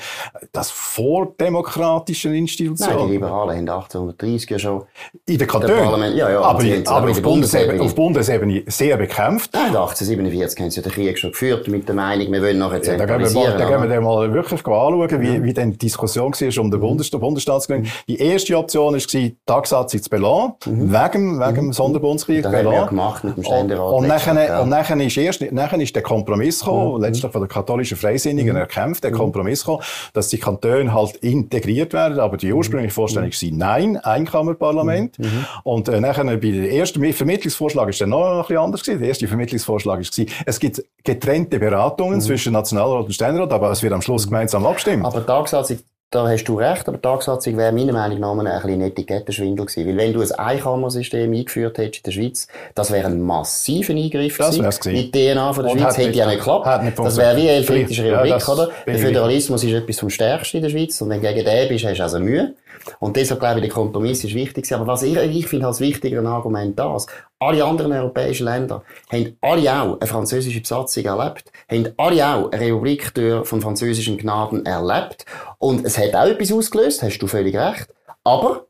das 0.51 0.71
vordemokratischen 0.71 2.33
Institutionen. 2.33 2.97
Nein, 2.97 3.07
die 3.07 3.13
Liberalen 3.13 3.69
haben 3.69 3.69
1830 3.69 4.49
ja 4.49 4.59
schon 4.59 4.83
in 5.25 5.37
der 5.37 5.47
Kanton. 5.47 5.69
Ja, 6.15 6.29
ja, 6.29 6.41
aber, 6.41 6.63
aber 6.85 7.11
auf, 7.11 7.21
Bundesebene, 7.21 7.81
auf 7.81 7.93
Bundesebene 7.93 8.63
sehr 8.67 8.97
bekämpft. 8.97 9.51
Nein, 9.53 9.67
1847 9.67 10.59
haben 10.59 10.71
sie 10.71 10.81
den 10.81 10.91
Krieg 10.91 11.19
schon 11.19 11.31
geführt 11.31 11.67
mit 11.67 11.87
der 11.87 11.95
Meinung, 11.95 12.31
wir 12.31 12.41
wollen 12.41 12.57
nachher. 12.57 12.83
Ja, 12.83 12.97
da 12.97 13.05
gehen 13.05 13.33
wir, 13.33 13.51
da 13.51 13.69
gehen 13.69 13.89
wir 13.89 14.01
mal 14.01 14.33
wirklich 14.33 14.65
anschauen, 14.65 15.21
wie, 15.21 15.35
ja. 15.35 15.43
wie 15.43 15.53
denn 15.53 15.71
die 15.71 15.77
Diskussion 15.77 16.31
war 16.31 16.63
um 16.63 16.71
den 16.71 16.79
mhm. 16.79 16.83
Bundesstaat, 16.83 17.21
Bundesstaatsgründung. 17.21 17.85
Mhm. 17.85 17.91
Die 18.07 18.17
erste 18.17 18.57
Option 18.57 18.93
war, 18.93 18.99
die 18.99 19.37
Tagsatzung 19.45 20.01
zu 20.01 20.09
belassen, 20.09 20.53
mhm. 20.65 20.91
wegen, 20.91 21.39
wegen 21.39 21.55
dem 21.55 21.65
mhm. 21.67 21.73
Sonderbundskrieg. 21.73 22.43
Das 22.43 22.53
gemacht 22.87 23.23
mit 23.23 23.37
dem 23.37 23.43
Ständerat. 23.43 23.93
Und, 23.93 24.03
und, 24.03 24.07
nachher, 24.07 24.61
und 24.61 24.69
nachher 24.69 24.99
ist 24.99 25.17
erst, 25.17 25.51
nachher 25.51 25.79
ist 25.79 25.95
der 25.95 26.03
Kompromiss 26.03 26.59
gekommen, 26.59 26.95
mhm. 26.95 27.01
letztlich 27.01 27.31
von 27.31 27.41
der 27.41 27.49
katholischen 27.49 27.97
Freisinnigen 27.97 28.53
mhm. 28.53 28.59
erkämpft, 28.59 29.03
der 29.03 29.11
Kompromiss 29.11 29.61
gekommen, 29.61 29.83
dass 30.13 30.29
die 30.29 30.37
Kantone 30.37 30.93
halt 30.93 31.15
integriert 31.17 31.93
werden, 31.93 32.19
aber 32.19 32.37
die 32.37 32.51
ursprüngliche 32.53 32.93
Vorstellung 32.93 33.29
war 33.29 33.49
nein, 33.51 33.97
Einkammerparlament. 33.97 35.17
Und 35.63 35.87
äh, 35.89 35.99
nachher 35.99 36.23
bei 36.25 36.37
der 36.37 36.71
ersten 36.71 37.13
Vermittlungsvorschlag 37.13 37.89
ist 37.89 38.01
dann 38.01 38.09
noch 38.09 38.25
ein 38.25 38.41
bisschen 38.41 38.57
anders 38.57 38.83
gewesen. 38.83 38.99
Der 38.99 39.09
erste 39.09 39.27
Vermittlungsvorschlag 39.27 39.99
war, 39.99 40.25
es 40.45 40.59
gibt 40.59 40.83
getrennte 41.03 41.59
Beratungen 41.59 42.21
zwischen 42.21 42.53
Nationalrat 42.53 43.05
und 43.05 43.13
Ständerat, 43.13 43.51
aber 43.51 43.71
es 43.71 43.83
wird 43.83 43.93
am 43.93 44.01
Schluss 44.01 44.25
gemeinsam 44.25 44.65
abstimmen. 44.65 45.05
Aber 45.05 45.25
Tagsatzung 45.25 45.79
da 46.11 46.27
hast 46.27 46.45
du 46.45 46.57
recht, 46.57 46.87
aber 46.87 46.97
die 46.97 47.01
Tagsatzung 47.01 47.57
wäre 47.57 47.73
meiner 47.73 47.91
Meinung 47.91 48.19
nach 48.19 48.31
ein 48.31 48.61
bisschen 48.61 48.81
Etikettenschwindel 48.81 49.65
gewesen. 49.65 49.87
Weil 49.87 49.97
wenn 49.97 50.13
du 50.13 50.21
ein 50.21 50.31
Einkammersystem 50.31 51.33
eingeführt 51.33 51.77
hättest 51.77 51.97
in 51.97 52.03
der 52.03 52.11
Schweiz, 52.11 52.47
das 52.73 52.91
wäre 52.91 53.07
ein 53.07 53.21
massiver 53.21 53.93
Eingriff 53.93 54.37
das 54.37 54.55
gewesen. 54.55 54.93
Die 54.93 55.11
DNA 55.11 55.53
von 55.53 55.63
der 55.63 55.73
Und 55.73 55.79
Schweiz 55.79 55.97
hätte 55.97 56.17
ja 56.17 56.27
nicht 56.27 56.37
geklappt. 56.37 56.97
Das 56.97 57.17
wäre 57.17 57.35
wie 57.35 57.41
eine 57.41 57.51
Helvetische 57.51 58.03
Republik, 58.03 58.39
ja, 58.39 58.53
oder? 58.53 58.71
Der 58.85 58.97
Föderalismus 58.97 59.63
ist 59.63 59.73
etwas 59.73 59.99
vom 59.99 60.09
Stärksten 60.09 60.57
in 60.57 60.63
der 60.63 60.69
Schweiz. 60.69 61.01
Und 61.01 61.09
wenn 61.09 61.21
du 61.21 61.27
gegen 61.27 61.45
den 61.45 61.69
bist, 61.69 61.85
hast 61.85 61.97
du 61.97 62.03
also 62.03 62.19
Mühe. 62.19 62.53
Und 62.99 63.15
deshalb 63.15 63.39
glaube 63.39 63.59
ich, 63.59 63.65
der 63.65 63.73
Kompromiss 63.73 64.23
ist 64.23 64.35
wichtig. 64.35 64.71
Aber 64.73 64.87
was 64.87 65.03
ich, 65.03 65.15
ich 65.17 65.47
finde 65.47 65.67
als 65.67 65.79
wichtiger 65.79 66.23
Argument 66.25 66.77
das, 66.77 67.07
alle 67.39 67.63
anderen 67.63 67.91
europäischen 67.91 68.45
Länder 68.45 68.83
haben 69.11 69.37
alle 69.41 69.81
auch 69.81 69.99
eine 69.99 70.07
französische 70.07 70.61
Besatzung 70.61 71.05
erlebt, 71.05 71.51
haben 71.69 71.89
alle 71.97 72.27
auch 72.27 72.51
eine 72.51 72.65
Republik 72.65 73.11
von 73.43 73.61
französischen 73.61 74.17
Gnaden 74.17 74.65
erlebt. 74.65 75.25
Und 75.57 75.85
es 75.85 75.97
hat 75.97 76.15
auch 76.15 76.25
etwas 76.25 76.51
ausgelöst, 76.51 77.03
hast 77.03 77.19
du 77.19 77.27
völlig 77.27 77.55
recht. 77.55 77.87
Aber 78.23 78.67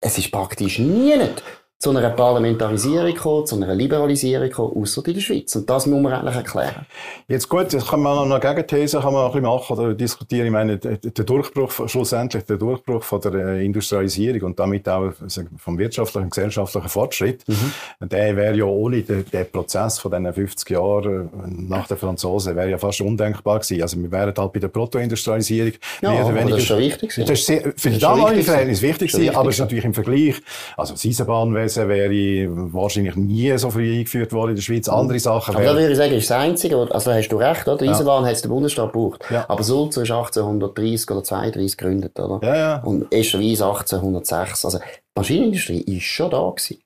es 0.00 0.18
ist 0.18 0.30
praktisch 0.30 0.78
nie 0.78 1.16
nicht 1.16 1.42
zu 1.78 1.90
einer 1.90 2.08
Parlamentarisierung 2.10 3.14
kommen, 3.14 3.46
zu 3.46 3.56
einer 3.56 3.74
Liberalisierung 3.74 4.50
kommen, 4.50 4.82
außer 4.82 5.06
in 5.06 5.14
der 5.14 5.20
Schweiz. 5.20 5.54
Und 5.54 5.68
das 5.68 5.86
muss 5.86 6.00
man 6.00 6.12
eigentlich 6.14 6.36
erklären. 6.36 6.86
Jetzt 7.28 7.48
gut, 7.48 7.74
das 7.74 7.86
kann 7.86 8.00
man 8.00 8.28
noch 8.28 8.34
eine 8.36 8.40
Gegenthese 8.40 9.00
kann 9.00 9.12
man 9.12 9.26
ein 9.26 9.32
bisschen 9.32 9.42
machen 9.42 9.78
oder 9.78 9.94
diskutieren. 9.94 10.46
Ich 10.46 10.52
meine, 10.52 10.78
der 10.78 11.24
Durchbruch, 11.24 11.86
schlussendlich 11.86 12.44
der 12.44 12.56
Durchbruch 12.56 13.02
von 13.02 13.20
der 13.20 13.34
äh, 13.34 13.64
Industrialisierung 13.64 14.42
und 14.42 14.58
damit 14.58 14.88
auch 14.88 15.12
vom 15.58 15.76
wirtschaftlichen 15.78 16.24
und 16.24 16.30
gesellschaftlichen 16.30 16.88
Fortschritt, 16.88 17.46
mhm. 17.46 18.08
der 18.08 18.36
wäre 18.36 18.56
ja 18.56 18.64
ohne 18.64 19.02
den, 19.02 19.26
den, 19.30 19.50
Prozess 19.50 19.98
von 19.98 20.10
diesen 20.10 20.32
50 20.32 20.70
Jahren 20.70 21.26
äh, 21.26 21.28
nach 21.46 21.86
den 21.86 21.98
Franzosen, 21.98 22.56
wäre 22.56 22.70
ja 22.70 22.78
fast 22.78 23.02
undenkbar 23.02 23.58
gewesen. 23.58 23.82
Also 23.82 24.00
wir 24.00 24.10
wären 24.10 24.32
halt 24.34 24.52
bei 24.52 24.60
der 24.60 24.68
Protoindustrialisierung 24.68 25.72
ja, 26.00 26.10
mehr 26.10 26.24
oder 26.24 26.34
weniger... 26.34 26.50
das 26.50 26.58
ist 26.60 26.66
schon 26.66 26.78
wichtig. 26.78 27.14
Das 27.14 27.30
ist 27.30 27.46
sehr, 27.46 27.72
für 27.76 27.90
die 27.90 27.98
damalige 27.98 28.44
Verhältnis 28.44 28.80
wichtig 28.80 29.12
gewesen, 29.12 29.36
aber 29.36 29.50
es 29.50 29.56
ist 29.56 29.60
natürlich 29.60 29.84
im 29.84 29.94
Vergleich, 29.94 30.36
also 30.76 30.94
das 30.94 31.04
Eisenbahnwesen, 31.04 31.63
gewesen, 31.64 31.88
wäre 31.88 32.72
wahrscheinlich 32.72 33.16
nie 33.16 33.56
so 33.58 33.70
früh 33.70 33.98
eingeführt 33.98 34.32
worden 34.32 34.50
in 34.50 34.56
der 34.56 34.62
Schweiz. 34.62 34.88
Andere 34.88 35.18
Sachen 35.18 35.56
Aber 35.56 35.64
da 35.64 35.74
würde 35.74 35.90
ich 35.90 35.96
sagen, 35.96 36.12
ist 36.12 36.30
das 36.30 36.38
Einzige, 36.38 36.76
also 36.76 37.12
hast 37.12 37.28
du 37.28 37.36
recht, 37.36 37.66
oder? 37.66 37.78
Die 37.78 37.88
Eisenbahn 37.88 38.24
ja. 38.24 38.30
hat 38.30 38.42
der 38.42 38.48
Bundesstaat 38.48 38.92
gebraucht. 38.92 39.24
Ja. 39.30 39.44
Aber 39.48 39.62
Sulzer 39.62 40.02
ist 40.02 40.10
1830 40.10 41.10
oder 41.10 41.24
32 41.24 41.76
gegründet, 41.76 42.18
oder? 42.18 42.46
Ja, 42.46 42.56
ja. 42.56 42.82
Und 42.82 43.12
Escherwies 43.12 43.60
1806. 43.60 44.64
Also, 44.64 44.78
die 44.78 44.84
Maschinenindustrie 45.16 45.80
ist 45.80 46.04
schon 46.04 46.30
da 46.30 46.50
gewesen, 46.50 46.82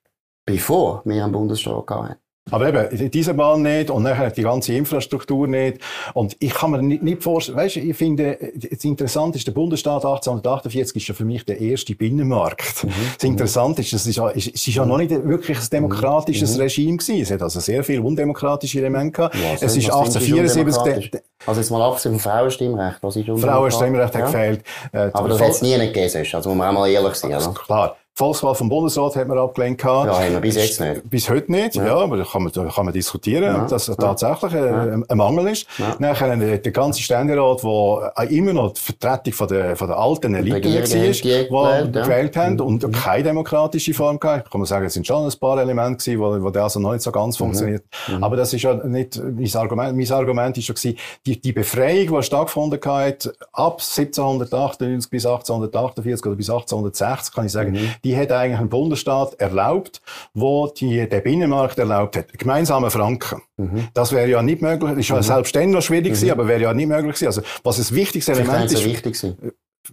bevor 0.47 1.03
wir 1.05 1.25
einen 1.25 1.33
Bundesstaat 1.33 1.89
hatten. 1.91 2.17
Aber 2.51 2.69
eben, 2.69 3.11
diese 3.11 3.35
Bahn 3.35 3.63
nicht 3.63 3.91
und 3.91 4.03
nachher 4.03 4.31
die 4.31 4.43
ganze 4.43 4.73
Infrastruktur 4.75 5.47
nicht. 5.47 5.79
Und 6.15 6.37
ich 6.41 6.55
kann 6.55 6.71
mir 6.71 6.83
nicht, 6.83 7.03
nicht 7.03 7.23
vorstellen, 7.23 7.59
weißt 7.59 7.77
ich 7.77 7.97
finde, 7.97 8.39
das 8.55 8.85
Interessante 8.85 9.39
ist, 9.39 9.47
der 9.47 9.53
Bundesstaat 9.53 10.05
1848 10.05 10.97
ist 10.97 11.09
ja 11.09 11.15
für 11.15 11.25
mich 11.25 11.45
der 11.45 11.61
erste 11.61 11.95
Binnenmarkt. 11.95 12.85
Mhm. 12.85 12.91
Das 13.15 13.25
Interessante 13.25 13.83
ist, 13.83 13.93
es 13.93 14.07
ist, 14.07 14.17
ja, 14.17 14.31
es 14.31 14.47
ist 14.47 14.67
ja 14.67 14.85
noch 14.85 14.99
nicht 14.99 15.11
wirklich 15.11 15.59
ein 15.59 15.67
demokratisches 15.71 16.55
mhm. 16.55 16.63
Regime 16.63 16.97
gewesen. 16.97 17.23
Es 17.23 17.31
hat 17.31 17.43
also 17.43 17.61
sehr 17.61 17.85
viele 17.85 18.03
undemokratische 18.03 18.79
Elemente 18.79 19.13
gehabt. 19.13 19.35
Ja, 19.35 19.55
es 19.55 19.77
ist 19.77 19.91
1874... 19.91 21.23
Also 21.47 21.61
jetzt 21.61 21.71
mal 21.71 21.83
abgesehen 21.83 22.19
vom 22.19 22.21
Frauenstimmrecht, 22.21 22.99
was 23.01 23.17
ist 23.17 23.27
Frauenstimmrecht 23.27 24.15
hat 24.15 24.21
ja. 24.21 24.27
gefehlt. 24.27 24.63
Äh, 24.93 25.11
Aber 25.13 25.29
das 25.29 25.41
hat 25.41 25.51
es 25.51 25.63
nie 25.63 25.77
nicht 25.79 25.95
gegeben, 25.95 26.27
also 26.33 26.49
muss 26.49 26.59
man 26.59 26.69
auch 26.69 26.81
mal 26.81 26.89
ehrlich 26.89 27.15
sein. 27.15 27.31
Oder? 27.31 27.55
Klar. 27.55 27.97
Volkswahl 28.19 28.57
vom 28.57 28.69
Bundesrat 28.69 29.15
hat 29.15 29.29
man 29.29 29.39
abgelehnt 29.39 29.79
gehabt. 29.79 30.09
Ja, 30.09 30.19
haben 30.19 30.33
wir 30.33 30.41
bis 30.41 30.57
jetzt 30.57 30.81
nicht. 30.81 31.09
Bis 31.09 31.31
heute 31.31 31.53
nicht, 31.53 31.77
ja, 31.77 31.87
ja 31.87 31.97
aber 31.99 32.17
da 32.17 32.25
kann 32.25 32.43
man, 32.43 32.53
da 32.53 32.65
kann 32.65 32.85
man 32.85 32.93
diskutieren, 32.93 33.45
ja. 33.45 33.67
dass 33.69 33.87
das 33.87 33.97
tatsächlich 33.97 34.55
ein, 34.55 35.05
ein, 35.09 35.17
Mangel 35.17 35.47
ist. 35.47 35.69
Ja. 35.79 35.95
Nachher 36.01 36.37
der 36.37 36.73
ganze 36.73 37.01
Ständerat, 37.01 37.63
der 37.63 38.31
immer 38.31 38.53
noch 38.53 38.73
die 38.73 38.81
Vertretung 38.81 39.33
von 39.35 39.47
der, 39.47 39.77
von 39.77 39.87
der 39.87 39.99
alten 39.99 40.35
Elite 40.35 40.57
war, 40.57 40.63
die 40.63 41.93
gewählt 41.93 42.37
haben 42.37 42.55
mhm. 42.55 42.61
und 42.61 42.93
keine 42.93 43.23
demokratische 43.23 43.95
Form 43.95 44.19
gehabt. 44.19 44.51
Kann 44.51 44.63
man 44.63 44.67
sagen, 44.67 44.87
es 44.87 44.95
sind 44.95 45.07
schon 45.07 45.25
ein 45.25 45.39
paar 45.39 45.61
Elemente 45.61 46.05
gewesen, 46.05 46.21
wo, 46.21 46.45
wo 46.45 46.51
der 46.51 46.65
also 46.65 46.81
noch 46.81 46.95
nicht 46.95 47.03
so 47.03 47.13
ganz 47.13 47.39
mhm. 47.39 47.45
funktioniert. 47.45 47.85
Mhm. 48.09 48.25
Aber 48.25 48.35
das 48.35 48.53
ist 48.53 48.63
ja 48.63 48.75
nicht 48.75 49.23
mein 49.23 49.55
Argument. 49.55 49.97
Mein 49.97 50.11
Argument 50.11 50.59
ist 50.59 50.65
schon 50.65 50.75
gewesen, 50.75 50.99
die, 51.25 51.41
die 51.41 51.53
Befreiung, 51.53 52.17
die 52.17 52.23
stattgefunden 52.25 52.81
hat, 52.85 53.33
ab 53.53 53.75
1798 53.75 55.09
bis 55.09 55.25
1848 55.25 56.27
oder 56.27 56.35
bis 56.35 56.51
1860, 56.51 57.33
kann 57.33 57.47
ich 57.47 57.53
sagen, 57.53 57.73
mhm 57.75 58.08
die 58.09 58.17
hat 58.17 58.33
eigentlich 58.33 58.59
ein 58.59 58.71
Bundesstaat 58.71 59.35
erlaubt, 59.35 60.01
wo 60.33 60.69
die, 60.69 61.07
der 61.07 61.21
Binnenmarkt 61.21 61.79
erlaubt 61.79 62.17
hat. 62.17 62.33
Gemeinsame 62.39 62.91
Franken. 62.91 63.43
Mhm. 63.59 63.89
Das 63.93 64.13
wäre 64.13 64.29
ja 64.29 64.43
nicht 64.43 64.63
möglich. 64.63 64.91
Das 64.91 64.99
ist 64.99 65.09
ja 65.09 65.17
mhm. 65.17 65.23
selbst 65.23 65.55
dann 65.55 65.71
noch 65.71 65.83
schwierig 65.83 66.07
mhm. 66.07 66.15
gewesen, 66.15 66.31
aber 66.31 66.49
wäre 66.49 66.63
ja 66.63 66.75
nicht 66.75 66.89
möglich 66.89 67.17
gewesen. 67.17 67.27
Also, 67.27 67.43
was 67.63 67.77
das 67.77 67.95
wichtigste 67.95 68.33
Element 68.33 68.73
ist. 68.73 68.85
Wichtig 68.85 69.15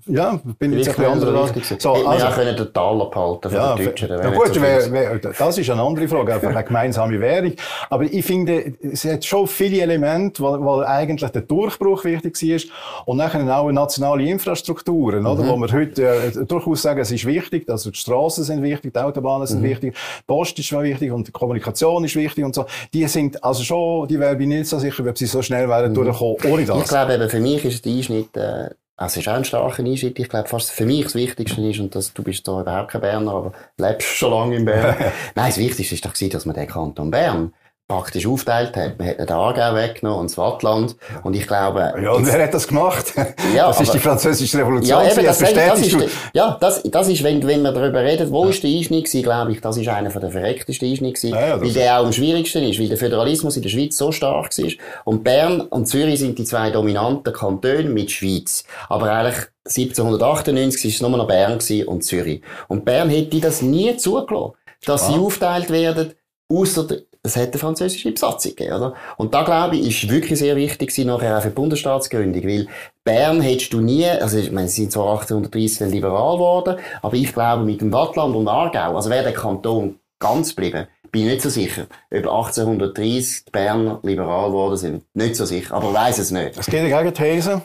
ja, 0.07 0.39
bin 0.59 0.73
ich 0.73 0.85
jetzt 0.85 0.89
ein 0.89 0.95
bisschen 0.95 1.11
anderer 1.11 1.47
so, 1.79 1.93
also, 1.93 2.27
Wir 2.27 2.33
können 2.33 2.57
den 2.57 2.73
Taler 2.73 3.09
behalten 3.09 3.49
von 3.49 3.57
ja, 3.57 3.75
den 3.75 3.85
Deutschen. 3.85 4.09
Ja 4.09 4.29
gut, 4.29 4.61
wär, 4.61 4.91
wär, 4.91 5.19
das 5.19 5.57
ist 5.57 5.69
eine 5.69 5.81
andere 5.81 6.07
Frage, 6.07 6.33
einfach 6.33 6.49
eine 6.49 6.63
gemeinsame 6.63 7.19
Währung. 7.19 7.53
Aber 7.89 8.03
ich 8.03 8.25
finde, 8.25 8.73
es 8.81 9.05
hat 9.05 9.25
schon 9.25 9.47
viele 9.47 9.81
Elemente, 9.81 10.43
wo, 10.43 10.59
wo 10.63 10.81
eigentlich 10.81 11.29
der 11.29 11.41
Durchbruch 11.41 12.03
wichtig 12.03 12.41
war 12.41 13.05
und 13.05 13.17
nachher 13.17 13.57
auch 13.57 13.71
nationale 13.71 14.23
Infrastrukturen, 14.23 15.21
mhm. 15.21 15.27
oder, 15.27 15.47
wo 15.47 15.57
wir 15.57 15.71
heute 15.71 16.03
äh, 16.03 16.45
durchaus 16.45 16.81
sagen, 16.81 16.99
es 16.99 17.11
ist 17.11 17.25
wichtig, 17.25 17.69
also 17.69 17.91
die 17.91 17.97
Straßen 17.97 18.43
sind 18.43 18.61
wichtig, 18.63 18.93
die 18.93 18.99
Autobahnen 18.99 19.47
sind 19.47 19.61
mhm. 19.61 19.65
wichtig, 19.65 19.95
die 19.95 20.23
Post 20.27 20.57
ist 20.59 20.71
wichtig 20.71 21.11
und 21.11 21.27
die 21.27 21.31
Kommunikation 21.31 22.03
ist 22.03 22.15
wichtig 22.15 22.43
und 22.43 22.55
so. 22.55 22.65
Die 22.93 23.07
sind 23.07 23.43
also 23.43 23.63
schon, 23.63 24.07
die 24.07 24.19
wäre 24.19 24.39
ich 24.39 24.47
nicht 24.47 24.67
so 24.67 24.79
sicher, 24.79 25.05
ob 25.07 25.17
sie 25.17 25.25
so 25.25 25.41
schnell 25.41 25.67
wären 25.69 25.91
mhm. 25.91 25.95
durchkommen 25.95 26.35
ohne 26.49 26.65
das. 26.65 26.77
Ich 26.77 26.87
glaube 26.87 27.13
eben, 27.13 27.29
für 27.29 27.39
mich 27.39 27.65
ist 27.65 27.85
der 27.85 27.93
Einschnitt 27.93 28.37
äh, 28.37 28.69
also, 28.97 29.19
es 29.19 29.25
ist 29.25 29.27
auch 29.27 29.35
ein 29.35 29.43
starker 29.43 29.83
Einschnitt. 29.83 30.17
Ich 30.19 30.29
glaube, 30.29 30.47
fast 30.47 30.71
für 30.71 30.85
mich 30.85 31.03
das 31.03 31.15
Wichtigste 31.15 31.61
ist, 31.61 31.79
und 31.79 31.93
das, 31.95 32.13
du 32.13 32.23
bist 32.23 32.47
da 32.47 32.61
überhaupt 32.61 32.91
kein 32.91 33.01
Berner, 33.01 33.33
aber 33.33 33.51
lebst 33.77 34.07
schon 34.07 34.31
lange 34.31 34.55
in 34.55 34.65
Bern. 34.65 34.95
Nein, 35.35 35.49
das 35.49 35.57
Wichtigste 35.57 35.95
ist 35.95 36.05
doch 36.05 36.13
dass 36.13 36.45
man 36.45 36.55
den 36.55 36.67
Kanton 36.67 37.11
Bern 37.11 37.53
praktisch 37.87 38.25
aufteilt 38.25 38.75
hat. 38.75 38.97
Man 38.97 39.09
hat 39.09 39.19
den 39.19 39.29
Aargau 39.29 39.75
weggenommen 39.75 40.21
und 40.21 40.31
das 40.31 40.37
Wattland. 40.39 40.95
Und 41.23 41.35
ich 41.35 41.45
glaube... 41.45 41.93
Ja, 42.01 42.13
und 42.13 42.25
wer 42.25 42.43
hat 42.43 42.53
das 42.53 42.67
gemacht? 42.67 43.13
Ja, 43.55 43.67
das 43.67 43.81
ist 43.81 43.93
die 43.93 43.99
französische 43.99 44.57
Revolution. 44.57 45.03
Ja, 45.03 45.11
eben, 45.11 45.23
das, 45.23 45.37
das, 45.37 45.53
das 45.53 45.81
ist, 45.81 45.97
ja, 46.33 46.57
das, 46.59 46.81
das 46.83 47.07
ist, 47.09 47.23
wenn, 47.23 47.45
wenn 47.45 47.61
wir 47.61 47.71
darüber 47.71 48.01
reden, 48.01 48.31
wo 48.31 48.45
ja. 48.45 48.49
ist 48.49 48.63
der 48.63 48.71
Einschnitt 48.71 49.05
gewesen, 49.05 49.23
glaube 49.23 49.51
ich, 49.51 49.61
das 49.61 49.77
ist 49.77 49.87
einer 49.87 50.09
der 50.09 50.31
verrecktesten 50.31 50.89
Einschnitte 50.89 51.21
gewesen, 51.21 51.35
ja, 51.35 51.61
weil 51.61 51.71
der 51.71 51.99
auch 51.99 52.05
am 52.05 52.11
schwierigsten 52.11 52.63
ist, 52.63 52.79
weil 52.79 52.87
der 52.87 52.97
Föderalismus 52.97 53.55
in 53.55 53.61
der 53.61 53.69
Schweiz 53.69 53.95
so 53.97 54.11
stark 54.11 54.57
war. 54.57 54.71
Und 55.03 55.23
Bern 55.23 55.61
und 55.61 55.85
Zürich 55.85 56.19
sind 56.19 56.39
die 56.39 56.43
zwei 56.43 56.71
dominanten 56.71 57.33
Kantone 57.33 57.83
mit 57.83 58.09
Schweiz. 58.09 58.63
Aber 58.89 59.11
eigentlich 59.11 59.45
1798 59.65 60.83
war 60.83 60.89
es 60.89 61.01
nur 61.01 61.17
noch 61.17 61.27
Bern 61.27 61.59
und 61.85 62.03
Zürich. 62.03 62.41
Und 62.67 62.83
Bern 62.83 63.09
hätte 63.09 63.39
das 63.39 63.61
nie 63.61 63.95
zugelassen, 63.97 64.53
dass 64.85 65.03
ah. 65.03 65.11
sie 65.11 65.19
aufteilt 65.19 65.69
werden, 65.69 66.13
außer 66.51 66.87
es 67.25 67.37
eine 67.37 67.51
französische 67.53 68.11
Besatzung 68.11 68.55
gegeben, 68.55 68.75
oder? 68.75 68.93
Und 69.17 69.33
da, 69.33 69.43
glaube 69.43 69.77
ich, 69.77 70.03
ist 70.03 70.11
wirklich 70.11 70.39
sehr 70.39 70.55
wichtig 70.55 70.89
gewesen, 70.89 71.07
nachher 71.07 71.37
auch 71.37 71.41
für 71.41 71.49
die 71.49 71.55
Bundesstaatsgründung, 71.55 72.43
weil 72.43 72.67
Bern 73.03 73.41
hättest 73.41 73.73
du 73.73 73.81
nie, 73.81 74.07
also 74.07 74.37
ich 74.37 74.51
meine, 74.51 74.67
sie 74.67 74.81
sind 74.81 74.91
zwar 74.91 75.11
1830 75.11 75.79
dann 75.79 75.91
liberal 75.91 76.35
geworden, 76.35 76.77
aber 77.01 77.15
ich 77.15 77.33
glaube, 77.33 77.63
mit 77.63 77.81
dem 77.81 77.91
Wattland 77.91 78.35
und 78.35 78.47
Aargau, 78.47 78.95
also 78.95 79.09
wäre 79.09 79.23
der 79.23 79.33
Kanton 79.33 79.99
ganz 80.19 80.55
geblieben, 80.55 80.87
bin 81.11 81.23
ich 81.23 81.33
nicht 81.33 81.41
so 81.41 81.49
sicher. 81.49 81.87
Ob 82.11 82.17
1830 82.17 83.45
die 83.45 83.51
Berner 83.51 83.99
liberal 84.03 84.49
geworden 84.49 84.77
sind, 84.77 85.03
nicht 85.13 85.35
so 85.35 85.45
sicher, 85.45 85.75
aber 85.75 85.93
weiß 85.93 86.17
es 86.19 86.31
nicht. 86.31 86.57
Es 86.57 86.65
geht 86.65 86.81
eine 86.81 86.89
Gegenthese. 86.89 87.61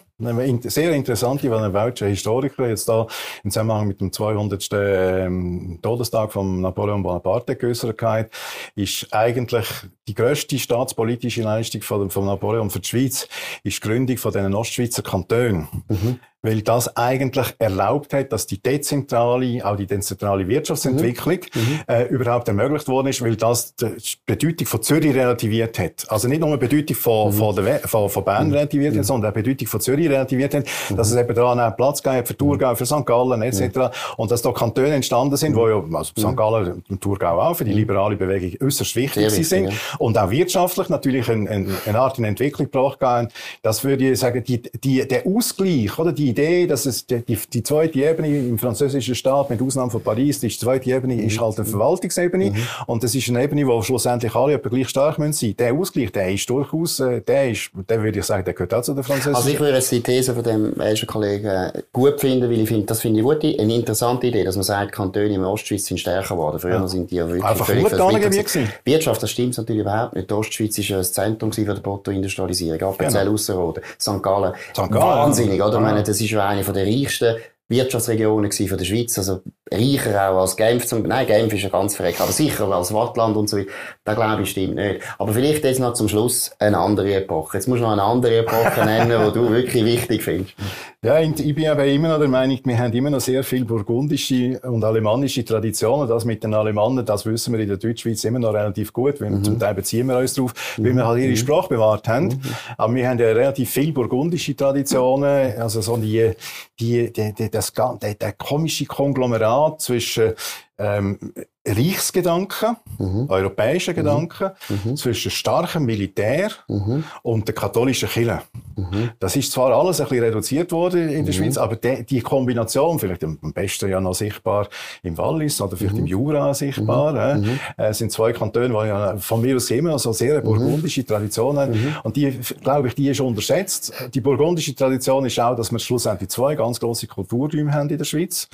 Sehr 0.63 0.93
interessante, 0.93 1.51
weil 1.51 1.65
ein 1.65 1.73
deutscher 1.73 2.07
Historiker 2.07 2.69
jetzt 2.69 2.89
da 2.89 3.07
im 3.43 3.51
Zusammenhang 3.51 3.87
mit 3.87 4.01
dem 4.01 4.13
200. 4.13 4.69
Ähm, 4.73 5.79
Todestag 5.83 6.33
von 6.33 6.61
Napoleon 6.61 7.03
Bonaparte 7.03 7.57
geäußert 7.57 8.01
hat, 8.03 8.31
ist 8.75 9.09
eigentlich 9.13 9.67
die 10.07 10.15
grösste 10.15 10.59
staatspolitische 10.59 11.43
Leistung 11.43 11.83
von, 11.83 12.11
von 12.11 12.27
Napoleon 12.27 12.71
für 12.71 12.81
die 12.81 12.89
Schweiz, 12.89 13.29
ist 13.63 13.83
die 13.83 13.89
Gründung 13.89 14.17
von 14.17 14.33
den 14.33 14.55
Ostschweizer 14.55 15.03
Kantonen. 15.03 15.69
Mhm 15.89 16.21
weil 16.43 16.63
das 16.63 16.97
eigentlich 16.97 17.55
erlaubt 17.59 18.15
hat, 18.15 18.33
dass 18.33 18.47
die 18.47 18.63
dezentrale, 18.63 19.65
auch 19.65 19.77
die 19.77 19.87
dezentrale 19.87 20.49
Wirtschaftsentwicklung 20.49 21.41
mhm. 21.55 21.61
mhm. 21.61 21.81
äh, 21.87 22.05
überhaupt 22.05 22.49
ermöglicht 22.49 22.89
worden 22.89 23.09
ist, 23.09 23.23
weil 23.23 23.37
das 23.37 23.75
die 23.77 23.91
Bedeutung 24.25 24.67
von 24.67 24.83
Zürich 24.83 25.15
relativiert 25.15 25.79
hat. 25.79 26.07
Also 26.09 26.29
nicht 26.29 26.41
nur 26.41 26.57
die 26.57 26.67
Bedeutung 26.67 26.97
von, 26.97 27.29
mhm. 27.29 27.39
von, 27.39 27.57
der, 27.57 27.81
von, 27.81 28.09
von 28.09 28.25
Bern 28.25 28.49
mhm. 28.49 28.55
relativiert 28.55 28.95
hat, 28.95 28.99
mhm. 28.99 29.05
sondern 29.05 29.31
auch 29.31 29.35
die 29.35 29.43
Bedeutung 29.43 29.69
von 29.69 29.81
Zürich 29.81 30.10
relativiert 30.11 30.55
hat, 30.55 30.65
mhm. 30.89 30.97
dass 30.97 31.11
es 31.11 31.17
eben 31.17 31.35
daran 31.35 31.61
auch 31.61 31.77
Platz 31.77 32.03
gab 32.03 32.27
für 32.27 32.37
Thurgau, 32.37 32.75
für 32.75 32.87
St. 32.87 33.07
Gallen 33.07 33.43
etc. 33.43 33.91
Und 34.17 34.31
dass 34.31 34.43
da 34.43 34.53
Kantone 34.53 34.95
entstanden 34.95 35.37
sind, 35.37 35.55
wo 35.55 35.69
ja, 35.69 35.83
also 35.93 36.13
St. 36.17 36.37
Gallen 36.37 36.83
und 36.89 37.01
Thurgau 37.01 37.41
auch 37.41 37.55
für 37.55 37.65
die 37.65 37.73
liberale 37.73 38.17
Bewegung 38.17 38.67
äußerst 38.67 38.97
wichtig 38.97 39.31
Sehr 39.31 39.45
sind 39.45 39.71
ja. 39.71 39.77
und 39.99 40.19
auch 40.19 40.31
wirtschaftlich 40.31 40.89
natürlich 40.89 41.29
eine, 41.31 41.49
eine, 41.49 41.69
eine 41.87 41.99
Art 41.99 42.19
in 42.19 42.25
Entwicklung 42.25 42.71
gebracht 42.71 43.01
haben. 43.01 43.29
Das 43.63 43.85
würde 43.85 44.11
ich 44.11 44.19
sagen, 44.19 44.43
die, 44.45 44.63
die, 44.63 45.07
der 45.07 45.27
Ausgleich, 45.27 45.99
oder 45.99 46.13
die 46.13 46.29
Idee, 46.29 46.67
dass 46.67 46.87
es 46.87 47.07
die, 47.07 47.23
die, 47.23 47.63
zweite 47.63 47.99
Ebene 48.01 48.29
im 48.29 48.59
französischen 48.59 49.15
Staat, 49.15 49.51
mit 49.51 49.61
Ausnahme 49.63 49.91
von 49.91 50.03
Paris, 50.03 50.41
die 50.41 50.49
zweite 50.49 50.91
Ebene 50.91 51.15
mhm. 51.15 51.27
ist 51.27 51.41
halt 51.41 51.59
eine 51.59 51.67
Verwaltungsebene. 51.67 52.51
Mhm. 52.51 52.57
Und 52.87 53.03
das 53.03 53.15
ist 53.15 53.29
eine 53.29 53.43
Ebene, 53.43 53.67
wo 53.67 53.81
schlussendlich 53.83 54.35
alle 54.35 54.55
etwa 54.55 54.69
gleich 54.69 54.89
stark 54.89 55.19
müssen 55.19 55.33
sein. 55.33 55.55
Der 55.59 55.75
Ausgleich, 55.75 56.13
der 56.13 56.33
ist 56.33 56.49
durchaus, 56.49 57.01
äh, 57.01 57.21
der 57.21 57.51
ist, 57.51 57.71
der 57.89 58.03
würde 58.03 58.19
ich 58.19 58.25
sagen, 58.25 58.45
der 58.45 58.55
gehört 58.55 58.75
auch 58.75 58.83
zu 58.83 58.95
der 58.95 59.05
französischen. 59.05 59.37
Also 59.37 59.51
ich 59.51 59.61
würde 59.61 59.75
jetzt 59.75 59.91
die 60.03 60.13
These 60.13 60.35
von 60.35 60.43
dem 60.43 60.79
ersten 60.81 61.07
Kollegen 61.07 61.71
gut 61.93 62.21
finden, 62.21 62.51
weil 62.51 62.61
ich 62.61 62.69
finde, 62.69 62.87
das 62.87 63.01
finde 63.01 63.21
ich 63.21 63.25
gut, 63.25 63.45
eine 63.45 63.75
interessante 63.75 64.27
Idee, 64.27 64.45
dass 64.45 64.57
man 64.57 64.65
sagt, 64.65 64.93
Kantone 64.93 65.35
im 65.35 65.45
Ostschweiz 65.45 65.87
sind 65.87 65.99
stärker 65.99 66.35
geworden. 66.35 66.59
Früher 66.59 66.73
ja. 66.73 66.89
sind 66.89 67.11
die 67.11 67.17
ja 67.17 67.27
wirklich 67.27 67.45
Einfach 67.45 67.67
völlig 67.67 67.89
gewesen. 67.89 68.69
Wirtschaft, 68.85 69.23
das 69.23 69.31
stimmt 69.31 69.57
natürlich 69.57 69.83
überhaupt 69.83 70.15
nicht. 70.15 70.31
Die 70.31 70.35
Ostschweiz 70.35 70.79
ist 70.79 70.91
ein 70.91 71.05
Zentrum 71.05 71.53
für 71.53 71.75
die 71.75 71.81
Bruttoindustrialisierung. 71.81 72.81
Appenzell 72.81 73.23
genau. 73.23 73.35
Ausserrhoden, 73.35 73.83
St. 74.01 74.23
Gallen. 74.23 74.55
St. 74.73 74.77
Gallen. 74.77 74.95
Wahnsinnig, 74.95 75.63
oder? 75.63 75.73
Ja. 75.73 75.79
Ich 75.79 75.85
meine, 75.85 76.03
das 76.03 76.21
ist 76.21 76.31
ja 76.31 76.49
eine 76.49 76.63
der 76.63 76.87
reichsten 76.87 77.37
Wirtschaftsregionen 77.71 78.51
von 78.51 78.79
der 78.79 78.85
Schweiz, 78.85 79.17
also 79.17 79.43
reicher 79.73 80.31
auch 80.31 80.41
als 80.41 80.57
Genf. 80.57 80.87
Zum, 80.87 81.03
nein, 81.03 81.27
Genf 81.27 81.53
ist 81.55 81.63
ja 81.63 81.69
ganz 81.69 81.95
verreckt, 81.95 82.21
aber 82.21 82.33
sicher 82.33 82.69
als 82.71 82.93
Wattland 82.93 83.37
und 83.37 83.49
so 83.49 83.59
weiter. 83.59 83.71
Da 84.05 84.15
glaube 84.15 84.43
ich 84.43 84.51
stimmt 84.51 84.75
nicht. 84.75 85.01
Aber 85.19 85.33
vielleicht 85.33 85.65
jetzt 85.65 85.79
noch 85.79 85.95
zum 85.95 86.09
Schluss 86.09 86.51
eine 86.59 86.79
andere 86.79 87.15
Epoche. 87.15 87.57
Jetzt 87.57 87.69
musst 87.69 87.81
du 87.81 87.85
noch 87.85 87.93
eine 87.93 88.03
andere 88.03 88.39
Epoche 88.39 88.81
nennen, 88.85 89.09
die 89.09 89.33
du 89.33 89.51
wirklich 89.51 89.85
wichtig 89.85 90.23
findest. 90.23 90.55
Ja, 91.03 91.19
ich 91.19 91.55
bin 91.55 91.67
aber 91.67 91.87
immer 91.87 92.09
noch 92.09 92.19
der 92.19 92.29
Meinung, 92.29 92.59
wir 92.63 92.79
haben 92.79 92.93
immer 92.93 93.09
noch 93.09 93.21
sehr 93.21 93.43
viel 93.43 93.65
burgundische 93.65 94.61
und 94.65 94.85
alemannische 94.85 95.43
Traditionen. 95.45 96.07
Das 96.07 96.27
mit 96.27 96.45
den 96.45 96.53
Alemannen, 96.53 97.07
das 97.07 97.25
wissen 97.25 97.55
wir 97.55 97.61
in 97.61 97.69
der 97.69 97.79
Deutschschweiz 97.79 98.23
immer 98.25 98.39
noch 98.39 98.53
relativ 98.53 98.93
gut. 98.93 99.21
Weil 99.21 99.31
mhm. 99.31 99.45
Zum 99.45 99.59
Teil 99.59 99.75
beziehen 99.75 100.09
wir 100.09 100.19
uns 100.19 100.35
darauf, 100.35 100.53
weil 100.77 100.95
wir 100.95 101.07
halt 101.07 101.21
ihre 101.21 101.31
mhm. 101.31 101.37
Sprache 101.37 101.69
bewahrt 101.69 102.07
haben. 102.09 102.27
Mhm. 102.27 102.41
Aber 102.77 102.95
wir 102.95 103.09
haben 103.09 103.19
ja 103.19 103.29
relativ 103.29 103.71
viel 103.71 103.93
burgundische 103.93 104.55
Traditionen. 104.55 105.59
Also 105.59 105.81
so 105.81 105.97
die, 105.97 106.33
die, 106.79 107.11
die, 107.13 107.33
die 107.33 107.49
das, 107.61 107.99
der, 108.01 108.15
der 108.15 108.33
komische 108.33 108.87
Konglomerat 108.87 109.81
zwischen 109.83 110.35
ähm, 110.79 111.33
Reichsgedanken, 111.67 112.77
mhm. 112.99 113.27
europäischen 113.29 113.95
Gedanken, 113.95 114.51
mhm. 114.69 114.81
mhm. 114.85 114.97
zwischen 114.97 115.31
starkem 115.31 115.85
Militär 115.85 116.51
mhm. 116.69 117.05
und 117.23 117.47
der 117.47 117.55
katholischen 117.55 118.09
Kirche. 118.09 118.41
Mhm. 118.77 119.11
Das 119.19 119.37
ist 119.37 119.53
zwar 119.53 119.75
alles 119.75 120.01
ein 120.01 120.09
bisschen 120.09 120.25
reduziert 120.25 120.73
worden 120.73 121.11
in 121.11 121.27
der 121.27 121.35
mhm. 121.35 121.39
Schweiz, 121.39 121.59
aber 121.59 121.77
die, 121.77 122.05
die, 122.07 122.21
Kombination, 122.23 122.99
vielleicht 122.99 123.23
am 123.25 123.39
besten 123.53 123.91
ja 123.91 124.01
noch 124.01 124.15
sichtbar 124.15 124.69
im 125.03 125.19
Wallis 125.19 125.61
oder 125.61 125.77
vielleicht 125.77 125.99
im 125.99 126.07
Jura 126.07 126.55
sichtbar, 126.55 127.39
äh, 127.77 127.93
sind 127.93 128.11
zwei 128.11 128.33
Kantone, 128.33 128.69
die 128.69 128.75
ja 128.89 129.17
von 129.19 129.43
mir 129.43 129.57
aus 129.57 129.71
immer 129.71 129.99
so 129.99 130.15
sehr 130.15 130.41
burgundische 130.41 131.05
Tradition 131.05 131.59
haben. 131.59 131.97
Und 132.05 132.17
die, 132.17 132.41
glaube 132.63 132.89
ich, 132.89 132.95
die 132.95 133.09
ist 133.09 133.21
unterschätzt. 133.21 133.93
Die 134.15 134.21
burgundische 134.23 134.75
Tradition 134.75 135.27
ist 135.27 135.39
auch, 135.39 135.57
dass 135.57 135.71
wir 135.71 135.79
schlussendlich 135.79 136.31
zwei 136.31 136.55
ganz 136.55 136.81
große 136.81 137.07
Kulturräume 137.07 137.73
haben 137.73 137.91
in 137.91 137.99
der 137.99 138.05
Schweiz. 138.05 138.49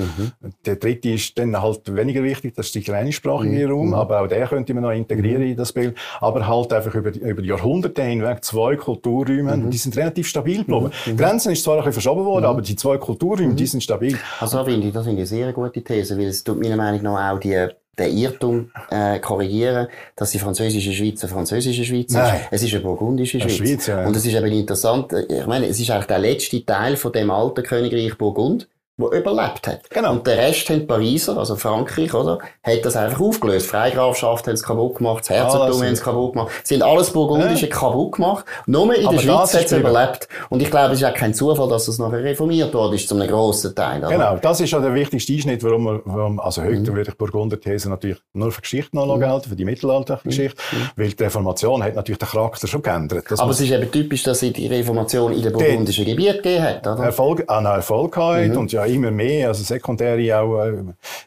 Der 0.64 0.76
dritte 0.76 1.10
ist 1.10 1.38
dann 1.38 1.60
halt 1.60 1.94
weniger 1.94 2.22
wichtig, 2.24 2.54
das 2.54 2.66
ist 2.66 2.74
die 2.74 2.82
mhm. 3.10 3.70
Raum, 3.70 3.86
mhm. 3.88 3.94
aber 3.94 4.22
auch 4.22 4.26
den 4.26 4.46
könnte 4.46 4.74
man 4.74 4.82
noch 4.82 4.90
integrieren 4.90 5.42
mhm. 5.42 5.50
in 5.50 5.56
das 5.56 5.72
Bild. 5.72 5.96
Aber 6.20 6.46
halt 6.46 6.72
einfach 6.72 6.94
über, 6.94 7.14
über 7.14 7.42
Jahrhunderte 7.42 8.02
hinweg 8.02 8.44
zwei 8.44 8.76
Kulturräume, 8.76 9.56
mhm. 9.56 9.70
die 9.70 9.78
sind 9.78 9.96
relativ 9.96 10.28
stabil 10.28 10.64
geblieben. 10.64 10.90
Grenzen 11.16 11.52
ist 11.52 11.64
zwar 11.64 11.74
ein 11.74 11.78
bisschen 11.80 11.94
verschoben 11.94 12.24
worden, 12.24 12.44
aber 12.44 12.62
die 12.62 12.76
zwei 12.76 12.98
Kulturräume, 12.98 13.54
die 13.54 13.66
sind 13.66 13.82
stabil. 13.82 14.18
Also 14.40 14.58
das 14.58 14.66
finde 14.66 14.88
ich, 14.88 14.92
das 14.92 15.04
finde 15.04 15.22
ich 15.22 15.32
eine 15.32 15.42
sehr 15.42 15.52
gute 15.52 15.82
These, 15.82 16.18
weil 16.18 16.26
es 16.26 16.44
tut 16.44 16.60
meiner 16.60 16.76
Meinung 16.76 17.02
nach 17.02 17.32
auch 17.32 17.40
die 17.40 17.68
den 17.98 18.16
Irrtum 18.16 18.70
äh, 18.90 19.18
korrigieren, 19.20 19.88
dass 20.16 20.30
die 20.30 20.38
französische 20.38 20.92
Schweiz 20.92 21.22
eine 21.22 21.32
französische 21.32 21.84
Schweiz 21.84 22.10
ist. 22.10 22.14
Nein. 22.14 22.40
Es 22.50 22.62
ist 22.62 22.74
eine 22.74 22.82
burgundische 22.82 23.40
Schweiz. 23.40 23.56
Schweiz 23.56 23.86
ja. 23.86 24.06
Und 24.06 24.14
es 24.14 24.26
ist 24.26 24.34
eben 24.34 24.46
interessant, 24.46 25.12
ich 25.12 25.46
meine, 25.46 25.66
es 25.66 25.80
ist 25.80 25.90
eigentlich 25.90 26.06
der 26.06 26.18
letzte 26.18 26.64
Teil 26.64 26.96
von 26.96 27.12
dem 27.12 27.30
alten 27.30 27.62
Königreich 27.62 28.18
Burgund 28.18 28.68
wo 28.98 29.10
überlebt 29.10 29.66
hat. 29.66 29.90
Genau. 29.90 30.12
Und 30.12 30.26
der 30.26 30.38
Rest 30.38 30.70
haben 30.70 30.80
die 30.80 30.86
Pariser, 30.86 31.36
also 31.36 31.54
Frankreich, 31.56 32.14
oder, 32.14 32.38
hat 32.62 32.84
das 32.84 32.96
einfach 32.96 33.20
aufgelöst. 33.20 33.66
Freigrafschaft 33.66 34.46
haben 34.46 34.54
es 34.54 34.62
kaputt 34.62 34.96
gemacht, 34.96 35.20
das 35.20 35.30
Herzogtum 35.30 35.82
haben 35.82 35.92
es 35.92 36.02
kaputt 36.02 36.32
gemacht. 36.32 36.52
Es 36.62 36.68
sind 36.70 36.82
alles 36.82 37.10
Burgundische 37.10 37.66
ja. 37.66 37.76
kaputt 37.76 38.12
gemacht. 38.12 38.46
Nur 38.66 38.94
in 38.94 39.08
der 39.08 39.18
Schweiz 39.18 39.52
hat 39.52 39.66
es 39.66 39.72
überlebt. 39.72 40.28
Und 40.48 40.62
ich 40.62 40.70
glaube, 40.70 40.94
es 40.94 41.02
ist 41.02 41.06
auch 41.06 41.14
kein 41.14 41.34
Zufall, 41.34 41.68
dass 41.68 41.88
es 41.88 41.98
nachher 41.98 42.24
reformiert 42.24 42.72
wurde, 42.72 42.96
ist, 42.96 43.06
zu 43.06 43.14
einem 43.14 43.28
grossen 43.28 43.74
Teil. 43.74 43.98
Oder? 43.98 44.08
Genau. 44.08 44.36
Das 44.36 44.60
ist 44.60 44.70
ja 44.70 44.80
der 44.80 44.94
wichtigste 44.94 45.32
Einschnitt, 45.34 45.62
warum 45.62 45.84
wir, 45.84 46.00
warum, 46.06 46.40
also 46.40 46.62
heute 46.62 46.90
mhm. 46.90 46.96
würde 46.96 47.10
ich 47.10 47.18
Burgunder-These 47.18 47.90
natürlich 47.90 48.18
nur 48.32 48.50
für 48.50 48.62
Geschichte 48.62 48.96
noch 48.96 49.14
mhm. 49.14 49.20
gelten, 49.20 49.48
für 49.50 49.56
die 49.56 49.64
mittelalterliche 49.66 50.28
Geschichte, 50.28 50.62
mhm. 50.72 50.90
weil 50.96 51.08
die 51.10 51.22
Reformation 51.22 51.82
hat 51.82 51.96
natürlich 51.96 52.18
den 52.18 52.28
Charakter 52.28 52.66
schon 52.66 52.80
geändert. 52.80 53.26
Das 53.28 53.40
Aber 53.40 53.50
es 53.50 53.60
ist 53.60 53.70
eben 53.70 53.90
typisch, 53.90 54.22
dass 54.22 54.40
sie 54.40 54.52
die 54.52 54.68
Reformation 54.68 55.34
in 55.34 55.42
den 55.42 55.52
burgundischen 55.52 56.06
Gebieten 56.06 56.42
gegeben 56.42 56.64
hat, 56.64 56.86
oder? 56.86 57.04
Erfolg, 57.04 57.44
auch 57.46 57.62
Erfolg 57.62 58.14
gehabt 58.14 58.48
mhm. 58.48 58.56
und 58.56 58.72
ja 58.72 58.85
immer 58.86 59.10
mehr, 59.10 59.48
also 59.48 59.62
sekundäre 59.62 60.38
auch 60.38 60.64
äh, 60.64 60.72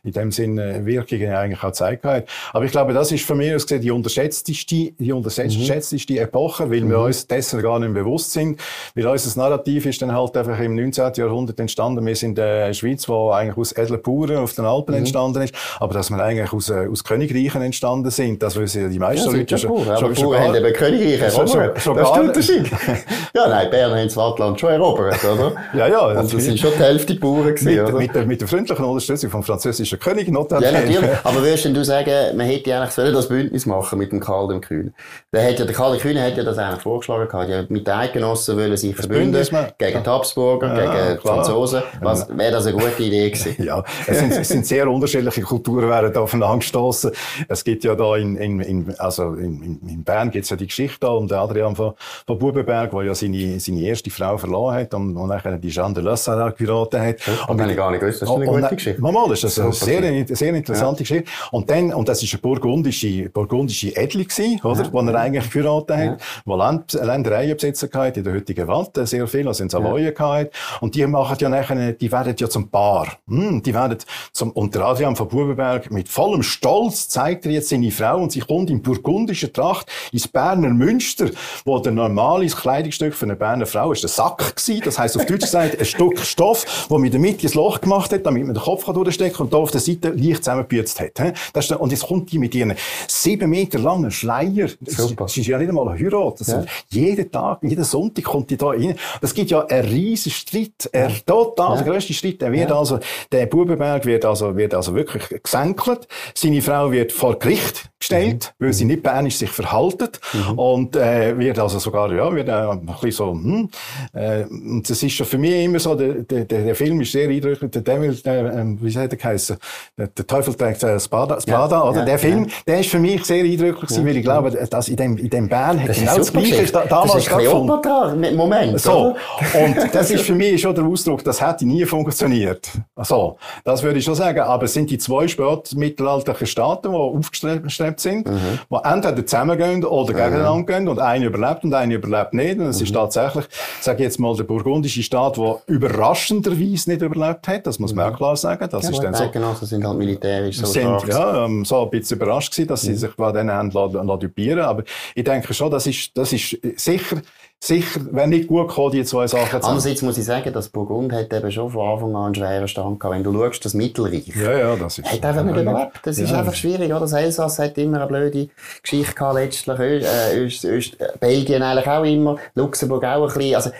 in 0.03 0.11
dem 0.11 0.31
Sinne 0.31 0.85
Wirkungen 0.85 1.31
eigentlich 1.33 1.63
auch 1.63 1.67
gezeigt 1.67 2.05
hat. 2.05 2.27
Aber 2.53 2.65
ich 2.65 2.71
glaube, 2.71 2.93
das 2.93 3.11
ist 3.11 3.25
für 3.25 3.35
mich 3.35 3.53
aus 3.53 3.63
gesehen 3.63 3.81
die 3.81 3.91
unterschätzteste, 3.91 4.91
die 4.97 5.11
unterschätzteste 5.11 6.13
mhm. 6.13 6.19
Epoche, 6.19 6.71
weil 6.71 6.81
mhm. 6.81 6.89
wir 6.89 6.99
uns 6.99 7.27
dessen 7.27 7.61
gar 7.61 7.79
nicht 7.79 7.93
bewusst 7.93 8.31
sind. 8.31 8.59
Weil 8.95 9.07
unser 9.07 9.39
Narrativ 9.39 9.85
ist 9.85 10.01
dann 10.01 10.13
halt 10.13 10.35
einfach 10.37 10.59
im 10.59 10.75
19. 10.75 11.13
Jahrhundert 11.15 11.59
entstanden. 11.59 12.05
Wir 12.05 12.15
sind 12.15 12.29
in 12.29 12.35
der 12.35 12.73
Schweiz, 12.73 13.07
wo 13.09 13.31
eigentlich 13.31 13.57
aus 13.57 13.71
edlen 13.71 14.01
Bauern 14.01 14.37
auf 14.37 14.53
den 14.53 14.65
Alpen 14.65 14.93
mhm. 14.93 14.99
entstanden 14.99 15.41
ist, 15.41 15.53
aber 15.79 15.93
dass 15.93 16.09
wir 16.09 16.23
eigentlich 16.23 16.53
aus, 16.53 16.69
äh, 16.69 16.87
aus 16.89 17.03
Königreichen 17.03 17.61
entstanden 17.61 18.09
sind, 18.11 18.41
das 18.41 18.55
wissen 18.55 18.83
ja 18.83 18.87
die 18.87 18.99
meisten 18.99 19.31
ja, 19.31 19.37
Leute 19.37 19.57
schon. 19.57 19.83
Schon, 19.83 19.89
aber 19.89 20.15
schon 20.15 20.25
Bauern 20.25 20.41
haben 20.41 20.55
eben 20.55 20.73
Königreiche 20.73 21.31
schon, 21.31 21.47
schon, 21.47 21.79
schon 21.79 21.97
Das 21.97 22.07
ist 22.09 22.15
der 22.15 22.23
Unterschied. 22.23 22.71
ja, 23.35 23.47
nein, 23.47 23.69
Bern 23.69 23.91
haben 23.91 24.03
das 24.03 24.17
Wattland 24.17 24.59
schon 24.59 24.69
erobert, 24.69 25.23
oder? 25.23 25.53
ja, 25.73 25.87
ja. 25.87 26.19
Und 26.19 26.33
das 26.33 26.43
sind 26.43 26.59
schon 26.59 26.71
die 26.77 26.83
Hälfte 26.83 27.15
Bauern 27.15 27.48
gewesen, 27.55 27.97
mit? 27.97 28.15
Mit, 28.15 28.27
mit 28.27 28.41
der 28.41 28.47
freundlichen 28.47 28.85
Unterstützung 28.85 29.29
vom 29.29 29.43
französischen 29.43 29.99
König 29.99 30.29
notabene. 30.29 30.71
Ja, 30.71 30.79
natürlich. 30.79 31.09
Aber 31.23 31.41
würdest 31.41 31.65
du 31.65 31.85
sagen, 31.85 32.37
man 32.37 32.47
hätte 32.47 32.75
eigentlich 32.75 32.91
sollen 32.91 33.13
das 33.13 33.27
Bündnis 33.27 33.65
machen 33.65 33.99
mit 33.99 34.11
dem 34.11 34.19
Karl 34.19 34.47
dem 34.47 34.61
Kühnen? 34.61 34.93
Der, 35.33 35.47
hat 35.47 35.59
ja, 35.59 35.65
der 35.65 35.75
Karl 35.75 35.93
der 35.93 36.01
Kühne 36.01 36.21
hat 36.23 36.37
ja 36.37 36.43
das 36.43 36.57
eigentlich 36.57 36.81
vorgeschlagen 36.81 37.27
gehabt. 37.27 37.49
Ja, 37.49 37.63
mit 37.69 37.87
den 37.87 37.93
Eidgenossen 37.93 38.57
wollen 38.57 38.77
sich 38.77 38.95
das 38.95 39.05
verbünden. 39.05 39.47
Gegen 39.77 40.03
die 40.03 40.09
Habsburger, 40.09 40.67
ja, 40.67 40.91
gegen 40.91 41.17
die 41.17 41.27
Franzosen. 41.27 41.83
Was, 42.01 42.27
wäre 42.29 42.51
das 42.51 42.65
eine 42.65 42.77
gute 42.77 43.03
Idee 43.03 43.29
gewesen? 43.31 43.63
ja. 43.63 43.83
Es 44.07 44.19
sind, 44.19 44.31
es 44.31 44.47
sind 44.47 44.65
sehr 44.65 44.87
unterschiedliche 44.87 45.41
Kulturen 45.41 45.89
werden 45.89 46.13
da 46.13 46.21
aufeinander 46.21 46.57
gestossen. 46.57 47.11
Es 47.47 47.63
gibt 47.63 47.83
ja 47.83 47.95
da 47.95 48.15
in, 48.15 48.35
in, 48.35 48.59
in 48.59 48.95
also 48.97 49.33
in, 49.33 49.79
in 49.87 50.03
Bern 50.03 50.31
gibt's 50.31 50.49
ja 50.49 50.57
die 50.57 50.67
Geschichte 50.67 51.09
um 51.09 51.27
den 51.27 51.37
Adrian 51.37 51.75
von, 51.75 51.93
von 52.25 52.37
Bubenberg, 52.37 52.91
der 52.91 53.03
ja 53.03 53.15
seine, 53.15 53.59
seine 53.59 53.81
erste 53.81 54.09
Frau 54.09 54.37
verloren 54.37 54.75
hat 54.75 54.93
und, 54.93 55.15
und 55.15 55.29
nachher 55.29 55.57
die 55.57 55.69
Jeanne 55.69 55.93
de 55.93 56.03
Lassar 56.03 56.51
geheiratet 56.51 56.99
hat. 56.99 57.15
Und, 57.47 57.61
und 57.61 57.69
ich 57.69 57.77
gar 57.77 57.91
nicht 57.91 58.01
gewusst, 58.01 58.21
das 58.21 58.29
ist 58.29 58.35
eine 58.35 58.45
gute 58.45 58.75
Geschichte. 58.75 59.01
Mal, 59.01 59.29
das 59.29 59.43
ist 59.43 59.59
eine 59.59 59.73
sehr, 59.73 60.25
sehr 60.27 60.53
interessante 60.53 61.03
ja. 61.03 61.07
Geschichte. 61.07 61.31
Und 61.51 61.69
dann, 61.69 61.93
und 61.93 62.07
das 62.07 62.21
ist 62.23 62.33
eine 62.33 62.41
burgundische, 62.41 63.29
burgundische 63.29 63.95
Edli 63.95 64.25
gewesen, 64.25 64.59
oder? 64.63 64.83
Ja. 64.83 64.93
Wo 64.93 64.99
er 65.01 65.15
eigentlich 65.15 65.49
geheiratet 65.49 65.89
ja. 65.89 66.11
hat, 66.11 66.21
wo 66.45 66.55
Land, 66.55 66.93
Ländereienbesitzer 66.93 67.87
gehabt, 67.87 68.17
in 68.17 68.23
der 68.23 68.33
heutigen 68.33 68.67
Watt, 68.67 68.97
sehr 69.03 69.27
viel, 69.27 69.47
also 69.47 69.63
in 69.63 69.69
Savoyen 69.69 70.13
ja. 70.17 70.45
Und 70.81 70.95
die 70.95 71.05
machen 71.07 71.37
ja 71.39 71.49
nachher, 71.49 71.93
die 71.93 72.11
werden 72.11 72.35
ja 72.37 72.49
zum 72.49 72.69
Paar. 72.69 73.07
Hm, 73.27 73.61
die 73.61 73.73
werden 73.73 73.97
zum, 74.31 74.51
und 74.51 74.75
der 74.75 74.85
Adrian 74.85 75.15
von 75.15 75.27
Bubenberg 75.27 75.91
mit 75.91 76.09
vollem 76.09 76.43
Stolz 76.43 77.09
zeigt 77.09 77.45
er 77.45 77.51
jetzt 77.51 77.69
seine 77.69 77.91
Frau 77.91 78.21
und 78.21 78.31
sie 78.31 78.39
kommt 78.39 78.69
in 78.69 78.81
burgundischer 78.81 79.51
Tracht 79.51 79.87
ins 80.11 80.27
Berner 80.27 80.69
Münster, 80.69 81.29
wo 81.65 81.79
der 81.79 81.91
normale 81.91 82.47
Kleidungsstück 82.47 83.13
für 83.13 83.25
eine 83.25 83.35
Berner 83.35 83.65
Frau 83.65 83.91
ist 83.91 84.03
der 84.03 84.09
Sack 84.09 84.55
gewesen. 84.55 84.81
Das 84.83 84.99
heisst 84.99 85.17
auf 85.17 85.25
Deutsch 85.25 85.41
gesagt, 85.41 85.79
ein 85.79 85.85
Stück 85.85 86.19
Stoff, 86.19 86.87
wo 86.89 86.97
mit 86.97 87.13
der 87.13 87.19
Mitte 87.29 87.47
ein 87.47 87.53
Loch 87.53 87.81
gemacht 87.81 88.11
hat, 88.11 88.25
damit 88.25 88.45
man 88.45 88.53
den 88.53 88.63
Kopf 88.63 88.85
durchstecken 88.85 89.37
kann 89.37 89.45
und 89.45 89.53
da 89.53 89.57
auf 89.57 89.71
der 89.71 89.81
Seite 89.81 90.09
leicht 90.09 90.43
zusammengebützt 90.43 90.99
hat. 90.99 91.19
Das 91.53 91.65
ist, 91.65 91.71
und 91.71 91.91
jetzt 91.91 92.07
kommt 92.07 92.31
die 92.31 92.39
mit 92.39 92.55
ihren 92.55 92.73
sieben 93.07 93.49
Meter 93.49 93.79
langen 93.79 94.11
Schleier. 94.11 94.69
Super. 94.85 95.25
Das 95.25 95.37
ist 95.37 95.47
ja 95.47 95.57
nicht 95.57 95.69
einmal 95.69 95.87
eine 95.89 95.99
Heirat. 95.99 96.39
Ja. 96.41 96.63
Jeden 96.89 97.31
Tag, 97.31 97.59
jeden 97.63 97.83
Sonntag 97.83 98.23
kommt 98.23 98.49
die 98.49 98.57
da 98.57 98.67
rein. 98.67 98.95
Das 99.21 99.33
gibt 99.33 99.51
ja 99.51 99.65
einen 99.65 99.87
riesen 99.87 100.31
Streit. 100.31 100.89
Er, 100.91 101.11
total, 101.25 101.77
ja. 101.77 101.83
der 101.83 101.93
grösste 101.93 102.13
Streit. 102.13 102.41
Der 102.41 102.51
wird 102.51 102.69
ja. 102.69 102.77
also, 102.77 102.99
der 103.31 103.45
Bubenberg 103.45 104.05
wird 104.05 104.25
also, 104.25 104.55
wird 104.55 104.73
also 104.73 104.95
wirklich 104.95 105.23
gesenkelt. 105.43 106.07
Seine 106.33 106.61
Frau 106.61 106.91
wird 106.91 107.11
vor 107.11 107.37
Gericht 107.37 107.89
gestellt, 107.99 108.53
mhm. 108.57 108.65
weil 108.65 108.73
sie 108.73 108.85
nicht 108.85 109.03
bernisch 109.03 109.37
sich 109.37 109.49
verhaltet. 109.49 110.19
Mhm. 110.33 110.59
Und, 110.59 110.95
äh, 110.95 111.37
wird 111.37 111.59
also 111.59 111.79
sogar, 111.79 112.11
ja, 112.13 112.33
wird 112.33 112.47
äh, 112.47 112.51
ein 112.51 112.85
bisschen 112.85 113.11
so, 113.11 113.31
hm, 113.31 113.69
äh, 114.13 114.43
und 114.45 114.89
das 114.89 115.03
ist 115.03 115.13
schon 115.13 115.27
für 115.27 115.37
mich 115.37 115.65
immer 115.65 115.79
so, 115.79 115.95
der, 115.95 116.23
der, 116.23 116.45
der 116.45 116.75
Film 116.75 117.01
ist 117.01 117.13
sehr 117.19 117.29
eindrücklich, 117.29 117.71
der 117.71 117.81
Devil, 117.81 118.15
der, 118.15 118.45
äh, 118.45 118.65
wie 118.81 118.97
hat 118.97 119.11
er 119.11 119.17
geheißen? 119.17 119.57
Der, 119.97 120.27
Teufel 120.27 120.53
trägt 120.53 120.83
äh, 120.83 120.99
Spada, 120.99 121.39
Spada 121.39 121.75
ja, 121.75 121.83
oder? 121.83 121.99
Ja, 121.99 122.05
der 122.05 122.19
Film, 122.19 122.45
ja. 122.45 122.51
der 122.67 122.79
ist 122.79 122.89
für 122.89 122.99
mich 122.99 123.25
sehr 123.25 123.43
eindrücklich 123.43 123.89
ja, 123.89 124.05
weil 124.05 124.17
ich 124.17 124.23
glaube, 124.23 124.51
dass 124.51 124.87
in 124.87 124.95
dem, 124.95 125.17
in 125.17 125.29
dem 125.29 125.49
Bern 125.49 125.81
hat 125.81 125.93
genau 125.93 126.17
das 126.17 126.31
Gleiche 126.31 126.65
da, 126.71 126.85
damals 126.85 127.13
das 127.13 127.21
ist 127.21 127.25
stattgefunden. 127.27 128.35
Moment, 128.35 128.79
So. 128.79 129.15
Und 129.53 129.93
das 129.93 130.11
ist 130.11 130.23
für 130.23 130.35
mich 130.35 130.61
schon 130.61 130.75
der 130.75 130.83
Ausdruck, 130.83 131.23
das 131.23 131.41
hätte 131.41 131.65
nie 131.65 131.85
funktioniert. 131.85 132.69
Also, 132.95 133.37
das 133.63 133.83
würde 133.83 133.99
ich 133.99 134.05
schon 134.05 134.15
sagen. 134.15 134.39
Aber 134.39 134.65
es 134.65 134.73
sind 134.73 134.89
die 134.89 134.97
zwei 134.97 135.27
spätmittelalterlichen 135.27 136.47
Staaten, 136.47 136.91
die 136.91 136.97
aufgestrebt 136.97 137.99
sind, 137.99 138.27
mhm. 138.27 138.59
die 138.69 138.75
entweder 138.83 139.25
zusammengehen 139.25 139.83
oder 139.83 140.13
gegeneinander 140.13 140.53
mhm. 140.53 140.65
gehen 140.65 140.87
und 140.87 140.99
einer 140.99 141.25
überlebt 141.25 141.63
und 141.63 141.73
einer 141.73 141.95
überlebt 141.95 142.33
nicht. 142.33 142.59
Und 142.59 142.67
es 142.67 142.79
mhm. 142.79 142.85
ist 142.85 142.93
tatsächlich, 142.93 143.45
sage 143.81 143.99
ich 143.99 144.03
jetzt 144.03 144.19
mal, 144.19 144.35
der 144.35 144.43
burgundische 144.43 145.03
Staat, 145.03 145.37
der 145.37 145.61
überraschenderweise 145.67 146.91
nicht 146.91 147.01
überlebt 147.11 147.47
hat. 147.47 147.67
Das 147.67 147.79
muss 147.79 147.93
man 147.93 148.11
auch 148.11 148.17
klar 148.17 148.35
sagen. 148.35 148.67
Das 148.69 148.83
ja, 148.83 148.89
ist 148.89 149.03
dann 149.03 149.13
so. 149.13 149.29
Genau, 149.29 149.53
sind 149.53 149.85
halt 149.85 149.97
militärisch 149.97 150.57
so 150.57 150.65
sind, 150.65 150.83
stark. 150.83 151.07
Ja, 151.07 151.45
ähm, 151.45 151.65
so 151.65 151.83
ein 151.83 151.89
bisschen 151.89 152.17
überrascht 152.17 152.51
gewesen, 152.51 152.67
dass 152.67 152.81
sie 152.81 152.95
sich 152.95 153.15
bei 153.15 153.31
denen 153.31 153.51
haben 153.51 153.71
lassen, 153.71 154.59
Aber 154.59 154.83
ich 155.15 155.23
denke 155.23 155.53
schon, 155.53 155.71
das 155.71 155.87
ist, 155.87 156.17
das 156.17 156.33
ist 156.33 156.57
sicher, 156.75 157.17
sicher, 157.59 157.99
wenn 158.11 158.29
nicht 158.29 158.47
gut 158.47 158.69
gekommen, 158.69 158.91
die 158.91 159.03
zwei 159.03 159.27
Sachen 159.27 159.45
zusammen. 159.45 159.63
Andererseits 159.65 160.01
muss 160.01 160.17
ich 160.17 160.25
sagen, 160.25 160.53
dass 160.53 160.69
Burgund 160.69 161.11
hat 161.11 161.33
eben 161.33 161.51
schon 161.51 161.69
von 161.69 161.87
Anfang 161.87 162.15
an 162.15 162.25
einen 162.25 162.35
schweren 162.35 162.67
Stand 162.67 162.99
gehabt. 162.99 163.15
Wenn 163.15 163.23
du 163.23 163.33
schaust, 163.33 163.65
das 163.65 163.73
Mittelreich. 163.73 164.27
Ja, 164.35 164.57
ja, 164.57 164.75
das 164.75 164.99
ist. 164.99 165.11
Hat 165.11 165.25
einfach 165.25 165.43
nicht 165.43 165.57
überlebt. 165.57 165.99
Das 166.03 166.17
ja. 166.17 166.25
ist 166.25 166.33
einfach 166.33 166.53
schwierig, 166.53 166.89
oder? 166.89 167.01
Das 167.01 167.13
Elsass 167.13 167.59
hat 167.59 167.77
immer 167.77 167.97
eine 167.97 168.07
blöde 168.07 168.49
Geschichte 168.81 169.13
gehabt, 169.13 169.35
letztlich. 169.35 169.79
Äh, 169.79 170.37
Öst, 170.37 170.63
Öst, 170.63 170.97
Belgien 171.19 171.61
eigentlich 171.61 171.87
auch 171.87 172.03
immer. 172.03 172.37
Luxemburg 172.55 173.03
auch 173.03 173.27
ein 173.27 173.33
bisschen. 173.33 173.55
Also, 173.55 173.71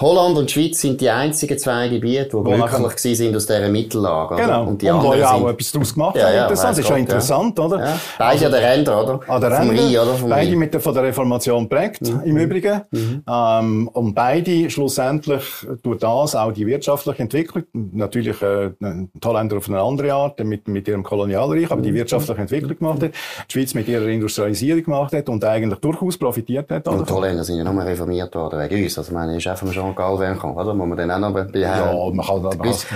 Holland 0.00 0.38
und 0.38 0.50
Schweiz 0.50 0.80
sind 0.80 1.00
die 1.00 1.10
einzigen 1.10 1.58
zwei 1.58 1.88
Gebiete, 1.88 2.30
die 2.36 2.54
glücklich 2.54 3.16
sind 3.16 3.34
aus 3.34 3.46
dieser 3.46 3.68
Mittellage. 3.68 4.36
Genau. 4.36 4.64
Und 4.64 4.80
die 4.80 4.88
und 4.88 4.96
anderen 4.96 5.18
ja 5.18 5.32
auch 5.32 5.38
sind... 5.38 5.48
etwas 5.48 5.72
daraus 5.72 5.94
gemacht 5.94 6.16
ja, 6.16 6.32
ja, 6.32 6.42
interessant. 6.42 6.70
Das 6.70 6.78
ist 6.78 6.86
schon 6.86 6.98
interessant, 6.98 7.58
ja. 7.58 7.64
oder? 7.64 7.78
Ja. 7.78 8.00
Beide 8.18 8.46
also, 8.46 8.56
der 8.56 8.70
Ränder, 8.70 9.02
oder? 9.02 9.20
An 9.28 9.40
der 9.40 9.50
Ränder, 9.50 9.82
Rhein, 9.82 9.98
oder? 9.98 10.14
Vom 10.14 10.30
beide 10.30 10.56
mit 10.56 10.74
der, 10.74 10.80
von 10.80 10.94
der 10.94 11.02
Reformation 11.02 11.68
prägt, 11.68 12.02
mhm. 12.02 12.22
im 12.24 12.36
Übrigen. 12.36 12.82
Mhm. 12.90 13.22
Ähm, 13.28 13.88
und 13.88 14.14
beide 14.14 14.70
schlussendlich 14.70 15.42
durch 15.82 15.98
das 15.98 16.36
auch 16.36 16.52
die 16.52 16.66
wirtschaftliche 16.66 17.22
Entwicklung, 17.22 17.64
natürlich 17.72 18.40
äh, 18.42 18.70
die 18.80 19.08
Holländer 19.24 19.56
auf 19.56 19.68
eine 19.68 19.80
andere 19.80 20.12
Art, 20.12 20.38
mit, 20.44 20.68
mit 20.68 20.86
ihrem 20.86 21.02
Kolonialreich, 21.02 21.70
aber 21.70 21.82
die 21.82 21.90
mhm. 21.90 21.96
wirtschaftliche 21.96 22.40
Entwicklung 22.40 22.78
gemacht 22.78 23.02
hat, 23.02 23.10
die 23.48 23.52
Schweiz 23.52 23.74
mit 23.74 23.88
ihrer 23.88 24.06
Industrialisierung 24.06 24.84
gemacht 24.84 25.12
hat 25.12 25.28
und 25.28 25.44
eigentlich 25.44 25.80
durchaus 25.80 26.16
profitiert 26.16 26.70
hat. 26.70 26.86
Oder? 26.86 26.98
Und 26.98 27.08
die 27.08 27.12
Holländer 27.12 27.42
sind 27.42 27.58
ja 27.58 27.64
nur 27.64 27.84
reformiert 27.84 28.34
worden 28.34 28.60
wegen 28.60 28.84
uns. 28.84 28.96
Also, 28.96 29.10
ich 29.10 29.14
meine, 29.14 29.36
ist 29.36 29.46
einfach 29.46 29.72
schon 29.72 29.87
Jean 29.88 29.94
Calvin 29.94 30.38
kann, 30.38 30.54
oder? 30.54 30.74
Muss 30.74 30.88
man 30.88 30.98
dann 30.98 31.10
auch 31.10 31.18
noch 31.18 31.32
behalten. 31.32 31.58
Ja, 31.58 32.10
man 32.12 32.26
kann 32.26 32.42
da, 32.42 32.50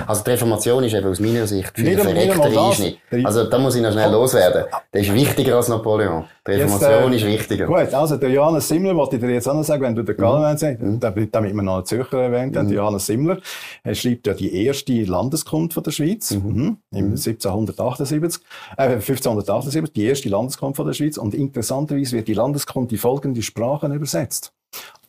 Also 0.07 0.24
die 0.24 0.30
Reformation 0.30 0.84
ist 0.84 0.95
eben 0.95 1.09
aus 1.09 1.20
meiner 1.20 1.47
Sicht 1.47 1.72
viel 1.74 1.99
verreckter 1.99 2.66
Einschnitt. 2.66 2.99
Also 3.24 3.45
da 3.45 3.59
muss 3.59 3.74
ich 3.76 3.82
noch 3.82 3.93
schnell 3.93 4.11
loswerden. 4.11 4.64
Das 4.90 5.03
ist 5.03 5.14
wichtiger 5.14 5.57
als 5.57 5.68
Napoleon. 5.68 6.24
Die 6.47 6.53
Reformation 6.53 7.12
jetzt, 7.12 7.22
äh, 7.22 7.32
ist 7.32 7.38
wichtiger. 7.38 7.66
Gut, 7.66 7.95
also 7.95 8.16
der 8.16 8.30
Johannes 8.30 8.66
Simmler, 8.66 8.97
wollte 8.97 9.16
ich 9.16 9.22
dir 9.22 9.30
jetzt 9.30 9.49
auch 9.49 9.55
noch 9.55 9.62
sagen, 9.62 9.82
wenn 9.82 9.95
du 9.95 10.03
den 10.03 10.16
Gallen 10.16 10.59
mhm. 10.80 10.99
damit 10.99 11.32
wir 11.32 11.62
noch 11.62 11.76
einen 11.76 11.86
Zürcher 11.86 12.20
erwähnt 12.20 12.57
haben, 12.57 12.66
mhm. 12.66 12.72
Johannes 12.72 13.07
Simmler, 13.07 13.38
er 13.84 13.95
schreibt 13.95 14.26
ja 14.26 14.34
die 14.34 14.64
erste 14.64 15.05
Landeskunde 15.05 15.72
von 15.72 15.84
der 15.84 15.93
Schweiz, 15.93 16.32
mhm. 16.32 16.40
Mhm. 16.40 16.76
im 16.90 17.11
1778, 17.11 18.43
äh, 18.76 18.82
1578, 18.82 19.93
die 19.93 20.05
erste 20.05 20.28
Landeskunde 20.28 20.74
von 20.74 20.86
der 20.86 20.95
Schweiz 20.95 21.16
und 21.16 21.32
interessanterweise 21.34 22.16
wird 22.16 22.26
die 22.26 22.34
Landeskunde 22.34 22.93
in 22.93 22.99
folgende 22.99 23.43
Sprachen 23.43 23.93
übersetzt. 23.93 24.53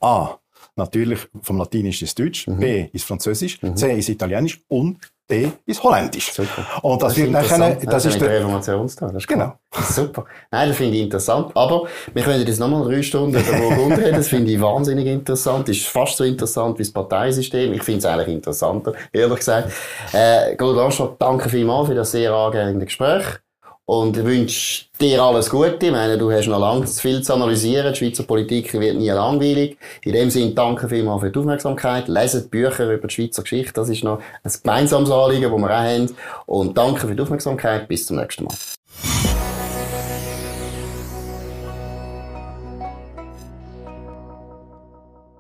A 0.02 0.38
natürlich 0.76 1.20
vom 1.42 1.58
Latinisch 1.58 2.02
ins 2.02 2.16
Deutsch, 2.16 2.48
mhm. 2.48 2.60
B 2.60 2.88
ins 2.92 3.04
Französisch, 3.04 3.62
mhm. 3.62 3.76
C 3.76 3.92
ins 3.92 4.10
Italienisch 4.10 4.62
und 4.68 4.98
D 5.30 5.52
ist 5.66 5.82
Holländisch. 5.82 6.32
Super. 6.34 6.66
Und 6.82 7.02
das, 7.02 7.14
das 7.14 7.18
wird 7.18 7.32
nachher, 7.32 7.76
das, 7.76 7.86
das 7.86 8.06
ist 8.06 8.20
der 8.20 8.30
Reformationstag. 8.30 9.14
Das 9.14 9.26
genau. 9.26 9.54
Super. 9.72 10.26
Nein, 10.52 10.68
das 10.68 10.78
finde 10.78 10.98
ich 10.98 11.04
interessant. 11.04 11.52
Aber 11.56 11.88
wir 12.14 12.24
können 12.24 12.46
jetzt 12.46 12.60
nochmal 12.60 12.84
drei 12.84 13.02
Stunden 13.02 13.40
über 13.40 13.58
Burgund 13.58 13.98
reden. 13.98 14.18
Das 14.18 14.28
finde 14.28 14.52
ich 14.52 14.60
wahnsinnig 14.60 15.08
interessant. 15.08 15.70
Das 15.70 15.78
ist 15.78 15.88
fast 15.88 16.18
so 16.18 16.26
interessant 16.26 16.78
wie 16.78 16.84
das 16.84 16.92
Parteisystem. 16.92 17.74
Ich 17.74 17.84
finde 17.84 18.00
es 18.00 18.06
eigentlich 18.06 18.36
interessanter, 18.36 18.94
ehrlich 19.14 19.38
gesagt. 19.38 19.72
Äh, 20.12 20.56
Claude 20.56 21.16
danke 21.18 21.48
vielmals 21.48 21.88
für 21.88 21.96
das 21.96 22.12
sehr 22.12 22.34
angenehme 22.34 22.84
Gespräch. 22.84 23.24
Und 23.86 24.16
ich 24.16 24.24
wünsche 24.24 24.86
dir 25.00 25.22
alles 25.22 25.50
Gute. 25.50 25.88
Ich 25.88 25.92
meine, 25.92 26.18
du 26.18 26.32
hast 26.32 26.48
noch 26.48 26.60
lange 26.60 26.88
viel 26.88 27.22
zu 27.22 27.34
analysieren. 27.34 27.92
Die 27.92 28.00
Schweizer 28.00 28.24
Politik 28.24 28.74
wird 28.74 28.96
nie 28.96 29.10
langweilig. 29.10 29.78
In 30.04 30.14
dem 30.14 30.30
Sinne, 30.30 30.52
danke 30.52 30.88
vielmals 30.88 31.22
für 31.22 31.32
die 31.32 31.40
Aufmerksamkeit. 31.40 32.08
Leset 32.08 32.50
Bücher 32.50 32.94
über 32.94 33.08
die 33.08 33.14
Schweizer 33.14 33.42
Geschichte. 33.42 33.74
Das 33.74 33.90
ist 33.90 34.04
noch 34.04 34.20
ein 34.44 34.52
gemeinsames 34.64 35.12
Anliegen, 35.12 35.52
das 35.52 35.60
wir 35.60 35.70
auch 35.70 35.84
haben. 35.84 36.16
Und 36.46 36.78
danke 36.78 37.08
für 37.08 37.16
die 37.16 37.22
Aufmerksamkeit. 37.22 37.90
Bis 37.90 38.06
zum 38.06 38.18
nächsten 38.18 38.46
Mal. 38.46 38.56